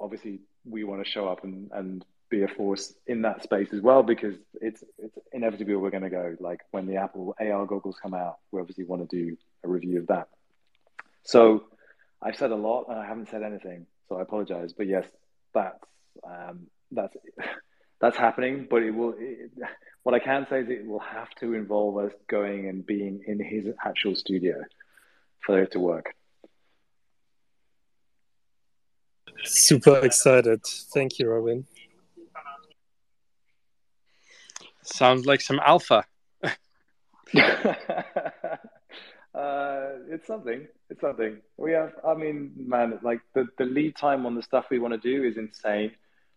obviously 0.00 0.40
we 0.64 0.84
want 0.84 1.04
to 1.04 1.10
show 1.10 1.28
up 1.28 1.44
and, 1.44 1.70
and 1.72 2.04
be 2.30 2.42
a 2.42 2.48
force 2.48 2.92
in 3.06 3.22
that 3.22 3.42
space 3.42 3.72
as 3.72 3.80
well 3.80 4.02
because 4.02 4.34
it's 4.60 4.82
it's 4.98 5.16
inevitably 5.32 5.76
we're 5.76 5.90
going 5.90 6.02
to 6.02 6.10
go 6.10 6.34
like 6.40 6.60
when 6.70 6.86
the 6.86 6.96
Apple 6.96 7.36
AR 7.38 7.66
goggles 7.66 7.96
come 8.02 8.14
out 8.14 8.38
we 8.50 8.60
obviously 8.60 8.84
want 8.84 9.08
to 9.08 9.16
do 9.16 9.36
a 9.62 9.68
review 9.68 9.98
of 9.98 10.06
that 10.06 10.28
so 11.22 11.64
I've 12.22 12.36
said 12.36 12.50
a 12.50 12.56
lot 12.56 12.86
and 12.88 12.98
I 12.98 13.06
haven't 13.06 13.28
said 13.28 13.42
anything 13.42 13.86
so 14.08 14.16
I 14.16 14.22
apologize 14.22 14.72
but 14.72 14.86
yes 14.86 15.04
that's 15.54 15.84
um, 16.24 16.66
that's 16.90 17.16
that's 18.00 18.16
happening 18.16 18.66
but 18.68 18.82
it 18.82 18.90
will 18.90 19.14
it, 19.18 19.50
what 20.02 20.14
I 20.14 20.18
can 20.18 20.46
say 20.50 20.60
is 20.60 20.68
it 20.68 20.86
will 20.86 20.98
have 20.98 21.30
to 21.40 21.54
involve 21.54 21.96
us 21.98 22.12
going 22.28 22.68
and 22.68 22.84
being 22.84 23.22
in 23.26 23.38
his 23.42 23.72
actual 23.84 24.14
studio 24.14 24.62
for 25.40 25.62
it 25.62 25.72
to 25.72 25.80
work 25.80 26.14
Super 29.46 29.98
excited. 29.98 30.64
Thank 30.64 31.18
you, 31.18 31.28
Robin. 31.28 31.66
Sounds 34.82 35.26
like 35.26 35.40
some 35.40 35.60
alpha. 35.64 36.04
uh, 39.34 39.88
it's 40.08 40.26
something. 40.26 40.66
It's 40.90 41.00
something. 41.00 41.38
We 41.56 41.72
have. 41.72 41.92
I 42.06 42.14
mean, 42.14 42.52
man, 42.56 42.98
like 43.02 43.20
the, 43.34 43.46
the 43.58 43.64
lead 43.64 43.96
time 43.96 44.26
on 44.26 44.34
the 44.34 44.42
stuff 44.42 44.66
we 44.70 44.78
want 44.78 44.94
to 44.94 44.98
do 45.00 45.24
is 45.24 45.36
insane. 45.36 45.92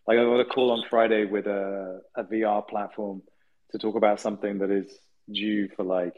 Like 0.06 0.18
I 0.18 0.24
got 0.24 0.40
a 0.40 0.44
call 0.44 0.72
on 0.72 0.84
Friday 0.88 1.24
with 1.24 1.46
a, 1.46 2.00
a 2.16 2.24
VR 2.24 2.66
platform 2.66 3.22
to 3.72 3.78
talk 3.78 3.94
about 3.94 4.20
something 4.20 4.58
that 4.58 4.70
is 4.70 4.90
due 5.30 5.68
for 5.76 5.84
like 5.84 6.14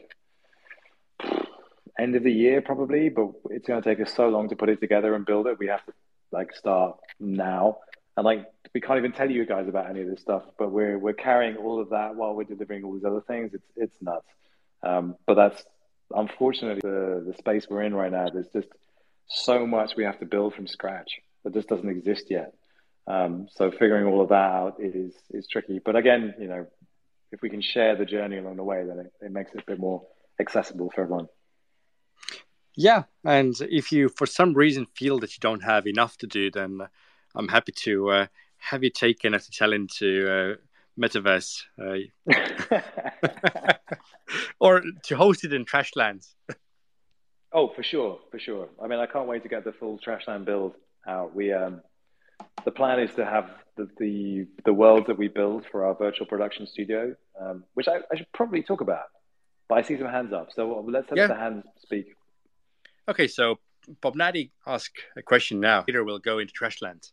end 1.99 2.15
of 2.15 2.23
the 2.23 2.31
year 2.31 2.61
probably, 2.61 3.09
but 3.09 3.31
it's 3.49 3.67
going 3.67 3.81
to 3.81 3.87
take 3.87 4.01
us 4.01 4.13
so 4.15 4.29
long 4.29 4.49
to 4.49 4.55
put 4.55 4.69
it 4.69 4.79
together 4.79 5.13
and 5.13 5.25
build 5.25 5.47
it. 5.47 5.59
We 5.59 5.67
have 5.67 5.85
to 5.85 5.93
like 6.31 6.55
start 6.55 6.97
now. 7.19 7.79
And 8.17 8.25
like 8.25 8.45
we 8.73 8.81
can't 8.81 8.97
even 8.97 9.11
tell 9.11 9.29
you 9.29 9.45
guys 9.45 9.67
about 9.67 9.89
any 9.89 10.01
of 10.01 10.07
this 10.07 10.21
stuff, 10.21 10.43
but 10.57 10.71
we're 10.71 10.97
we're 10.97 11.13
carrying 11.13 11.57
all 11.57 11.79
of 11.79 11.89
that 11.89 12.15
while 12.15 12.33
we're 12.33 12.45
delivering 12.45 12.83
all 12.83 12.93
these 12.93 13.05
other 13.05 13.21
things. 13.21 13.51
It's 13.53 13.67
it's 13.75 14.01
nuts. 14.01 14.25
Um, 14.83 15.15
but 15.27 15.35
that's 15.35 15.63
unfortunately 16.15 16.81
the 16.81 17.23
the 17.25 17.33
space 17.37 17.67
we're 17.69 17.83
in 17.83 17.93
right 17.93 18.11
now. 18.11 18.29
There's 18.29 18.49
just 18.49 18.69
so 19.27 19.65
much 19.65 19.95
we 19.95 20.03
have 20.03 20.19
to 20.19 20.25
build 20.25 20.53
from 20.53 20.67
scratch 20.67 21.19
that 21.43 21.53
just 21.53 21.67
doesn't 21.67 21.89
exist 21.89 22.25
yet. 22.29 22.53
Um, 23.07 23.47
so 23.51 23.71
figuring 23.71 24.05
all 24.05 24.21
of 24.21 24.29
that 24.29 24.35
out 24.35 24.75
is 24.79 25.13
is 25.31 25.47
tricky. 25.47 25.79
But 25.83 25.95
again, 25.95 26.35
you 26.39 26.47
know, 26.47 26.67
if 27.31 27.41
we 27.41 27.49
can 27.49 27.61
share 27.61 27.95
the 27.95 28.05
journey 28.05 28.37
along 28.37 28.57
the 28.57 28.63
way, 28.63 28.85
then 28.85 28.99
it, 28.99 29.13
it 29.21 29.31
makes 29.31 29.51
it 29.53 29.61
a 29.61 29.65
bit 29.65 29.79
more 29.79 30.05
accessible 30.39 30.91
for 30.93 31.01
everyone. 31.01 31.27
Yeah, 32.75 33.03
and 33.25 33.55
if 33.69 33.91
you 33.91 34.09
for 34.09 34.25
some 34.25 34.53
reason 34.53 34.85
feel 34.95 35.19
that 35.19 35.31
you 35.31 35.39
don't 35.39 35.63
have 35.63 35.87
enough 35.87 36.17
to 36.17 36.27
do, 36.27 36.51
then 36.51 36.81
I'm 37.35 37.47
happy 37.47 37.73
to 37.83 38.09
uh, 38.09 38.25
have 38.57 38.83
you 38.83 38.89
taken 38.89 39.33
as 39.33 39.47
a 39.47 39.51
challenge 39.51 39.97
to 39.99 40.29
uh, 40.29 40.55
Metaverse, 40.99 41.63
uh, 41.79 41.97
or 44.59 44.81
to 45.05 45.17
host 45.17 45.43
it 45.43 45.53
in 45.53 45.65
Trashlands. 45.65 46.33
oh, 47.53 47.69
for 47.69 47.83
sure, 47.83 48.19
for 48.31 48.39
sure. 48.39 48.69
I 48.81 48.87
mean, 48.87 48.99
I 48.99 49.05
can't 49.05 49.27
wait 49.27 49.43
to 49.43 49.49
get 49.49 49.63
the 49.63 49.73
full 49.73 49.99
Trashland 49.99 50.45
build 50.45 50.75
out. 51.07 51.35
We 51.35 51.53
um, 51.53 51.81
the 52.65 52.71
plan 52.71 52.99
is 52.99 53.13
to 53.15 53.25
have 53.25 53.49
the, 53.77 53.89
the 53.97 54.47
the 54.65 54.73
world 54.73 55.07
that 55.07 55.17
we 55.17 55.27
build 55.27 55.65
for 55.71 55.85
our 55.85 55.95
virtual 55.95 56.27
production 56.27 56.67
studio, 56.67 57.15
um, 57.39 57.63
which 57.73 57.87
I, 57.87 57.97
I, 58.11 58.17
should 58.17 58.31
probably 58.33 58.63
talk 58.63 58.81
about. 58.81 59.05
But 59.69 59.79
I 59.79 59.81
see 59.83 59.97
some 59.97 60.07
hands 60.07 60.33
up, 60.33 60.49
so 60.53 60.85
let's 60.87 61.09
let 61.09 61.17
yeah. 61.17 61.27
the 61.27 61.35
hands 61.35 61.63
speak. 61.79 62.07
Okay, 63.07 63.27
so 63.27 63.59
Bob 64.01 64.15
Natty 64.15 64.51
ask 64.67 64.91
a 65.17 65.21
question 65.21 65.59
now. 65.59 65.81
Peter 65.81 66.03
will 66.03 66.19
go 66.19 66.39
into 66.39 66.53
Trashland. 66.53 67.11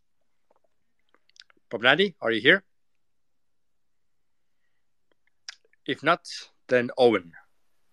Bob 1.69 1.81
Natty, 1.81 2.15
are 2.21 2.31
you 2.31 2.41
here? 2.41 2.63
If 5.85 6.03
not, 6.03 6.27
then 6.69 6.89
Owen. 6.97 7.33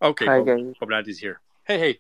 Okay, 0.01 0.27
Hi, 0.27 0.43
guys. 0.43 0.75
Bob 0.79 0.91
Natty's 0.91 1.19
here. 1.19 1.41
Hey, 1.65 1.79
hey. 1.79 1.99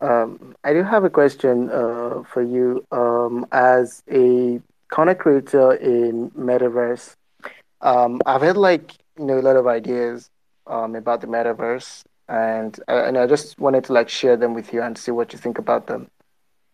Um, 0.00 0.54
I 0.64 0.72
do 0.72 0.82
have 0.82 1.04
a 1.04 1.10
question 1.10 1.68
uh, 1.70 2.22
for 2.22 2.42
you. 2.42 2.86
Um, 2.90 3.46
as 3.52 4.02
a 4.10 4.60
content 4.88 5.18
creator 5.18 5.74
in 5.74 6.30
Metaverse, 6.30 7.14
um, 7.82 8.20
I've 8.24 8.42
had 8.42 8.56
like 8.56 8.94
you 9.18 9.26
know 9.26 9.38
a 9.38 9.42
lot 9.42 9.56
of 9.56 9.66
ideas 9.66 10.30
um, 10.66 10.94
about 10.94 11.20
the 11.20 11.26
Metaverse, 11.26 12.04
and 12.28 12.78
uh, 12.88 13.04
and 13.04 13.18
I 13.18 13.26
just 13.26 13.58
wanted 13.58 13.84
to 13.84 13.92
like 13.92 14.08
share 14.08 14.36
them 14.36 14.54
with 14.54 14.72
you 14.72 14.80
and 14.80 14.96
see 14.96 15.10
what 15.10 15.32
you 15.32 15.38
think 15.38 15.58
about 15.58 15.86
them. 15.86 16.08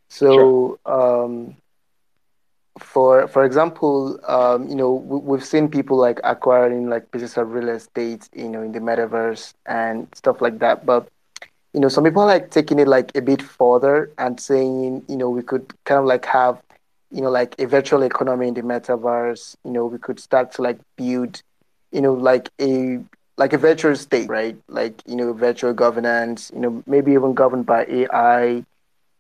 So, 0.09 0.78
sure. 0.86 1.57
For 2.78 3.27
for 3.28 3.44
example, 3.44 4.19
um, 4.28 4.69
you 4.69 4.74
know, 4.74 4.93
we, 4.93 5.39
have 5.39 5.44
seen 5.47 5.69
people 5.69 5.97
like 5.97 6.20
acquiring 6.24 6.89
like 6.89 7.11
pieces 7.11 7.36
of 7.36 7.53
real 7.53 7.69
estate, 7.69 8.28
you 8.35 8.48
know, 8.48 8.62
in 8.62 8.73
the 8.73 8.81
metaverse 8.81 9.55
and 9.66 10.09
stuff 10.15 10.40
like 10.40 10.59
that. 10.61 10.85
But 10.86 11.09
you 11.73 11.81
know, 11.81 11.89
some 11.89 12.05
people 12.05 12.23
are 12.23 12.27
like 12.27 12.51
taking 12.51 12.78
it 12.78 12.89
like 12.89 13.15
a 13.16 13.23
bit 13.23 13.43
further 13.43 14.11
and 14.19 14.40
saying, 14.40 15.05
you 15.09 15.16
know, 15.16 15.28
we 15.31 15.43
could 15.43 15.73
kind 15.85 16.01
of 16.01 16.07
like 16.07 16.24
have, 16.27 16.61
you 17.11 17.20
know, 17.20 17.31
like 17.31 17.55
a 17.59 17.66
virtual 17.66 18.03
economy 18.03 18.48
in 18.48 18.55
the 18.55 18.62
metaverse. 18.62 19.57
You 19.65 19.73
know, 19.73 19.86
we 19.86 19.98
could 19.98 20.20
start 20.20 20.53
to 20.53 20.62
like 20.62 20.78
build, 20.97 21.43
you 21.93 22.01
know, 22.01 22.15
like 22.15 22.51
a 22.61 23.01
like 23.36 23.53
a 23.53 23.59
virtual 23.59 23.94
state, 23.97 24.28
right? 24.28 24.57
Like, 24.69 25.03
you 25.07 25.16
know, 25.16 25.32
virtual 25.32 25.73
governance, 25.74 26.51
you 26.55 26.61
know, 26.61 26.82
maybe 26.86 27.12
even 27.12 27.35
governed 27.35 27.66
by 27.66 27.85
AI 27.86 28.65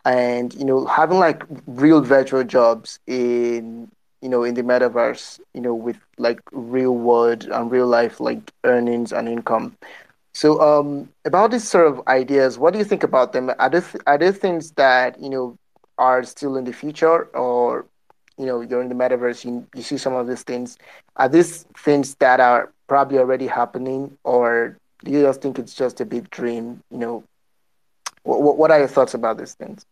and, 0.06 0.54
you 0.54 0.64
know, 0.64 0.86
having 0.86 1.18
like 1.18 1.44
real 1.66 2.02
virtual 2.02 2.44
jobs 2.44 3.00
in, 3.08 3.90
you 4.22 4.30
know, 4.30 4.44
in 4.44 4.54
the 4.54 4.62
metaverse, 4.62 5.40
you 5.54 5.62
know, 5.62 5.74
with 5.74 5.98
like 6.18 6.40
real 6.52 6.94
world 6.94 7.44
and 7.46 7.70
real 7.72 7.88
life 7.88 8.20
like 8.20 8.52
earnings 8.64 9.12
and 9.12 9.28
income. 9.28 9.76
So, 10.34 10.60
um, 10.60 11.10
about 11.24 11.50
these 11.52 11.68
sort 11.68 11.88
of 11.88 12.06
ideas, 12.08 12.58
what 12.58 12.72
do 12.72 12.78
you 12.78 12.84
think 12.84 13.04
about 13.04 13.32
them? 13.32 13.50
Are 13.58 13.70
there, 13.70 13.82
th- 13.82 14.02
are 14.06 14.18
there 14.18 14.32
things 14.32 14.72
that, 14.72 15.20
you 15.20 15.30
know, 15.30 15.58
are 15.98 16.24
still 16.24 16.56
in 16.56 16.64
the 16.64 16.72
future 16.72 17.24
or, 17.36 17.86
you 18.38 18.46
know, 18.46 18.60
you're 18.60 18.82
in 18.82 18.88
the 18.88 18.94
metaverse, 18.94 19.44
you, 19.44 19.66
you 19.74 19.82
see 19.82 19.98
some 19.98 20.14
of 20.14 20.28
these 20.28 20.42
things. 20.42 20.78
Are 21.16 21.28
these 21.28 21.64
things 21.78 22.14
that 22.16 22.40
are 22.40 22.72
probably 22.88 23.18
already 23.18 23.46
happening 23.48 24.18
or 24.24 24.76
do 25.04 25.12
you 25.12 25.22
just 25.22 25.42
think 25.42 25.58
it's 25.58 25.74
just 25.74 26.00
a 26.00 26.06
big 26.06 26.30
dream? 26.30 26.82
You 26.90 26.98
know, 26.98 27.24
what, 28.24 28.58
what 28.58 28.70
are 28.70 28.78
your 28.78 28.88
thoughts 28.88 29.14
about 29.14 29.38
these 29.38 29.54
things? 29.54 29.86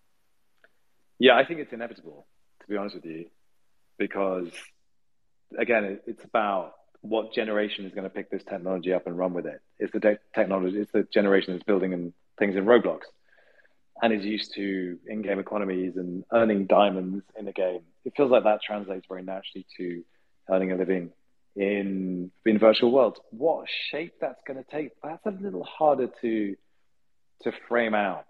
Yeah, 1.18 1.36
I 1.36 1.44
think 1.44 1.60
it's 1.60 1.72
inevitable, 1.72 2.26
to 2.60 2.66
be 2.66 2.76
honest 2.76 2.96
with 2.96 3.04
you, 3.04 3.26
because 3.98 4.48
again, 5.58 6.00
it's 6.06 6.24
about 6.24 6.74
what 7.00 7.32
generation 7.32 7.84
is 7.84 7.92
going 7.92 8.04
to 8.04 8.10
pick 8.10 8.30
this 8.30 8.42
technology 8.42 8.92
up 8.92 9.06
and 9.06 9.16
run 9.16 9.34
with 9.34 9.46
it. 9.46 9.60
It's 9.78 9.92
the 9.92 10.00
de- 10.00 10.18
technology, 10.34 10.78
it's 10.78 10.92
the 10.92 11.06
generation 11.12 11.52
that's 11.52 11.64
building 11.64 11.92
in, 11.92 12.12
things 12.38 12.56
in 12.56 12.64
Roblox 12.64 13.00
and 14.02 14.12
is 14.12 14.24
used 14.24 14.54
to 14.54 14.98
in-game 15.06 15.38
economies 15.38 15.96
and 15.96 16.24
earning 16.32 16.66
diamonds 16.66 17.24
in 17.38 17.46
a 17.46 17.52
game. 17.52 17.80
It 18.04 18.14
feels 18.16 18.30
like 18.30 18.44
that 18.44 18.60
translates 18.62 19.06
very 19.08 19.22
naturally 19.22 19.66
to 19.76 20.04
earning 20.50 20.72
a 20.72 20.76
living 20.76 21.10
in 21.56 22.30
in 22.44 22.58
virtual 22.58 22.90
worlds. 22.90 23.20
What 23.30 23.66
shape 23.90 24.14
that's 24.20 24.40
going 24.46 24.62
to 24.62 24.70
take, 24.70 24.90
that's 25.02 25.24
a 25.26 25.30
little 25.30 25.64
harder 25.64 26.08
to 26.22 26.56
to 27.42 27.52
frame 27.68 27.94
out. 27.94 28.24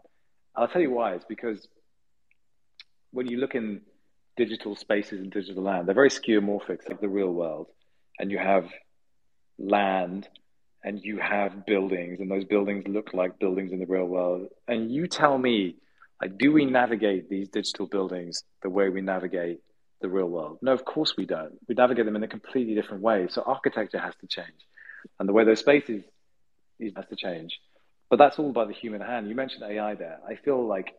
I'll 0.54 0.68
tell 0.68 0.82
you 0.82 0.90
why. 0.90 1.14
It's 1.14 1.24
because 1.24 1.66
when 3.14 3.26
you 3.26 3.38
look 3.38 3.54
in 3.54 3.80
digital 4.36 4.76
spaces 4.76 5.20
and 5.20 5.30
digital 5.30 5.62
land, 5.62 5.86
they're 5.86 5.94
very 5.94 6.10
skeuomorphic, 6.10 6.88
like 6.88 7.00
the 7.00 7.08
real 7.08 7.32
world 7.32 7.68
and 8.18 8.30
you 8.30 8.38
have 8.38 8.68
land 9.58 10.28
and 10.82 11.02
you 11.02 11.18
have 11.18 11.64
buildings 11.66 12.20
and 12.20 12.30
those 12.30 12.44
buildings 12.44 12.86
look 12.86 13.14
like 13.14 13.38
buildings 13.38 13.72
in 13.72 13.78
the 13.78 13.86
real 13.86 14.04
world. 14.04 14.48
And 14.68 14.90
you 14.90 15.06
tell 15.06 15.38
me 15.38 15.76
like 16.20 16.38
do 16.38 16.52
we 16.52 16.64
navigate 16.64 17.28
these 17.28 17.48
digital 17.48 17.86
buildings 17.86 18.44
the 18.62 18.70
way 18.70 18.88
we 18.88 19.00
navigate 19.00 19.60
the 20.00 20.08
real 20.08 20.28
world? 20.28 20.58
No 20.62 20.72
of 20.72 20.84
course 20.84 21.14
we 21.16 21.26
don't. 21.26 21.54
We 21.68 21.74
navigate 21.74 22.04
them 22.04 22.16
in 22.16 22.22
a 22.22 22.28
completely 22.28 22.74
different 22.74 23.02
way 23.02 23.28
so 23.30 23.42
architecture 23.42 23.98
has 23.98 24.14
to 24.20 24.26
change 24.26 24.66
and 25.18 25.28
the 25.28 25.32
way 25.32 25.44
those 25.44 25.60
spaces 25.60 26.02
has 26.96 27.06
to 27.06 27.16
change. 27.16 27.58
But 28.10 28.18
that's 28.18 28.38
all 28.38 28.52
by 28.52 28.66
the 28.66 28.72
human 28.72 29.00
hand. 29.00 29.28
You 29.28 29.34
mentioned 29.34 29.64
ai 29.64 29.94
there. 29.94 30.18
I 30.28 30.36
feel 30.36 30.66
like 30.66 30.94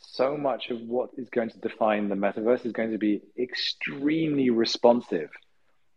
so 0.00 0.36
much 0.36 0.70
of 0.70 0.80
what 0.80 1.10
is 1.16 1.28
going 1.30 1.50
to 1.50 1.58
define 1.58 2.08
the 2.08 2.14
metaverse 2.14 2.64
is 2.64 2.72
going 2.72 2.92
to 2.92 2.98
be 2.98 3.22
extremely 3.38 4.50
responsive 4.50 5.30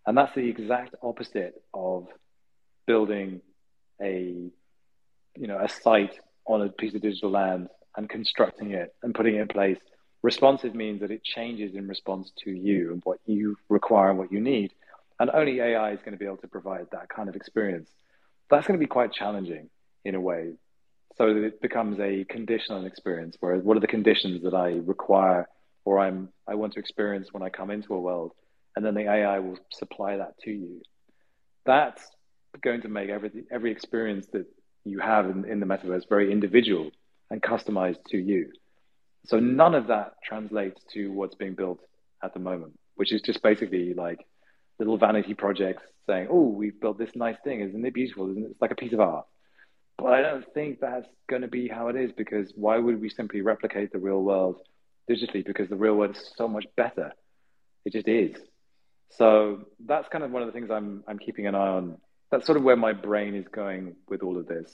and 0.05 0.17
that's 0.17 0.33
the 0.33 0.47
exact 0.47 0.95
opposite 1.03 1.61
of 1.73 2.07
building 2.87 3.41
a, 4.01 4.49
you 5.37 5.47
know, 5.47 5.59
a 5.59 5.69
site 5.69 6.19
on 6.45 6.61
a 6.61 6.69
piece 6.69 6.95
of 6.95 7.01
digital 7.01 7.29
land 7.29 7.67
and 7.95 8.09
constructing 8.09 8.71
it 8.71 8.95
and 9.03 9.13
putting 9.13 9.35
it 9.35 9.41
in 9.41 9.47
place. 9.47 9.77
Responsive 10.23 10.73
means 10.73 11.01
that 11.01 11.11
it 11.11 11.23
changes 11.23 11.75
in 11.75 11.87
response 11.87 12.31
to 12.43 12.51
you 12.51 12.93
and 12.93 13.01
what 13.03 13.19
you 13.25 13.57
require 13.69 14.09
and 14.09 14.17
what 14.17 14.31
you 14.31 14.39
need. 14.39 14.73
And 15.19 15.29
only 15.29 15.59
AI 15.59 15.91
is 15.91 15.99
going 15.99 16.13
to 16.13 16.17
be 16.17 16.25
able 16.25 16.37
to 16.37 16.47
provide 16.47 16.87
that 16.91 17.09
kind 17.09 17.29
of 17.29 17.35
experience. 17.35 17.89
That's 18.49 18.65
going 18.65 18.79
to 18.79 18.83
be 18.83 18.89
quite 18.89 19.13
challenging 19.13 19.69
in 20.03 20.15
a 20.15 20.21
way. 20.21 20.53
So 21.17 21.33
that 21.33 21.43
it 21.43 21.61
becomes 21.61 21.99
a 21.99 22.25
conditional 22.25 22.85
experience 22.85 23.37
where 23.39 23.57
what 23.57 23.77
are 23.77 23.81
the 23.81 23.87
conditions 23.87 24.43
that 24.43 24.53
I 24.53 24.79
require 24.85 25.47
or 25.85 25.99
I'm 25.99 26.29
I 26.47 26.55
want 26.55 26.73
to 26.73 26.79
experience 26.79 27.29
when 27.31 27.43
I 27.43 27.49
come 27.49 27.69
into 27.69 27.93
a 27.93 27.99
world 27.99 28.31
and 28.75 28.85
then 28.85 28.95
the 28.95 29.09
AI 29.09 29.39
will 29.39 29.57
supply 29.71 30.17
that 30.17 30.37
to 30.43 30.51
you. 30.51 30.81
That's 31.65 32.01
going 32.61 32.81
to 32.81 32.89
make 32.89 33.09
every 33.09 33.31
every 33.51 33.71
experience 33.71 34.27
that 34.33 34.45
you 34.83 34.99
have 34.99 35.29
in, 35.29 35.45
in 35.45 35.59
the 35.59 35.65
metaverse 35.65 36.07
very 36.09 36.31
individual 36.31 36.91
and 37.29 37.41
customized 37.41 38.03
to 38.09 38.17
you. 38.17 38.51
So 39.25 39.39
none 39.39 39.75
of 39.75 39.87
that 39.87 40.13
translates 40.23 40.81
to 40.93 41.11
what's 41.11 41.35
being 41.35 41.53
built 41.53 41.79
at 42.23 42.33
the 42.33 42.39
moment, 42.39 42.73
which 42.95 43.11
is 43.11 43.21
just 43.21 43.43
basically 43.43 43.93
like 43.93 44.25
little 44.79 44.97
vanity 44.97 45.33
projects 45.33 45.83
saying, 46.07 46.27
"Oh, 46.29 46.47
we've 46.47 46.79
built 46.79 46.97
this 46.97 47.15
nice 47.15 47.37
thing. 47.43 47.61
Isn't 47.61 47.85
it 47.85 47.93
beautiful? 47.93 48.31
Isn't 48.31 48.43
it? 48.43 48.51
It's 48.51 48.61
like 48.61 48.71
a 48.71 48.75
piece 48.75 48.93
of 48.93 48.99
art." 48.99 49.25
But 50.01 50.13
I 50.13 50.21
don't 50.23 50.51
think 50.55 50.79
that's 50.79 51.07
going 51.29 51.43
to 51.43 51.47
be 51.47 51.67
how 51.67 51.89
it 51.89 51.95
is 51.95 52.11
because 52.11 52.51
why 52.55 52.79
would 52.79 52.99
we 52.99 53.07
simply 53.07 53.41
replicate 53.41 53.91
the 53.91 53.99
real 53.99 54.23
world 54.23 54.59
digitally? 55.07 55.45
Because 55.45 55.69
the 55.69 55.75
real 55.75 55.93
world 55.93 56.17
is 56.17 56.33
so 56.35 56.47
much 56.47 56.65
better. 56.75 57.11
It 57.85 57.93
just 57.93 58.07
is. 58.07 58.35
So 59.11 59.67
that's 59.85 60.07
kind 60.09 60.23
of 60.23 60.31
one 60.31 60.41
of 60.41 60.47
the 60.47 60.53
things 60.53 60.71
I'm 60.71 61.03
I'm 61.07 61.19
keeping 61.19 61.45
an 61.45 61.53
eye 61.53 61.67
on. 61.67 61.97
That's 62.31 62.47
sort 62.47 62.57
of 62.57 62.63
where 62.63 62.75
my 62.75 62.93
brain 62.93 63.35
is 63.35 63.45
going 63.47 63.95
with 64.09 64.23
all 64.23 64.37
of 64.39 64.47
this, 64.47 64.73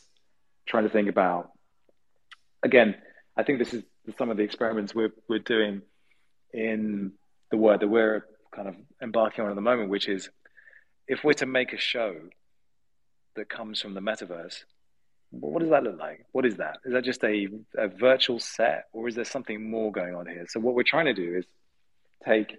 trying 0.65 0.83
to 0.83 0.89
think 0.89 1.09
about. 1.09 1.51
Again, 2.63 2.95
I 3.35 3.43
think 3.43 3.59
this 3.59 3.73
is 3.73 3.83
some 4.17 4.29
of 4.29 4.37
the 4.37 4.43
experiments 4.43 4.95
we're 4.95 5.11
we're 5.27 5.39
doing 5.39 5.81
in 6.53 7.11
the 7.51 7.57
work 7.57 7.81
that 7.81 7.89
we're 7.89 8.25
kind 8.55 8.69
of 8.69 8.75
embarking 9.01 9.43
on 9.43 9.49
at 9.49 9.55
the 9.55 9.61
moment, 9.61 9.89
which 9.89 10.07
is 10.07 10.29
if 11.05 11.25
we're 11.25 11.33
to 11.33 11.45
make 11.45 11.73
a 11.73 11.77
show 11.77 12.15
that 13.35 13.49
comes 13.49 13.81
from 13.81 13.93
the 13.93 13.99
metaverse, 13.99 14.63
what 15.31 15.59
does 15.59 15.69
that 15.69 15.83
look 15.83 15.99
like? 15.99 16.25
What 16.31 16.45
is 16.45 16.57
that? 16.57 16.77
Is 16.85 16.93
that 16.93 17.03
just 17.03 17.23
a, 17.23 17.47
a 17.77 17.87
virtual 17.87 18.39
set 18.39 18.85
or 18.93 19.07
is 19.07 19.15
there 19.15 19.25
something 19.25 19.69
more 19.69 19.91
going 19.91 20.15
on 20.15 20.25
here? 20.25 20.45
So 20.47 20.59
what 20.59 20.73
we're 20.73 20.83
trying 20.83 21.05
to 21.05 21.13
do 21.13 21.35
is 21.35 21.45
take 22.25 22.55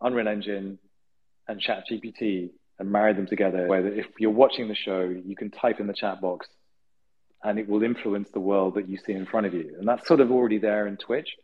Unreal 0.00 0.28
Engine, 0.28 0.78
and 1.50 1.60
ChatGPT 1.60 2.50
and 2.78 2.90
marry 2.90 3.12
them 3.12 3.26
together, 3.26 3.66
where 3.66 3.86
if 3.86 4.06
you're 4.18 4.30
watching 4.30 4.68
the 4.68 4.74
show, 4.74 5.02
you 5.02 5.36
can 5.36 5.50
type 5.50 5.80
in 5.80 5.86
the 5.86 5.92
chat 5.92 6.20
box 6.20 6.46
and 7.42 7.58
it 7.58 7.68
will 7.68 7.82
influence 7.82 8.30
the 8.30 8.40
world 8.40 8.74
that 8.74 8.88
you 8.88 8.98
see 8.98 9.12
in 9.12 9.26
front 9.26 9.46
of 9.46 9.54
you. 9.54 9.74
And 9.78 9.88
that's 9.88 10.06
sort 10.06 10.20
of 10.20 10.30
already 10.30 10.58
there 10.58 10.86
in 10.86 10.96
Twitch, 10.96 11.36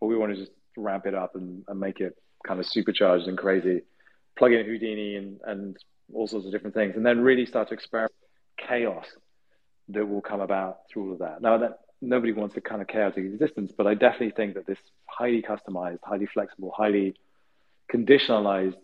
but 0.00 0.06
we 0.06 0.16
want 0.16 0.32
to 0.32 0.38
just 0.38 0.52
ramp 0.76 1.06
it 1.06 1.14
up 1.14 1.34
and, 1.34 1.64
and 1.68 1.78
make 1.78 2.00
it 2.00 2.16
kind 2.46 2.58
of 2.58 2.66
supercharged 2.66 3.28
and 3.28 3.38
crazy. 3.38 3.82
Plug 4.36 4.52
in 4.52 4.64
Houdini 4.64 5.16
and, 5.16 5.40
and 5.44 5.76
all 6.12 6.26
sorts 6.26 6.46
of 6.46 6.52
different 6.52 6.74
things, 6.74 6.96
and 6.96 7.04
then 7.04 7.20
really 7.20 7.46
start 7.46 7.68
to 7.68 7.74
experiment 7.74 8.12
chaos 8.58 9.06
that 9.88 10.06
will 10.06 10.20
come 10.20 10.40
about 10.40 10.78
through 10.88 11.06
all 11.06 11.12
of 11.14 11.18
that. 11.20 11.42
Now 11.42 11.58
that 11.58 11.80
nobody 12.00 12.32
wants 12.32 12.56
a 12.56 12.60
kind 12.60 12.82
of 12.82 12.88
chaotic 12.88 13.24
existence, 13.24 13.72
but 13.76 13.86
I 13.86 13.94
definitely 13.94 14.30
think 14.30 14.54
that 14.54 14.66
this 14.66 14.78
highly 15.06 15.42
customized, 15.42 16.00
highly 16.02 16.26
flexible, 16.26 16.72
highly 16.76 17.14
conditionalized 17.92 18.76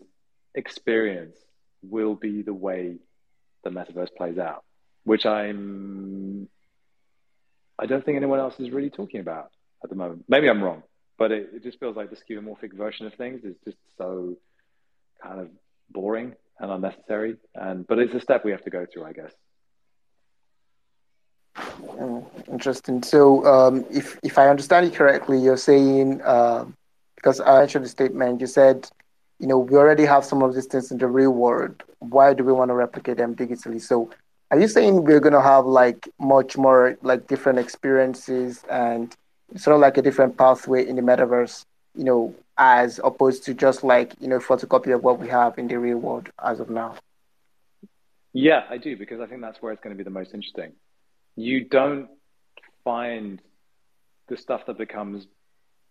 experience 0.55 1.35
will 1.81 2.15
be 2.15 2.41
the 2.41 2.53
way 2.53 2.97
the 3.63 3.69
metaverse 3.69 4.09
plays 4.17 4.37
out, 4.37 4.63
which 5.03 5.25
I'm 5.25 6.47
I 7.77 7.85
don't 7.85 8.03
think 8.03 8.17
anyone 8.17 8.39
else 8.39 8.59
is 8.59 8.71
really 8.71 8.89
talking 8.89 9.21
about 9.21 9.51
at 9.83 9.89
the 9.89 9.95
moment. 9.95 10.25
Maybe 10.27 10.49
I'm 10.49 10.61
wrong, 10.61 10.83
but 11.17 11.31
it, 11.31 11.49
it 11.53 11.63
just 11.63 11.79
feels 11.79 11.95
like 11.95 12.09
the 12.09 12.17
skeuomorphic 12.17 12.73
version 12.73 13.05
of 13.07 13.13
things 13.13 13.43
is 13.43 13.55
just 13.63 13.77
so 13.97 14.35
kind 15.23 15.39
of 15.39 15.49
boring 15.89 16.35
and 16.59 16.71
unnecessary. 16.71 17.37
And 17.55 17.87
but 17.87 17.99
it's 17.99 18.13
a 18.13 18.19
step 18.19 18.43
we 18.43 18.51
have 18.51 18.63
to 18.63 18.69
go 18.69 18.85
through, 18.91 19.05
I 19.05 19.13
guess. 19.13 19.33
Oh, 21.81 22.29
interesting. 22.51 23.03
So, 23.03 23.45
um, 23.45 23.85
if 23.91 24.19
if 24.23 24.37
I 24.37 24.49
understand 24.49 24.85
you 24.87 24.91
correctly, 24.91 25.39
you're 25.39 25.57
saying 25.57 26.21
uh, 26.23 26.65
because 27.15 27.39
I 27.41 27.59
mentioned 27.59 27.85
the 27.85 27.89
statement, 27.89 28.41
you 28.41 28.47
said 28.47 28.89
you 29.39 29.47
know, 29.47 29.57
we 29.57 29.77
already 29.77 30.05
have 30.05 30.25
some 30.25 30.43
of 30.43 30.53
these 30.53 30.65
things 30.65 30.91
in 30.91 30.97
the 30.97 31.07
real 31.07 31.31
world. 31.31 31.81
Why 31.99 32.33
do 32.33 32.43
we 32.43 32.51
want 32.51 32.69
to 32.69 32.75
replicate 32.75 33.17
them 33.17 33.35
digitally? 33.35 33.81
So, 33.81 34.11
are 34.51 34.59
you 34.59 34.67
saying 34.67 35.03
we're 35.05 35.19
going 35.21 35.33
to 35.33 35.41
have 35.41 35.65
like 35.65 36.09
much 36.19 36.57
more 36.57 36.97
like 37.01 37.27
different 37.27 37.59
experiences 37.59 38.63
and 38.69 39.15
sort 39.55 39.75
of 39.75 39.81
like 39.81 39.97
a 39.97 40.01
different 40.01 40.37
pathway 40.37 40.85
in 40.85 40.95
the 40.95 41.01
metaverse, 41.01 41.65
you 41.95 42.03
know, 42.03 42.35
as 42.57 42.99
opposed 43.03 43.45
to 43.45 43.53
just 43.53 43.83
like, 43.83 44.13
you 44.19 44.27
know, 44.27 44.39
photocopy 44.39 44.93
of 44.93 45.03
what 45.03 45.19
we 45.19 45.29
have 45.29 45.57
in 45.57 45.67
the 45.67 45.79
real 45.79 45.97
world 45.97 46.29
as 46.43 46.59
of 46.59 46.69
now? 46.69 46.95
Yeah, 48.33 48.63
I 48.69 48.77
do, 48.77 48.97
because 48.97 49.21
I 49.21 49.27
think 49.27 49.41
that's 49.41 49.61
where 49.61 49.71
it's 49.71 49.81
going 49.81 49.95
to 49.95 49.97
be 49.97 50.03
the 50.03 50.09
most 50.09 50.33
interesting. 50.33 50.73
You 51.39 51.63
don't 51.63 52.09
find 52.83 53.41
the 54.27 54.35
stuff 54.35 54.65
that 54.67 54.77
becomes 54.77 55.25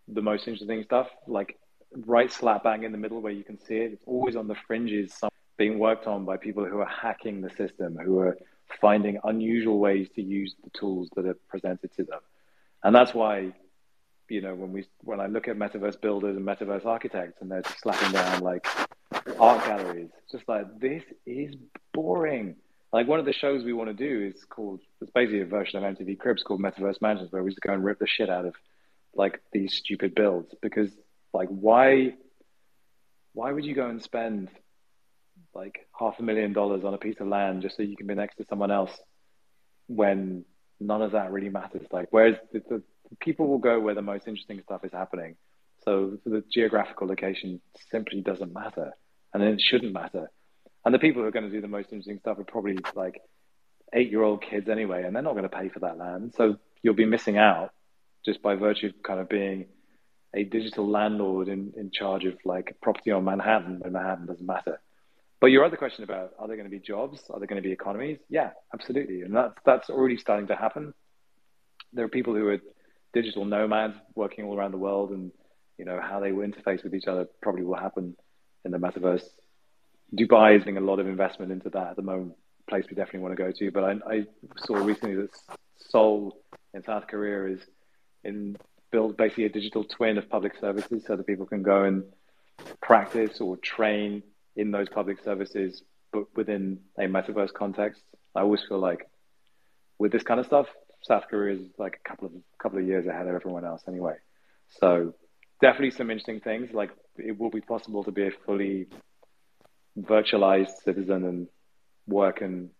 the 0.06 0.20
most 0.20 0.46
interesting 0.46 0.82
stuff 0.82 1.08
like 1.26 1.58
right 2.06 2.30
slap 2.30 2.64
bang 2.64 2.82
in 2.82 2.92
the 2.92 2.98
middle 2.98 3.22
where 3.22 3.32
you 3.32 3.44
can 3.44 3.58
see 3.58 3.76
it. 3.76 3.92
It's 3.94 4.04
always 4.04 4.36
on 4.36 4.46
the 4.46 4.56
fringes, 4.66 5.18
being 5.56 5.78
worked 5.78 6.06
on 6.06 6.26
by 6.26 6.36
people 6.36 6.66
who 6.66 6.80
are 6.80 6.86
hacking 6.86 7.40
the 7.40 7.48
system, 7.48 7.96
who 7.96 8.18
are 8.18 8.36
finding 8.78 9.18
unusual 9.24 9.78
ways 9.78 10.08
to 10.16 10.22
use 10.22 10.54
the 10.62 10.70
tools 10.78 11.08
that 11.16 11.24
are 11.24 11.38
presented 11.48 11.94
to 11.96 12.04
them. 12.04 12.20
And 12.82 12.94
that's 12.94 13.14
why, 13.14 13.54
you 14.28 14.42
know, 14.42 14.54
when 14.54 14.70
we 14.72 14.84
when 15.00 15.18
I 15.18 15.28
look 15.28 15.48
at 15.48 15.56
metaverse 15.56 15.98
builders 15.98 16.36
and 16.36 16.46
metaverse 16.46 16.84
architects 16.84 17.40
and 17.40 17.50
they're 17.50 17.62
slapping 17.80 18.12
down 18.12 18.42
like 18.42 18.66
art 19.40 19.64
galleries, 19.64 20.10
just 20.30 20.46
like 20.46 20.78
this 20.78 21.04
is 21.24 21.54
boring. 21.94 22.56
Like 22.92 23.06
one 23.06 23.20
of 23.20 23.26
the 23.26 23.32
shows 23.32 23.64
we 23.64 23.72
want 23.72 23.90
to 23.90 23.94
do 23.94 24.32
is 24.34 24.44
called 24.44 24.80
it's 25.00 25.10
basically 25.10 25.42
a 25.42 25.46
version 25.46 25.82
of 25.82 25.96
MTV 25.96 26.18
Cribs 26.18 26.42
called 26.42 26.60
Metaverse 26.62 27.02
Mansions, 27.02 27.30
where 27.30 27.42
we 27.42 27.50
just 27.50 27.60
go 27.60 27.72
and 27.72 27.84
rip 27.84 27.98
the 27.98 28.06
shit 28.06 28.30
out 28.30 28.46
of 28.46 28.54
like 29.14 29.40
these 29.52 29.74
stupid 29.74 30.14
builds. 30.14 30.54
Because 30.62 30.90
like 31.34 31.48
why 31.48 32.14
why 33.34 33.52
would 33.52 33.64
you 33.64 33.74
go 33.74 33.88
and 33.88 34.02
spend 34.02 34.48
like 35.54 35.86
half 35.98 36.18
a 36.18 36.22
million 36.22 36.52
dollars 36.52 36.82
on 36.84 36.94
a 36.94 36.98
piece 36.98 37.20
of 37.20 37.26
land 37.26 37.62
just 37.62 37.76
so 37.76 37.82
you 37.82 37.96
can 37.96 38.06
be 38.06 38.14
next 38.14 38.36
to 38.36 38.44
someone 38.48 38.70
else 38.70 38.92
when 39.86 40.44
none 40.80 41.02
of 41.02 41.12
that 41.12 41.30
really 41.30 41.50
matters? 41.50 41.86
Like 41.92 42.08
whereas 42.10 42.36
the, 42.52 42.62
the 42.68 42.82
people 43.20 43.48
will 43.48 43.58
go 43.58 43.80
where 43.80 43.94
the 43.94 44.02
most 44.02 44.26
interesting 44.26 44.62
stuff 44.62 44.82
is 44.84 44.92
happening. 44.92 45.36
So 45.84 46.18
the 46.24 46.42
geographical 46.50 47.06
location 47.06 47.60
simply 47.90 48.22
doesn't 48.22 48.52
matter. 48.52 48.92
And 49.34 49.42
it 49.42 49.60
shouldn't 49.60 49.92
matter 49.92 50.30
and 50.88 50.94
the 50.94 50.98
people 50.98 51.20
who 51.20 51.28
are 51.28 51.30
going 51.30 51.44
to 51.44 51.50
do 51.50 51.60
the 51.60 51.68
most 51.68 51.92
interesting 51.92 52.18
stuff 52.18 52.38
are 52.38 52.44
probably 52.44 52.78
like 52.94 53.20
eight 53.92 54.10
year 54.10 54.22
old 54.22 54.42
kids 54.42 54.70
anyway 54.70 55.02
and 55.02 55.14
they're 55.14 55.22
not 55.22 55.34
going 55.34 55.42
to 55.42 55.50
pay 55.50 55.68
for 55.68 55.80
that 55.80 55.98
land 55.98 56.32
so 56.34 56.56
you'll 56.82 56.94
be 56.94 57.04
missing 57.04 57.36
out 57.36 57.72
just 58.24 58.40
by 58.40 58.54
virtue 58.54 58.86
of 58.86 59.02
kind 59.02 59.20
of 59.20 59.28
being 59.28 59.66
a 60.34 60.44
digital 60.44 60.88
landlord 60.88 61.48
in, 61.48 61.74
in 61.76 61.90
charge 61.90 62.24
of 62.24 62.38
like 62.46 62.74
property 62.80 63.10
on 63.10 63.22
Manhattan 63.22 63.80
when 63.80 63.92
Manhattan 63.92 64.24
doesn't 64.24 64.46
matter. 64.46 64.80
But 65.42 65.48
your 65.48 65.62
other 65.62 65.76
question 65.76 66.04
about 66.04 66.32
are 66.38 66.48
there 66.48 66.56
going 66.56 66.70
to 66.70 66.74
be 66.74 66.80
jobs? 66.80 67.20
Are 67.30 67.38
there 67.38 67.46
going 67.46 67.62
to 67.62 67.66
be 67.68 67.72
economies? 67.72 68.18
Yeah, 68.30 68.52
absolutely. 68.72 69.20
And 69.22 69.36
that's 69.36 69.54
that's 69.66 69.90
already 69.90 70.16
starting 70.16 70.46
to 70.46 70.56
happen. 70.56 70.94
There 71.92 72.06
are 72.06 72.08
people 72.08 72.34
who 72.34 72.48
are 72.48 72.58
digital 73.12 73.44
nomads 73.44 73.94
working 74.14 74.46
all 74.46 74.56
around 74.56 74.72
the 74.72 74.78
world 74.78 75.10
and 75.10 75.32
you 75.78 75.84
know 75.84 76.00
how 76.00 76.20
they 76.20 76.32
will 76.32 76.46
interface 76.46 76.82
with 76.82 76.94
each 76.94 77.06
other 77.06 77.26
probably 77.42 77.62
will 77.62 77.76
happen 77.76 78.16
in 78.64 78.70
the 78.70 78.78
metaverse. 78.78 79.24
Dubai 80.14 80.56
is 80.56 80.64
doing 80.64 80.76
a 80.76 80.80
lot 80.80 80.98
of 80.98 81.06
investment 81.06 81.52
into 81.52 81.70
that 81.70 81.88
at 81.88 81.96
the 81.96 82.02
moment, 82.02 82.34
place 82.68 82.84
we 82.88 82.94
definitely 82.94 83.20
want 83.20 83.36
to 83.36 83.42
go 83.42 83.50
to. 83.50 83.70
But 83.70 83.84
I, 83.84 84.14
I 84.14 84.26
saw 84.64 84.76
recently 84.76 85.16
that 85.16 85.30
Seoul 85.90 86.36
in 86.74 86.82
South 86.84 87.06
Korea 87.06 87.54
is 87.54 87.60
in 88.24 88.56
build 88.90 89.16
basically 89.16 89.44
a 89.44 89.50
digital 89.50 89.84
twin 89.84 90.16
of 90.18 90.28
public 90.30 90.54
services 90.60 91.04
so 91.06 91.16
that 91.16 91.26
people 91.26 91.46
can 91.46 91.62
go 91.62 91.84
and 91.84 92.04
practice 92.80 93.40
or 93.40 93.56
train 93.58 94.22
in 94.56 94.70
those 94.70 94.88
public 94.88 95.22
services, 95.22 95.82
but 96.12 96.24
within 96.34 96.80
a 96.98 97.02
metaverse 97.02 97.52
context. 97.52 98.02
I 98.34 98.40
always 98.40 98.62
feel 98.68 98.78
like 98.78 99.08
with 99.98 100.10
this 100.12 100.22
kind 100.22 100.40
of 100.40 100.46
stuff, 100.46 100.66
South 101.02 101.24
Korea 101.28 101.56
is 101.56 101.62
like 101.78 102.00
a 102.04 102.08
couple 102.08 102.26
of 102.26 102.32
couple 102.58 102.78
of 102.78 102.86
years 102.86 103.06
ahead 103.06 103.26
of 103.26 103.34
everyone 103.34 103.64
else 103.64 103.82
anyway. 103.86 104.14
So 104.80 105.14
definitely 105.60 105.92
some 105.92 106.10
interesting 106.10 106.40
things. 106.40 106.72
Like 106.72 106.90
it 107.16 107.38
will 107.38 107.50
be 107.50 107.60
possible 107.60 108.04
to 108.04 108.10
be 108.10 108.26
a 108.26 108.30
fully 108.46 108.88
virtualized 110.00 110.82
citizen 110.84 111.24
and 111.24 111.48
work 112.06 112.40
and 112.40 112.70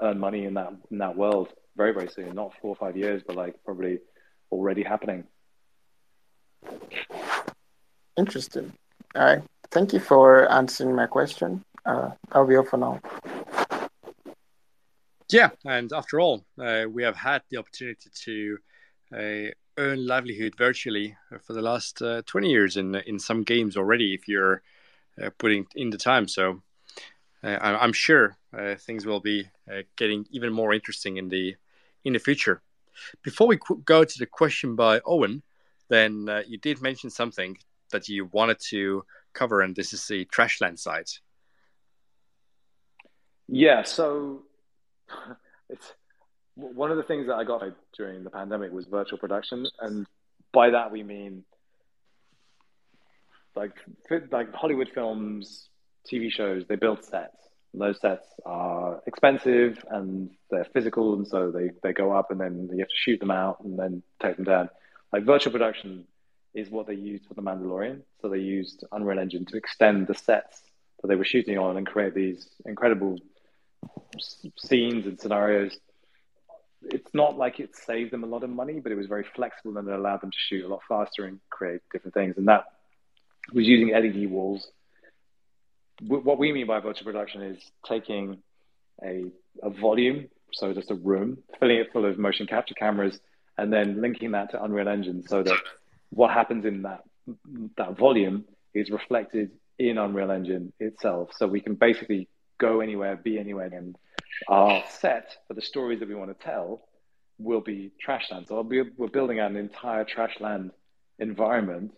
earn 0.00 0.18
money 0.18 0.44
in 0.44 0.54
that 0.54 0.72
in 0.90 0.98
that 0.98 1.16
world 1.16 1.52
very 1.76 1.92
very 1.92 2.08
soon. 2.08 2.34
Not 2.34 2.52
four 2.60 2.70
or 2.70 2.76
five 2.76 2.96
years, 2.96 3.22
but 3.26 3.36
like 3.36 3.54
probably 3.64 3.98
already 4.50 4.82
happening. 4.82 5.24
Interesting. 8.16 8.72
All 9.14 9.24
right. 9.24 9.42
Thank 9.70 9.92
you 9.92 10.00
for 10.00 10.50
answering 10.50 10.94
my 10.94 11.06
question. 11.06 11.64
Uh, 11.84 12.10
that'll 12.28 12.46
be 12.46 12.56
all 12.56 12.64
for 12.64 12.76
now. 12.76 13.00
Yeah, 15.30 15.50
and 15.64 15.92
after 15.92 16.20
all, 16.20 16.44
uh, 16.60 16.84
we 16.88 17.02
have 17.02 17.16
had 17.16 17.42
the 17.50 17.56
opportunity 17.56 18.10
to 18.24 18.58
uh, 19.12 19.50
earn 19.78 20.06
livelihood 20.06 20.54
virtually 20.56 21.16
for 21.42 21.54
the 21.54 21.62
last 21.62 22.00
uh, 22.02 22.22
20 22.26 22.50
years 22.50 22.76
in 22.76 22.94
in 22.94 23.18
some 23.18 23.42
games 23.42 23.76
already. 23.76 24.14
If 24.14 24.28
you're 24.28 24.62
putting 25.38 25.66
in 25.74 25.90
the 25.90 25.98
time, 25.98 26.28
so 26.28 26.62
uh, 27.42 27.58
I'm 27.62 27.92
sure 27.92 28.36
things 28.78 29.06
will 29.06 29.20
be 29.20 29.48
getting 29.96 30.26
even 30.30 30.52
more 30.52 30.72
interesting 30.72 31.16
in 31.16 31.28
the 31.28 31.56
in 32.04 32.12
the 32.12 32.18
future. 32.18 32.62
Before 33.22 33.46
we 33.46 33.58
go 33.84 34.04
to 34.04 34.18
the 34.18 34.26
question 34.26 34.76
by 34.76 35.00
Owen, 35.04 35.42
then 35.88 36.28
uh, 36.28 36.42
you 36.46 36.58
did 36.58 36.80
mention 36.80 37.10
something 37.10 37.56
that 37.90 38.08
you 38.08 38.26
wanted 38.32 38.58
to 38.70 39.04
cover, 39.32 39.60
and 39.60 39.74
this 39.74 39.92
is 39.92 40.06
the 40.06 40.24
Trashland 40.26 40.78
site. 40.78 41.18
Yeah, 43.48 43.82
so 43.82 44.42
it's 45.68 45.92
one 46.54 46.90
of 46.90 46.96
the 46.96 47.02
things 47.02 47.26
that 47.26 47.34
I 47.34 47.44
got 47.44 47.62
during 47.96 48.24
the 48.24 48.30
pandemic 48.30 48.72
was 48.72 48.86
virtual 48.86 49.18
production, 49.18 49.66
and 49.80 50.06
by 50.52 50.70
that 50.70 50.90
we 50.90 51.02
mean 51.02 51.44
like 53.56 53.72
like 54.30 54.52
Hollywood 54.52 54.90
films, 54.94 55.68
TV 56.10 56.30
shows. 56.30 56.64
They 56.66 56.76
build 56.76 57.04
sets, 57.04 57.44
those 57.78 58.00
sets 58.00 58.26
are 58.46 59.02
expensive 59.06 59.84
and 59.90 60.30
they're 60.50 60.66
physical, 60.72 61.14
and 61.14 61.26
so 61.26 61.50
they, 61.50 61.70
they 61.82 61.92
go 61.92 62.12
up 62.12 62.30
and 62.30 62.40
then 62.40 62.68
you 62.72 62.78
have 62.78 62.88
to 62.88 62.94
shoot 62.96 63.20
them 63.20 63.30
out 63.30 63.60
and 63.64 63.78
then 63.78 64.02
take 64.22 64.36
them 64.36 64.44
down. 64.44 64.70
Like 65.12 65.24
virtual 65.24 65.52
production 65.52 66.06
is 66.54 66.70
what 66.70 66.86
they 66.86 66.94
used 66.94 67.26
for 67.26 67.34
The 67.34 67.42
Mandalorian. 67.42 68.02
So 68.20 68.28
they 68.28 68.38
used 68.38 68.84
Unreal 68.92 69.18
Engine 69.18 69.44
to 69.46 69.56
extend 69.56 70.06
the 70.06 70.14
sets 70.14 70.62
that 71.02 71.08
they 71.08 71.16
were 71.16 71.24
shooting 71.24 71.58
on 71.58 71.76
and 71.76 71.86
create 71.86 72.14
these 72.14 72.48
incredible 72.64 73.18
scenes 74.56 75.06
and 75.06 75.20
scenarios. 75.20 75.76
It's 76.82 77.12
not 77.12 77.36
like 77.36 77.60
it 77.60 77.74
saved 77.74 78.12
them 78.12 78.22
a 78.22 78.26
lot 78.26 78.44
of 78.44 78.50
money, 78.50 78.78
but 78.78 78.92
it 78.92 78.96
was 78.96 79.06
very 79.06 79.24
flexible 79.34 79.76
and 79.78 79.88
it 79.88 79.94
allowed 79.94 80.20
them 80.20 80.30
to 80.30 80.38
shoot 80.38 80.64
a 80.64 80.68
lot 80.68 80.80
faster 80.88 81.24
and 81.24 81.40
create 81.50 81.80
different 81.92 82.14
things. 82.14 82.36
And 82.36 82.46
that 82.46 82.64
was 83.52 83.66
using 83.66 83.88
LED 83.88 84.30
walls 84.30 84.68
what 86.00 86.38
we 86.38 86.52
mean 86.52 86.66
by 86.66 86.80
virtual 86.80 87.04
production 87.04 87.42
is 87.42 87.70
taking 87.86 88.38
a, 89.02 89.24
a 89.62 89.70
volume, 89.70 90.28
so 90.52 90.72
just 90.72 90.90
a 90.90 90.94
room, 90.94 91.38
filling 91.60 91.76
it 91.76 91.92
full 91.92 92.04
of 92.04 92.18
motion 92.18 92.46
capture 92.46 92.74
cameras, 92.74 93.18
and 93.56 93.72
then 93.72 94.00
linking 94.00 94.32
that 94.32 94.50
to 94.50 94.62
Unreal 94.62 94.88
Engine 94.88 95.22
so 95.26 95.42
that 95.42 95.58
what 96.10 96.32
happens 96.32 96.64
in 96.64 96.82
that 96.82 97.02
that 97.76 97.96
volume 97.96 98.44
is 98.74 98.90
reflected 98.90 99.50
in 99.78 99.98
Unreal 99.98 100.30
Engine 100.30 100.72
itself. 100.80 101.30
So 101.36 101.46
we 101.46 101.60
can 101.60 101.74
basically 101.74 102.28
go 102.58 102.80
anywhere, 102.80 103.16
be 103.16 103.38
anywhere, 103.38 103.70
and 103.72 103.96
our 104.48 104.82
set 104.88 105.36
for 105.46 105.54
the 105.54 105.62
stories 105.62 106.00
that 106.00 106.08
we 106.08 106.14
want 106.14 106.36
to 106.36 106.44
tell 106.44 106.86
will 107.38 107.60
be 107.60 107.92
Trashland. 108.04 108.48
So 108.48 108.62
be, 108.62 108.82
we're 108.96 109.08
building 109.08 109.38
an 109.40 109.56
entire 109.56 110.04
Trashland 110.04 110.70
environment 111.18 111.92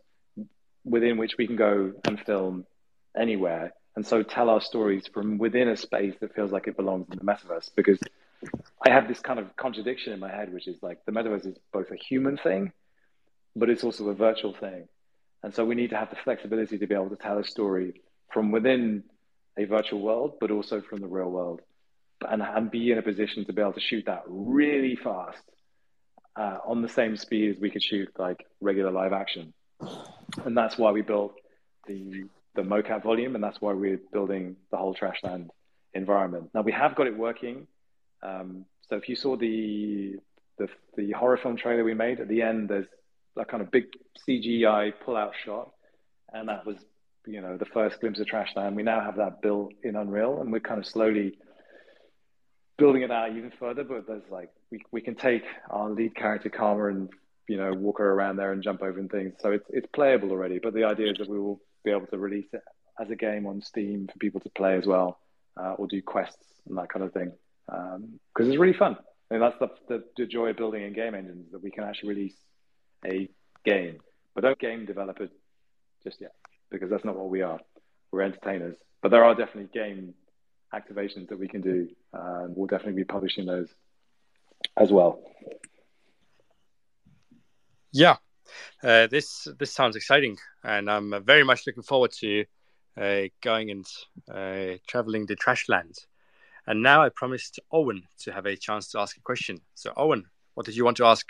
within 0.87 1.19
which 1.19 1.37
we 1.37 1.47
can 1.47 1.57
go 1.57 1.93
and 2.05 2.19
film 2.21 2.65
anywhere 3.17 3.73
and 3.97 4.07
so 4.07 4.23
tell 4.23 4.51
our 4.51 4.61
stories 4.61 5.07
from 5.13 5.39
within 5.39 5.69
a 5.69 5.77
space 5.77 6.15
that 6.21 6.35
feels 6.35 6.53
like 6.53 6.69
it 6.69 6.77
belongs 6.77 7.07
in 7.11 7.19
the 7.19 7.25
metaverse. 7.25 7.71
Because 7.75 7.99
i 8.87 8.91
have 8.91 9.09
this 9.09 9.21
kind 9.21 9.39
of 9.41 9.57
contradiction 9.57 10.13
in 10.13 10.21
my 10.21 10.31
head 10.31 10.53
which 10.53 10.69
is 10.69 10.77
like 10.83 10.99
the 11.07 11.13
metaverse 11.13 11.47
is 11.47 11.57
both 11.73 11.91
a 11.91 11.97
human 11.97 12.37
thing 12.37 12.71
but 13.57 13.71
it's 13.71 13.83
also 13.83 14.09
a 14.11 14.15
virtual 14.15 14.53
thing. 14.53 14.87
And 15.43 15.55
so 15.55 15.65
we 15.65 15.75
need 15.75 15.91
to 15.91 15.97
have 15.97 16.11
the 16.11 16.17
flexibility 16.17 16.77
to 16.77 16.87
be 16.87 16.95
able 16.95 17.09
to 17.09 17.17
tell 17.17 17.39
a 17.39 17.45
story 17.45 18.03
from 18.31 18.53
within 18.53 19.05
a 19.57 19.65
virtual 19.65 20.01
world 20.03 20.35
but 20.39 20.51
also 20.51 20.83
from 20.83 21.01
the 21.01 21.07
real 21.07 21.31
world 21.31 21.63
and, 22.29 22.43
and 22.43 22.71
be 22.71 22.93
in 22.93 22.99
a 22.99 23.03
position 23.03 23.47
to 23.47 23.53
be 23.55 23.63
able 23.63 23.73
to 23.73 23.81
shoot 23.81 24.05
that 24.05 24.25
really 24.27 24.97
fast 24.97 25.43
uh, 26.37 26.59
on 26.67 26.83
the 26.83 26.89
same 26.89 27.17
speed 27.17 27.57
as 27.57 27.61
we 27.61 27.71
could 27.71 27.83
shoot 27.83 28.11
like 28.19 28.45
regular 28.61 28.91
live 28.91 29.15
action 29.15 29.55
and 30.45 30.57
that's 30.57 30.79
why 30.79 30.91
we 30.91 31.03
built 31.03 31.35
the 31.87 32.25
the 32.55 32.63
mocap 32.63 33.03
volume, 33.03 33.35
and 33.35 33.45
that's 33.45 33.61
why 33.61 33.73
we're 33.73 34.01
building 34.13 34.57
the 34.71 34.77
whole 34.77 34.95
Trashland 34.95 35.49
environment. 35.95 36.51
Now 36.55 36.63
we 36.63 36.73
have 36.73 36.97
got 36.97 37.07
it 37.07 37.17
working. 37.17 37.67
Um, 38.23 38.65
so 38.89 38.97
if 38.97 39.09
you 39.09 39.17
saw 39.17 39.37
the, 39.37 40.17
the 40.59 40.69
the 40.97 41.13
horror 41.13 41.37
film 41.37 41.57
trailer 41.57 41.85
we 41.85 41.95
made 41.95 42.21
at 42.21 42.29
the 42.29 42.43
end, 42.43 42.69
there's 42.69 42.87
that 43.37 43.49
kind 43.49 43.63
of 43.63 43.71
big 43.71 43.85
CGI 44.27 44.93
pull-out 45.05 45.33
shot, 45.45 45.73
and 46.33 46.49
that 46.49 46.67
was 46.67 46.77
you 47.27 47.41
know 47.41 47.57
the 47.57 47.67
first 47.67 48.01
glimpse 48.01 48.21
of 48.21 48.27
Trashland. 48.27 48.75
We 48.75 48.83
now 48.83 49.01
have 49.01 49.17
that 49.17 49.43
built 49.43 49.73
in 49.83 49.97
Unreal, 49.97 50.41
and 50.41 50.51
we're 50.51 50.61
kind 50.61 50.81
of 50.81 50.87
slowly 50.87 51.39
building 52.79 53.03
it 53.03 53.11
out 53.11 53.31
even 53.31 53.53
further. 53.59 53.85
But 53.85 54.07
there's 54.07 54.23
like 54.31 54.51
we 54.71 54.81
we 54.93 55.01
can 55.01 55.15
take 55.15 55.45
our 55.71 55.91
lead 55.91 56.15
character 56.15 56.49
Karma 56.49 56.87
and 56.87 57.09
you 57.49 57.57
know 57.57 57.73
walk 57.73 57.99
her 57.99 58.13
around 58.13 58.37
there 58.37 58.53
and 58.53 58.63
jump 58.63 58.83
over 58.83 58.99
and 58.99 59.11
things. 59.11 59.35
So 59.41 59.53
it's 59.53 59.67
it's 59.71 59.87
playable 59.93 60.31
already. 60.31 60.59
But 60.59 60.75
the 60.75 60.85
idea 60.85 61.11
is 61.11 61.19
that 61.19 61.29
we 61.29 61.39
will 61.39 61.61
be 61.85 61.91
able 61.91 62.07
to 62.07 62.19
release 62.19 62.49
it 62.53 62.63
as 63.01 63.11
a 63.11 63.17
game 63.17 63.47
on 63.47 63.63
Steam 63.63 64.09
for 64.11 64.19
people 64.19 64.41
to 64.41 64.51
play 64.51 64.77
as 64.77 64.87
well, 64.87 65.19
uh, 65.57 65.75
or 65.75 65.87
do 65.87 66.01
quests 66.03 66.45
and 66.69 66.77
that 66.79 66.89
kind 66.89 67.05
of 67.05 67.13
thing. 67.13 67.33
Because 67.67 67.97
um, 67.97 68.21
it's 68.39 68.59
really 68.59 68.73
fun. 68.73 68.97
I 69.31 69.35
mean, 69.35 69.41
that's 69.41 69.59
the, 69.59 69.69
the, 69.89 70.05
the, 70.17 70.27
joy 70.27 70.51
of 70.51 70.57
building 70.57 70.83
in 70.83 70.93
game 70.93 71.15
engines 71.15 71.51
that 71.51 71.63
we 71.63 71.71
can 71.71 71.83
actually 71.83 72.11
release 72.11 72.37
a 73.05 73.29
game, 73.65 73.99
but 74.35 74.43
don't 74.43 74.59
game 74.59 74.87
developers 74.87 75.31
just 76.05 76.21
yet, 76.21 76.33
because 76.71 76.91
that's 76.91 77.05
not 77.05 77.17
what 77.17 77.29
we 77.29 77.43
are. 77.43 77.59
We're 78.13 78.23
entertainers, 78.23 78.77
but 79.03 79.11
there 79.11 79.25
are 79.25 79.35
definitely 79.35 79.69
game 79.75 80.15
activations 80.73 81.29
that 81.29 81.41
we 81.41 81.49
can 81.49 81.61
do. 81.61 81.89
Uh, 82.15 82.45
we'll 82.49 82.69
definitely 82.69 83.03
be 83.03 83.05
publishing 83.05 83.47
those 83.47 83.69
as 84.77 84.93
well. 84.93 85.21
Yeah, 87.97 88.17
uh, 88.83 89.07
this 89.07 89.49
this 89.59 89.73
sounds 89.73 89.97
exciting, 89.97 90.37
and 90.63 90.91
I'm 90.91 91.25
very 91.25 91.45
much 91.45 91.67
looking 91.67 91.83
forward 91.83 92.13
to 92.21 92.45
uh, 93.01 93.23
going 93.43 93.71
and 93.71 93.87
uh, 94.31 94.77
traveling 94.87 95.25
the 95.25 95.35
trash 95.35 95.67
land. 95.71 95.95
And 96.67 96.83
now 96.83 97.03
I 97.03 97.09
promised 97.09 97.59
Owen 97.73 98.03
to 98.25 98.33
have 98.33 98.45
a 98.45 98.55
chance 98.55 98.91
to 98.91 99.01
ask 99.01 99.17
a 99.17 99.23
question. 99.23 99.63
So, 99.75 99.95
Owen, 99.97 100.27
what 100.53 100.67
did 100.67 100.77
you 100.77 100.85
want 100.85 100.99
to 100.99 101.07
ask? 101.07 101.27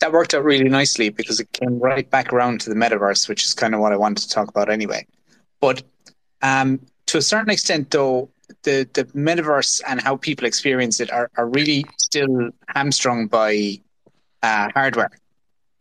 That 0.00 0.12
worked 0.12 0.32
out 0.32 0.44
really 0.44 0.70
nicely 0.70 1.10
because 1.10 1.40
it 1.40 1.52
came 1.52 1.78
right 1.78 2.08
back 2.08 2.32
around 2.32 2.62
to 2.62 2.70
the 2.70 2.76
metaverse, 2.76 3.28
which 3.28 3.44
is 3.44 3.52
kind 3.52 3.74
of 3.74 3.80
what 3.80 3.92
I 3.92 3.96
wanted 3.96 4.22
to 4.22 4.30
talk 4.30 4.48
about 4.48 4.70
anyway. 4.70 5.06
But 5.60 5.82
um, 6.40 6.80
to 7.06 7.18
a 7.18 7.22
certain 7.22 7.50
extent, 7.50 7.90
though, 7.90 8.30
the, 8.62 8.88
the 8.94 9.04
metaverse 9.06 9.82
and 9.86 10.00
how 10.00 10.16
people 10.16 10.46
experience 10.46 11.00
it 11.00 11.12
are, 11.12 11.30
are 11.36 11.50
really 11.50 11.84
still 11.98 12.48
hamstrung 12.68 13.26
by 13.26 13.80
uh, 14.42 14.68
hardware. 14.74 15.10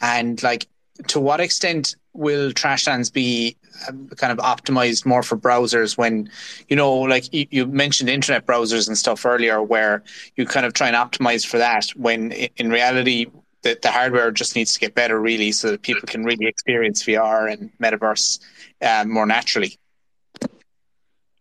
And 0.01 0.41
like, 0.43 0.67
to 1.07 1.19
what 1.19 1.39
extent 1.39 1.95
will 2.13 2.51
Trashlands 2.51 3.13
be 3.13 3.55
um, 3.87 4.09
kind 4.17 4.31
of 4.31 4.39
optimized 4.39 5.05
more 5.05 5.21
for 5.21 5.37
browsers 5.37 5.97
when, 5.97 6.29
you 6.67 6.75
know, 6.75 6.93
like 6.93 7.31
you, 7.33 7.45
you, 7.51 7.67
mentioned 7.67 8.09
internet 8.09 8.45
browsers 8.45 8.87
and 8.87 8.97
stuff 8.97 9.25
earlier, 9.25 9.61
where 9.61 10.03
you 10.35 10.45
kind 10.45 10.65
of 10.65 10.73
try 10.73 10.87
and 10.87 10.95
optimize 10.95 11.45
for 11.45 11.59
that 11.59 11.89
when 11.91 12.31
in 12.31 12.69
reality, 12.69 13.27
the, 13.61 13.77
the 13.81 13.91
hardware 13.91 14.31
just 14.31 14.55
needs 14.55 14.73
to 14.73 14.79
get 14.79 14.95
better, 14.95 15.19
really, 15.19 15.51
so 15.51 15.71
that 15.71 15.81
people 15.81 16.07
can 16.07 16.23
really 16.23 16.47
experience 16.47 17.03
VR 17.03 17.51
and 17.51 17.71
metaverse 17.79 18.39
uh, 18.81 19.03
more 19.07 19.25
naturally. 19.25 19.77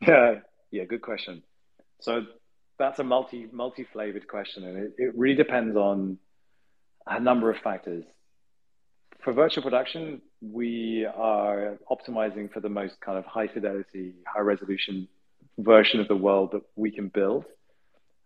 Yeah, 0.06 0.40
yeah, 0.70 0.84
good 0.84 1.02
question. 1.02 1.42
So 2.00 2.26
that's 2.78 2.98
a 2.98 3.04
multi 3.04 3.48
multi 3.52 3.84
flavored 3.84 4.28
question, 4.28 4.64
and 4.64 4.76
it, 4.78 4.94
it 4.98 5.12
really 5.16 5.36
depends 5.36 5.76
on 5.76 6.18
a 7.06 7.20
number 7.20 7.50
of 7.50 7.58
factors. 7.58 8.04
For 9.22 9.32
virtual 9.32 9.62
production, 9.62 10.22
we 10.40 11.04
are 11.04 11.78
optimizing 11.90 12.52
for 12.52 12.60
the 12.60 12.68
most 12.68 13.00
kind 13.00 13.18
of 13.18 13.24
high 13.24 13.48
fidelity, 13.48 14.14
high 14.26 14.40
resolution 14.40 15.08
version 15.58 16.00
of 16.00 16.08
the 16.08 16.16
world 16.16 16.50
that 16.52 16.62
we 16.76 16.90
can 16.90 17.08
build. 17.08 17.44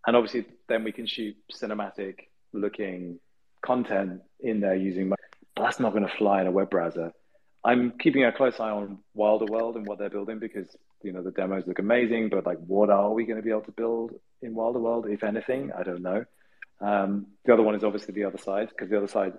And 0.07 0.16
obviously, 0.16 0.47
then 0.69 0.85
we 0.85 0.93
can 0.93 1.07
shoot 1.07 1.36
cinematic 1.52 2.16
looking 2.52 3.19
content 3.65 4.23
in 4.40 4.61
there 4.61 4.74
using, 4.74 5.09
but 5.09 5.19
that's 5.57 5.78
not 5.78 5.93
going 5.93 6.07
to 6.07 6.16
fly 6.16 6.40
in 6.40 6.47
a 6.47 6.51
web 6.51 6.70
browser. 6.70 7.12
I'm 7.65 7.93
keeping 7.98 8.24
a 8.24 8.32
close 8.32 8.59
eye 8.59 8.70
on 8.70 8.98
Wilder 9.15 9.44
World 9.44 9.77
and 9.77 9.86
what 9.86 9.98
they're 9.98 10.09
building 10.09 10.39
because 10.39 10.66
you 11.02 11.12
know 11.12 11.23
the 11.23 11.31
demos 11.31 11.65
look 11.66 11.78
amazing, 11.78 12.31
but 12.31 12.47
like, 12.47 12.59
what 12.66 12.89
are 12.89 13.11
we 13.11 13.24
going 13.24 13.36
to 13.36 13.43
be 13.43 13.51
able 13.51 13.61
to 13.62 13.73
build 13.73 14.12
in 14.40 14.55
Wilder 14.55 14.78
World, 14.78 15.07
if 15.09 15.23
anything? 15.23 15.70
I 15.78 15.82
don't 15.82 16.02
know. 16.02 16.24
Um, 16.81 17.27
the 17.44 17.52
other 17.52 17.62
one 17.62 17.74
is 17.74 17.85
obviously 17.85 18.15
the 18.15 18.24
other 18.24 18.39
side 18.39 18.69
because 18.70 18.89
the 18.89 18.97
other 18.97 19.09
side 19.09 19.35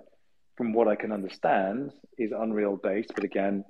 from 0.56 0.72
what 0.72 0.88
I 0.88 0.96
can 0.96 1.12
understand, 1.12 1.92
is 2.18 2.32
Unreal 2.32 2.76
based. 2.76 3.12
But 3.14 3.24
again, 3.24 3.64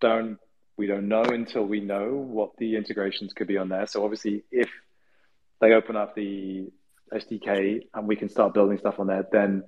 don't 0.00 0.38
we 0.76 0.86
don't 0.86 1.08
know 1.08 1.22
until 1.22 1.64
we 1.64 1.80
know 1.80 2.10
what 2.10 2.50
the 2.58 2.76
integrations 2.76 3.32
could 3.32 3.46
be 3.46 3.56
on 3.56 3.70
there. 3.70 3.86
So 3.86 4.04
obviously, 4.04 4.44
if 4.50 4.68
they 5.60 5.72
open 5.72 5.96
up 5.96 6.14
the 6.14 6.70
SDK 7.10 7.86
and 7.94 8.06
we 8.06 8.16
can 8.16 8.28
start 8.28 8.52
building 8.52 8.76
stuff 8.76 8.98
on 8.98 9.06
there, 9.06 9.26
then 9.32 9.64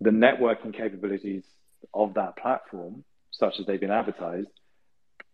the 0.00 0.10
networking 0.10 0.72
capabilities 0.72 1.42
of 1.92 2.14
that 2.14 2.36
platform, 2.36 3.02
such 3.32 3.58
as 3.58 3.66
they've 3.66 3.80
been 3.80 3.90
advertised, 3.90 4.50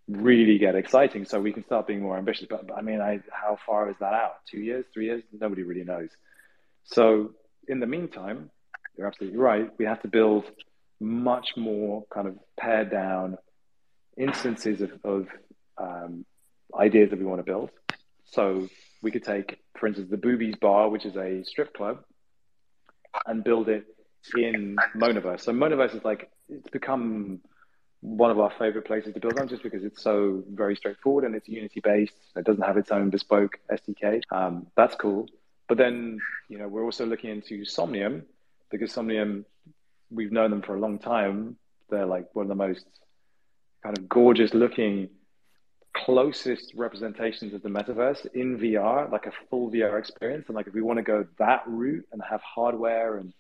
really 0.09 0.57
get 0.57 0.75
exciting. 0.75 1.27
So 1.27 1.39
we 1.39 1.53
can 1.53 1.65
start 1.65 1.87
being 1.87 2.01
more 2.01 2.17
ambitious. 2.17 2.47
But, 2.49 2.67
but 2.67 2.79
I 2.79 2.81
mean, 2.81 3.03
I, 3.03 3.21
how 3.31 3.59
far 3.67 3.91
is 3.91 3.97
that 4.01 4.15
out? 4.15 4.37
Two 4.51 4.61
years, 4.61 4.87
three 4.95 5.07
years? 5.07 5.23
Nobody 5.39 5.65
really 5.65 5.85
knows. 5.85 6.09
So 6.85 7.33
in 7.69 7.81
the 7.81 7.87
meantime, 7.87 8.51
you're 8.97 9.07
absolutely 9.07 9.39
right. 9.39 9.71
We 9.79 9.85
have 9.85 10.03
to 10.03 10.09
build 10.09 10.45
much 11.01 11.51
more 11.57 12.05
kind 12.13 12.29
of 12.29 12.39
pared 12.59 12.91
down 12.91 13.39
instances 14.17 14.81
of, 14.81 14.93
of 15.05 15.27
um, 15.79 16.25
ideas 16.79 17.11
that 17.11 17.19
we 17.19 17.25
want 17.25 17.39
to 17.39 17.45
build. 17.45 17.71
So 18.27 18.69
we 19.03 19.11
could 19.11 19.25
take, 19.25 19.59
for 19.79 19.87
instance, 19.87 20.11
the 20.11 20.17
Boobies 20.17 20.57
Bar, 20.61 20.89
which 20.91 21.05
is 21.05 21.17
a 21.17 21.43
strip 21.45 21.75
club, 21.75 22.05
and 23.27 23.43
build 23.43 23.69
it 23.69 23.87
in 24.37 24.77
Monaverse. 24.97 25.41
So 25.41 25.53
Monaverse 25.53 25.97
is 25.97 26.05
like 26.05 26.31
it's 26.49 26.69
become 26.71 27.41
one 28.03 28.31
of 28.31 28.39
our 28.39 28.53
favorite 28.59 28.87
places 28.87 29.13
to 29.15 29.21
build 29.21 29.39
on 29.39 29.49
just 29.49 29.63
because 29.63 29.85
it's 29.85 30.03
so 30.03 30.43
very 30.51 30.75
straightforward 30.75 31.25
and 31.25 31.35
it's 31.35 31.49
Unity 31.49 31.81
based. 31.81 32.15
It 32.37 32.45
doesn't 32.45 32.63
have 32.63 32.77
its 32.77 32.91
own 32.91 33.11
bespoke 33.11 33.59
SDK. 33.71 34.23
Um, 34.31 34.67
that's 34.77 34.95
cool. 34.95 35.29
But 35.71 35.79
then, 35.79 36.19
you 36.49 36.59
know, 36.59 36.67
we're 36.67 36.85
also 36.85 37.07
looking 37.07 37.31
into 37.31 37.65
Somnium, 37.65 38.25
because 38.73 38.91
Somnium, 38.91 39.47
we've 40.11 40.33
known 40.33 40.51
them 40.51 40.63
for 40.63 40.75
a 40.75 40.81
long 40.81 40.99
time. 40.99 41.59
They're 41.89 42.07
like 42.07 42.27
one 42.35 42.47
of 42.47 42.49
the 42.49 42.57
most 42.57 42.87
kind 43.81 43.97
of 43.97 44.09
gorgeous 44.09 44.53
looking, 44.53 45.11
closest 45.95 46.73
representations 46.75 47.55
of 47.55 47.63
the 47.63 47.69
metaverse 47.69 48.27
in 48.35 48.59
VR, 48.59 49.09
like 49.13 49.27
a 49.27 49.33
full 49.49 49.71
VR 49.71 49.97
experience. 49.97 50.47
And 50.49 50.57
like 50.57 50.67
if 50.67 50.75
we 50.75 50.83
want 50.83 50.97
to 50.97 51.05
go 51.05 51.25
that 51.39 51.63
route 51.69 52.05
and 52.11 52.21
have 52.29 52.41
hardware 52.43 53.19
and 53.19 53.33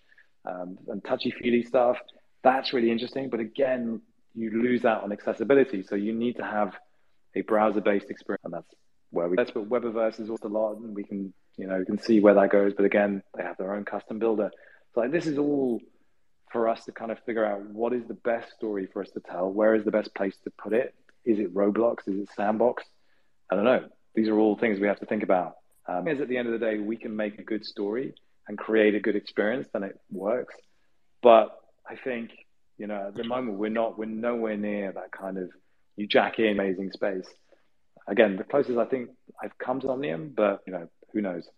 um, 0.44 0.78
and 0.86 1.04
touchy 1.04 1.32
feely 1.32 1.64
stuff, 1.64 1.98
that's 2.44 2.72
really 2.72 2.92
interesting. 2.92 3.28
But 3.28 3.40
again, 3.40 4.02
you 4.36 4.62
lose 4.62 4.84
out 4.84 5.02
on 5.02 5.10
accessibility. 5.10 5.82
So 5.82 5.96
you 5.96 6.12
need 6.12 6.36
to 6.36 6.44
have 6.44 6.76
a 7.34 7.40
browser 7.40 7.80
based 7.80 8.08
experience, 8.08 8.44
and 8.44 8.54
that's 8.54 8.72
where 9.10 9.28
we. 9.28 9.34
That's 9.34 9.52
what 9.52 9.68
Webaverse 9.68 10.20
is 10.20 10.30
also 10.30 10.46
a 10.46 10.48
lot, 10.48 10.76
and 10.76 10.94
we 10.94 11.02
can 11.02 11.34
you 11.60 11.66
know 11.66 11.78
you 11.78 11.84
can 11.84 11.98
see 11.98 12.20
where 12.20 12.34
that 12.34 12.50
goes. 12.50 12.72
But 12.76 12.86
again, 12.86 13.22
they 13.36 13.42
have 13.42 13.56
their 13.56 13.74
own 13.74 13.84
custom 13.84 14.18
builder. 14.18 14.50
So 14.94 15.00
like, 15.00 15.12
this 15.12 15.26
is 15.26 15.38
all 15.38 15.80
for 16.52 16.68
us 16.68 16.84
to 16.84 16.92
kind 16.92 17.12
of 17.12 17.18
figure 17.20 17.44
out 17.44 17.62
what 17.66 17.92
is 17.92 18.02
the 18.08 18.14
best 18.14 18.52
story 18.52 18.88
for 18.92 19.02
us 19.02 19.10
to 19.10 19.20
tell. 19.20 19.50
Where 19.50 19.74
is 19.74 19.84
the 19.84 19.92
best 19.92 20.14
place 20.14 20.36
to 20.44 20.50
put 20.50 20.72
it? 20.72 20.94
Is 21.24 21.38
it 21.38 21.54
Roblox? 21.54 22.08
Is 22.08 22.18
it 22.18 22.28
Sandbox? 22.34 22.82
I 23.50 23.54
don't 23.54 23.64
know. 23.64 23.84
These 24.14 24.28
are 24.28 24.38
all 24.38 24.56
things 24.56 24.80
we 24.80 24.88
have 24.88 25.00
to 25.00 25.06
think 25.06 25.22
about. 25.22 25.56
Um, 25.86 26.08
is 26.08 26.20
at 26.20 26.28
the 26.28 26.36
end 26.36 26.48
of 26.48 26.58
the 26.58 26.64
day, 26.64 26.78
we 26.78 26.96
can 26.96 27.14
make 27.14 27.38
a 27.38 27.42
good 27.42 27.64
story 27.64 28.14
and 28.48 28.58
create 28.58 28.94
a 28.94 29.00
good 29.00 29.16
experience, 29.16 29.68
then 29.72 29.84
it 29.84 29.98
works. 30.10 30.54
But 31.22 31.56
I 31.88 31.96
think 31.96 32.30
you 32.78 32.86
know 32.86 33.08
at 33.08 33.14
the 33.14 33.24
moment 33.24 33.58
we're 33.58 33.68
not 33.68 33.98
we're 33.98 34.06
nowhere 34.06 34.56
near 34.56 34.92
that 34.92 35.12
kind 35.12 35.38
of 35.38 35.50
you 35.96 36.06
jack 36.06 36.38
in 36.38 36.48
amazing 36.48 36.90
space. 36.92 37.26
Again, 38.08 38.36
the 38.36 38.44
closest 38.44 38.78
I 38.78 38.86
think 38.86 39.10
I've 39.42 39.56
come 39.58 39.80
to 39.80 39.86
Somnium, 39.86 40.32
but 40.34 40.62
you 40.66 40.72
know 40.72 40.88
who 41.12 41.20
knows. 41.20 41.48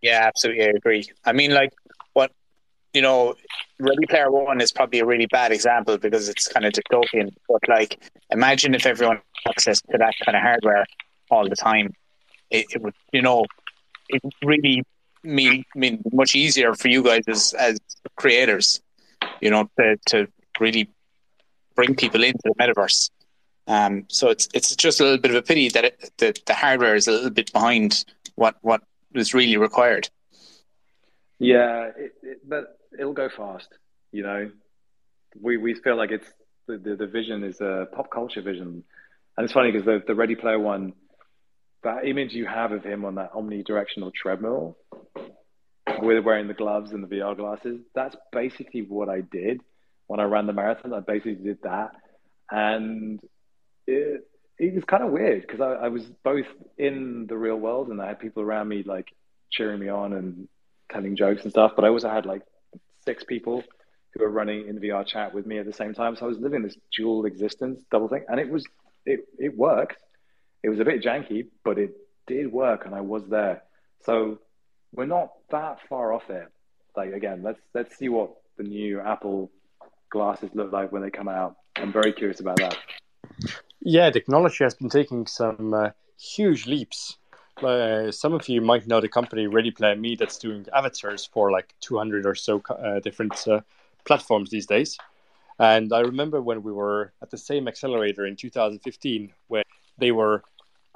Yeah, 0.00 0.24
absolutely, 0.26 0.64
I 0.64 0.70
agree. 0.70 1.04
I 1.24 1.32
mean, 1.32 1.52
like 1.52 1.72
what 2.12 2.32
you 2.92 3.00
know, 3.00 3.34
Ready 3.78 4.06
Player 4.06 4.30
One 4.30 4.60
is 4.60 4.72
probably 4.72 5.00
a 5.00 5.06
really 5.06 5.26
bad 5.26 5.52
example 5.52 5.96
because 5.96 6.28
it's 6.28 6.48
kind 6.48 6.66
of 6.66 6.72
dystopian. 6.72 7.30
But 7.48 7.60
like, 7.68 7.98
imagine 8.30 8.74
if 8.74 8.86
everyone 8.86 9.16
had 9.44 9.50
access 9.50 9.80
to 9.82 9.98
that 9.98 10.14
kind 10.24 10.36
of 10.36 10.42
hardware 10.42 10.84
all 11.30 11.48
the 11.48 11.56
time. 11.56 11.94
It, 12.50 12.66
it 12.74 12.82
would, 12.82 12.94
you 13.12 13.22
know, 13.22 13.46
it 14.08 14.20
really 14.44 14.82
mean 15.22 15.64
mean 15.74 16.02
much 16.12 16.34
easier 16.34 16.74
for 16.74 16.88
you 16.88 17.02
guys 17.02 17.22
as 17.28 17.54
as 17.54 17.78
creators. 18.16 18.82
You 19.40 19.50
know, 19.50 19.70
to 19.78 19.96
to 20.06 20.26
really 20.60 20.90
bring 21.74 21.94
people 21.94 22.22
into 22.22 22.40
the 22.44 22.54
metaverse. 22.60 23.10
Um, 23.66 24.06
so 24.08 24.28
it's 24.28 24.48
it's 24.54 24.74
just 24.74 25.00
a 25.00 25.04
little 25.04 25.18
bit 25.18 25.30
of 25.30 25.36
a 25.36 25.42
pity 25.42 25.68
that 25.68 25.84
it, 25.84 26.10
the 26.18 26.36
the 26.46 26.54
hardware 26.54 26.94
is 26.94 27.06
a 27.06 27.12
little 27.12 27.30
bit 27.30 27.52
behind 27.52 28.04
what 28.34 28.56
what 28.62 28.82
is 29.14 29.34
really 29.34 29.56
required. 29.56 30.08
Yeah, 31.38 31.90
it, 31.96 32.12
it, 32.22 32.48
but 32.48 32.78
it'll 32.98 33.12
go 33.12 33.28
fast. 33.28 33.68
You 34.10 34.22
know, 34.22 34.50
we 35.40 35.56
we 35.56 35.74
feel 35.74 35.96
like 35.96 36.10
it's 36.10 36.28
the, 36.66 36.78
the, 36.78 36.96
the 36.96 37.06
vision 37.06 37.44
is 37.44 37.60
a 37.60 37.88
pop 37.92 38.10
culture 38.10 38.42
vision, 38.42 38.84
and 39.36 39.44
it's 39.44 39.52
funny 39.52 39.70
because 39.70 39.86
the 39.86 40.02
the 40.06 40.14
Ready 40.14 40.34
Player 40.34 40.58
One, 40.58 40.94
that 41.84 42.06
image 42.06 42.32
you 42.32 42.46
have 42.46 42.72
of 42.72 42.84
him 42.84 43.04
on 43.04 43.14
that 43.16 43.32
omnidirectional 43.32 44.12
treadmill, 44.12 44.76
with 46.00 46.24
wearing 46.24 46.48
the 46.48 46.54
gloves 46.54 46.92
and 46.92 47.02
the 47.02 47.08
VR 47.08 47.36
glasses, 47.36 47.80
that's 47.94 48.16
basically 48.32 48.82
what 48.82 49.08
I 49.08 49.20
did 49.20 49.60
when 50.08 50.20
I 50.20 50.24
ran 50.24 50.46
the 50.46 50.52
marathon. 50.52 50.92
I 50.92 51.00
basically 51.00 51.36
did 51.36 51.58
that, 51.62 51.92
and 52.50 53.20
it 53.92 54.28
it 54.58 54.74
was 54.74 54.84
kind 54.84 55.02
of 55.02 55.10
weird 55.10 55.42
because 55.42 55.60
I, 55.60 55.72
I, 55.72 55.88
was 55.88 56.04
both 56.22 56.46
in 56.78 57.26
the 57.26 57.36
real 57.36 57.56
world 57.56 57.88
and 57.88 58.00
I 58.00 58.08
had 58.08 58.20
people 58.20 58.42
around 58.42 58.68
me 58.68 58.84
like 58.84 59.12
cheering 59.50 59.80
me 59.80 59.88
on 59.88 60.12
and 60.12 60.46
telling 60.90 61.16
jokes 61.16 61.42
and 61.42 61.50
stuff, 61.50 61.72
but 61.74 61.84
I 61.84 61.88
also 61.88 62.08
had 62.08 62.26
like 62.26 62.42
six 63.04 63.24
people 63.24 63.64
who 64.12 64.22
were 64.22 64.30
running 64.30 64.68
in 64.68 64.78
the 64.78 64.88
VR 64.88 65.06
chat 65.06 65.34
with 65.34 65.46
me 65.46 65.58
at 65.58 65.66
the 65.66 65.72
same 65.72 65.94
time. 65.94 66.14
So 66.14 66.26
I 66.26 66.28
was 66.28 66.38
living 66.38 66.62
this 66.62 66.76
dual 66.96 67.24
existence 67.24 67.82
double 67.90 68.08
thing, 68.08 68.24
and 68.28 68.38
it 68.38 68.48
was 68.48 68.64
it 69.06 69.20
it 69.38 69.56
worked. 69.56 69.96
It 70.62 70.68
was 70.68 70.78
a 70.78 70.84
bit 70.84 71.02
janky, 71.02 71.48
but 71.64 71.78
it 71.78 71.96
did 72.26 72.52
work, 72.52 72.86
and 72.86 72.94
I 72.94 73.00
was 73.00 73.26
there. 73.28 73.62
So 74.04 74.38
we're 74.92 75.06
not 75.06 75.30
that 75.50 75.78
far 75.88 76.12
off 76.12 76.30
it. 76.30 76.46
Like 76.96 77.12
again, 77.12 77.42
let's 77.42 77.60
let's 77.74 77.96
see 77.96 78.08
what 78.08 78.32
the 78.58 78.64
new 78.64 79.00
Apple 79.00 79.50
glasses 80.10 80.50
look 80.54 80.72
like 80.72 80.92
when 80.92 81.02
they 81.02 81.10
come 81.10 81.28
out. 81.28 81.56
I'm 81.76 81.92
very 81.92 82.12
curious 82.12 82.40
about 82.40 82.58
that. 82.58 82.76
Yeah, 83.84 84.10
technology 84.10 84.62
has 84.62 84.74
been 84.74 84.88
taking 84.88 85.26
some 85.26 85.74
uh, 85.74 85.90
huge 86.16 86.66
leaps. 86.66 87.16
Uh, 87.60 88.12
some 88.12 88.32
of 88.32 88.48
you 88.48 88.60
might 88.60 88.86
know 88.86 89.00
the 89.00 89.08
company 89.08 89.48
Ready 89.48 89.72
Player 89.72 89.96
Me 89.96 90.14
that's 90.14 90.38
doing 90.38 90.66
avatars 90.72 91.26
for 91.26 91.50
like 91.50 91.74
200 91.80 92.24
or 92.24 92.36
so 92.36 92.62
uh, 92.70 93.00
different 93.00 93.46
uh, 93.48 93.60
platforms 94.04 94.50
these 94.50 94.66
days. 94.66 94.96
And 95.58 95.92
I 95.92 96.00
remember 96.00 96.40
when 96.40 96.62
we 96.62 96.70
were 96.70 97.12
at 97.22 97.30
the 97.30 97.38
same 97.38 97.66
accelerator 97.66 98.24
in 98.24 98.36
2015, 98.36 99.32
where 99.48 99.64
they 99.98 100.12
were 100.12 100.44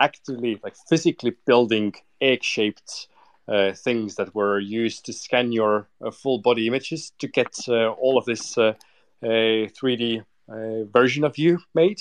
actively, 0.01 0.61
like 0.63 0.77
physically 0.89 1.35
building 1.45 1.93
egg-shaped 2.21 3.09
uh, 3.49 3.73
things 3.73 4.15
that 4.15 4.33
were 4.33 4.61
used 4.61 5.05
to 5.07 5.13
scan 5.13 5.51
your 5.51 5.89
uh, 6.05 6.13
full 6.13 6.39
body 6.39 6.69
images 6.69 7.13
to 7.19 7.27
get 7.27 7.57
uh, 7.69 7.91
all 7.91 8.17
of 8.17 8.25
this 8.27 8.57
3D 9.25 10.23
version 10.93 11.25
of 11.25 11.37
you 11.37 11.59
made. 11.75 12.01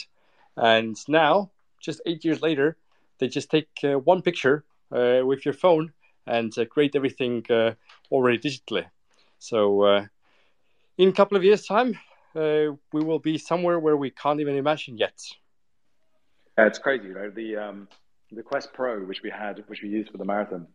And 0.58 0.96
now, 1.08 1.52
just 1.82 2.02
eight 2.06 2.24
years 2.26 2.42
later, 2.42 2.78
they 3.20 3.28
just 3.28 3.50
take 3.50 3.70
uh, 3.84 4.00
one 4.00 4.22
picture 4.22 4.64
uh, 4.92 5.22
with 5.24 5.46
your 5.46 5.54
phone 5.54 5.94
and 6.28 6.58
uh, 6.58 6.66
create 6.66 6.96
everything 6.96 7.46
already 8.12 8.38
digitally. 8.38 8.86
So 9.40 10.08
in 10.98 11.10
a 11.10 11.14
couple 11.14 11.38
of 11.38 11.44
years' 11.44 11.66
time, 11.66 11.98
we 12.34 12.70
will 12.92 13.20
be 13.20 13.38
somewhere 13.38 13.80
where 13.80 13.98
we 13.98 14.10
can't 14.10 14.40
even 14.40 14.56
imagine 14.56 14.98
yet. 14.98 15.20
Yeah, 16.58 16.68
it's 16.68 16.80
crazy, 16.80 17.10
right? 17.10 17.34
The 17.36 17.58
um, 17.58 17.88
the 18.32 18.42
Quest 18.42 18.74
Pro, 18.74 19.02
which 19.02 19.22
we 19.22 19.30
had, 19.30 19.64
which 19.68 19.82
we 19.84 19.90
used 19.90 20.10
for 20.12 20.18
the 20.18 20.26
marathon, 20.26 20.68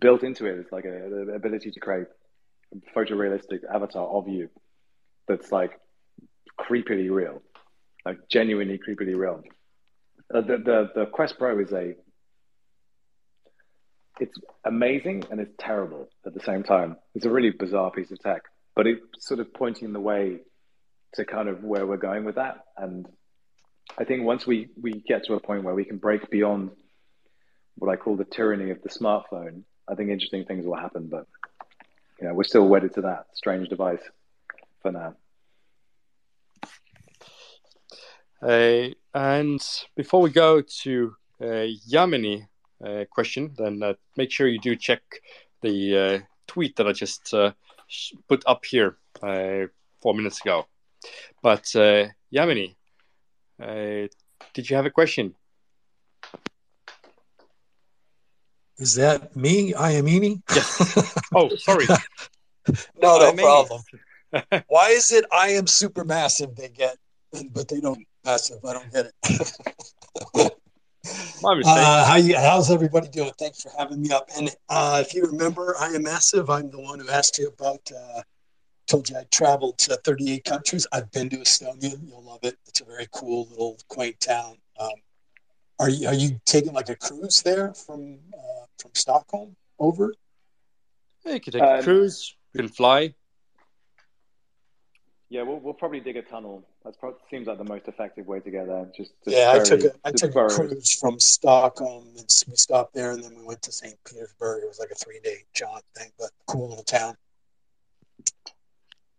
built 0.00 0.22
into 0.22 0.46
it 0.46 0.58
is 0.58 0.66
like 0.72 0.84
a, 0.86 1.24
the 1.26 1.32
ability 1.34 1.70
to 1.70 1.80
create 1.80 2.06
a 2.72 2.98
photorealistic 2.98 3.60
avatar 3.72 4.06
of 4.06 4.28
you 4.28 4.48
that's 5.26 5.52
like 5.52 5.78
creepily 6.58 7.10
real, 7.10 7.42
like 8.08 8.26
genuinely 8.30 8.78
creepily 8.78 9.14
real. 9.14 9.42
Uh, 10.34 10.40
the, 10.40 10.56
the 10.56 10.90
the 10.94 11.06
Quest 11.06 11.38
Pro 11.38 11.58
is 11.60 11.72
a 11.72 11.94
it's 14.18 14.36
amazing 14.64 15.24
and 15.30 15.40
it's 15.40 15.52
terrible 15.58 16.08
at 16.26 16.32
the 16.34 16.40
same 16.40 16.62
time. 16.62 16.96
It's 17.14 17.26
a 17.26 17.30
really 17.30 17.50
bizarre 17.50 17.90
piece 17.90 18.10
of 18.10 18.18
tech, 18.18 18.42
but 18.74 18.86
it's 18.86 19.02
sort 19.20 19.40
of 19.40 19.52
pointing 19.52 19.92
the 19.92 20.00
way 20.00 20.38
to 21.14 21.24
kind 21.24 21.48
of 21.48 21.62
where 21.62 21.86
we're 21.86 21.98
going 21.98 22.24
with 22.24 22.36
that. 22.36 22.64
And 22.76 23.06
I 23.98 24.04
think 24.04 24.24
once 24.24 24.46
we 24.46 24.68
we 24.80 24.92
get 25.06 25.24
to 25.24 25.34
a 25.34 25.40
point 25.40 25.64
where 25.64 25.74
we 25.74 25.84
can 25.84 25.98
break 25.98 26.30
beyond 26.30 26.70
what 27.76 27.92
I 27.92 27.96
call 27.96 28.16
the 28.16 28.24
tyranny 28.24 28.70
of 28.70 28.82
the 28.82 28.88
smartphone, 28.88 29.64
I 29.86 29.94
think 29.94 30.08
interesting 30.08 30.46
things 30.46 30.64
will 30.64 30.76
happen. 30.76 31.08
But 31.08 31.26
you 32.20 32.26
know, 32.26 32.32
we're 32.32 32.44
still 32.44 32.66
wedded 32.66 32.94
to 32.94 33.02
that 33.02 33.26
strange 33.34 33.68
device 33.68 34.02
for 34.80 34.92
now. 34.92 35.14
Uh, 38.42 38.88
and 39.14 39.60
before 39.96 40.20
we 40.20 40.30
go 40.30 40.60
to 40.60 41.14
uh, 41.40 41.66
Yamini 41.90 42.46
uh, 42.84 43.04
question, 43.10 43.52
then 43.56 43.82
uh, 43.82 43.94
make 44.16 44.30
sure 44.30 44.46
you 44.46 44.60
do 44.60 44.76
check 44.76 45.02
the 45.62 45.98
uh, 45.98 46.18
tweet 46.46 46.76
that 46.76 46.86
I 46.86 46.92
just 46.92 47.34
uh, 47.34 47.52
put 48.28 48.44
up 48.46 48.64
here 48.64 48.96
uh, 49.22 49.66
four 50.00 50.14
minutes 50.14 50.40
ago. 50.40 50.66
But 51.42 51.74
uh, 51.74 52.06
Yamini, 52.32 52.74
did 54.54 54.70
you 54.70 54.76
have 54.76 54.86
a 54.86 54.90
question? 54.90 55.34
Is 58.78 58.94
that 58.94 59.34
me, 59.34 59.72
Iamini? 59.72 60.40
Yes. 60.54 61.24
Oh, 61.34 61.48
sorry. 61.56 61.86
no, 63.02 63.18
no 63.18 63.32
problem. 63.32 63.82
Why 64.68 64.90
is 64.90 65.10
it 65.10 65.24
I 65.32 65.48
am 65.48 65.66
super 65.66 66.04
massive? 66.04 66.54
They 66.54 66.68
get, 66.68 66.96
but 67.50 67.66
they 67.66 67.80
don't 67.80 68.06
massive. 68.24 68.64
I 68.64 68.72
don't 68.74 68.92
get 68.92 69.06
it. 69.06 69.14
My 71.42 71.54
mistake. 71.54 71.74
Uh, 71.76 72.04
how 72.04 72.16
you, 72.16 72.36
how's 72.36 72.70
everybody 72.70 73.08
doing? 73.08 73.32
Thanks 73.38 73.62
for 73.62 73.70
having 73.78 74.02
me 74.02 74.10
up. 74.10 74.28
And 74.36 74.50
uh, 74.68 75.02
if 75.04 75.14
you 75.14 75.24
remember, 75.24 75.76
I 75.80 75.88
am 75.88 76.02
massive. 76.02 76.50
I'm 76.50 76.70
the 76.70 76.80
one 76.80 77.00
who 77.00 77.08
asked 77.08 77.38
you 77.38 77.48
about. 77.48 77.80
Uh, 77.90 78.22
told 78.88 79.08
you 79.08 79.16
I 79.16 79.24
traveled 79.30 79.78
to 79.78 79.96
38 79.96 80.44
countries. 80.44 80.86
I've 80.92 81.10
been 81.12 81.28
to 81.30 81.36
Estonia. 81.36 81.94
You'll 82.06 82.24
love 82.24 82.40
it. 82.42 82.56
It's 82.66 82.80
a 82.80 82.84
very 82.84 83.06
cool 83.12 83.46
little 83.50 83.78
quaint 83.88 84.18
town. 84.20 84.56
Um, 84.80 84.90
are 85.78 85.90
you 85.90 86.08
are 86.08 86.14
you 86.14 86.40
taking 86.44 86.72
like 86.72 86.88
a 86.88 86.96
cruise 86.96 87.42
there 87.42 87.72
from 87.74 88.18
uh, 88.34 88.64
from 88.78 88.90
Stockholm 88.94 89.54
over? 89.78 90.12
Yeah, 91.24 91.34
you 91.34 91.40
can 91.40 91.52
take 91.52 91.62
a 91.62 91.78
um, 91.78 91.82
cruise. 91.84 92.34
You 92.54 92.60
can 92.60 92.68
fly. 92.68 93.14
Yeah, 95.28 95.42
we'll, 95.42 95.60
we'll 95.60 95.74
probably 95.74 96.00
dig 96.00 96.16
a 96.16 96.22
tunnel. 96.22 96.66
That 97.02 97.14
seems 97.30 97.46
like 97.46 97.58
the 97.58 97.64
most 97.64 97.86
effective 97.86 98.26
way 98.26 98.40
to 98.40 98.50
get 98.50 98.66
there. 98.66 98.86
Just, 98.96 99.12
just 99.24 99.36
yeah, 99.36 99.52
I 99.52 99.58
took 99.58 99.84
a 99.84 99.92
I 100.04 100.10
took 100.10 100.34
a 100.34 100.48
cruise 100.48 100.92
from 100.92 101.20
Stockholm 101.20 102.06
and 102.16 102.44
we 102.48 102.56
stopped 102.56 102.94
there, 102.94 103.12
and 103.12 103.22
then 103.22 103.36
we 103.36 103.44
went 103.44 103.60
to 103.62 103.72
St. 103.72 103.94
Petersburg. 104.04 104.62
It 104.62 104.68
was 104.68 104.78
like 104.78 104.90
a 104.90 104.94
three 104.94 105.20
day 105.22 105.44
jaunt 105.54 105.84
thing, 105.94 106.10
but 106.18 106.30
cool 106.46 106.68
little 106.70 106.84
town. 106.84 107.16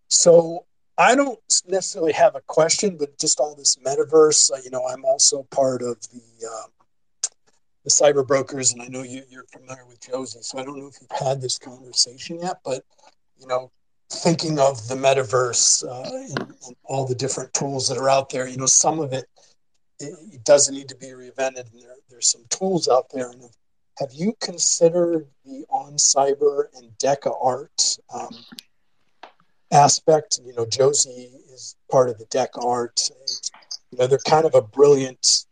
So 0.08 0.66
I 0.98 1.16
don't 1.16 1.40
necessarily 1.68 2.14
have 2.14 2.36
a 2.36 2.42
question, 2.42 2.98
but 2.98 3.20
just 3.20 3.40
all 3.40 3.56
this 3.56 3.76
metaverse. 3.78 4.52
Uh, 4.52 4.58
you 4.64 4.72
know, 4.72 4.88
I'm 4.88 5.06
also 5.06 5.44
part 5.52 5.84
of 5.84 5.98
the 6.10 6.48
um, 6.48 6.72
the 7.84 7.92
cyber 7.92 8.26
brokers, 8.26 8.74
and 8.74 8.82
I 8.82 8.88
know 8.88 9.04
you, 9.04 9.22
you're 9.30 9.46
familiar 9.46 9.86
with 9.86 10.02
Josie. 10.02 10.40
So 10.42 10.58
I 10.58 10.64
don't 10.64 10.80
know 10.80 10.88
if 10.88 10.96
you've 11.00 11.20
had 11.20 11.40
this 11.40 11.60
conversation 11.60 12.40
yet, 12.42 12.62
but 12.66 12.84
you 13.40 13.48
know, 13.48 13.72
thinking 14.12 14.60
of 14.60 14.88
the 14.88 14.96
metaverse 14.96 15.86
uh, 15.88 16.10
and, 16.12 16.56
and, 16.66 16.76
all 16.84 17.06
the 17.06 17.16
different 17.16 17.54
tools 17.54 17.88
that 17.88 17.98
are 17.98 18.10
out 18.10 18.30
there, 18.30 18.48
you 18.48 18.58
know, 18.58 18.66
some 18.66 19.00
of 19.00 19.14
it, 19.14 19.26
it 20.00 20.44
doesn't 20.44 20.74
need 20.74 20.90
to 20.90 20.96
be 20.96 21.08
reinvented, 21.08 21.72
and 21.72 21.82
there, 21.82 21.96
there's 22.10 22.30
some 22.30 22.44
tools 22.50 22.88
out 22.88 23.10
there. 23.12 23.30
And 23.30 23.44
have 24.00 24.10
you 24.14 24.34
considered 24.42 25.28
the 25.46 25.66
OnCyber 25.70 26.66
and 26.78 26.90
Deca 26.98 27.36
art 27.42 27.98
um, 28.14 28.30
aspect? 29.72 30.40
You 30.44 30.56
know, 30.56 30.66
Josie 30.66 31.32
is 31.54 31.76
part 31.92 32.10
of 32.10 32.18
the 32.18 32.26
Deca 32.26 32.66
art. 32.66 33.10
You 33.92 34.00
know, 34.00 34.08
they're 34.08 34.20
kind 34.20 34.46
of 34.46 34.56
a 34.56 34.62
brilliant 34.62 35.46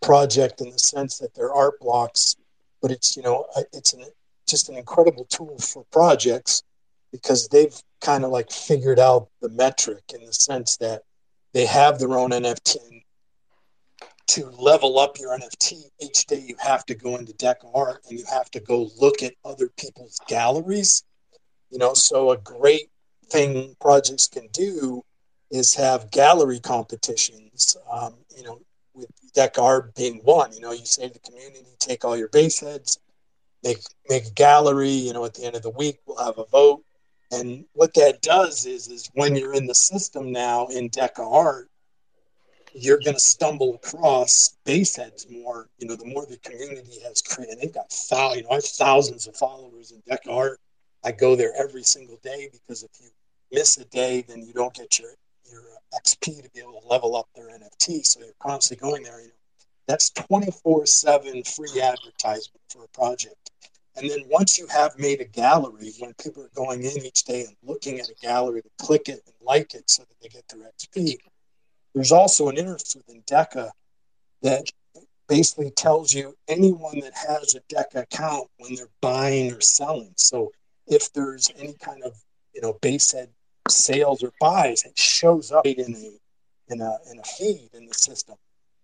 project 0.00 0.60
in 0.60 0.70
the 0.70 0.78
sense 0.78 1.18
that 1.18 1.34
they're 1.34 1.52
art 1.52 1.80
blocks, 1.80 2.36
but 2.80 2.90
it's 2.90 3.16
you 3.16 3.22
know, 3.22 3.46
it's 3.72 3.94
an, 3.94 4.04
just 4.46 4.68
an 4.68 4.76
incredible 4.76 5.24
tool 5.24 5.58
for 5.58 5.84
projects 5.90 6.62
because 7.12 7.48
they've 7.48 7.74
kind 8.00 8.24
of 8.24 8.30
like 8.30 8.50
figured 8.50 8.98
out 8.98 9.28
the 9.40 9.48
metric 9.48 10.02
in 10.14 10.24
the 10.24 10.32
sense 10.32 10.76
that 10.78 11.02
they 11.52 11.66
have 11.66 11.98
their 11.98 12.16
own 12.16 12.30
NFT. 12.30 12.76
To 14.28 14.46
level 14.50 15.00
up 15.00 15.18
your 15.18 15.36
NFT, 15.36 15.82
each 16.00 16.24
day 16.26 16.44
you 16.46 16.54
have 16.60 16.86
to 16.86 16.94
go 16.94 17.16
into 17.16 17.32
Deca 17.32 17.68
Art 17.74 18.04
and 18.08 18.16
you 18.16 18.24
have 18.30 18.48
to 18.52 18.60
go 18.60 18.88
look 19.00 19.24
at 19.24 19.34
other 19.44 19.68
people's 19.76 20.20
galleries. 20.28 21.02
You 21.70 21.78
know, 21.78 21.94
so 21.94 22.30
a 22.30 22.36
great 22.36 22.90
thing 23.26 23.74
projects 23.80 24.28
can 24.28 24.46
do 24.52 25.04
is 25.50 25.74
have 25.74 26.12
gallery 26.12 26.60
competitions. 26.60 27.76
Um, 27.90 28.14
you 28.36 28.44
know, 28.44 28.60
with 28.94 29.10
Deca 29.34 29.60
Art 29.60 29.94
being 29.96 30.20
one. 30.22 30.52
You 30.52 30.60
know, 30.60 30.72
you 30.72 30.84
save 30.84 31.12
the 31.12 31.18
community, 31.18 31.66
take 31.80 32.04
all 32.04 32.16
your 32.16 32.28
Baseheads, 32.28 32.98
make 33.64 33.78
make 34.08 34.26
a 34.26 34.30
gallery. 34.30 34.90
You 34.90 35.12
know, 35.12 35.24
at 35.24 35.34
the 35.34 35.44
end 35.44 35.56
of 35.56 35.62
the 35.62 35.70
week, 35.70 35.98
we'll 36.06 36.24
have 36.24 36.38
a 36.38 36.44
vote 36.46 36.84
and 37.30 37.64
what 37.74 37.94
that 37.94 38.22
does 38.22 38.66
is, 38.66 38.88
is 38.88 39.10
when 39.14 39.36
you're 39.36 39.54
in 39.54 39.66
the 39.66 39.74
system 39.74 40.32
now 40.32 40.66
in 40.66 40.90
Deca 40.90 41.20
Art, 41.20 41.68
you're 42.72 42.98
going 42.98 43.14
to 43.14 43.20
stumble 43.20 43.74
across 43.74 44.56
Baseheads 44.64 45.28
more. 45.30 45.68
You 45.78 45.88
know, 45.88 45.96
the 45.96 46.06
more 46.06 46.26
the 46.26 46.38
community 46.38 47.00
has 47.04 47.22
created, 47.22 47.58
they've 47.60 47.72
got 47.72 47.90
thousands. 47.90 48.36
You 48.36 48.42
know, 48.44 48.50
I 48.50 48.54
have 48.54 48.64
thousands 48.64 49.26
of 49.26 49.36
followers 49.36 49.92
in 49.92 50.02
Deca 50.02 50.32
Art. 50.32 50.60
I 51.04 51.12
go 51.12 51.34
there 51.34 51.52
every 51.56 51.82
single 51.82 52.18
day 52.22 52.48
because 52.52 52.82
if 52.82 52.90
you 53.00 53.08
miss 53.52 53.78
a 53.78 53.84
day, 53.86 54.22
then 54.26 54.42
you 54.42 54.52
don't 54.52 54.74
get 54.74 54.98
your 54.98 55.10
your 55.50 55.62
uh, 55.62 55.98
XP 55.98 56.42
to 56.42 56.50
be 56.50 56.60
able 56.60 56.80
to 56.80 56.86
level 56.86 57.16
up 57.16 57.28
their 57.34 57.48
NFT. 57.48 58.04
So 58.06 58.20
you're 58.20 58.28
constantly 58.40 58.88
going 58.88 59.02
there. 59.02 59.20
You 59.20 59.28
know, 59.28 59.32
that's 59.88 60.10
24 60.10 60.86
seven 60.86 61.42
free 61.42 61.80
advertisement 61.80 62.60
for 62.68 62.84
a 62.84 62.88
project. 62.88 63.50
And 63.96 64.08
then 64.08 64.24
once 64.28 64.58
you 64.58 64.66
have 64.68 64.98
made 64.98 65.20
a 65.20 65.24
gallery, 65.24 65.92
when 65.98 66.14
people 66.14 66.42
are 66.44 66.50
going 66.54 66.82
in 66.82 67.04
each 67.04 67.24
day 67.24 67.44
and 67.44 67.56
looking 67.62 67.98
at 67.98 68.08
a 68.08 68.14
gallery 68.22 68.62
to 68.62 68.70
click 68.80 69.08
it 69.08 69.20
and 69.26 69.34
like 69.42 69.74
it 69.74 69.90
so 69.90 70.02
that 70.02 70.20
they 70.22 70.28
get 70.28 70.46
their 70.48 70.70
XP, 70.70 71.16
there's 71.94 72.12
also 72.12 72.48
an 72.48 72.56
interface 72.56 72.96
within 72.96 73.22
Deca 73.22 73.70
that 74.42 74.70
basically 75.28 75.70
tells 75.70 76.14
you 76.14 76.36
anyone 76.48 77.00
that 77.00 77.14
has 77.14 77.54
a 77.54 77.60
Deca 77.72 78.02
account 78.02 78.48
when 78.58 78.74
they're 78.74 78.86
buying 79.00 79.52
or 79.52 79.60
selling. 79.60 80.12
So 80.16 80.52
if 80.86 81.12
there's 81.12 81.50
any 81.58 81.74
kind 81.74 82.02
of 82.04 82.14
you 82.54 82.60
know 82.60 82.74
base 82.80 83.12
head 83.12 83.30
sales 83.68 84.22
or 84.22 84.32
buys, 84.40 84.84
it 84.84 84.98
shows 84.98 85.52
up 85.52 85.66
in 85.66 85.94
a 85.94 86.72
in 86.72 86.80
a 86.80 86.98
in 87.10 87.18
a 87.18 87.24
feed 87.24 87.70
in 87.74 87.86
the 87.86 87.94
system. 87.94 88.36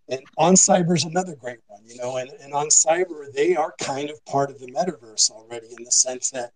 And 0.09 0.21
OnCyber 0.39 0.97
is 0.97 1.05
another 1.05 1.35
great 1.37 1.61
one, 1.69 1.83
you 1.87 1.97
know, 1.97 2.17
and, 2.17 2.31
and 2.41 2.53
OnCyber, 2.53 3.33
they 3.33 3.57
are 3.57 3.75
kind 3.81 4.11
of 4.11 4.25
part 4.27 4.51
of 4.51 4.61
the 4.61 4.71
metaverse 4.73 5.31
already 5.31 5.69
in 5.77 5.85
the 5.85 5.93
sense 5.93 6.31
that 6.31 6.53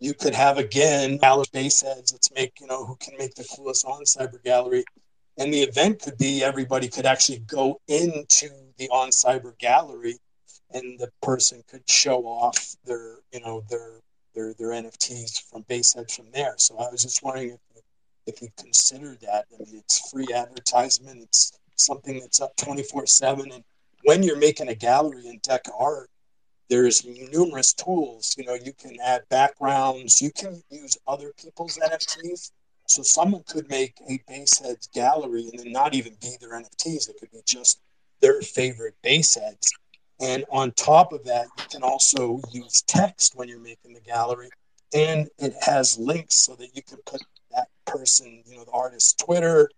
you 0.00 0.14
could 0.14 0.34
have 0.34 0.58
again 0.58 1.18
Baseheads 1.18 2.12
let's 2.12 2.30
make 2.34 2.60
you 2.60 2.66
know 2.66 2.84
who 2.86 2.96
can 2.96 3.16
make 3.18 3.34
the 3.34 3.44
coolest 3.56 3.84
OnCyber 3.84 4.42
gallery 4.44 4.84
And 5.38 5.52
the 5.52 5.62
event 5.62 6.02
could 6.02 6.18
be 6.18 6.42
everybody 6.44 6.88
could 6.88 7.06
actually 7.06 7.40
go 7.40 7.80
into 7.88 8.48
the 8.78 8.88
OnCyber 8.88 9.58
gallery 9.58 10.16
and 10.72 10.98
the 10.98 11.10
person 11.22 11.62
could 11.68 11.88
show 11.88 12.24
off 12.26 12.76
their, 12.84 13.16
you 13.32 13.40
know, 13.40 13.62
their 13.70 14.00
their 14.34 14.54
their 14.54 14.70
NFTs 14.70 15.42
from 15.50 15.64
Basehead 15.68 16.10
from 16.10 16.30
there. 16.32 16.54
So 16.58 16.78
I 16.78 16.90
was 16.90 17.02
just 17.02 17.22
wondering 17.22 17.50
if 17.50 17.82
if 18.26 18.42
you 18.42 18.48
consider 18.58 19.16
that. 19.22 19.46
I 19.54 19.58
mean, 19.64 19.78
it's 19.78 20.10
free 20.10 20.28
advertisement. 20.34 21.22
It's 21.22 21.52
something 21.80 22.20
that's 22.20 22.40
up 22.40 22.56
twenty 22.56 22.82
four 22.82 23.06
seven. 23.06 23.50
And 23.52 23.64
when 24.04 24.22
you're 24.22 24.38
making 24.38 24.68
a 24.68 24.74
gallery 24.74 25.26
in 25.26 25.40
Deca 25.40 25.70
Art, 25.78 26.10
there's 26.68 27.04
numerous 27.04 27.72
tools. 27.72 28.34
You 28.38 28.44
know, 28.44 28.54
you 28.54 28.72
can 28.72 28.96
add 29.02 29.28
backgrounds. 29.28 30.20
You 30.20 30.30
can 30.30 30.62
use 30.70 30.98
other 31.06 31.32
people's 31.40 31.78
NFTs. 31.78 32.50
So 32.86 33.02
someone 33.02 33.42
could 33.46 33.68
make 33.68 33.94
a 34.08 34.18
Baseheads 34.28 34.88
gallery 34.94 35.48
and 35.50 35.58
then 35.58 35.72
not 35.72 35.94
even 35.94 36.14
be 36.20 36.36
their 36.40 36.58
NFTs. 36.58 37.08
It 37.08 37.16
could 37.20 37.30
be 37.30 37.40
just 37.46 37.80
their 38.20 38.40
favorite 38.40 38.94
Baseheads. 39.02 39.72
And 40.20 40.44
on 40.50 40.72
top 40.72 41.12
of 41.12 41.24
that, 41.24 41.46
you 41.58 41.64
can 41.70 41.82
also 41.82 42.40
use 42.50 42.82
text 42.82 43.36
when 43.36 43.48
you're 43.48 43.60
making 43.60 43.92
the 43.94 44.00
gallery. 44.00 44.48
And 44.94 45.28
it 45.38 45.54
has 45.60 45.98
links 45.98 46.34
so 46.34 46.54
that 46.56 46.74
you 46.74 46.82
can 46.82 46.98
put 47.04 47.22
that 47.52 47.68
person, 47.86 48.42
you 48.46 48.56
know, 48.56 48.64
the 48.64 48.70
artist's 48.72 49.12
Twitter, 49.14 49.70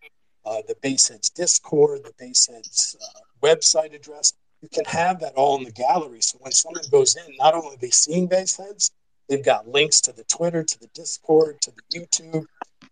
uh, 0.45 0.63
the 0.67 0.77
Baseheads 0.83 1.31
Discord, 1.31 2.01
the 2.05 2.13
Baseheads 2.19 2.97
uh, 3.01 3.21
website 3.47 3.95
address. 3.95 4.33
You 4.63 4.69
can 4.69 4.85
have 4.85 5.21
that 5.21 5.35
all 5.35 5.57
in 5.59 5.65
the 5.65 5.73
gallery. 5.73 6.21
So 6.21 6.39
when 6.41 6.53
someone 6.53 6.83
goes 6.91 7.17
in, 7.17 7.35
not 7.39 7.55
only 7.55 7.75
are 7.75 7.79
they 7.79 7.91
seeing 7.91 8.29
Baseheads, 8.29 8.91
they've 9.29 9.45
got 9.45 9.69
links 9.69 10.01
to 10.03 10.13
the 10.13 10.25
Twitter, 10.25 10.63
to 10.63 10.81
the 10.81 10.89
Discord, 10.95 11.61
to 11.63 11.71
the 11.71 11.99
YouTube. 11.99 12.45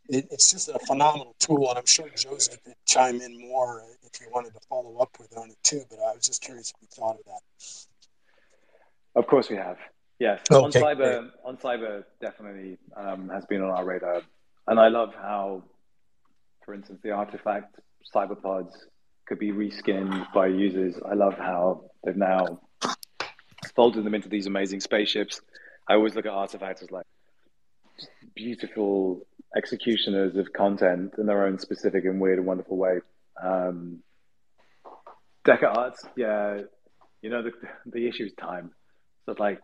It, 0.09 0.29
it's 0.31 0.51
just 0.51 0.69
a 0.69 0.79
phenomenal 0.87 1.35
tool, 1.39 1.69
and 1.69 1.79
I'm 1.79 1.87
sure 1.87 2.09
Josie 2.17 2.57
could 2.65 2.75
chime 2.87 3.21
in 3.21 3.39
more 3.39 3.83
if 4.03 4.21
you 4.21 4.29
wanted 4.33 4.55
to 4.55 4.61
follow 4.69 4.97
up 4.99 5.11
with 5.19 5.37
on 5.37 5.51
it 5.51 5.59
too. 5.63 5.83
But 5.91 5.99
I 5.99 6.15
was 6.15 6.25
just 6.27 6.43
curious 6.43 6.71
if 6.71 6.77
you 6.81 6.89
thought 6.91 7.17
of 7.19 7.25
that. 7.27 7.41
Of 9.15 9.27
course, 9.27 9.51
we 9.51 9.57
have. 9.57 9.77
Yes, 10.19 10.41
okay, 10.51 10.81
OnCyber, 10.81 11.31
on 11.45 11.57
cyber 11.59 12.05
definitely 12.21 12.77
um, 12.97 13.29
has 13.29 13.45
been 13.47 13.63
on 13.63 13.71
our 13.71 13.85
radar, 13.85 14.23
and 14.67 14.81
I 14.81 14.89
love 14.89 15.15
how, 15.15 15.63
for 16.69 16.75
instance, 16.75 17.01
the 17.03 17.13
artifact 17.13 17.81
cyberpods 18.15 18.73
could 19.27 19.39
be 19.39 19.53
reskinned 19.53 20.31
by 20.35 20.49
users. 20.49 20.97
I 21.03 21.15
love 21.15 21.33
how 21.33 21.85
they've 22.05 22.15
now 22.15 22.61
folded 23.75 24.05
them 24.05 24.15
into 24.15 24.29
these 24.29 24.47
amazing 24.47 24.81
spaceships. 24.81 25.41
I 25.89 25.95
always 25.95 26.15
look 26.15 26.27
at 26.27 26.33
artifacts 26.33 26.83
as 26.83 26.91
like 26.91 27.07
beautiful 28.35 29.27
executioners 29.57 30.37
of 30.37 30.53
content 30.53 31.15
in 31.17 31.25
their 31.25 31.47
own 31.47 31.59
specific 31.59 32.05
and 32.05 32.21
weird 32.21 32.37
and 32.37 32.47
wonderful 32.47 32.77
way. 32.77 32.99
Um, 33.43 34.03
Deca 35.47 35.75
Arts, 35.75 36.05
yeah, 36.19 36.61
you 37.23 37.31
know 37.31 37.43
the 37.43 37.53
the 37.87 38.07
issue 38.07 38.25
is 38.25 38.35
time. 38.35 38.73
So 39.25 39.33
it's 39.33 39.41
like 39.41 39.61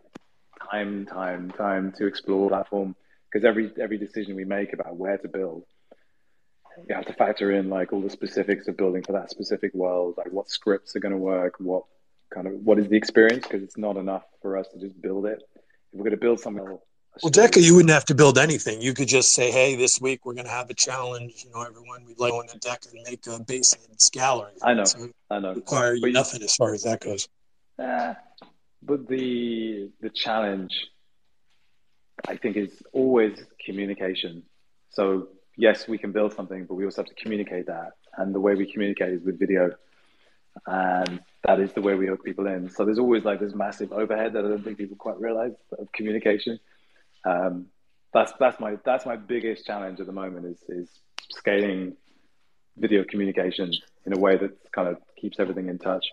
time, 0.70 1.05
time, 1.05 1.51
time 1.51 1.93
to 1.98 2.06
explore 2.06 2.48
platform 2.48 2.97
because 3.31 3.44
every 3.44 3.70
every 3.78 3.98
decision 3.98 4.36
we 4.36 4.47
make 4.47 4.72
about 4.72 4.97
where 4.97 5.18
to 5.18 5.28
build, 5.28 5.64
you 6.88 6.94
have 6.94 7.06
to 7.06 7.12
factor 7.14 7.52
in 7.52 7.70
like 7.70 7.92
all 7.92 8.01
the 8.01 8.10
specifics 8.10 8.68
of 8.68 8.76
building 8.76 9.02
for 9.02 9.12
that 9.12 9.30
specific 9.30 9.72
world, 9.74 10.14
like 10.16 10.32
what 10.32 10.48
scripts 10.48 10.96
are 10.96 11.01
going 11.01 11.12
to 11.12 11.18
work, 11.18 11.55
what 11.59 11.84
kind 12.32 12.46
of 12.46 12.55
what 12.55 12.78
is 12.78 12.88
the 12.88 12.96
experience 12.96 13.46
because 13.46 13.62
it's 13.62 13.78
not 13.78 13.96
enough 13.96 14.24
for 14.42 14.56
us 14.56 14.66
to 14.68 14.78
just 14.80 15.01
build 15.01 15.26
it. 15.26 15.42
If 15.55 15.60
we're 15.92 16.05
going 16.05 16.10
to 16.10 16.16
build 16.16 16.40
something 16.40 16.78
well, 17.22 17.30
Deca, 17.30 17.62
you 17.62 17.76
wouldn't 17.76 17.92
have 17.92 18.05
to 18.06 18.14
build 18.14 18.38
anything. 18.38 18.80
You 18.80 18.92
could 18.92 19.06
just 19.06 19.32
say, 19.32 19.51
"Hey, 19.52 19.76
this 19.76 20.01
week 20.01 20.26
we're 20.26 20.34
going 20.34 20.46
to 20.46 20.51
have 20.51 20.68
a 20.68 20.74
challenge. 20.74 21.44
You 21.44 21.52
know, 21.52 21.62
everyone 21.62 22.05
we'd 22.05 22.18
like 22.18 22.32
on 22.32 22.46
the 22.46 22.59
deck 22.59 22.82
and 22.92 23.01
make 23.05 23.24
a 23.28 23.38
Baseheads 23.44 24.10
gallery." 24.10 24.55
I 24.62 24.74
know, 24.74 24.84
so 24.84 25.09
I 25.30 25.38
know. 25.38 25.55
Require 25.55 25.94
you 25.94 26.10
nothing 26.10 26.42
as 26.42 26.56
far 26.56 26.74
as 26.74 26.82
that 26.82 27.01
goes. 27.01 27.28
Uh, 27.78 28.14
but 28.82 29.06
the 29.06 29.90
the 30.01 30.10
challenge, 30.10 30.72
I 32.26 32.36
think, 32.36 32.56
is 32.56 32.82
always 32.92 33.38
communication. 33.64 34.42
So 34.90 35.28
yes, 35.56 35.89
we 35.89 35.98
can 35.98 36.12
build 36.12 36.35
something, 36.35 36.66
but 36.66 36.74
we 36.74 36.85
also 36.85 37.02
have 37.02 37.09
to 37.09 37.22
communicate 37.22 37.66
that, 37.66 37.93
and 38.16 38.35
the 38.35 38.40
way 38.40 38.55
we 38.55 38.70
communicate 38.70 39.14
is 39.14 39.22
with 39.22 39.39
video, 39.39 39.72
and 40.66 41.20
that 41.44 41.60
is 41.60 41.72
the 41.72 41.82
way 41.82 41.94
we 41.94 42.06
hook 42.06 42.24
people 42.24 42.47
in. 42.47 42.70
So 42.70 42.85
there's 42.85 42.98
always 42.98 43.24
like 43.24 43.40
this 43.40 43.55
massive 43.55 43.93
overhead 43.93 44.32
that 44.35 44.44
I 44.44 44.48
don't 44.48 44.64
think 44.64 44.78
people 44.78 44.97
quite 44.97 45.18
realize 45.20 45.52
of 45.78 45.90
communication 45.93 46.59
um, 47.24 47.66
that's 48.12 48.32
that's 48.39 48.60
my 48.60 48.76
that's 48.85 49.06
my 49.06 49.16
biggest 49.16 49.66
challenge 49.66 50.01
at 50.01 50.06
the 50.06 50.12
moment 50.12 50.47
is 50.47 50.62
is 50.68 50.90
scaling 51.31 51.97
video 52.76 53.05
communication 53.05 53.72
in 54.05 54.16
a 54.16 54.18
way 54.18 54.36
that 54.36 54.72
kind 54.72 54.89
of 54.89 54.98
keeps 55.16 55.39
everything 55.39 55.68
in 55.68 55.78
touch. 55.78 56.06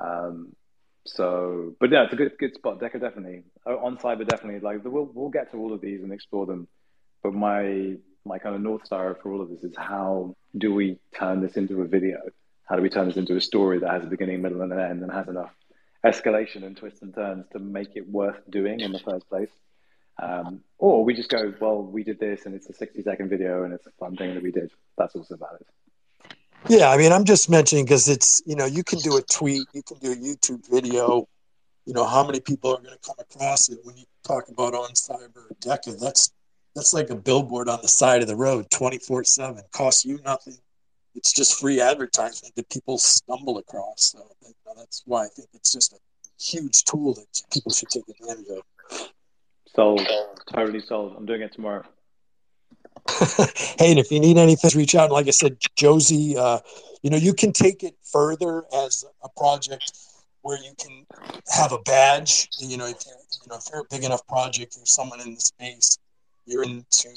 Um, 0.00 0.54
so, 1.04 1.74
but 1.80 1.90
yeah, 1.90 2.04
it's 2.04 2.12
a 2.12 2.16
good 2.16 2.32
good 2.38 2.54
spot. 2.54 2.80
Deca 2.80 3.00
definitely 3.00 3.42
OnCyber 3.66 4.28
definitely 4.28 4.60
like 4.60 4.84
we'll 4.84 5.10
we'll 5.12 5.30
get 5.30 5.50
to 5.52 5.58
all 5.58 5.72
of 5.72 5.80
these 5.80 6.02
and 6.02 6.12
explore 6.12 6.46
them. 6.46 6.68
But 7.22 7.34
my 7.34 7.96
my 8.24 8.38
kind 8.38 8.54
of 8.54 8.60
north 8.60 8.86
star 8.86 9.16
for 9.22 9.32
all 9.32 9.40
of 9.40 9.50
this 9.50 9.64
is 9.64 9.76
how 9.76 10.36
do 10.56 10.72
we 10.74 10.98
turn 11.14 11.40
this 11.40 11.56
into 11.56 11.82
a 11.82 11.86
video? 11.86 12.18
How 12.64 12.76
do 12.76 12.82
we 12.82 12.88
turn 12.88 13.08
this 13.08 13.16
into 13.16 13.36
a 13.36 13.40
story 13.40 13.78
that 13.80 13.90
has 13.90 14.04
a 14.04 14.06
beginning, 14.06 14.42
middle, 14.42 14.62
and 14.62 14.72
an 14.72 14.78
end, 14.78 15.02
and 15.02 15.12
has 15.12 15.28
enough 15.28 15.50
escalation 16.04 16.64
and 16.64 16.76
twists 16.76 17.02
and 17.02 17.14
turns 17.14 17.46
to 17.52 17.58
make 17.58 17.96
it 17.96 18.08
worth 18.08 18.38
doing 18.48 18.80
in 18.80 18.92
the 18.92 18.98
first 18.98 19.28
place? 19.28 19.50
Um, 20.22 20.60
or 20.78 21.04
we 21.04 21.14
just 21.14 21.30
go, 21.30 21.52
well, 21.60 21.82
we 21.82 22.04
did 22.04 22.20
this 22.20 22.46
and 22.46 22.54
it's 22.54 22.68
a 22.68 22.74
60 22.74 23.02
second 23.02 23.28
video 23.28 23.64
and 23.64 23.72
it's 23.72 23.86
a 23.86 23.90
fun 23.98 24.16
thing 24.16 24.34
that 24.34 24.42
we 24.42 24.52
did. 24.52 24.70
That's 24.96 25.14
also 25.14 25.36
valid. 25.36 25.64
Yeah, 26.68 26.90
I 26.90 26.96
mean, 26.96 27.12
I'm 27.12 27.24
just 27.24 27.50
mentioning 27.50 27.84
because 27.84 28.08
it's, 28.08 28.40
you 28.46 28.54
know, 28.54 28.66
you 28.66 28.84
can 28.84 29.00
do 29.00 29.16
a 29.16 29.22
tweet, 29.22 29.66
you 29.72 29.82
can 29.82 29.98
do 29.98 30.12
a 30.12 30.16
YouTube 30.16 30.68
video. 30.70 31.26
You 31.86 31.94
know, 31.94 32.06
how 32.06 32.24
many 32.24 32.38
people 32.38 32.70
are 32.70 32.80
going 32.80 32.96
to 32.96 32.98
come 33.04 33.16
across 33.18 33.68
it 33.68 33.78
when 33.82 33.96
you 33.96 34.04
talk 34.22 34.48
about 34.48 34.74
OnCyber 34.74 35.58
Deca? 35.60 35.98
That's 35.98 36.32
that's 36.74 36.94
like 36.94 37.10
a 37.10 37.16
billboard 37.16 37.68
on 37.68 37.78
the 37.82 37.88
side 37.88 38.22
of 38.22 38.28
the 38.28 38.36
road 38.36 38.70
24 38.70 39.24
7 39.24 39.62
costs 39.72 40.04
you 40.04 40.18
nothing 40.24 40.56
it's 41.14 41.32
just 41.32 41.60
free 41.60 41.80
advertisement 41.80 42.54
that 42.54 42.68
people 42.70 42.98
stumble 42.98 43.58
across 43.58 44.12
so 44.12 44.18
you 44.42 44.54
know, 44.66 44.72
that's 44.76 45.02
why 45.06 45.24
i 45.24 45.28
think 45.28 45.48
it's 45.54 45.72
just 45.72 45.92
a 45.92 45.98
huge 46.40 46.84
tool 46.84 47.14
that 47.14 47.26
people 47.52 47.72
should 47.72 47.88
take 47.88 48.04
advantage 48.08 48.46
of 48.48 48.62
Sold. 49.74 50.06
Totally 50.52 50.80
sold. 50.80 51.14
I'm 51.16 51.24
doing 51.24 51.42
it 51.42 51.52
tomorrow. 51.52 51.84
hey, 53.78 53.90
and 53.90 53.98
if 53.98 54.10
you 54.10 54.20
need 54.20 54.36
anything, 54.36 54.70
reach 54.74 54.94
out. 54.94 55.04
And 55.04 55.12
like 55.12 55.28
I 55.28 55.30
said, 55.30 55.56
Josie, 55.76 56.36
uh, 56.36 56.58
you 57.02 57.10
know, 57.10 57.16
you 57.16 57.32
can 57.32 57.52
take 57.52 57.82
it 57.82 57.94
further 58.02 58.64
as 58.84 59.04
a 59.24 59.28
project 59.30 59.92
where 60.42 60.58
you 60.58 60.72
can 60.78 61.06
have 61.54 61.72
a 61.72 61.78
badge. 61.78 62.48
You 62.58 62.76
know, 62.76 62.86
if 62.86 62.98
you 63.06 63.12
you 63.44 63.48
know 63.48 63.56
if 63.56 63.64
you're 63.72 63.80
a 63.80 63.84
big 63.90 64.04
enough 64.04 64.26
project, 64.26 64.76
you're 64.76 64.84
someone 64.84 65.20
in 65.20 65.34
the 65.34 65.40
space, 65.40 65.98
you're 66.46 66.64
into, 66.64 67.08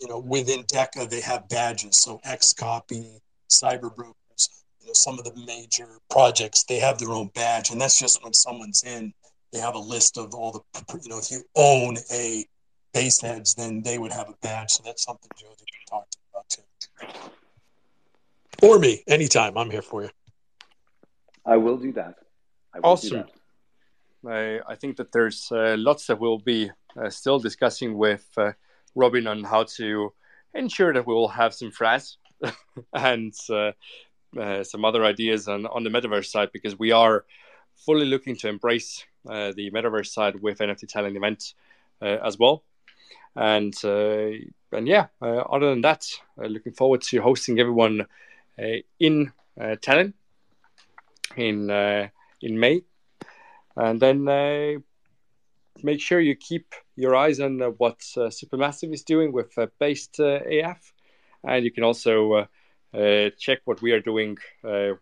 you 0.00 0.08
know, 0.08 0.18
within 0.18 0.62
DECA 0.64 1.08
they 1.08 1.20
have 1.20 1.48
badges. 1.48 1.98
So 1.98 2.20
XCOPY, 2.26 3.20
Cyber 3.50 3.94
Brokers, 3.94 4.64
you 4.80 4.88
know, 4.88 4.92
some 4.92 5.18
of 5.18 5.24
the 5.24 5.34
major 5.46 5.98
projects 6.10 6.64
they 6.64 6.78
have 6.78 6.98
their 6.98 7.10
own 7.10 7.30
badge, 7.34 7.70
and 7.70 7.80
that's 7.80 7.98
just 7.98 8.22
when 8.22 8.32
someone's 8.32 8.82
in 8.84 9.12
they 9.52 9.60
have 9.60 9.74
a 9.74 9.78
list 9.78 10.18
of 10.18 10.34
all 10.34 10.52
the 10.52 10.60
you 11.02 11.08
know 11.08 11.18
if 11.18 11.30
you 11.30 11.42
own 11.54 11.96
a 12.12 12.44
base 12.92 13.20
Baseheads 13.20 13.54
then 13.54 13.82
they 13.82 13.98
would 13.98 14.12
have 14.12 14.28
a 14.28 14.34
badge. 14.42 14.70
So 14.70 14.82
that's 14.84 15.02
something 15.02 15.30
josie 15.36 15.54
can 15.56 15.86
talk 15.88 16.10
to 16.10 16.18
about 16.32 16.48
too. 16.48 16.62
Or 18.62 18.78
me 18.78 19.02
anytime. 19.06 19.56
I'm 19.58 19.70
here 19.70 19.82
for 19.82 20.02
you. 20.02 20.10
I 21.44 21.56
will 21.56 21.76
do 21.76 21.92
that. 21.92 22.16
Will 22.74 22.84
awesome. 22.84 23.10
do 23.10 23.16
that. 23.16 23.30
I, 24.28 24.60
I 24.66 24.74
think 24.74 24.96
that 24.96 25.12
there's 25.12 25.50
uh, 25.52 25.76
lots 25.78 26.06
that 26.06 26.18
we'll 26.18 26.38
be 26.38 26.70
uh, 27.00 27.10
still 27.10 27.38
discussing 27.38 27.96
with 27.96 28.26
uh, 28.36 28.52
robin 28.94 29.26
on 29.26 29.44
how 29.44 29.64
to 29.76 30.12
ensure 30.54 30.92
that 30.92 31.06
we 31.06 31.14
will 31.14 31.28
have 31.28 31.54
some 31.54 31.70
Fraz 31.70 32.16
and 32.94 33.34
some 33.34 34.84
other 34.84 35.04
ideas 35.04 35.48
on, 35.48 35.66
on 35.66 35.84
the 35.84 35.90
metaverse 35.90 36.26
side 36.26 36.50
because 36.52 36.78
we 36.78 36.92
are 36.92 37.24
fully 37.74 38.06
looking 38.06 38.36
to 38.36 38.48
embrace 38.48 39.04
uh, 39.28 39.52
the 39.56 39.70
metaverse 39.70 40.06
side 40.06 40.40
with 40.40 40.58
NFT 40.58 40.86
Tallinn 40.86 41.16
event 41.16 41.54
uh, 42.00 42.18
as 42.24 42.38
well. 42.38 42.62
And 43.34 43.74
uh, 43.84 44.30
and 44.72 44.88
yeah, 44.88 45.06
other 45.20 45.70
than 45.70 45.82
that, 45.82 46.06
looking 46.38 46.72
forward 46.72 47.02
to 47.02 47.20
hosting 47.20 47.60
everyone 47.60 48.06
in 48.98 49.32
Tallinn 49.58 50.14
in 51.36 51.70
in 52.40 52.60
May, 52.60 52.82
and 53.76 54.00
then 54.00 54.24
make 55.82 56.00
sure 56.00 56.20
you 56.20 56.34
keep 56.34 56.74
your 56.96 57.14
eyes 57.14 57.40
on 57.40 57.60
uh, 57.60 57.68
what 57.70 58.00
uh, 58.16 58.30
Supermassive 58.30 58.92
is 58.92 59.02
doing 59.02 59.32
with 59.32 59.56
uh, 59.58 59.66
Based 59.78 60.18
AF, 60.18 60.92
and 61.44 61.64
you 61.64 61.70
can 61.70 61.84
also 61.84 62.48
check 63.38 63.58
what 63.64 63.82
we 63.82 63.92
are 63.92 64.00
doing 64.00 64.38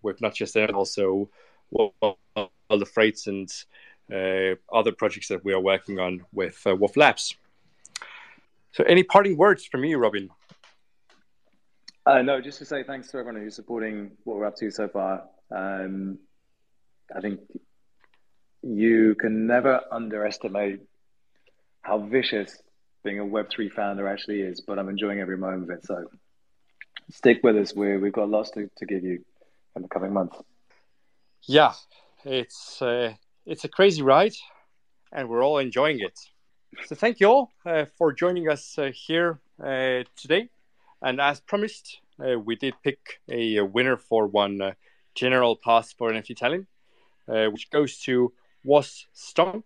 with 0.02 0.20
not 0.20 0.34
just 0.34 0.54
that, 0.54 0.70
also 0.70 1.28
all 1.70 2.16
the 2.70 2.86
freights 2.86 3.26
and 3.26 3.50
uh, 4.12 4.54
other 4.72 4.92
projects 4.92 5.28
that 5.28 5.44
we 5.44 5.52
are 5.52 5.60
working 5.60 5.98
on 5.98 6.24
with 6.32 6.60
uh, 6.66 6.70
WOF 6.70 6.96
Labs. 6.96 7.36
So, 8.72 8.84
any 8.84 9.02
parting 9.02 9.36
words 9.36 9.64
from 9.64 9.84
you, 9.84 9.98
Robin? 9.98 10.30
Uh, 12.04 12.20
no, 12.20 12.40
just 12.40 12.58
to 12.58 12.64
say 12.64 12.82
thanks 12.82 13.10
to 13.10 13.18
everyone 13.18 13.40
who's 13.40 13.54
supporting 13.54 14.10
what 14.24 14.36
we're 14.36 14.44
up 14.44 14.56
to 14.56 14.70
so 14.70 14.88
far. 14.88 15.22
Um, 15.50 16.18
I 17.14 17.20
think 17.20 17.40
you 18.64 19.14
can 19.14 19.46
never 19.46 19.82
underestimate 19.92 20.80
how 21.82 21.98
vicious 21.98 22.62
being 23.04 23.20
a 23.20 23.24
Web3 23.24 23.70
founder 23.70 24.08
actually 24.08 24.40
is, 24.40 24.62
but 24.62 24.78
I'm 24.78 24.88
enjoying 24.88 25.20
every 25.20 25.36
moment 25.36 25.64
of 25.64 25.70
it. 25.70 25.84
So 25.84 26.04
stick 27.10 27.40
with 27.42 27.56
us. 27.56 27.74
we 27.74 27.98
we've 27.98 28.12
got 28.12 28.30
lots 28.30 28.50
to, 28.52 28.70
to 28.78 28.86
give 28.86 29.04
you 29.04 29.22
in 29.76 29.82
the 29.82 29.88
coming 29.88 30.12
months. 30.12 30.38
Yeah, 31.42 31.74
it's, 32.24 32.80
uh, 32.80 33.12
it's 33.44 33.64
a 33.64 33.68
crazy 33.68 34.00
ride, 34.00 34.34
and 35.12 35.28
we're 35.28 35.44
all 35.44 35.58
enjoying 35.58 36.00
it. 36.00 36.18
So 36.86 36.94
thank 36.94 37.20
you 37.20 37.26
all 37.26 37.50
uh, 37.66 37.84
for 37.98 38.14
joining 38.14 38.48
us 38.48 38.78
uh, 38.78 38.90
here 38.94 39.40
uh, 39.62 40.04
today. 40.16 40.48
And 41.02 41.20
as 41.20 41.40
promised, 41.40 41.98
uh, 42.18 42.38
we 42.38 42.56
did 42.56 42.74
pick 42.82 43.20
a, 43.28 43.60
winner 43.60 43.98
for 43.98 44.26
one 44.26 44.62
uh, 44.62 44.72
general 45.14 45.54
pass 45.54 45.92
for 45.92 46.10
NFT 46.10 46.38
Tallinn, 46.38 47.52
which 47.52 47.70
goes 47.70 47.98
to 48.00 48.32
Was 48.64 49.06
Stonk. 49.14 49.64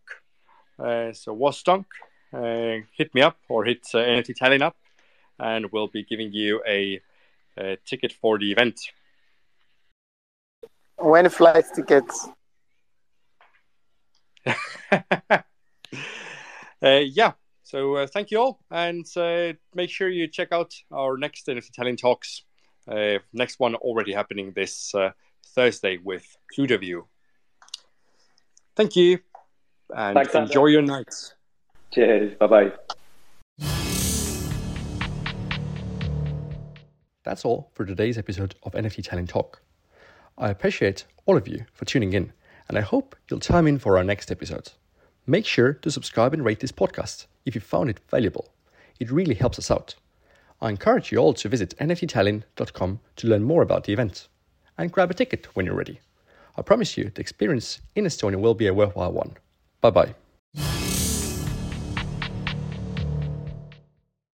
so 0.78 1.32
Was 1.32 1.62
Stonk, 1.62 1.86
hit 2.32 3.14
me 3.14 3.22
up 3.22 3.36
or 3.48 3.64
hit 3.64 3.86
uh, 3.94 3.98
NFT 3.98 4.36
Tallinn 4.36 4.62
up, 4.62 4.76
and 5.38 5.66
we'll 5.72 5.88
be 5.88 6.02
giving 6.04 6.32
you 6.32 6.62
a, 6.66 7.00
a 7.56 7.76
ticket 7.86 8.12
for 8.12 8.38
the 8.38 8.50
event. 8.50 8.80
When 10.96 11.28
flight 11.28 11.64
tickets? 11.74 12.28
Uh, 16.80 17.00
yeah. 17.04 17.32
So 17.64 17.96
uh, 17.96 18.06
thank 18.06 18.30
you 18.30 18.38
all, 18.38 18.60
and 18.70 19.04
uh, 19.16 19.52
make 19.74 19.90
sure 19.90 20.08
you 20.08 20.28
check 20.28 20.52
out 20.52 20.72
our 20.92 21.18
next 21.18 21.46
NFT 21.46 21.70
Tallinn 21.76 21.98
talks. 21.98 22.42
next 23.32 23.58
one 23.58 23.74
already 23.74 24.12
happening 24.12 24.52
this 24.52 24.94
Thursday 25.54 25.98
with 25.98 26.24
Cludoview. 26.56 27.02
Thank 28.78 28.94
you, 28.94 29.18
and 29.90 30.14
Thanks, 30.14 30.36
enjoy 30.36 30.66
your 30.66 30.82
nights. 30.82 31.34
Cheers. 31.92 32.38
Bye 32.38 32.46
bye. 32.46 32.72
That's 37.24 37.44
all 37.44 37.72
for 37.74 37.84
today's 37.84 38.16
episode 38.16 38.54
of 38.62 38.74
NFT 38.74 39.02
Tallinn 39.02 39.28
Talk. 39.28 39.62
I 40.38 40.50
appreciate 40.50 41.06
all 41.26 41.36
of 41.36 41.48
you 41.48 41.66
for 41.72 41.86
tuning 41.86 42.12
in, 42.12 42.32
and 42.68 42.78
I 42.78 42.82
hope 42.82 43.16
you'll 43.28 43.40
chime 43.40 43.66
in 43.66 43.80
for 43.80 43.98
our 43.98 44.04
next 44.04 44.30
episode. 44.30 44.70
Make 45.26 45.44
sure 45.44 45.72
to 45.72 45.90
subscribe 45.90 46.32
and 46.32 46.44
rate 46.44 46.60
this 46.60 46.70
podcast 46.70 47.26
if 47.44 47.56
you 47.56 47.60
found 47.60 47.90
it 47.90 47.98
valuable. 48.08 48.54
It 49.00 49.10
really 49.10 49.34
helps 49.34 49.58
us 49.58 49.72
out. 49.72 49.96
I 50.60 50.70
encourage 50.70 51.10
you 51.10 51.18
all 51.18 51.34
to 51.34 51.48
visit 51.48 51.74
nfttallinn.com 51.80 53.00
to 53.16 53.26
learn 53.26 53.42
more 53.42 53.62
about 53.62 53.84
the 53.84 53.92
event 53.92 54.28
and 54.78 54.92
grab 54.92 55.10
a 55.10 55.14
ticket 55.14 55.46
when 55.56 55.66
you're 55.66 55.74
ready. 55.74 55.98
I 56.58 56.62
promise 56.62 56.98
you 56.98 57.10
the 57.14 57.20
experience 57.20 57.80
in 57.94 58.04
Estonia 58.04 58.40
will 58.40 58.54
be 58.54 58.66
a 58.66 58.74
worthwhile 58.74 59.12
one. 59.12 59.36
Bye 59.80 59.90
bye. 59.90 60.14